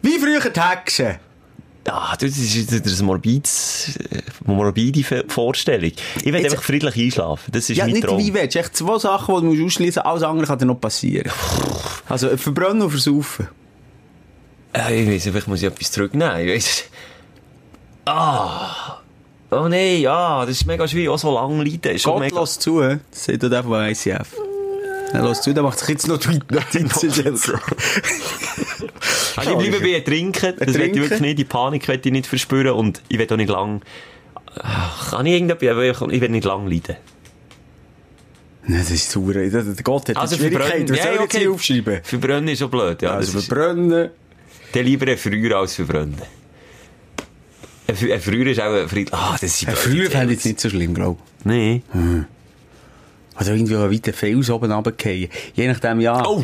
Wie 0.02 0.18
früher 0.18 0.50
die 0.50 0.60
Hexen. 0.60 1.16
Ah, 1.86 2.16
das 2.18 2.38
ist 2.38 2.72
eine 2.72 3.04
morbides, 3.06 3.98
äh, 4.10 4.22
morbide 4.46 5.04
Vorstellung. 5.28 5.92
Ich 6.18 6.24
will 6.26 6.36
Jetzt- 6.36 6.52
einfach 6.54 6.64
friedlich 6.64 6.96
einschlafen. 6.98 7.52
Das 7.52 7.70
ist 7.70 7.76
Ja, 7.78 7.84
mein 7.86 7.94
nicht 7.94 8.06
Traum. 8.08 8.18
wie 8.20 8.34
willst. 8.34 8.56
Echt 8.56 8.78
zwei 8.78 8.98
Sachen, 9.00 9.36
die 9.36 9.42
du 9.42 9.48
musst 9.48 9.62
ausschließen 9.76 10.00
musst. 10.02 10.06
Alles 10.06 10.24
andere 10.24 10.48
kann 10.48 10.60
dir 10.60 10.66
noch 10.66 10.80
passieren. 10.80 11.30
Also, 12.08 12.36
verbrennen 12.38 12.82
und 12.84 12.90
versaufen. 12.90 13.50
Äh, 14.74 15.04
ich 15.04 15.10
weiss, 15.10 15.24
vielleicht 15.24 15.48
muss 15.50 15.62
ich 15.62 15.68
etwas 15.68 15.92
zurücknehmen. 15.92 16.40
Ich 16.48 16.56
weiss. 16.56 16.84
Ah. 18.06 19.00
Oh 19.52 19.68
nein, 19.68 20.00
ja, 20.02 20.46
das 20.46 20.62
ist 20.62 20.66
mega 20.66 20.88
schwierig. 20.88 21.10
Auch 21.10 21.20
so 21.20 21.34
lange 21.34 21.64
leiden. 21.64 21.96
Ist 21.96 22.06
Gott 22.06 22.20
mega... 22.22 22.40
lässt 22.40 22.62
zu, 22.62 22.80
das 22.82 23.00
sagt 23.12 23.44
der 23.44 23.64
von 23.64 23.84
ICF. 23.84 24.36
Er 25.12 25.22
lässt 25.22 25.44
zu, 25.44 25.54
der 25.54 25.62
macht 25.64 25.78
sich 25.80 25.90
jetzt 25.90 26.08
noch 26.08 26.18
Notizen. 26.26 26.90
Also 29.36 29.52
ich 29.52 29.58
bleibe 29.70 29.80
bei 29.84 29.92
Ertrinken. 29.94 30.54
Das 30.58 30.74
will 30.74 30.82
ich 30.82 30.96
wirklich 30.96 31.20
nicht. 31.20 31.40
Die 31.40 31.46
Panik 31.46 31.88
will 31.88 32.00
ich 32.04 32.12
nicht 32.12 32.28
verspüren. 32.28 32.74
Und 32.74 33.02
ich 33.10 33.18
will 33.20 33.28
auch 33.30 33.38
nicht 33.38 33.50
lang... 33.50 33.82
Kann 35.10 35.26
ich 35.26 35.34
irgendetwas... 35.34 36.02
Ich 36.12 36.22
will 36.22 36.30
nicht 36.30 36.46
lang 36.46 36.68
leiden. 36.68 36.96
Nein, 38.66 38.80
das 38.80 38.92
ist 38.92 39.12
sauer. 39.12 39.34
Der 39.34 39.50
Gott 39.84 40.10
hat 40.10 40.18
Also 40.18 40.38
Schwierigkeiten. 40.38 40.90
Was 40.94 41.04
soll 41.04 41.14
ich 41.16 41.20
okay. 41.20 41.48
aufschreiben? 41.48 42.00
Verbrennen 42.04 42.48
ist 42.48 42.60
schon 42.60 42.70
blöd, 42.72 43.02
ja. 43.02 43.12
Also 43.12 43.40
verbrennen. 43.42 44.10
dann 44.72 44.86
lieber 44.86 45.18
früher 45.18 45.58
als 45.58 45.76
verbrennen. 45.76 46.22
Ein 47.88 47.96
Fr- 47.96 48.14
ein 48.14 48.22
Früher 48.22 48.48
ist 48.48 48.62
auch 48.62 48.74
ein 48.74 48.88
Fried... 48.88 49.14
Ah, 49.14 49.34
das 49.34 49.44
ist 49.44 49.62
Ja, 49.64 49.72
früher 49.74 50.10
fände 50.10 50.34
ich 50.34 50.46
nicht 50.46 50.60
so 50.60 50.70
schlimm, 50.70 50.94
glaube 50.94 51.20
ich. 51.40 51.46
Nee. 51.46 51.82
Also 53.36 53.52
irgendwie 53.52 53.76
einen 53.76 53.92
weiten 53.92 54.14
Fels 54.14 54.50
oben 54.50 54.72
runterfallen. 54.72 55.28
Je 55.54 55.68
nachdem, 55.68 56.00
ja. 56.00 56.26
Oh, 56.26 56.42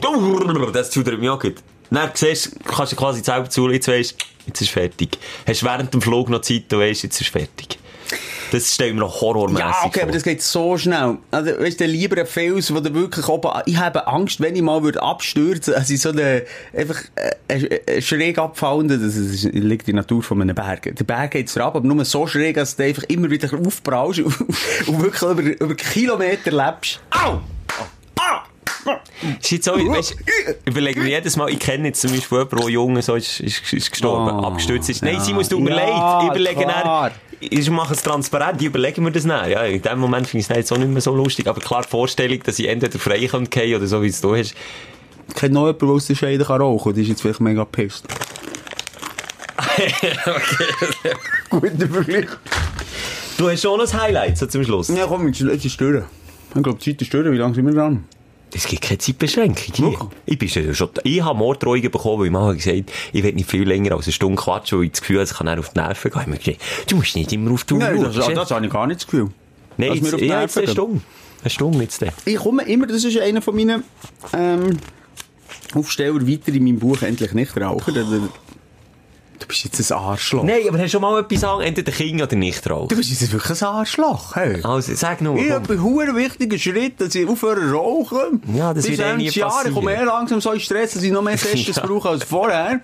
das 0.74 0.92
zudert 0.92 1.20
mich 1.20 1.30
auch 1.30 1.40
gut. 1.40 1.56
Dann 1.90 2.12
siehst 2.14 2.48
du, 2.48 2.60
kannst 2.64 2.92
du 2.92 2.96
quasi 2.96 3.24
selber 3.24 3.50
zu, 3.50 3.70
jetzt 3.70 3.88
weisst, 3.88 4.16
jetzt 4.46 4.62
ist 4.62 4.70
fertig. 4.72 5.18
Hast 5.48 5.64
während 5.64 5.94
dem 5.94 6.02
Flug 6.02 6.30
noch 6.30 6.42
Zeit, 6.42 6.66
du 6.70 6.80
weisst, 6.80 7.04
jetzt 7.04 7.20
ist 7.20 7.30
fertig. 7.30 7.80
Das 8.52 8.74
stellen 8.74 8.96
wir 8.96 9.02
noch 9.02 9.22
horrormäßig 9.22 9.60
Ja, 9.60 9.76
okay, 9.84 10.00
vor. 10.00 10.04
aber 10.04 10.12
das 10.12 10.24
geht 10.24 10.42
so 10.42 10.78
schnell. 10.78 11.18
Also, 11.30 11.52
weißt 11.52 11.80
du, 11.80 11.86
lieber 11.86 12.20
ein 12.20 12.26
Fels, 12.26 12.74
wo 12.74 12.80
du 12.80 12.94
wirklich 12.94 13.28
oben, 13.28 13.52
ich 13.66 13.78
habe 13.78 14.08
Angst, 14.08 14.42
wenn 14.42 14.56
ich 14.56 14.62
mal 14.62 14.82
würde 14.82 15.02
abstürzen, 15.02 15.76
also 15.76 15.96
so 15.96 16.10
eine, 16.10 16.44
einfach, 16.76 16.98
äh, 17.48 17.56
äh, 17.58 18.02
schräg 18.02 18.40
abfallende, 18.40 18.98
das 18.98 19.16
ist, 19.16 19.44
liegt 19.54 19.88
in 19.88 19.96
der 19.96 20.04
Natur 20.04 20.24
von 20.24 20.42
einem 20.42 20.56
Berg. 20.56 20.96
Der 20.96 21.04
Berg 21.04 21.32
geht 21.32 21.56
ab, 21.58 21.76
aber 21.76 21.88
nur 21.88 22.04
so 22.06 22.26
schräg, 22.26 22.56
dass 22.56 22.76
du 22.76 22.84
einfach 22.84 23.04
immer 23.04 23.30
wieder 23.30 23.50
aufbrauchst 23.54 24.22
und, 24.22 24.40
und 24.88 25.02
wirklich 25.02 25.22
über, 25.22 25.42
über 25.44 25.76
Kilometer 25.76 26.52
lebst. 26.52 27.00
Au! 27.12 27.42
Ist 29.42 29.52
jetzt 29.52 29.66
so, 29.66 29.74
weißt, 29.74 30.16
überlege 30.66 31.00
mir 31.02 31.10
jedes 31.10 31.36
Mal, 31.36 31.50
ich 31.50 31.60
kenne 31.60 31.88
jetzt 31.88 32.02
zum 32.02 32.12
Beispiel 32.12 32.38
jemanden, 32.38 32.58
der 32.58 32.70
jung 32.70 33.02
so 33.02 33.16
ist, 33.16 33.40
ist, 33.40 33.74
ist 33.74 33.92
gestorben, 33.92 34.38
Oh, 34.40 34.44
abgestürzt 34.48 34.90
ist. 34.90 35.04
Nein, 35.04 35.16
ja. 35.16 35.20
sie 35.20 35.34
muss 35.34 35.50
tut 35.50 35.62
mir 35.62 35.72
Ja, 35.72 35.76
leid. 35.76 36.24
Ich 36.24 36.30
überlege 36.30 36.66
dann, 36.66 37.12
ich 37.42 37.70
mache 37.70 37.94
es 37.94 38.02
transparent, 38.04 38.62
ich 38.62 38.68
überlege 38.68 39.02
mir 39.02 39.12
das 39.12 39.24
dann. 39.26 39.50
Ja, 39.50 39.64
in 39.64 39.82
dem 39.82 40.00
Moment 40.00 40.28
finde 40.28 40.42
ich 40.42 40.50
es 40.50 40.56
jetzt 40.56 40.72
auch 40.72 40.78
nicht 40.78 40.90
mehr 40.92 41.02
so 41.02 41.14
lustig. 41.16 41.48
Aber 41.48 41.60
klar, 41.62 41.82
die 41.84 41.90
Vorstellung, 41.90 42.40
dass 42.44 42.60
ich 42.60 42.68
entweder 42.68 42.98
frei 43.00 43.28
kann 43.28 43.50
gehen 43.50 43.76
oder 43.76 43.88
so, 43.88 44.02
wie 44.02 44.08
es 44.08 44.22
du 44.22 44.36
hast. 44.36 44.54
Ich 45.28 45.36
kenne 45.36 45.54
noch 45.54 45.62
jemanden, 45.68 45.86
der 45.88 45.96
aus 45.96 46.08
der 46.08 46.16
Scheide 46.16 46.44
kann 46.46 46.62
rauchen, 46.62 46.94
die 46.94 47.02
ist 47.04 47.08
jetzt 47.10 47.22
vielleicht 47.22 47.40
mega 47.42 47.66
pisst. 47.66 48.06
Guter 51.50 51.88
Vergleich. 51.88 52.28
Du 53.38 53.50
hast 53.50 53.62
schon 53.62 53.80
ein 53.80 53.94
Highlight, 53.94 54.38
so 54.38 54.46
zum 54.48 54.64
Schluss. 54.64 54.90
Ja, 54.90 55.06
komm, 55.08 55.28
jetzt 55.28 55.42
ist 55.66 55.80
durch. 55.80 56.04
Ich 56.56 56.64
glaube, 56.64 56.80
die 56.80 56.92
Zeit 56.92 57.02
ist 57.02 57.14
durch. 57.14 57.32
Wie 57.32 57.38
lange 57.38 57.54
sind 57.56 57.66
wir 57.66 57.74
dran? 57.74 58.04
Es 58.54 58.66
gibt 58.66 58.82
keine 58.82 58.98
Zeitbeschränkung 58.98 59.74
hier. 59.74 60.10
Ich 60.26 60.40
bin 60.40 60.50
schon, 60.50 60.74
schon, 60.74 60.90
ich 61.04 61.24
habe 61.24 61.38
Morddrohungen 61.38 61.92
bekommen, 61.92 62.20
weil 62.20 62.26
ich 62.28 62.32
mal 62.32 62.56
gesagt 62.56 62.92
ich 63.14 63.24
will 63.24 63.34
nicht 63.34 63.50
viel 63.50 63.68
länger 63.68 63.96
als 63.96 64.06
eine 64.06 64.14
Stunde 64.14 64.42
quatschen, 64.42 64.80
weil 64.80 64.86
ich 64.86 64.92
das 64.92 65.02
Gefühl 65.02 65.18
habe, 65.18 65.30
ich 65.30 65.38
kann 65.38 65.48
dann 65.48 65.60
auf 65.60 65.70
die 65.70 65.80
Nerven 65.80 66.12
gehen. 66.12 66.22
Ich 66.22 66.26
habe 66.26 66.38
gesagt, 66.38 66.92
du 66.92 66.96
musst 66.96 67.16
nicht 67.16 67.32
immer 67.32 67.52
auf 67.52 67.64
die 67.64 67.74
Uhr 67.74 67.80
Nein, 67.80 68.02
das, 68.02 68.16
Chef. 68.16 68.34
das 68.34 68.52
habe 68.52 68.66
ich 68.66 68.72
gar 68.72 68.88
nicht 68.88 69.02
das 69.02 69.08
Gefühl. 69.08 69.30
Nein, 69.78 69.94
jetzt, 69.94 70.14
auf 70.14 70.20
die 70.20 70.26
ja, 70.26 70.42
jetzt 70.42 70.56
Nerven 70.56 70.68
eine. 70.68 70.72
Stunde. 70.72 71.02
Eine 71.42 71.50
Stunde 71.50 71.80
jetzt 71.84 72.02
dann. 72.02 72.10
Ich 72.26 72.38
komme 72.38 72.64
immer, 72.64 72.88
das 72.88 73.04
ist 73.04 73.18
einer 73.20 73.42
von 73.42 73.56
meinen 73.56 73.84
ähm, 74.34 74.78
Aufsteller 75.74 76.28
weiter 76.28 76.52
in 76.54 76.64
meinem 76.64 76.80
Buch 76.80 77.02
«Endlich 77.02 77.34
nicht 77.34 77.56
rauchen». 77.56 78.30
Du 79.40 79.48
bist 79.48 79.64
jetzt 79.64 79.92
ein 79.92 79.98
Arschloch. 79.98 80.44
Nein, 80.44 80.62
aber 80.68 80.78
hast 80.78 80.86
du 80.86 80.90
schon 80.90 81.02
mal 81.02 81.20
etwas 81.22 81.40
sagen, 81.40 81.62
entweder 81.64 81.92
Kind 81.94 82.22
oder 82.22 82.36
nicht 82.36 82.70
rauchen? 82.70 82.90
Du 82.90 82.96
bist 82.98 83.10
jetzt 83.10 83.32
wirklich 83.32 83.62
ein 83.62 83.68
Arschloch. 83.68 84.36
Hey. 84.36 84.62
Also, 84.64 84.94
sag 84.96 85.22
nur. 85.22 85.38
Ich 85.38 85.50
habe 85.50 85.74
einen 85.74 86.16
wichtigen 86.16 86.60
Schritt, 86.60 87.00
dass 87.00 87.16
ich 87.16 87.28
aufhöre 87.28 87.72
rauchen. 87.72 88.42
Ja, 88.54 88.74
das 88.74 88.86
Bis 88.86 88.98
wird 88.98 89.08
eh 89.10 89.16
nie 89.18 89.26
des 89.28 89.36
Jahres. 89.36 89.68
Ich 89.68 89.74
komme 89.74 89.88
passieren. 89.92 90.08
eher 90.08 90.14
langsam 90.14 90.42
so 90.42 90.52
in 90.52 90.60
Stress, 90.60 90.94
dass 90.94 91.04
ich 91.04 91.12
noch 91.12 91.22
mehr 91.22 91.38
Sessions 91.38 91.78
Ja. 91.78 91.86
brauche 91.86 92.10
als 92.10 92.24
vorher. 92.26 92.82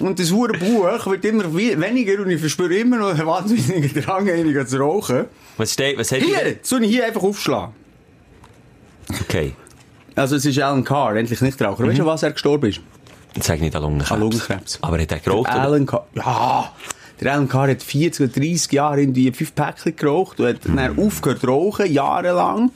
Und 0.00 0.18
das 0.18 0.30
hure 0.30 0.52
Buch 0.52 1.06
wird 1.06 1.24
immer 1.24 1.52
we- 1.52 1.78
weniger 1.80 2.22
und 2.22 2.30
ich 2.30 2.38
verspüre 2.40 2.76
immer 2.76 2.98
noch 2.98 3.08
einen 3.10 3.26
wahnsinnigen 3.26 4.02
Drang, 4.02 4.28
einiger 4.30 4.66
zu 4.66 4.78
rauchen. 4.78 5.24
Was 5.56 5.72
steht, 5.72 5.98
was 5.98 6.12
hat 6.12 6.20
Hier, 6.20 6.56
soll 6.62 6.84
ich 6.84 6.90
hier 6.90 7.06
einfach 7.06 7.22
aufschlagen? 7.22 7.74
Okay. 9.22 9.52
Also 10.14 10.36
es 10.36 10.44
ist 10.44 10.58
Alan 10.58 10.84
Carr, 10.84 11.16
endlich 11.16 11.40
nicht 11.40 11.60
Raucher. 11.60 11.86
Weißt 11.86 11.98
du, 11.98 12.06
was 12.06 12.22
er 12.22 12.32
gestorben 12.32 12.70
ist? 12.70 12.80
Sag 13.40 13.60
nicht 13.60 13.74
an 13.76 13.82
Lungenkrebs. 13.82 14.12
An 14.12 14.20
Lungenkrebs. 14.20 14.78
Aber 14.82 15.00
hat 15.00 15.12
er 15.12 15.18
geraucht? 15.18 15.50
oder? 15.50 15.60
Alan 15.60 15.86
Carr, 15.86 16.06
ja, 16.14 16.72
der 17.20 17.32
Alan 17.32 17.48
Carr 17.48 17.70
hat 17.70 17.82
40 17.82 18.28
oder 18.28 18.40
30 18.40 18.72
Jahre 18.72 19.00
in 19.02 19.12
die 19.12 19.32
fünf 19.32 19.54
Päckchen 19.54 19.96
geraucht 19.96 20.40
und 20.40 20.46
hat 20.48 20.56
dann 20.64 20.98
aufgehört 20.98 21.40
zu 21.40 21.46
rauchen, 21.46 21.90
jahrelang. 21.92 22.70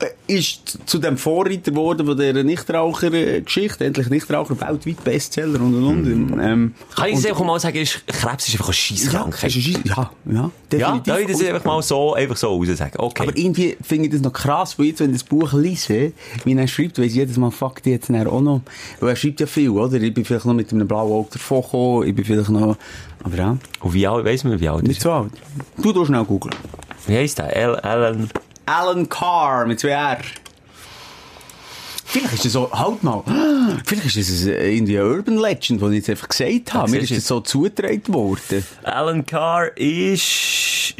Äh, 0.00 0.06
Ist 0.26 0.78
zu 0.86 0.98
dem 0.98 1.16
Vorreiter 1.16 1.70
geworden 1.70 2.06
von 2.06 2.16
dieser 2.16 2.42
Nichtraucher-Geschichte. 2.42 3.84
Endlich 3.84 4.08
Nichtraucher, 4.10 4.58
weltweit 4.60 5.04
Bestseller 5.04 5.60
und 5.60 5.74
und 5.74 5.84
und. 6.32 6.40
Ähm, 6.40 6.74
Kann 6.96 7.08
ich 7.10 7.18
es 7.18 7.26
einfach 7.26 7.44
mal 7.44 7.60
sagen, 7.60 7.76
ist, 7.78 8.06
Krebs 8.06 8.48
ist 8.48 8.54
einfach 8.54 8.66
eine 8.68 8.74
ja, 8.74 9.52
Scheisskrankheit. 9.52 9.52
ja, 9.54 9.70
ja, 9.84 10.10
Ja, 10.32 10.50
definitiv. 10.70 11.02
darf 11.04 11.20
ich 11.20 11.26
das 11.28 11.42
einfach 11.44 11.64
mal 11.64 11.82
so, 11.82 12.14
einfach 12.14 12.36
so 12.36 12.48
raus 12.48 12.68
sagen? 12.76 12.94
Okay. 12.98 13.22
Aber 13.22 13.36
irgendwie 13.36 13.76
finde 13.82 14.06
ich 14.06 14.12
das 14.12 14.22
noch 14.22 14.32
krass, 14.32 14.78
weil 14.78 14.86
jetzt, 14.86 15.00
wenn 15.00 15.10
ich 15.10 15.20
das 15.20 15.24
Buch 15.28 15.52
lese, 15.52 16.12
wie 16.44 16.54
er 16.54 16.66
schreibt, 16.68 16.98
weiss 16.98 17.06
ich 17.08 17.14
jedes 17.14 17.36
Mal, 17.36 17.50
fuck, 17.50 17.82
die 17.82 17.90
jetzt 17.90 18.10
auch 18.10 18.40
noch. 18.40 18.62
Weil 19.00 19.10
er 19.10 19.16
schreibt 19.16 19.40
ja 19.40 19.46
viel, 19.46 19.70
oder? 19.70 20.00
Ich 20.00 20.12
bin 20.14 20.24
vielleicht 20.24 20.46
noch 20.46 20.54
mit 20.54 20.72
einem 20.72 20.88
blauen 20.88 21.12
Auge 21.12 21.28
davon 21.34 21.62
gekommen, 21.62 22.08
ich 22.08 22.14
bin 22.14 22.24
vielleicht 22.24 22.50
noch, 22.50 22.76
aber 23.22 23.36
ja, 23.36 23.56
Und 23.80 23.94
wie 23.94 24.06
alt, 24.06 24.24
weiss 24.24 24.42
man, 24.44 24.58
wie 24.58 24.68
alt 24.68 24.82
nicht 24.82 24.96
ist 24.96 25.02
so 25.02 25.12
alt. 25.12 25.32
Du 25.80 25.92
darfst 25.92 26.08
schnell 26.08 26.24
googeln. 26.24 26.54
Wie 27.06 27.16
heisst 27.16 27.38
der? 27.38 27.54
Al- 27.54 27.76
Alan... 27.80 28.28
Alan 28.66 29.08
Carr 29.08 29.66
mit 29.66 29.80
zwei 29.80 29.90
R. 29.90 30.18
Vielleicht 32.06 32.32
ist 32.34 32.44
das 32.44 32.52
so, 32.52 32.70
halt 32.72 33.02
mal, 33.02 33.22
vielleicht 33.86 34.16
ist 34.16 34.30
das 34.30 34.44
ein- 34.46 34.52
irgendwie 34.60 34.98
eine 34.98 35.08
Urban 35.08 35.36
Legend, 35.38 35.80
die 35.82 35.86
ich 35.86 35.94
jetzt 35.94 36.10
einfach 36.10 36.28
gesagt 36.28 36.72
habe. 36.74 36.90
Mir 36.90 37.00
ist 37.00 37.10
das 37.10 37.26
so 37.26 37.40
zugetragen 37.40 38.12
worden. 38.14 38.64
Alan 38.84 39.26
Carr 39.26 39.76
ist 39.76 40.94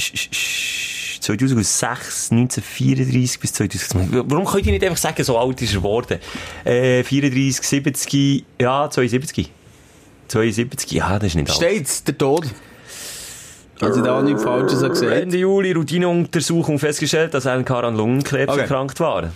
2006, 1.20 2.30
1934 2.32 3.40
bis 3.40 3.52
2020. 3.52 4.24
Warum 4.26 4.44
könnt 4.44 4.66
ihr 4.66 4.72
nicht 4.72 4.84
einfach 4.84 4.96
sagen, 4.98 5.22
so 5.24 5.38
alt 5.38 5.62
ist 5.62 5.72
er 5.72 5.78
geworden? 5.78 6.18
Äh, 6.64 7.04
34, 7.04 7.66
70, 7.66 8.44
ja, 8.60 8.90
72. 8.90 9.50
72, 10.28 10.90
ja, 10.92 11.18
das 11.18 11.28
ist 11.28 11.34
nicht 11.36 11.48
alt. 11.50 11.56
Steht's, 11.56 12.02
der 12.04 12.18
Tod? 12.18 12.46
Also 13.84 14.02
da 14.02 14.18
auch 14.18 14.22
nichts 14.22 14.42
Falsches 14.42 14.80
gesagt. 14.80 15.12
Ende 15.12 15.36
Juli 15.38 15.72
Routineuntersuchung 15.72 16.78
festgestellt, 16.78 17.34
dass 17.34 17.46
Alan 17.46 17.64
Carr 17.64 17.84
an 17.84 17.96
Lungenkrebs 17.96 18.52
Okay. 18.52 18.62
erkrankt 18.62 18.98
war. 19.00 19.30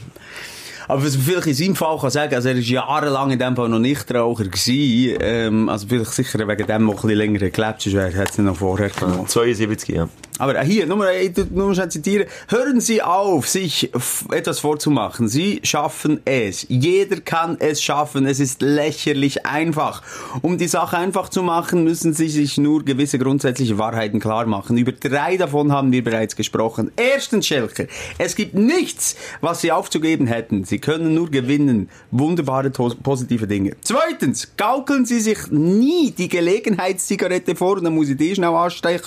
Aber 0.91 1.05
was 1.05 1.17
man 1.17 1.23
vielleicht 1.27 1.47
in 1.49 1.55
seinem 1.55 1.77
Fall 1.77 1.99
kann 1.99 2.11
sagen, 2.11 2.35
also 2.35 2.49
er 2.49 2.55
ist 2.57 2.69
jahrelang 2.69 3.31
in 3.31 3.39
dem 3.39 3.55
Fall 3.55 3.69
noch 3.69 3.79
Nichtraucher 3.79 4.45
gewesen, 4.45 5.19
ähm, 5.21 5.69
also 5.69 5.87
vielleicht 5.87 6.13
sicher 6.13 6.39
wegen 6.49 6.67
dem 6.67 6.85
noch 6.87 6.95
ein 6.95 6.97
bisschen 6.97 7.11
länger 7.19 7.39
gelebt, 7.51 7.83
sonst 7.83 7.95
hätte 7.95 8.23
es 8.31 8.39
ihn 8.39 8.47
noch 8.47 8.57
vorher 8.57 8.89
gemacht. 8.89 9.29
72, 9.31 9.95
ja. 9.95 10.09
Aber 10.39 10.61
hier, 10.63 10.87
nur, 10.87 11.05
tu- 11.35 11.47
nur 11.51 11.75
schnell 11.75 11.89
zitieren. 11.91 12.29
Hören 12.49 12.81
Sie 12.81 13.03
auf, 13.03 13.49
sich 13.49 13.91
etwas 14.33 14.61
vorzumachen. 14.61 15.29
Sie 15.29 15.61
schaffen 15.65 16.21
es. 16.25 16.65
Jeder 16.69 17.21
kann 17.21 17.57
es 17.59 17.83
schaffen. 17.83 18.27
Es 18.27 18.39
ist 18.41 18.63
lächerlich 18.63 19.45
einfach. 19.47 20.03
Um 20.43 20.57
die 20.59 20.69
Sache 20.69 20.97
einfach 20.97 21.29
zu 21.29 21.43
machen, 21.43 21.85
müssen 21.85 22.13
Sie 22.15 22.29
sich 22.29 22.57
nur 22.59 22.85
gewisse 22.85 23.19
grundsätzliche 23.19 23.79
Wahrheiten 23.79 24.21
klar 24.21 24.47
machen. 24.47 24.79
Über 24.79 24.93
drei 24.93 25.37
davon 25.37 25.73
haben 25.73 25.91
wir 25.93 26.05
bereits 26.05 26.37
gesprochen. 26.37 26.93
Erstens, 26.97 27.47
Schelker, 27.47 27.87
es 28.19 28.35
gibt 28.37 28.55
nichts, 28.55 29.17
was 29.41 29.61
Sie 29.61 29.73
aufzugeben 29.73 30.27
hätten. 30.27 30.65
Sie 30.65 30.79
können 30.79 31.15
nur 31.15 31.31
gewinnen. 31.31 31.89
Wunderbare, 32.11 32.71
positive 32.71 33.47
Dinge. 33.47 33.77
Zweitens, 33.83 34.53
gaukeln 34.57 35.05
Sie 35.05 35.21
sich 35.21 35.39
nie 35.51 36.13
die 36.13 36.29
Gelegenheitszigarette 36.29 37.57
vor. 37.57 37.77
Und 37.79 37.85
dann 37.85 37.95
muss 37.95 38.09
ich 38.09 38.17
die 38.17 38.35
schnell 38.35 38.51
anstacheln, 38.51 39.03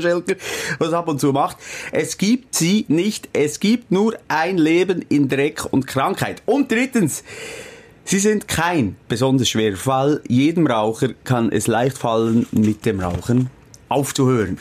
Schelker, 0.00 0.34
was 0.78 0.92
ab 0.92 1.08
und 1.08 1.20
zu 1.20 1.32
macht. 1.32 1.56
Es 1.92 2.18
gibt 2.18 2.54
sie 2.54 2.84
nicht. 2.88 3.28
Es 3.32 3.60
gibt 3.60 3.90
nur 3.90 4.16
ein 4.28 4.58
Leben 4.58 5.02
in 5.08 5.28
Dreck 5.28 5.64
und 5.70 5.86
Krankheit. 5.86 6.42
Und 6.46 6.70
drittens, 6.70 7.24
Sie 8.06 8.18
sind 8.18 8.48
kein 8.48 8.96
besonders 9.08 9.48
schwerer 9.48 9.78
Fall. 9.78 10.20
Jedem 10.28 10.66
Raucher 10.66 11.14
kann 11.24 11.50
es 11.50 11.66
leicht 11.66 11.96
fallen, 11.96 12.46
mit 12.52 12.84
dem 12.84 13.00
Rauchen 13.00 13.48
aufzuhören. 13.88 14.58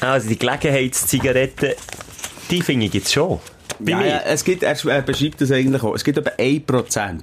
Also 0.00 0.28
die 0.28 0.36
Gelegenheitszigarette, 0.36 1.76
die 2.50 2.60
finde 2.60 2.86
ich 2.86 2.94
jetzt 2.94 3.12
schon. 3.12 3.38
Bei 3.78 3.92
Ja, 3.92 3.96
mir. 3.98 4.06
ja, 4.08 4.20
es 4.24 4.42
gibt, 4.42 4.64
er, 4.64 4.74
beschreibt 5.02 5.40
das 5.40 5.52
eigentlich 5.52 5.80
auch. 5.84 5.94
Es 5.94 6.02
gibt 6.02 6.18
etwa 6.18 6.30
1%. 6.30 7.20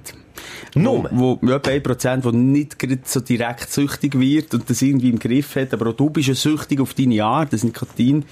Nur? 0.76 1.10
Wo, 1.12 1.40
wo, 1.42 1.52
etwa 1.52 1.70
1%, 1.72 2.24
wo 2.24 2.32
nicht 2.32 2.76
so 3.06 3.20
direkt 3.20 3.72
süchtig 3.72 4.20
wird 4.20 4.54
und 4.54 4.70
das 4.70 4.82
irgendwie 4.82 5.10
im 5.10 5.20
Griff 5.20 5.56
hat. 5.56 5.74
Aber 5.74 5.90
auch 5.90 5.94
du 5.96 6.10
bist 6.10 6.28
ja 6.28 6.36
süchtig 6.36 6.80
auf 6.80 6.94
deine 6.94 7.24
Art, 7.24 7.54
das 7.54 7.64
Nikotin. 7.64 8.26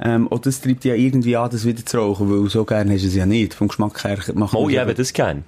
Ähm, 0.00 0.26
und 0.26 0.46
das 0.46 0.60
treibt 0.60 0.84
ja 0.84 0.94
irgendwie 0.94 1.36
an, 1.36 1.50
das 1.50 1.64
wieder 1.64 1.84
zu 1.84 1.98
rauchen, 1.98 2.30
weil 2.30 2.48
so 2.50 2.64
gerne 2.64 2.92
hast 2.92 3.02
du 3.02 3.08
es 3.08 3.14
ja 3.14 3.26
nicht. 3.26 3.54
Vom 3.54 3.68
Geschmack 3.68 4.04
her 4.04 4.18
macht 4.34 4.54
Oh, 4.54 4.68
ich 4.68 4.78
habe 4.78 4.94
das 4.94 5.12
gern. 5.12 5.44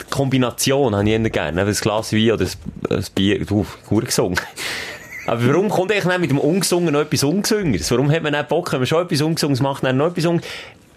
Die 0.00 0.10
Kombination 0.10 0.94
habe 0.94 1.04
ich 1.04 1.10
eher 1.10 1.30
gerne. 1.30 1.60
Eben 1.60 1.70
Ein 1.70 1.76
Glas 1.76 2.12
Wein 2.12 2.30
oder 2.30 2.44
ein, 2.44 2.96
ein 2.96 3.04
Bier. 3.14 3.44
Du, 3.44 3.66
gut 3.86 4.06
gesungen. 4.06 4.38
Aber 5.26 5.44
warum 5.48 5.68
kommt 5.68 5.90
eigentlich 5.90 6.04
nicht 6.04 6.20
mit 6.20 6.30
dem 6.30 6.38
Ungesungen 6.38 6.92
noch 6.92 7.00
etwas 7.00 7.24
Ungesüngeres? 7.24 7.90
Warum 7.90 8.12
hat 8.12 8.22
man 8.22 8.32
nicht 8.32 8.48
Bock, 8.48 8.72
wenn 8.72 8.78
man 8.78 8.86
schon 8.86 9.04
etwas 9.04 9.22
Ungesungenes 9.22 9.60
macht, 9.60 9.82
dann 9.82 9.96
noch 9.96 10.06
etwas 10.06 10.24
Ungesungenes? 10.24 10.46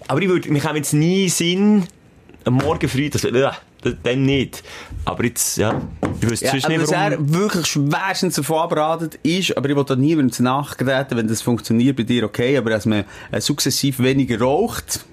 Aber 0.08 0.22
ich 0.22 0.30
würde, 0.30 0.52
mir 0.52 0.60
käme 0.60 0.78
jetzt 0.78 0.94
nie 0.94 1.30
Sinn, 1.30 1.86
am 2.46 2.56
Morgen 2.56 2.88
früh, 2.88 3.10
das, 3.10 3.24
äh, 3.24 3.50
dann 4.04 4.24
nicht. 4.24 4.64
Aber 5.06 5.24
jetzt, 5.26 5.58
ja, 5.58 5.82
ich 6.22 6.30
wüsste 6.30 6.46
Ja, 6.46 6.52
sonst 6.52 6.66
aber 6.66 6.74
nicht, 6.78 6.84
was 6.84 6.92
warum. 6.92 7.12
er 7.14 7.34
wirklich 7.34 7.66
schwerstens 7.68 8.36
davon 8.36 8.58
abratet 8.58 9.20
ist, 9.24 9.56
aber 9.58 9.70
ich 9.70 9.76
will 9.76 9.84
da 9.86 9.96
niemandem 9.96 10.44
nachtreten, 10.44 11.18
wenn 11.18 11.28
das 11.28 11.42
funktioniert 11.42 11.96
bei 11.98 12.04
dir, 12.04 12.24
okay, 12.24 12.58
aber 12.58 12.70
dass 12.72 12.86
man 12.86 13.06
äh, 13.32 13.42
sukzessiv 13.42 14.00
weniger 14.00 14.40
raucht, 14.40 15.06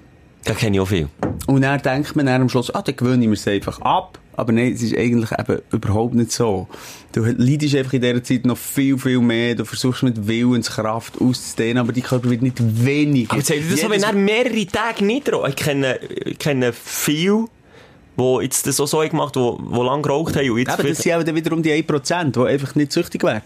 Da 0.45 0.53
kenne 0.53 0.77
ich 0.77 0.81
auch 0.81 0.87
viel. 0.87 1.07
und 1.47 1.61
dann 1.61 1.81
denkt 1.81 2.15
man 2.15 2.25
dann 2.25 2.41
am 2.41 2.49
Schluss, 2.49 2.69
ah, 2.73 2.81
dann 2.81 2.95
gewöhne 2.95 3.23
ich 3.23 3.27
mir 3.29 3.33
es 3.35 3.47
einfach 3.47 3.79
ab. 3.81 4.19
Aber 4.39 4.51
nein, 4.51 4.71
es 4.71 4.83
ist 4.83 4.95
eigentlich 4.95 5.31
eben 5.31 5.61
überhaupt 5.71 6.13
nicht 6.13 6.31
so. 6.31 6.67
Du 7.11 7.21
leidest 7.25 7.73
einfach 7.75 7.93
in 7.93 8.01
dieser 8.01 8.23
Zeit 8.23 8.45
noch 8.45 8.55
viel, 8.55 8.95
viel 8.99 9.17
mehr. 9.19 9.55
Du 9.55 9.65
versuchst 9.65 10.03
mit 10.03 10.27
Willenskraft 10.27 11.19
auszudehnen, 11.19 11.79
aber 11.79 11.91
die 11.91 12.01
Körper 12.03 12.29
wird 12.29 12.43
nicht 12.43 12.57
weniger. 12.59 13.33
Aber 13.33 13.41
sagt 13.41 13.61
ihr 13.61 13.71
das 13.75 13.89
wenn 13.89 14.03
er 14.03 14.13
mehrere 14.13 14.67
Tage 14.67 15.03
nicht 15.03 15.33
raucht? 15.33 15.49
Ich 15.49 15.55
kenne, 15.55 15.99
ich 16.23 16.37
kenne 16.37 16.71
viele, 16.71 17.45
die 18.17 18.37
jetzt 18.43 18.67
das 18.67 18.79
auch 18.79 18.87
so 18.87 18.99
gemacht 18.99 19.35
haben, 19.35 19.57
die, 19.57 19.75
die 19.75 19.81
lange 19.81 20.01
geraucht 20.01 20.35
haben 20.35 20.49
und 20.49 20.57
jetzt 20.59 20.79
Eben, 20.79 20.89
das 20.89 20.97
sind 20.97 21.13
auch 21.13 21.23
dann 21.23 21.35
wiederum 21.35 21.61
die 21.61 21.71
1%, 21.71 22.31
die 22.31 22.39
einfach 22.39 22.75
nicht 22.75 22.91
süchtig 22.91 23.23
werden. 23.23 23.43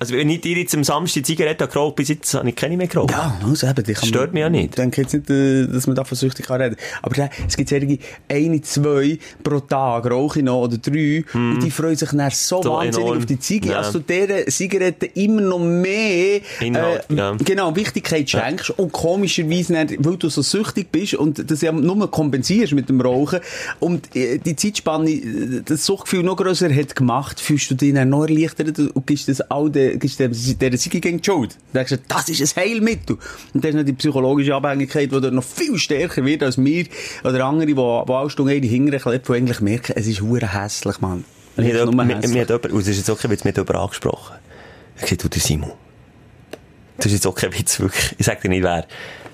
Also 0.00 0.14
wenn 0.14 0.28
ich 0.30 0.40
dir 0.40 0.56
jetzt 0.56 0.74
am 0.74 0.84
Samstag 0.84 1.26
Zigarette 1.26 1.66
geraucht 1.66 1.96
bis 1.96 2.08
jetzt 2.08 2.32
habe 2.34 2.48
ich 2.48 2.54
keine 2.56 2.76
mehr 2.76 2.86
geraucht. 2.86 3.10
Ja, 3.10 3.36
also 3.44 3.66
eben, 3.66 3.82
die 3.84 3.92
kann 3.94 4.00
man- 4.02 4.08
Stört 4.08 4.32
mich 4.32 4.40
ja 4.40 4.48
nicht. 4.50 4.64
Ich 4.70 4.74
denke 4.76 5.02
jetzt 5.02 5.12
nicht, 5.14 5.28
äh, 5.30 5.66
dass 5.66 5.86
man 5.86 5.96
davon 5.96 6.16
süchtig 6.16 6.46
kann 6.46 6.60
reden. 6.60 6.76
Aber 7.02 7.14
dann, 7.14 7.30
es 7.46 7.56
gibt 7.56 7.68
solche, 7.68 7.98
eine, 8.28 8.60
zwei 8.62 9.18
pro 9.42 9.60
Tag 9.60 10.10
rauche 10.10 10.38
ich 10.38 10.44
noch, 10.44 10.62
oder 10.62 10.78
drei, 10.78 11.24
und 11.34 11.60
die 11.62 11.70
freuen 11.70 11.96
sich 11.96 12.10
dann 12.10 12.30
so. 12.30 12.62
So 12.62 12.70
wahnsinnig 12.72 13.06
enorm. 13.06 13.18
auf 13.18 13.26
die 13.26 13.38
Ziege, 13.40 13.70
Ja. 13.70 13.78
als 13.78 13.92
du 13.92 13.98
dieser 14.00 14.46
Zigarette 14.46 15.06
immer 15.06 15.40
noch 15.40 15.58
mehr, 15.58 16.40
Inhalt, 16.60 17.04
ja. 17.08 17.36
genau, 17.44 17.74
Wichtigkeit 17.74 18.28
schenkst, 18.30 18.70
und 18.78 18.92
komischerweise 18.92 19.72
dann, 19.72 19.88
weil 19.98 20.16
du 20.16 20.28
so 20.28 20.42
süchtig 20.42 20.92
bist, 20.92 21.14
und 21.14 21.50
das 21.50 21.60
ja 21.62 21.72
nur 21.72 22.10
kompensierst 22.10 22.72
mit 22.72 22.88
dem 22.88 23.00
Rauchen, 23.00 23.40
und 23.80 24.14
äh, 24.14 24.38
die 24.38 24.54
Zeitspanne, 24.54 25.10
äh, 25.10 25.62
das 25.64 25.84
Suchtgefühl 25.86 26.22
noch 26.22 26.36
grösser 26.36 26.72
hat 26.72 26.94
gemacht, 26.94 27.40
fühlst 27.40 27.70
du 27.70 27.74
dich 27.74 27.94
dann 27.94 28.10
noch 28.10 28.22
erleichtert 28.26 28.78
und 28.78 29.06
gibst 29.06 29.28
das 29.28 29.40
all 29.40 29.70
den, 29.70 29.87
gibst 29.96 30.18
der, 30.20 30.28
der 30.28 30.78
Ziege 30.78 31.00
gegen 31.00 31.18
die 31.18 31.24
Schuld. 31.24 31.56
Du 31.72 31.78
denkst, 31.78 31.94
das 32.08 32.28
ist 32.28 32.56
ein 32.58 32.62
Heilmittel. 32.64 33.16
Und 33.54 33.64
das 33.64 33.70
ist 33.70 33.76
noch 33.76 33.84
die 33.84 33.92
psychologische 33.94 34.54
Abhängigkeit, 34.54 35.10
die 35.10 35.20
dann 35.20 35.34
noch 35.34 35.44
viel 35.44 35.78
stärker 35.78 36.24
wird 36.24 36.42
als 36.42 36.58
wir 36.58 36.86
oder 37.24 37.44
andere, 37.44 37.66
die, 37.66 37.74
die 37.74 37.80
alle 37.80 38.30
Stunden 38.30 38.52
eine 38.52 38.66
hingern 38.66 39.00
klebt, 39.00 39.28
die 39.28 39.32
eigentlich 39.32 39.60
merken, 39.60 39.92
es 39.96 40.06
ist 40.06 40.20
hure 40.20 40.52
hässlich, 40.52 41.00
Mann. 41.00 41.24
Mir 41.56 41.80
hat, 41.80 41.88
jemand- 41.88 42.22
mir, 42.22 42.28
mir 42.28 42.50
und 42.50 42.80
das 42.80 42.88
ist 42.88 42.98
jetzt 42.98 43.10
okay, 43.10 43.28
weil 43.28 43.36
es 43.36 43.44
mir 43.44 43.50
hat 43.50 43.56
jemand 43.56 43.76
angesprochen. 43.76 44.36
Er 44.96 45.02
gesagt, 45.02 45.24
du, 45.24 45.28
der 45.28 45.40
Simon. 45.40 45.72
Das 46.96 47.06
ist 47.06 47.12
jetzt 47.12 47.26
auch 47.26 47.34
kein 47.34 47.52
Witz, 47.52 47.78
wirklich. 47.80 48.14
Ich 48.18 48.26
sag 48.26 48.40
dir 48.40 48.48
nicht, 48.48 48.62
wer. 48.62 48.86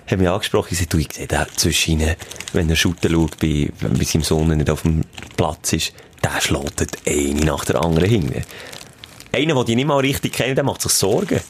Hat 0.07 0.18
mich 0.18 0.28
angesprochen, 0.28 0.68
ich 0.70 0.78
sagte, 0.78 0.96
du, 0.96 1.02
ich 1.02 1.09
sehe 1.14 1.26
da 1.26 1.46
zwischen 1.57 1.92
ihnen, 1.92 2.14
wenn 2.52 2.68
er 2.68 2.76
shooten 2.76 3.11
schaut, 3.11 3.38
bei, 3.38 3.70
wenn 3.80 3.94
bei 3.94 4.05
seinem 4.05 4.22
Sohn 4.22 4.55
nicht 4.55 4.68
auf 4.68 4.82
dem 4.82 5.00
Platz 5.36 5.72
ist, 5.72 5.94
der 6.22 6.40
schlotet 6.42 6.98
eine 7.07 7.40
nach 7.44 7.64
der 7.64 7.82
anderen 7.82 8.09
hinten. 8.11 8.42
Einer, 9.35 9.55
den 9.55 9.64
die 9.66 9.76
nicht 9.76 9.87
mal 9.87 9.99
richtig 9.99 10.32
kennen, 10.32 10.55
der 10.55 10.64
macht 10.64 10.82
sich 10.82 10.93
Sorgen. 10.93 11.41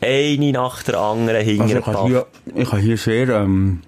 Eine 0.00 0.52
nach 0.52 0.82
der 0.84 0.98
anderen 0.98 1.44
hinten. 1.44 1.62
Also 1.62 1.78
ich, 1.78 1.84
kann 1.84 2.06
hier, 2.06 2.26
ich 2.54 2.68
kann 2.70 2.80
hier 2.80 2.96
sehr, 2.96 3.28
ähm, 3.30 3.80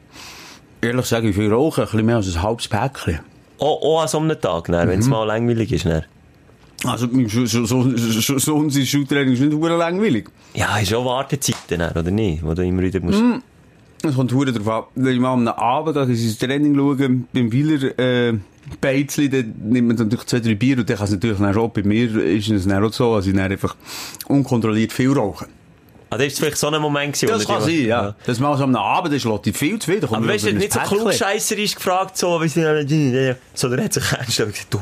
ehrlich 0.81 1.07
sagen, 1.07 1.29
wie 1.29 1.33
viel 1.33 1.53
rauchen, 1.53 1.83
ein 1.83 1.91
bisschen 1.91 2.07
mehr 2.07 2.17
als 2.17 2.35
ein 2.35 2.43
halbes 2.43 2.69
Päckchen. 2.69 3.21
Auch, 3.59 3.83
auch 3.83 4.03
an 4.03 4.09
so 4.09 4.19
einem 4.19 4.41
Tag, 4.41 4.69
ne, 4.69 4.83
wenn 4.89 4.99
es 5.01 5.07
Mhm. 5.07 5.13
mal 5.13 5.25
langweilig 5.25 5.71
ist. 5.73 5.85
Ne. 5.85 6.05
Also, 6.85 7.07
so, 7.29 7.45
so, 7.47 8.39
so, 8.39 8.55
unser 8.55 8.81
Schultraining 8.87 9.35
ist 9.35 9.41
nicht 9.41 9.53
hure 9.53 9.77
langweilig. 9.77 10.31
Ja, 10.55 10.79
ist 10.79 10.95
auch 10.95 11.05
Wartezeiten, 11.05 11.83
oder 11.83 12.03
nicht? 12.11 12.43
Wo 12.43 12.55
du 12.55 12.65
immer 12.65 12.83
wieder 12.83 13.01
musst. 13.01 13.21
Mhm. 13.21 13.43
Es 14.03 14.15
kommt 14.15 14.33
hure 14.33 14.53
drauf 14.53 14.69
an. 14.69 14.85
Wenn 14.95 15.15
ich 15.15 15.21
mal 15.21 15.33
am 15.33 15.47
Abend 15.49 15.95
gehe, 15.95 16.05
ins 16.05 16.39
Training 16.39 16.75
schauen, 16.75 17.29
beim 17.33 17.53
Wieler, 17.53 17.99
äh, 17.99 18.35
Beizli, 18.81 19.29
dann 19.29 19.55
nimmt 19.63 19.89
man 19.89 19.97
natürlich 19.97 20.27
zwei, 20.27 20.41
drei 20.41 20.55
Bier 20.55 20.79
und 20.79 20.89
dann 20.89 20.97
kann 20.97 21.05
es 21.05 21.11
natürlich 21.13 21.39
dann 21.39 21.57
auch, 21.57 21.69
bei 21.69 21.83
mir 21.83 22.15
ist 22.17 22.49
es 22.49 22.67
dann 22.67 22.85
auch 22.85 22.93
so, 22.93 23.17
dass 23.17 23.27
ich 23.27 23.35
dann 23.35 23.51
einfach 23.51 23.77
unkontrolliert 24.29 24.93
viel 24.93 25.13
rauche. 25.13 25.47
Ah, 26.13 26.19
das 26.19 26.29
ist 26.29 26.39
vielleicht 26.39 26.57
so 26.57 26.69
ein 26.69 26.81
Moment 26.81 27.15
gewesen, 27.15 27.29
Das 27.29 27.47
kann 27.47 27.63
sein, 27.63 27.87
ja. 27.87 28.15
Das 28.27 28.41
mal 28.41 28.57
so 28.57 28.65
am 28.65 28.75
Abend, 28.75 29.15
das 29.15 29.23
schlägt 29.23 29.57
viel 29.57 29.79
zu 29.79 29.93
viel. 29.93 30.05
Aber 30.05 30.27
weißt 30.27 30.47
du, 30.47 30.53
nicht 30.55 30.73
so 30.73 30.81
klugscheisserisch 30.81 31.77
gefragt, 31.77 32.17
so, 32.17 32.43
wie 32.43 32.49
sie, 32.49 33.35
sondern 33.55 33.79
er 33.79 33.85
hat 33.85 33.93
sich 33.93 34.13
ernst 34.13 34.37
gesagt, 34.37 34.67
du, 34.71 34.79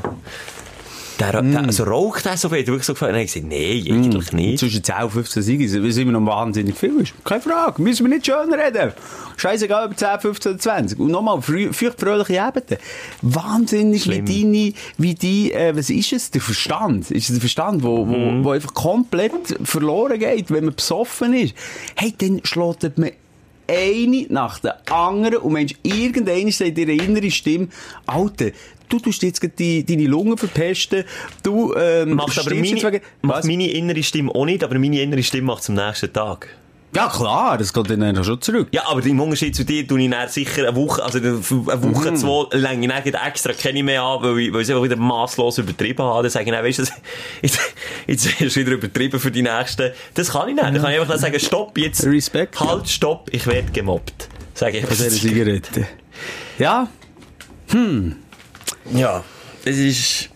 der, 1.21 1.43
Mm. 1.43 1.53
der, 1.53 1.65
also 1.65 1.85
raucht 1.85 2.27
er 2.27 2.37
so 2.37 2.49
viel? 2.49 2.61
Hat 2.61 2.67
wirklich 2.69 2.85
so 2.85 2.93
gefragt? 2.95 3.13
Er 3.15 3.21
hat 3.21 3.27
gesagt, 3.27 3.47
nee, 3.47 3.85
eigentlich 3.89 4.33
nicht. 4.33 4.59
Zwischen 4.61 4.83
10 4.85 4.95
und 5.05 5.11
15 5.11 5.43
Siege, 5.43 5.65
es 5.65 5.97
immer 5.97 6.13
noch 6.13 6.25
wahnsinnig 6.27 6.77
viel 6.77 7.01
ist. 7.01 7.13
Keine 7.25 7.41
Frage, 7.41 7.81
müssen 7.83 8.07
wir 8.07 8.15
nicht 8.15 8.27
schön 8.27 8.53
reden. 8.53 8.93
Scheißegal, 9.37 9.87
über 9.87 9.97
10, 9.97 10.21
15 10.21 10.53
oder 10.53 10.61
20. 10.61 10.99
Und 10.99 11.11
nochmal, 11.11 11.41
feucht 11.43 12.01
fröhliche 12.01 12.43
Abende. 12.43 12.79
Wahnsinnig, 13.23 14.07
wie 14.09 14.13
Schlimm. 14.13 14.27
deine, 14.27 14.73
wie 14.97 15.15
die, 15.15 15.53
äh, 15.53 15.77
was 15.77 15.91
ist 15.91 16.13
es? 16.13 16.31
Der 16.31 16.41
Verstand. 16.41 17.11
Ist 17.11 17.25
es 17.29 17.35
der 17.35 17.41
Verstand, 17.41 17.83
wo, 17.83 18.07
wo, 18.07 18.13
Mhm. 18.17 18.45
wo 18.45 18.51
einfach 18.51 18.75
komplett 18.75 19.33
verloren 19.65 20.19
geht, 20.19 20.51
wenn 20.51 20.65
man 20.65 20.75
besoffen 20.75 21.33
ist? 21.35 21.55
Hey, 21.97 22.15
dann 22.17 22.41
schlägt 22.45 22.99
man 22.99 23.11
eine 23.69 24.27
nach 24.31 24.59
der 24.61 24.79
anderen 24.93 25.39
und 25.39 25.53
Mensch, 25.53 25.75
irgendeine 25.83 26.51
sagt 26.53 26.79
ihre 26.79 26.93
innere 26.93 27.31
Stimme, 27.31 27.69
Alter, 28.07 28.51
du 28.89 28.99
tust 28.99 29.23
jetzt 29.23 29.47
die, 29.59 29.85
deine 29.85 30.07
Lungen 30.07 30.39
verpesten, 30.39 31.05
du, 31.43 31.75
ähm, 31.75 32.15
Macht 32.15 32.39
aber 32.39 32.55
meine, 32.55 32.63
wegen- 32.83 33.01
macht 33.23 33.39
Was? 33.39 33.47
meine 33.47 33.71
innere 33.71 34.03
Stimme 34.03 34.35
auch 34.35 34.45
nicht, 34.47 34.65
aber 34.65 34.79
meine 34.79 35.01
innere 35.01 35.23
Stimme 35.23 35.49
macht 35.49 35.63
es 35.63 35.69
am 35.69 35.75
nächsten 35.77 36.13
Tag. 36.13 36.49
Ja, 36.99 37.09
klar, 37.09 37.59
das 37.59 37.73
geht 37.73 37.91
dann 37.91 38.25
schon 38.25 38.41
zurück. 38.41 38.69
Ja, 38.73 38.87
aber 38.87 39.05
im 39.05 39.21
Unterschied 39.21 39.55
zu 39.55 39.65
dir 39.65 39.87
tue 39.87 40.01
ich 40.03 40.11
dann 40.11 40.29
sicher 40.29 40.67
eine 40.69 40.77
Woche, 40.77 41.03
also 41.03 41.19
eine 41.19 41.39
Woche, 41.51 42.11
Mhm. 42.11 42.17
zwei, 42.17 42.57
länge 42.57 43.03
ich 43.05 43.15
extra 43.15 43.53
keine 43.53 43.83
mehr 43.83 44.03
an, 44.03 44.23
weil 44.23 44.39
ich, 44.41 44.53
weil 44.53 44.61
ich 44.63 44.69
es 44.69 44.71
einfach 44.71 44.85
wieder 44.85 44.97
masslos 44.97 45.59
übertrieben 45.59 46.03
habe. 46.03 46.23
Dann 46.23 46.31
sage 46.31 46.47
ich 46.47 46.51
dann, 46.53 46.65
weißt 46.65 46.79
du, 46.79 46.83
das- 46.83 46.93
jetzt, 47.43 47.61
jetzt 48.07 48.27
ist 48.27 48.41
es 48.43 48.57
wieder 48.57 48.73
übertrieben 48.73 49.21
für 49.21 49.31
die 49.31 49.43
Nächsten. 49.43 49.93
Das 50.15 50.31
kann 50.33 50.49
ich 50.49 50.55
nicht. 50.55 50.65
Dann 50.67 50.75
kann 50.81 50.91
ich 50.93 50.99
einfach 50.99 51.13
dann 51.13 51.19
sagen, 51.21 51.39
stopp, 51.41 51.77
jetzt. 51.79 52.05
Respekt, 52.05 52.57
ja. 52.61 52.67
Halt, 52.69 52.89
stopp, 52.89 53.29
ich 53.33 53.47
werde 53.47 53.71
gemobbt. 53.73 54.29
Sage 54.55 54.79
ich 54.79 54.87
Von 54.87 54.97
dieser 54.97 55.11
Zigarette. 55.11 55.87
Ja, 56.59 56.89
Ja. 58.93 59.23
Das 59.65 59.77
ist, 59.77 60.31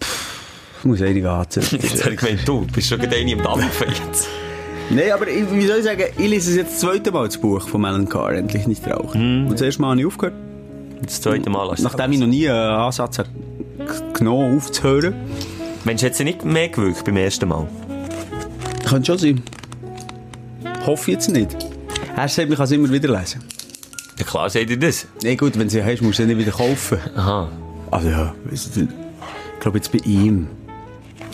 ich 0.79 0.85
muss 0.85 1.01
einige 1.01 1.31
anziehen. 1.31 1.63
jetzt 1.81 2.05
habe 2.05 2.15
ich 2.15 2.21
gemeint, 2.21 2.47
du 2.47 2.67
bist 2.67 2.89
schon 2.89 2.99
gerade 2.99 3.17
eine 3.17 3.31
im 3.33 3.43
Dampfen 3.43 3.89
jetzt. 3.89 4.29
Nein, 4.91 5.11
aber 5.13 5.29
ich, 5.29 5.51
wie 5.53 5.67
soll 5.67 5.79
ich 5.79 5.85
sagen, 5.85 6.03
ich 6.19 6.29
lese 6.29 6.51
es 6.51 6.57
jetzt 6.57 6.73
das 6.73 6.81
zweite 6.81 7.11
Mal, 7.13 7.27
das 7.27 7.39
Buch 7.39 7.67
von 7.67 7.85
Alan 7.85 8.09
Carr, 8.09 8.33
endlich 8.35 8.67
nicht 8.67 8.87
rauchen. 8.87 9.47
Und 9.47 9.53
das 9.53 9.63
erste 9.63 9.81
Mal 9.83 9.91
habe 9.91 10.01
ich 10.01 10.07
aufgehört, 10.07 10.35
Das 11.03 11.21
zweite 11.21 11.49
Mal 11.51 11.71
hast 11.71 11.81
du 11.81 11.85
nachdem 11.85 12.13
ich 12.13 12.19
noch 12.19 12.27
nie 12.27 12.49
einen 12.49 12.59
Ansatz 12.59 13.19
habe 13.19 13.29
genommen 14.13 14.57
aufzuhören. 14.57 15.15
Mensch, 15.85 16.03
hat 16.03 16.15
sie 16.15 16.25
nicht 16.25 16.45
mehr 16.45 16.69
gewirkt 16.69 17.05
beim 17.05 17.17
ersten 17.17 17.49
Mal? 17.49 17.67
Könnte 18.87 19.07
schon 19.07 19.19
sein. 19.19 19.43
Hoffe 20.87 21.13
jetzt 21.13 21.29
nicht. 21.31 21.57
Er 22.17 22.29
sagt, 22.29 22.51
ich 22.51 22.57
kann 22.57 22.65
es 22.65 22.71
immer 22.71 22.91
wieder 22.91 23.09
lesen. 23.19 23.43
Ja 24.19 24.25
klar, 24.25 24.51
seht 24.51 24.71
ihr 24.71 24.79
das? 24.79 25.07
Nee, 25.23 25.37
gut, 25.37 25.59
wenn 25.59 25.69
du 25.69 25.71
sie 25.71 25.83
hast, 25.83 26.03
musst 26.03 26.19
du 26.19 26.23
sie 26.25 26.29
nicht 26.35 26.39
wieder 26.47 26.57
kaufen. 26.57 26.99
Aha. 27.17 27.49
Also 27.91 28.09
ja, 28.09 28.35
ich 28.51 28.69
glaube 29.61 29.79
jetzt 29.79 29.91
bei 29.91 29.99
ihm. 30.05 30.49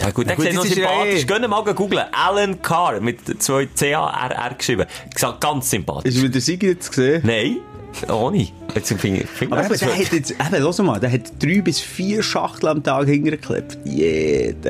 Ja 0.01 0.11
gut, 0.11 0.29
der 0.29 0.37
sieht 0.37 0.55
noch 0.55 0.65
sympathisch. 0.65 1.23
eh- 1.23 1.25
Gehen 1.25 1.51
mal 1.51 1.63
googeln. 1.75 2.05
Alan 2.13 2.61
Carr 2.63 3.01
mit 3.01 3.43
zwei 3.43 3.67
C-A-R-R 3.75 4.55
geschrieben. 4.55 4.87
Gesagt, 5.13 5.41
ganz 5.41 5.71
sympathisch. 5.71 6.15
Ist 6.15 6.23
wieder 6.23 6.41
Sieger 6.41 6.69
jetzt 6.69 6.91
gesehen? 6.91 7.23
Nein, 7.25 7.57
ohne. 8.09 8.47
Jetzt 8.75 8.93
finde 8.95 9.23
ich, 9.23 9.51
Aber 9.51 9.65
eben, 9.65 9.79
der 9.79 9.89
hat 9.99 10.13
jetzt, 10.13 10.31
eben, 10.31 10.63
lass 10.63 10.79
mal, 10.79 11.01
der 11.01 11.11
hat 11.11 11.23
drei 11.43 11.61
bis 11.63 11.81
vier 11.81 12.23
Schachtel 12.23 12.69
am 12.69 12.83
Tag 12.83 13.07
hingeklebt. 13.07 13.79
Jeden 13.85 14.63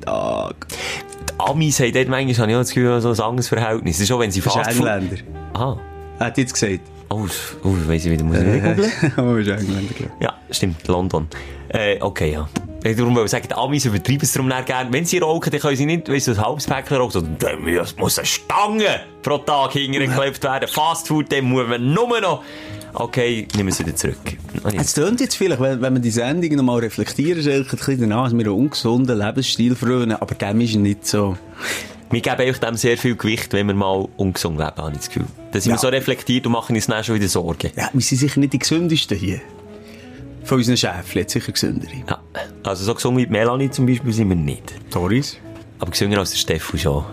Tag. 0.00 0.66
die 0.68 1.32
Amis 1.38 1.78
haben 1.80 1.92
dort 1.92 2.08
manchmal, 2.08 2.34
habe 2.38 2.50
ich 2.50 2.56
auch 2.56 2.60
das 2.60 2.68
Gefühl, 2.68 3.00
so 3.00 3.10
ein 3.10 3.20
anderes 3.20 3.48
Verhältnis. 3.48 3.96
Das 3.98 4.04
ist 4.04 4.12
auch, 4.12 4.18
wenn 4.20 4.30
sie 4.30 4.40
Das 4.40 4.54
ist 4.56 4.62
fast. 4.62 4.70
Engländer. 4.76 5.16
Aha. 5.54 5.78
Er 6.18 6.26
hat 6.26 6.38
jetzt 6.38 6.54
gesagt. 6.54 6.80
Oh, 7.08 7.26
oh 7.64 7.74
weiss 7.86 8.04
ich 8.06 8.10
wieder, 8.10 8.24
muss 8.24 8.38
ich 8.38 8.44
wieder 8.46 8.74
googeln? 8.74 8.92
Oh, 9.18 9.36
ist 9.36 9.48
Engländer, 9.48 9.94
glaube 9.94 10.12
Ja, 10.20 10.34
stimmt, 10.50 10.86
London. 10.88 11.28
Äh, 11.68 12.00
okay, 12.00 12.32
ja. 12.32 12.48
Ich 12.84 12.96
darum 12.96 13.14
wollte 13.14 13.26
ich 13.26 13.30
sagen, 13.30 13.46
die 13.48 13.54
Amis 13.54 13.84
übertreiben 13.84 14.22
es 14.22 14.32
darum 14.32 14.48
nicht 14.48 14.66
gerne. 14.66 14.92
Wenn 14.92 15.04
sie 15.04 15.18
rauchen, 15.18 15.50
dann 15.50 15.60
können 15.60 15.76
sie 15.76 15.86
nicht, 15.86 16.08
weißt 16.08 16.28
du, 16.28 16.30
ein 16.32 16.40
halbes 16.44 16.66
Päckchen 16.66 16.96
rauchen, 16.96 17.10
sondern 17.12 17.38
dann 17.38 17.62
muss- 17.98 18.18
eine 18.18 18.26
Stange 18.26 19.00
pro 19.22 19.38
Tag 19.38 19.72
hingeklebt 19.72 20.42
werden. 20.42 20.68
Fast 20.68 21.06
Food, 21.08 21.30
dann 21.30 21.44
muss 21.44 21.68
man 21.68 21.92
nur 21.94 22.20
noch... 22.20 22.42
Okay, 22.94 23.46
nehmen 23.54 23.68
wir 23.68 23.72
es 23.72 23.78
wieder 23.78 23.94
zurück. 23.96 24.16
Ah. 24.64 24.70
Es 24.76 24.92
tönt 24.94 25.20
jetzt 25.20 25.36
vielleicht, 25.36 25.60
wenn, 25.62 25.80
wenn 25.80 25.92
man 25.94 26.02
die 26.02 26.10
Sendung 26.10 26.56
noch 26.56 26.62
mal 26.64 26.78
reflektieren, 26.80 27.38
ist 27.40 27.46
eigentlich 27.46 27.72
ein 27.72 27.76
bisschen 27.78 28.00
danach, 28.00 28.24
dass 28.24 28.32
wir 28.34 28.40
einen 28.40 28.48
ungesunden 28.54 29.18
Lebensstil 29.18 29.74
frönen, 29.76 30.12
aber 30.20 30.34
dem 30.34 30.60
ist 30.60 30.74
nicht 30.74 31.06
so. 31.06 31.38
Wir 32.10 32.20
geben 32.20 32.40
euch 32.42 32.58
dem 32.58 32.74
sehr 32.76 32.98
viel 32.98 33.16
Gewicht, 33.16 33.54
wenn 33.54 33.68
wir 33.68 33.74
mal 33.74 34.06
ungesund 34.18 34.58
leben, 34.58 34.72
habe 34.76 34.90
ich 34.90 34.98
das 34.98 35.06
Gefühl. 35.06 35.24
Dann 35.52 35.60
sind 35.62 35.70
Ja. 35.70 35.76
wir 35.76 35.80
so 35.80 35.88
reflektiert 35.88 36.44
und 36.44 36.52
machen 36.52 36.74
uns 36.76 36.86
dann 36.86 37.02
schon 37.02 37.14
wieder 37.14 37.28
Sorgen. 37.28 37.70
Ja, 37.74 37.88
wir 37.92 38.02
sind 38.02 38.18
sicher 38.18 38.38
nicht 38.40 38.52
die 38.52 38.58
gesündesten 38.58 39.16
hier. 39.16 39.40
Von 40.44 40.58
unseren 40.58 40.76
Schäfchen, 40.76 41.28
sicher 41.28 41.52
gesündere. 41.52 41.92
Ja. 42.08 42.20
Also 42.64 42.84
so 42.84 42.94
gesund 42.94 43.16
wie 43.18 43.26
Melanie 43.26 43.70
zum 43.70 43.86
Beispiel 43.86 44.12
sind 44.12 44.28
wir 44.28 44.36
nicht. 44.36 44.74
Doris? 44.92 45.38
Aber 45.78 45.90
gesünder 45.90 46.18
als 46.18 46.30
der 46.30 46.38
Steffu 46.38 46.76
schon. 46.76 47.04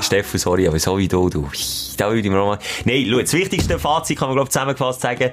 Steffu, 0.00 0.38
sorry, 0.38 0.66
aber 0.68 0.78
so 0.78 0.96
wie 0.96 1.08
du, 1.08 1.28
du. 1.28 1.48
Da 1.96 2.08
würde 2.08 2.20
ich 2.20 2.26
mir 2.28 2.38
auch 2.40 2.46
mal... 2.46 2.58
Nein, 2.84 3.06
schau, 3.10 3.20
das 3.20 3.32
wichtigste 3.32 3.78
Fazit 3.78 4.18
kann 4.18 4.28
man, 4.28 4.36
glaube 4.36 4.46
ich, 4.46 4.52
zusammengefasst 4.52 5.00
sagen. 5.00 5.30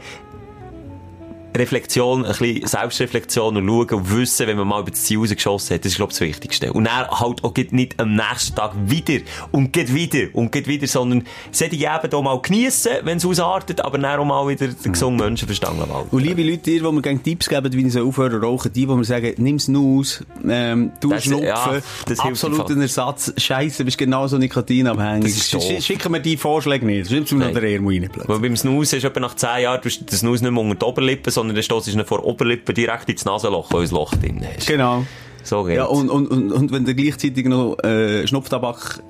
Reflexion, 1.55 2.25
ein 2.25 2.31
bisschen 2.35 2.67
Selbstreflexion 2.67 3.57
und 3.57 3.67
schauen 3.67 3.89
und 3.99 4.17
wissen, 4.17 4.47
wenn 4.47 4.57
man 4.57 4.67
mal 4.67 4.81
über 4.81 4.91
das 4.91 5.03
Ziel 5.03 5.19
rausgeschossen 5.19 5.75
hat, 5.75 5.85
das 5.85 5.91
ist, 5.93 5.97
glaube 5.97 6.11
ich, 6.11 6.17
das 6.19 6.27
Wichtigste. 6.27 6.73
Und 6.73 6.85
dann 6.85 7.07
halt 7.09 7.43
auch 7.43 7.53
nicht 7.71 7.99
am 7.99 8.15
nächsten 8.15 8.55
Tag 8.55 8.71
wieder 8.85 9.19
und 9.51 9.71
geht 9.73 9.93
wieder 9.93 10.27
und 10.33 10.51
geht 10.51 10.67
wieder, 10.67 10.87
sondern 10.87 11.23
sollte 11.51 11.75
ich 11.75 11.83
eben 11.83 12.13
auch 12.13 12.21
mal 12.21 12.39
geniessen, 12.41 12.91
wenn 13.03 13.17
es 13.17 13.25
ausartet, 13.25 13.81
aber 13.81 13.97
dann 13.97 14.19
auch 14.19 14.25
mal 14.25 14.47
wieder 14.47 14.67
den 14.67 14.91
gesunden 14.91 15.25
Menschenverstand 15.25 15.79
walten. 15.79 16.09
Und 16.15 16.23
liebe 16.23 16.43
Leute, 16.43 16.57
die, 16.71 16.79
mir 16.79 17.01
gerne 17.01 17.21
Tipps 17.21 17.47
geben, 17.49 17.71
wie 17.73 17.87
ich 17.87 17.97
aufhören 17.97 18.31
zu 18.41 18.47
rauchen, 18.47 18.71
die, 18.73 18.85
die 18.85 18.93
mir 18.93 19.03
sagen, 19.03 19.33
nimm's 19.37 19.69
aus, 19.69 20.23
ähm, 20.47 20.91
du 20.99 21.09
Das- 21.09 21.23
schnupfen, 21.23 21.47
ja, 21.47 21.81
das 22.07 22.19
im 22.25 22.35
Fall. 22.35 22.81
Ersatz, 22.81 23.33
scheisse, 23.37 23.85
bist 23.85 23.97
genauso 23.97 24.37
nikotinabhängig. 24.37 25.33
Das. 25.51 25.61
Sch- 25.61 25.81
Schicken 25.81 26.11
wir 26.13 26.19
die 26.19 26.37
Vorschläge 26.37 26.85
nicht, 26.85 27.07
sonst 27.07 27.31
müssen 27.31 27.39
wir 27.39 27.61
noch 27.61 27.61
Ehrmo 27.61 27.89
reinplatzen. 27.89 28.27
Weil 28.27 28.39
beim 28.39 28.55
Snus 28.55 28.93
ist 28.93 29.03
etwa 29.03 29.19
nach 29.19 29.35
10 29.35 29.63
Jahren, 29.63 29.81
du 29.81 29.89
den 29.89 30.17
Snus 30.17 30.41
nicht 30.41 30.51
mehr 30.51 30.61
unter 30.61 30.75
die 30.75 30.85
Oberlippe, 30.85 31.31
sondern 31.43 31.55
dann 31.55 31.63
stoßt 31.63 31.93
du 31.93 32.05
vor 32.05 32.19
der 32.19 32.27
Oberlippe 32.27 32.73
direkt 32.73 33.09
ins 33.09 33.25
Nasenloch, 33.25 33.71
weil 33.71 33.83
ein 33.83 33.89
Loch 33.89 34.13
drin. 34.15 34.45
Genau. 34.65 35.05
So 35.43 35.63
geht's. 35.63 35.75
Ja, 35.77 35.85
und, 35.85 36.09
und, 36.09 36.27
und, 36.27 36.51
und 36.53 36.71
wenn 36.71 36.85
du 36.85 36.95
gleichzeitig 36.95 37.45
noch 37.47 37.77
äh, 37.83 38.25
Schnupftabak 38.25 38.99
ja, 39.01 39.03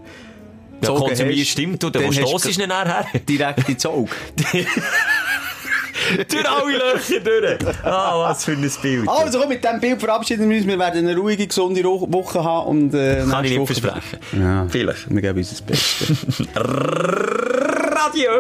gezogen 0.79 0.99
konsumiert 1.05 1.39
hast, 1.39 1.47
stimmt, 1.49 1.83
du, 1.83 1.89
dann 1.91 2.11
stoßt 2.11 2.59
du- 2.59 2.67
nachher? 2.67 3.05
direkt 3.29 3.69
ins 3.69 3.85
Auge. 3.85 4.09
durch 6.27 6.49
alle 6.49 6.71
Löcher 6.77 7.19
durch. 7.19 7.85
Ah, 7.85 8.19
was 8.29 8.45
für 8.45 8.53
ein 8.53 8.71
Bild. 8.81 9.07
Also 9.07 9.39
komm, 9.39 9.49
mit 9.49 9.63
diesem 9.63 9.79
Bild 9.79 9.99
verabschieden 9.99 10.49
wir 10.49 10.57
uns. 10.57 10.65
Wir 10.65 10.79
werden 10.79 11.07
eine 11.07 11.15
ruhige, 11.15 11.45
gesunde 11.45 11.83
Woche 11.83 12.43
haben. 12.43 12.67
Und, 12.67 12.93
äh, 12.95 13.23
Kann 13.29 13.45
ich 13.45 13.51
nächste 13.51 13.73
nicht 13.73 13.83
Woche- 13.83 14.01
versprechen. 14.01 14.41
Ja. 14.41 14.65
Vielleicht. 14.69 15.13
Wir 15.13 15.21
geben 15.21 15.37
uns 15.37 15.49
das 15.51 15.61
Beste. 15.61 16.15
Radio! 16.55 18.31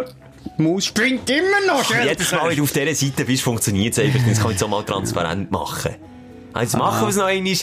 Maus 0.57 0.85
springt 0.85 1.29
immer 1.29 1.61
noch, 1.67 1.93
Jedes 2.03 2.31
Mal, 2.31 2.49
wenn 2.49 2.57
du 2.57 2.63
auf 2.63 2.71
dieser 2.71 2.93
Seite 2.93 3.25
bist, 3.25 3.43
funktioniert 3.43 3.93
es 3.93 3.99
einfach. 3.99 4.19
Das 4.27 4.39
kann 4.39 4.51
ich 4.51 4.59
so 4.59 4.67
mal 4.67 4.83
transparent 4.83 5.51
machen. 5.51 5.95
Also 6.53 6.77
machen 6.77 7.01
wir 7.01 7.09
es 7.09 7.15
noch 7.15 7.25
einmal. 7.25 7.53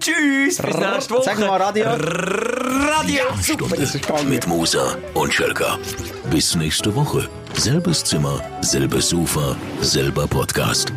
Tschüss, 0.00 0.56
bis 0.56 0.76
nächste 0.76 1.14
Woche. 1.14 1.22
Sag 1.24 1.38
mal 1.38 1.62
Radio. 1.62 1.84
Radio! 1.84 3.24
Sprechstunde 3.40 4.24
mit 4.24 4.46
Musa 4.48 4.96
und 5.14 5.32
Schelka. 5.32 5.78
Bis 6.30 6.56
nächste 6.56 6.92
Woche. 6.96 7.28
Selbes 7.54 8.02
Zimmer, 8.02 8.40
selbes 8.62 9.10
Sofa, 9.10 9.54
selber 9.80 10.26
Podcast. 10.26 10.92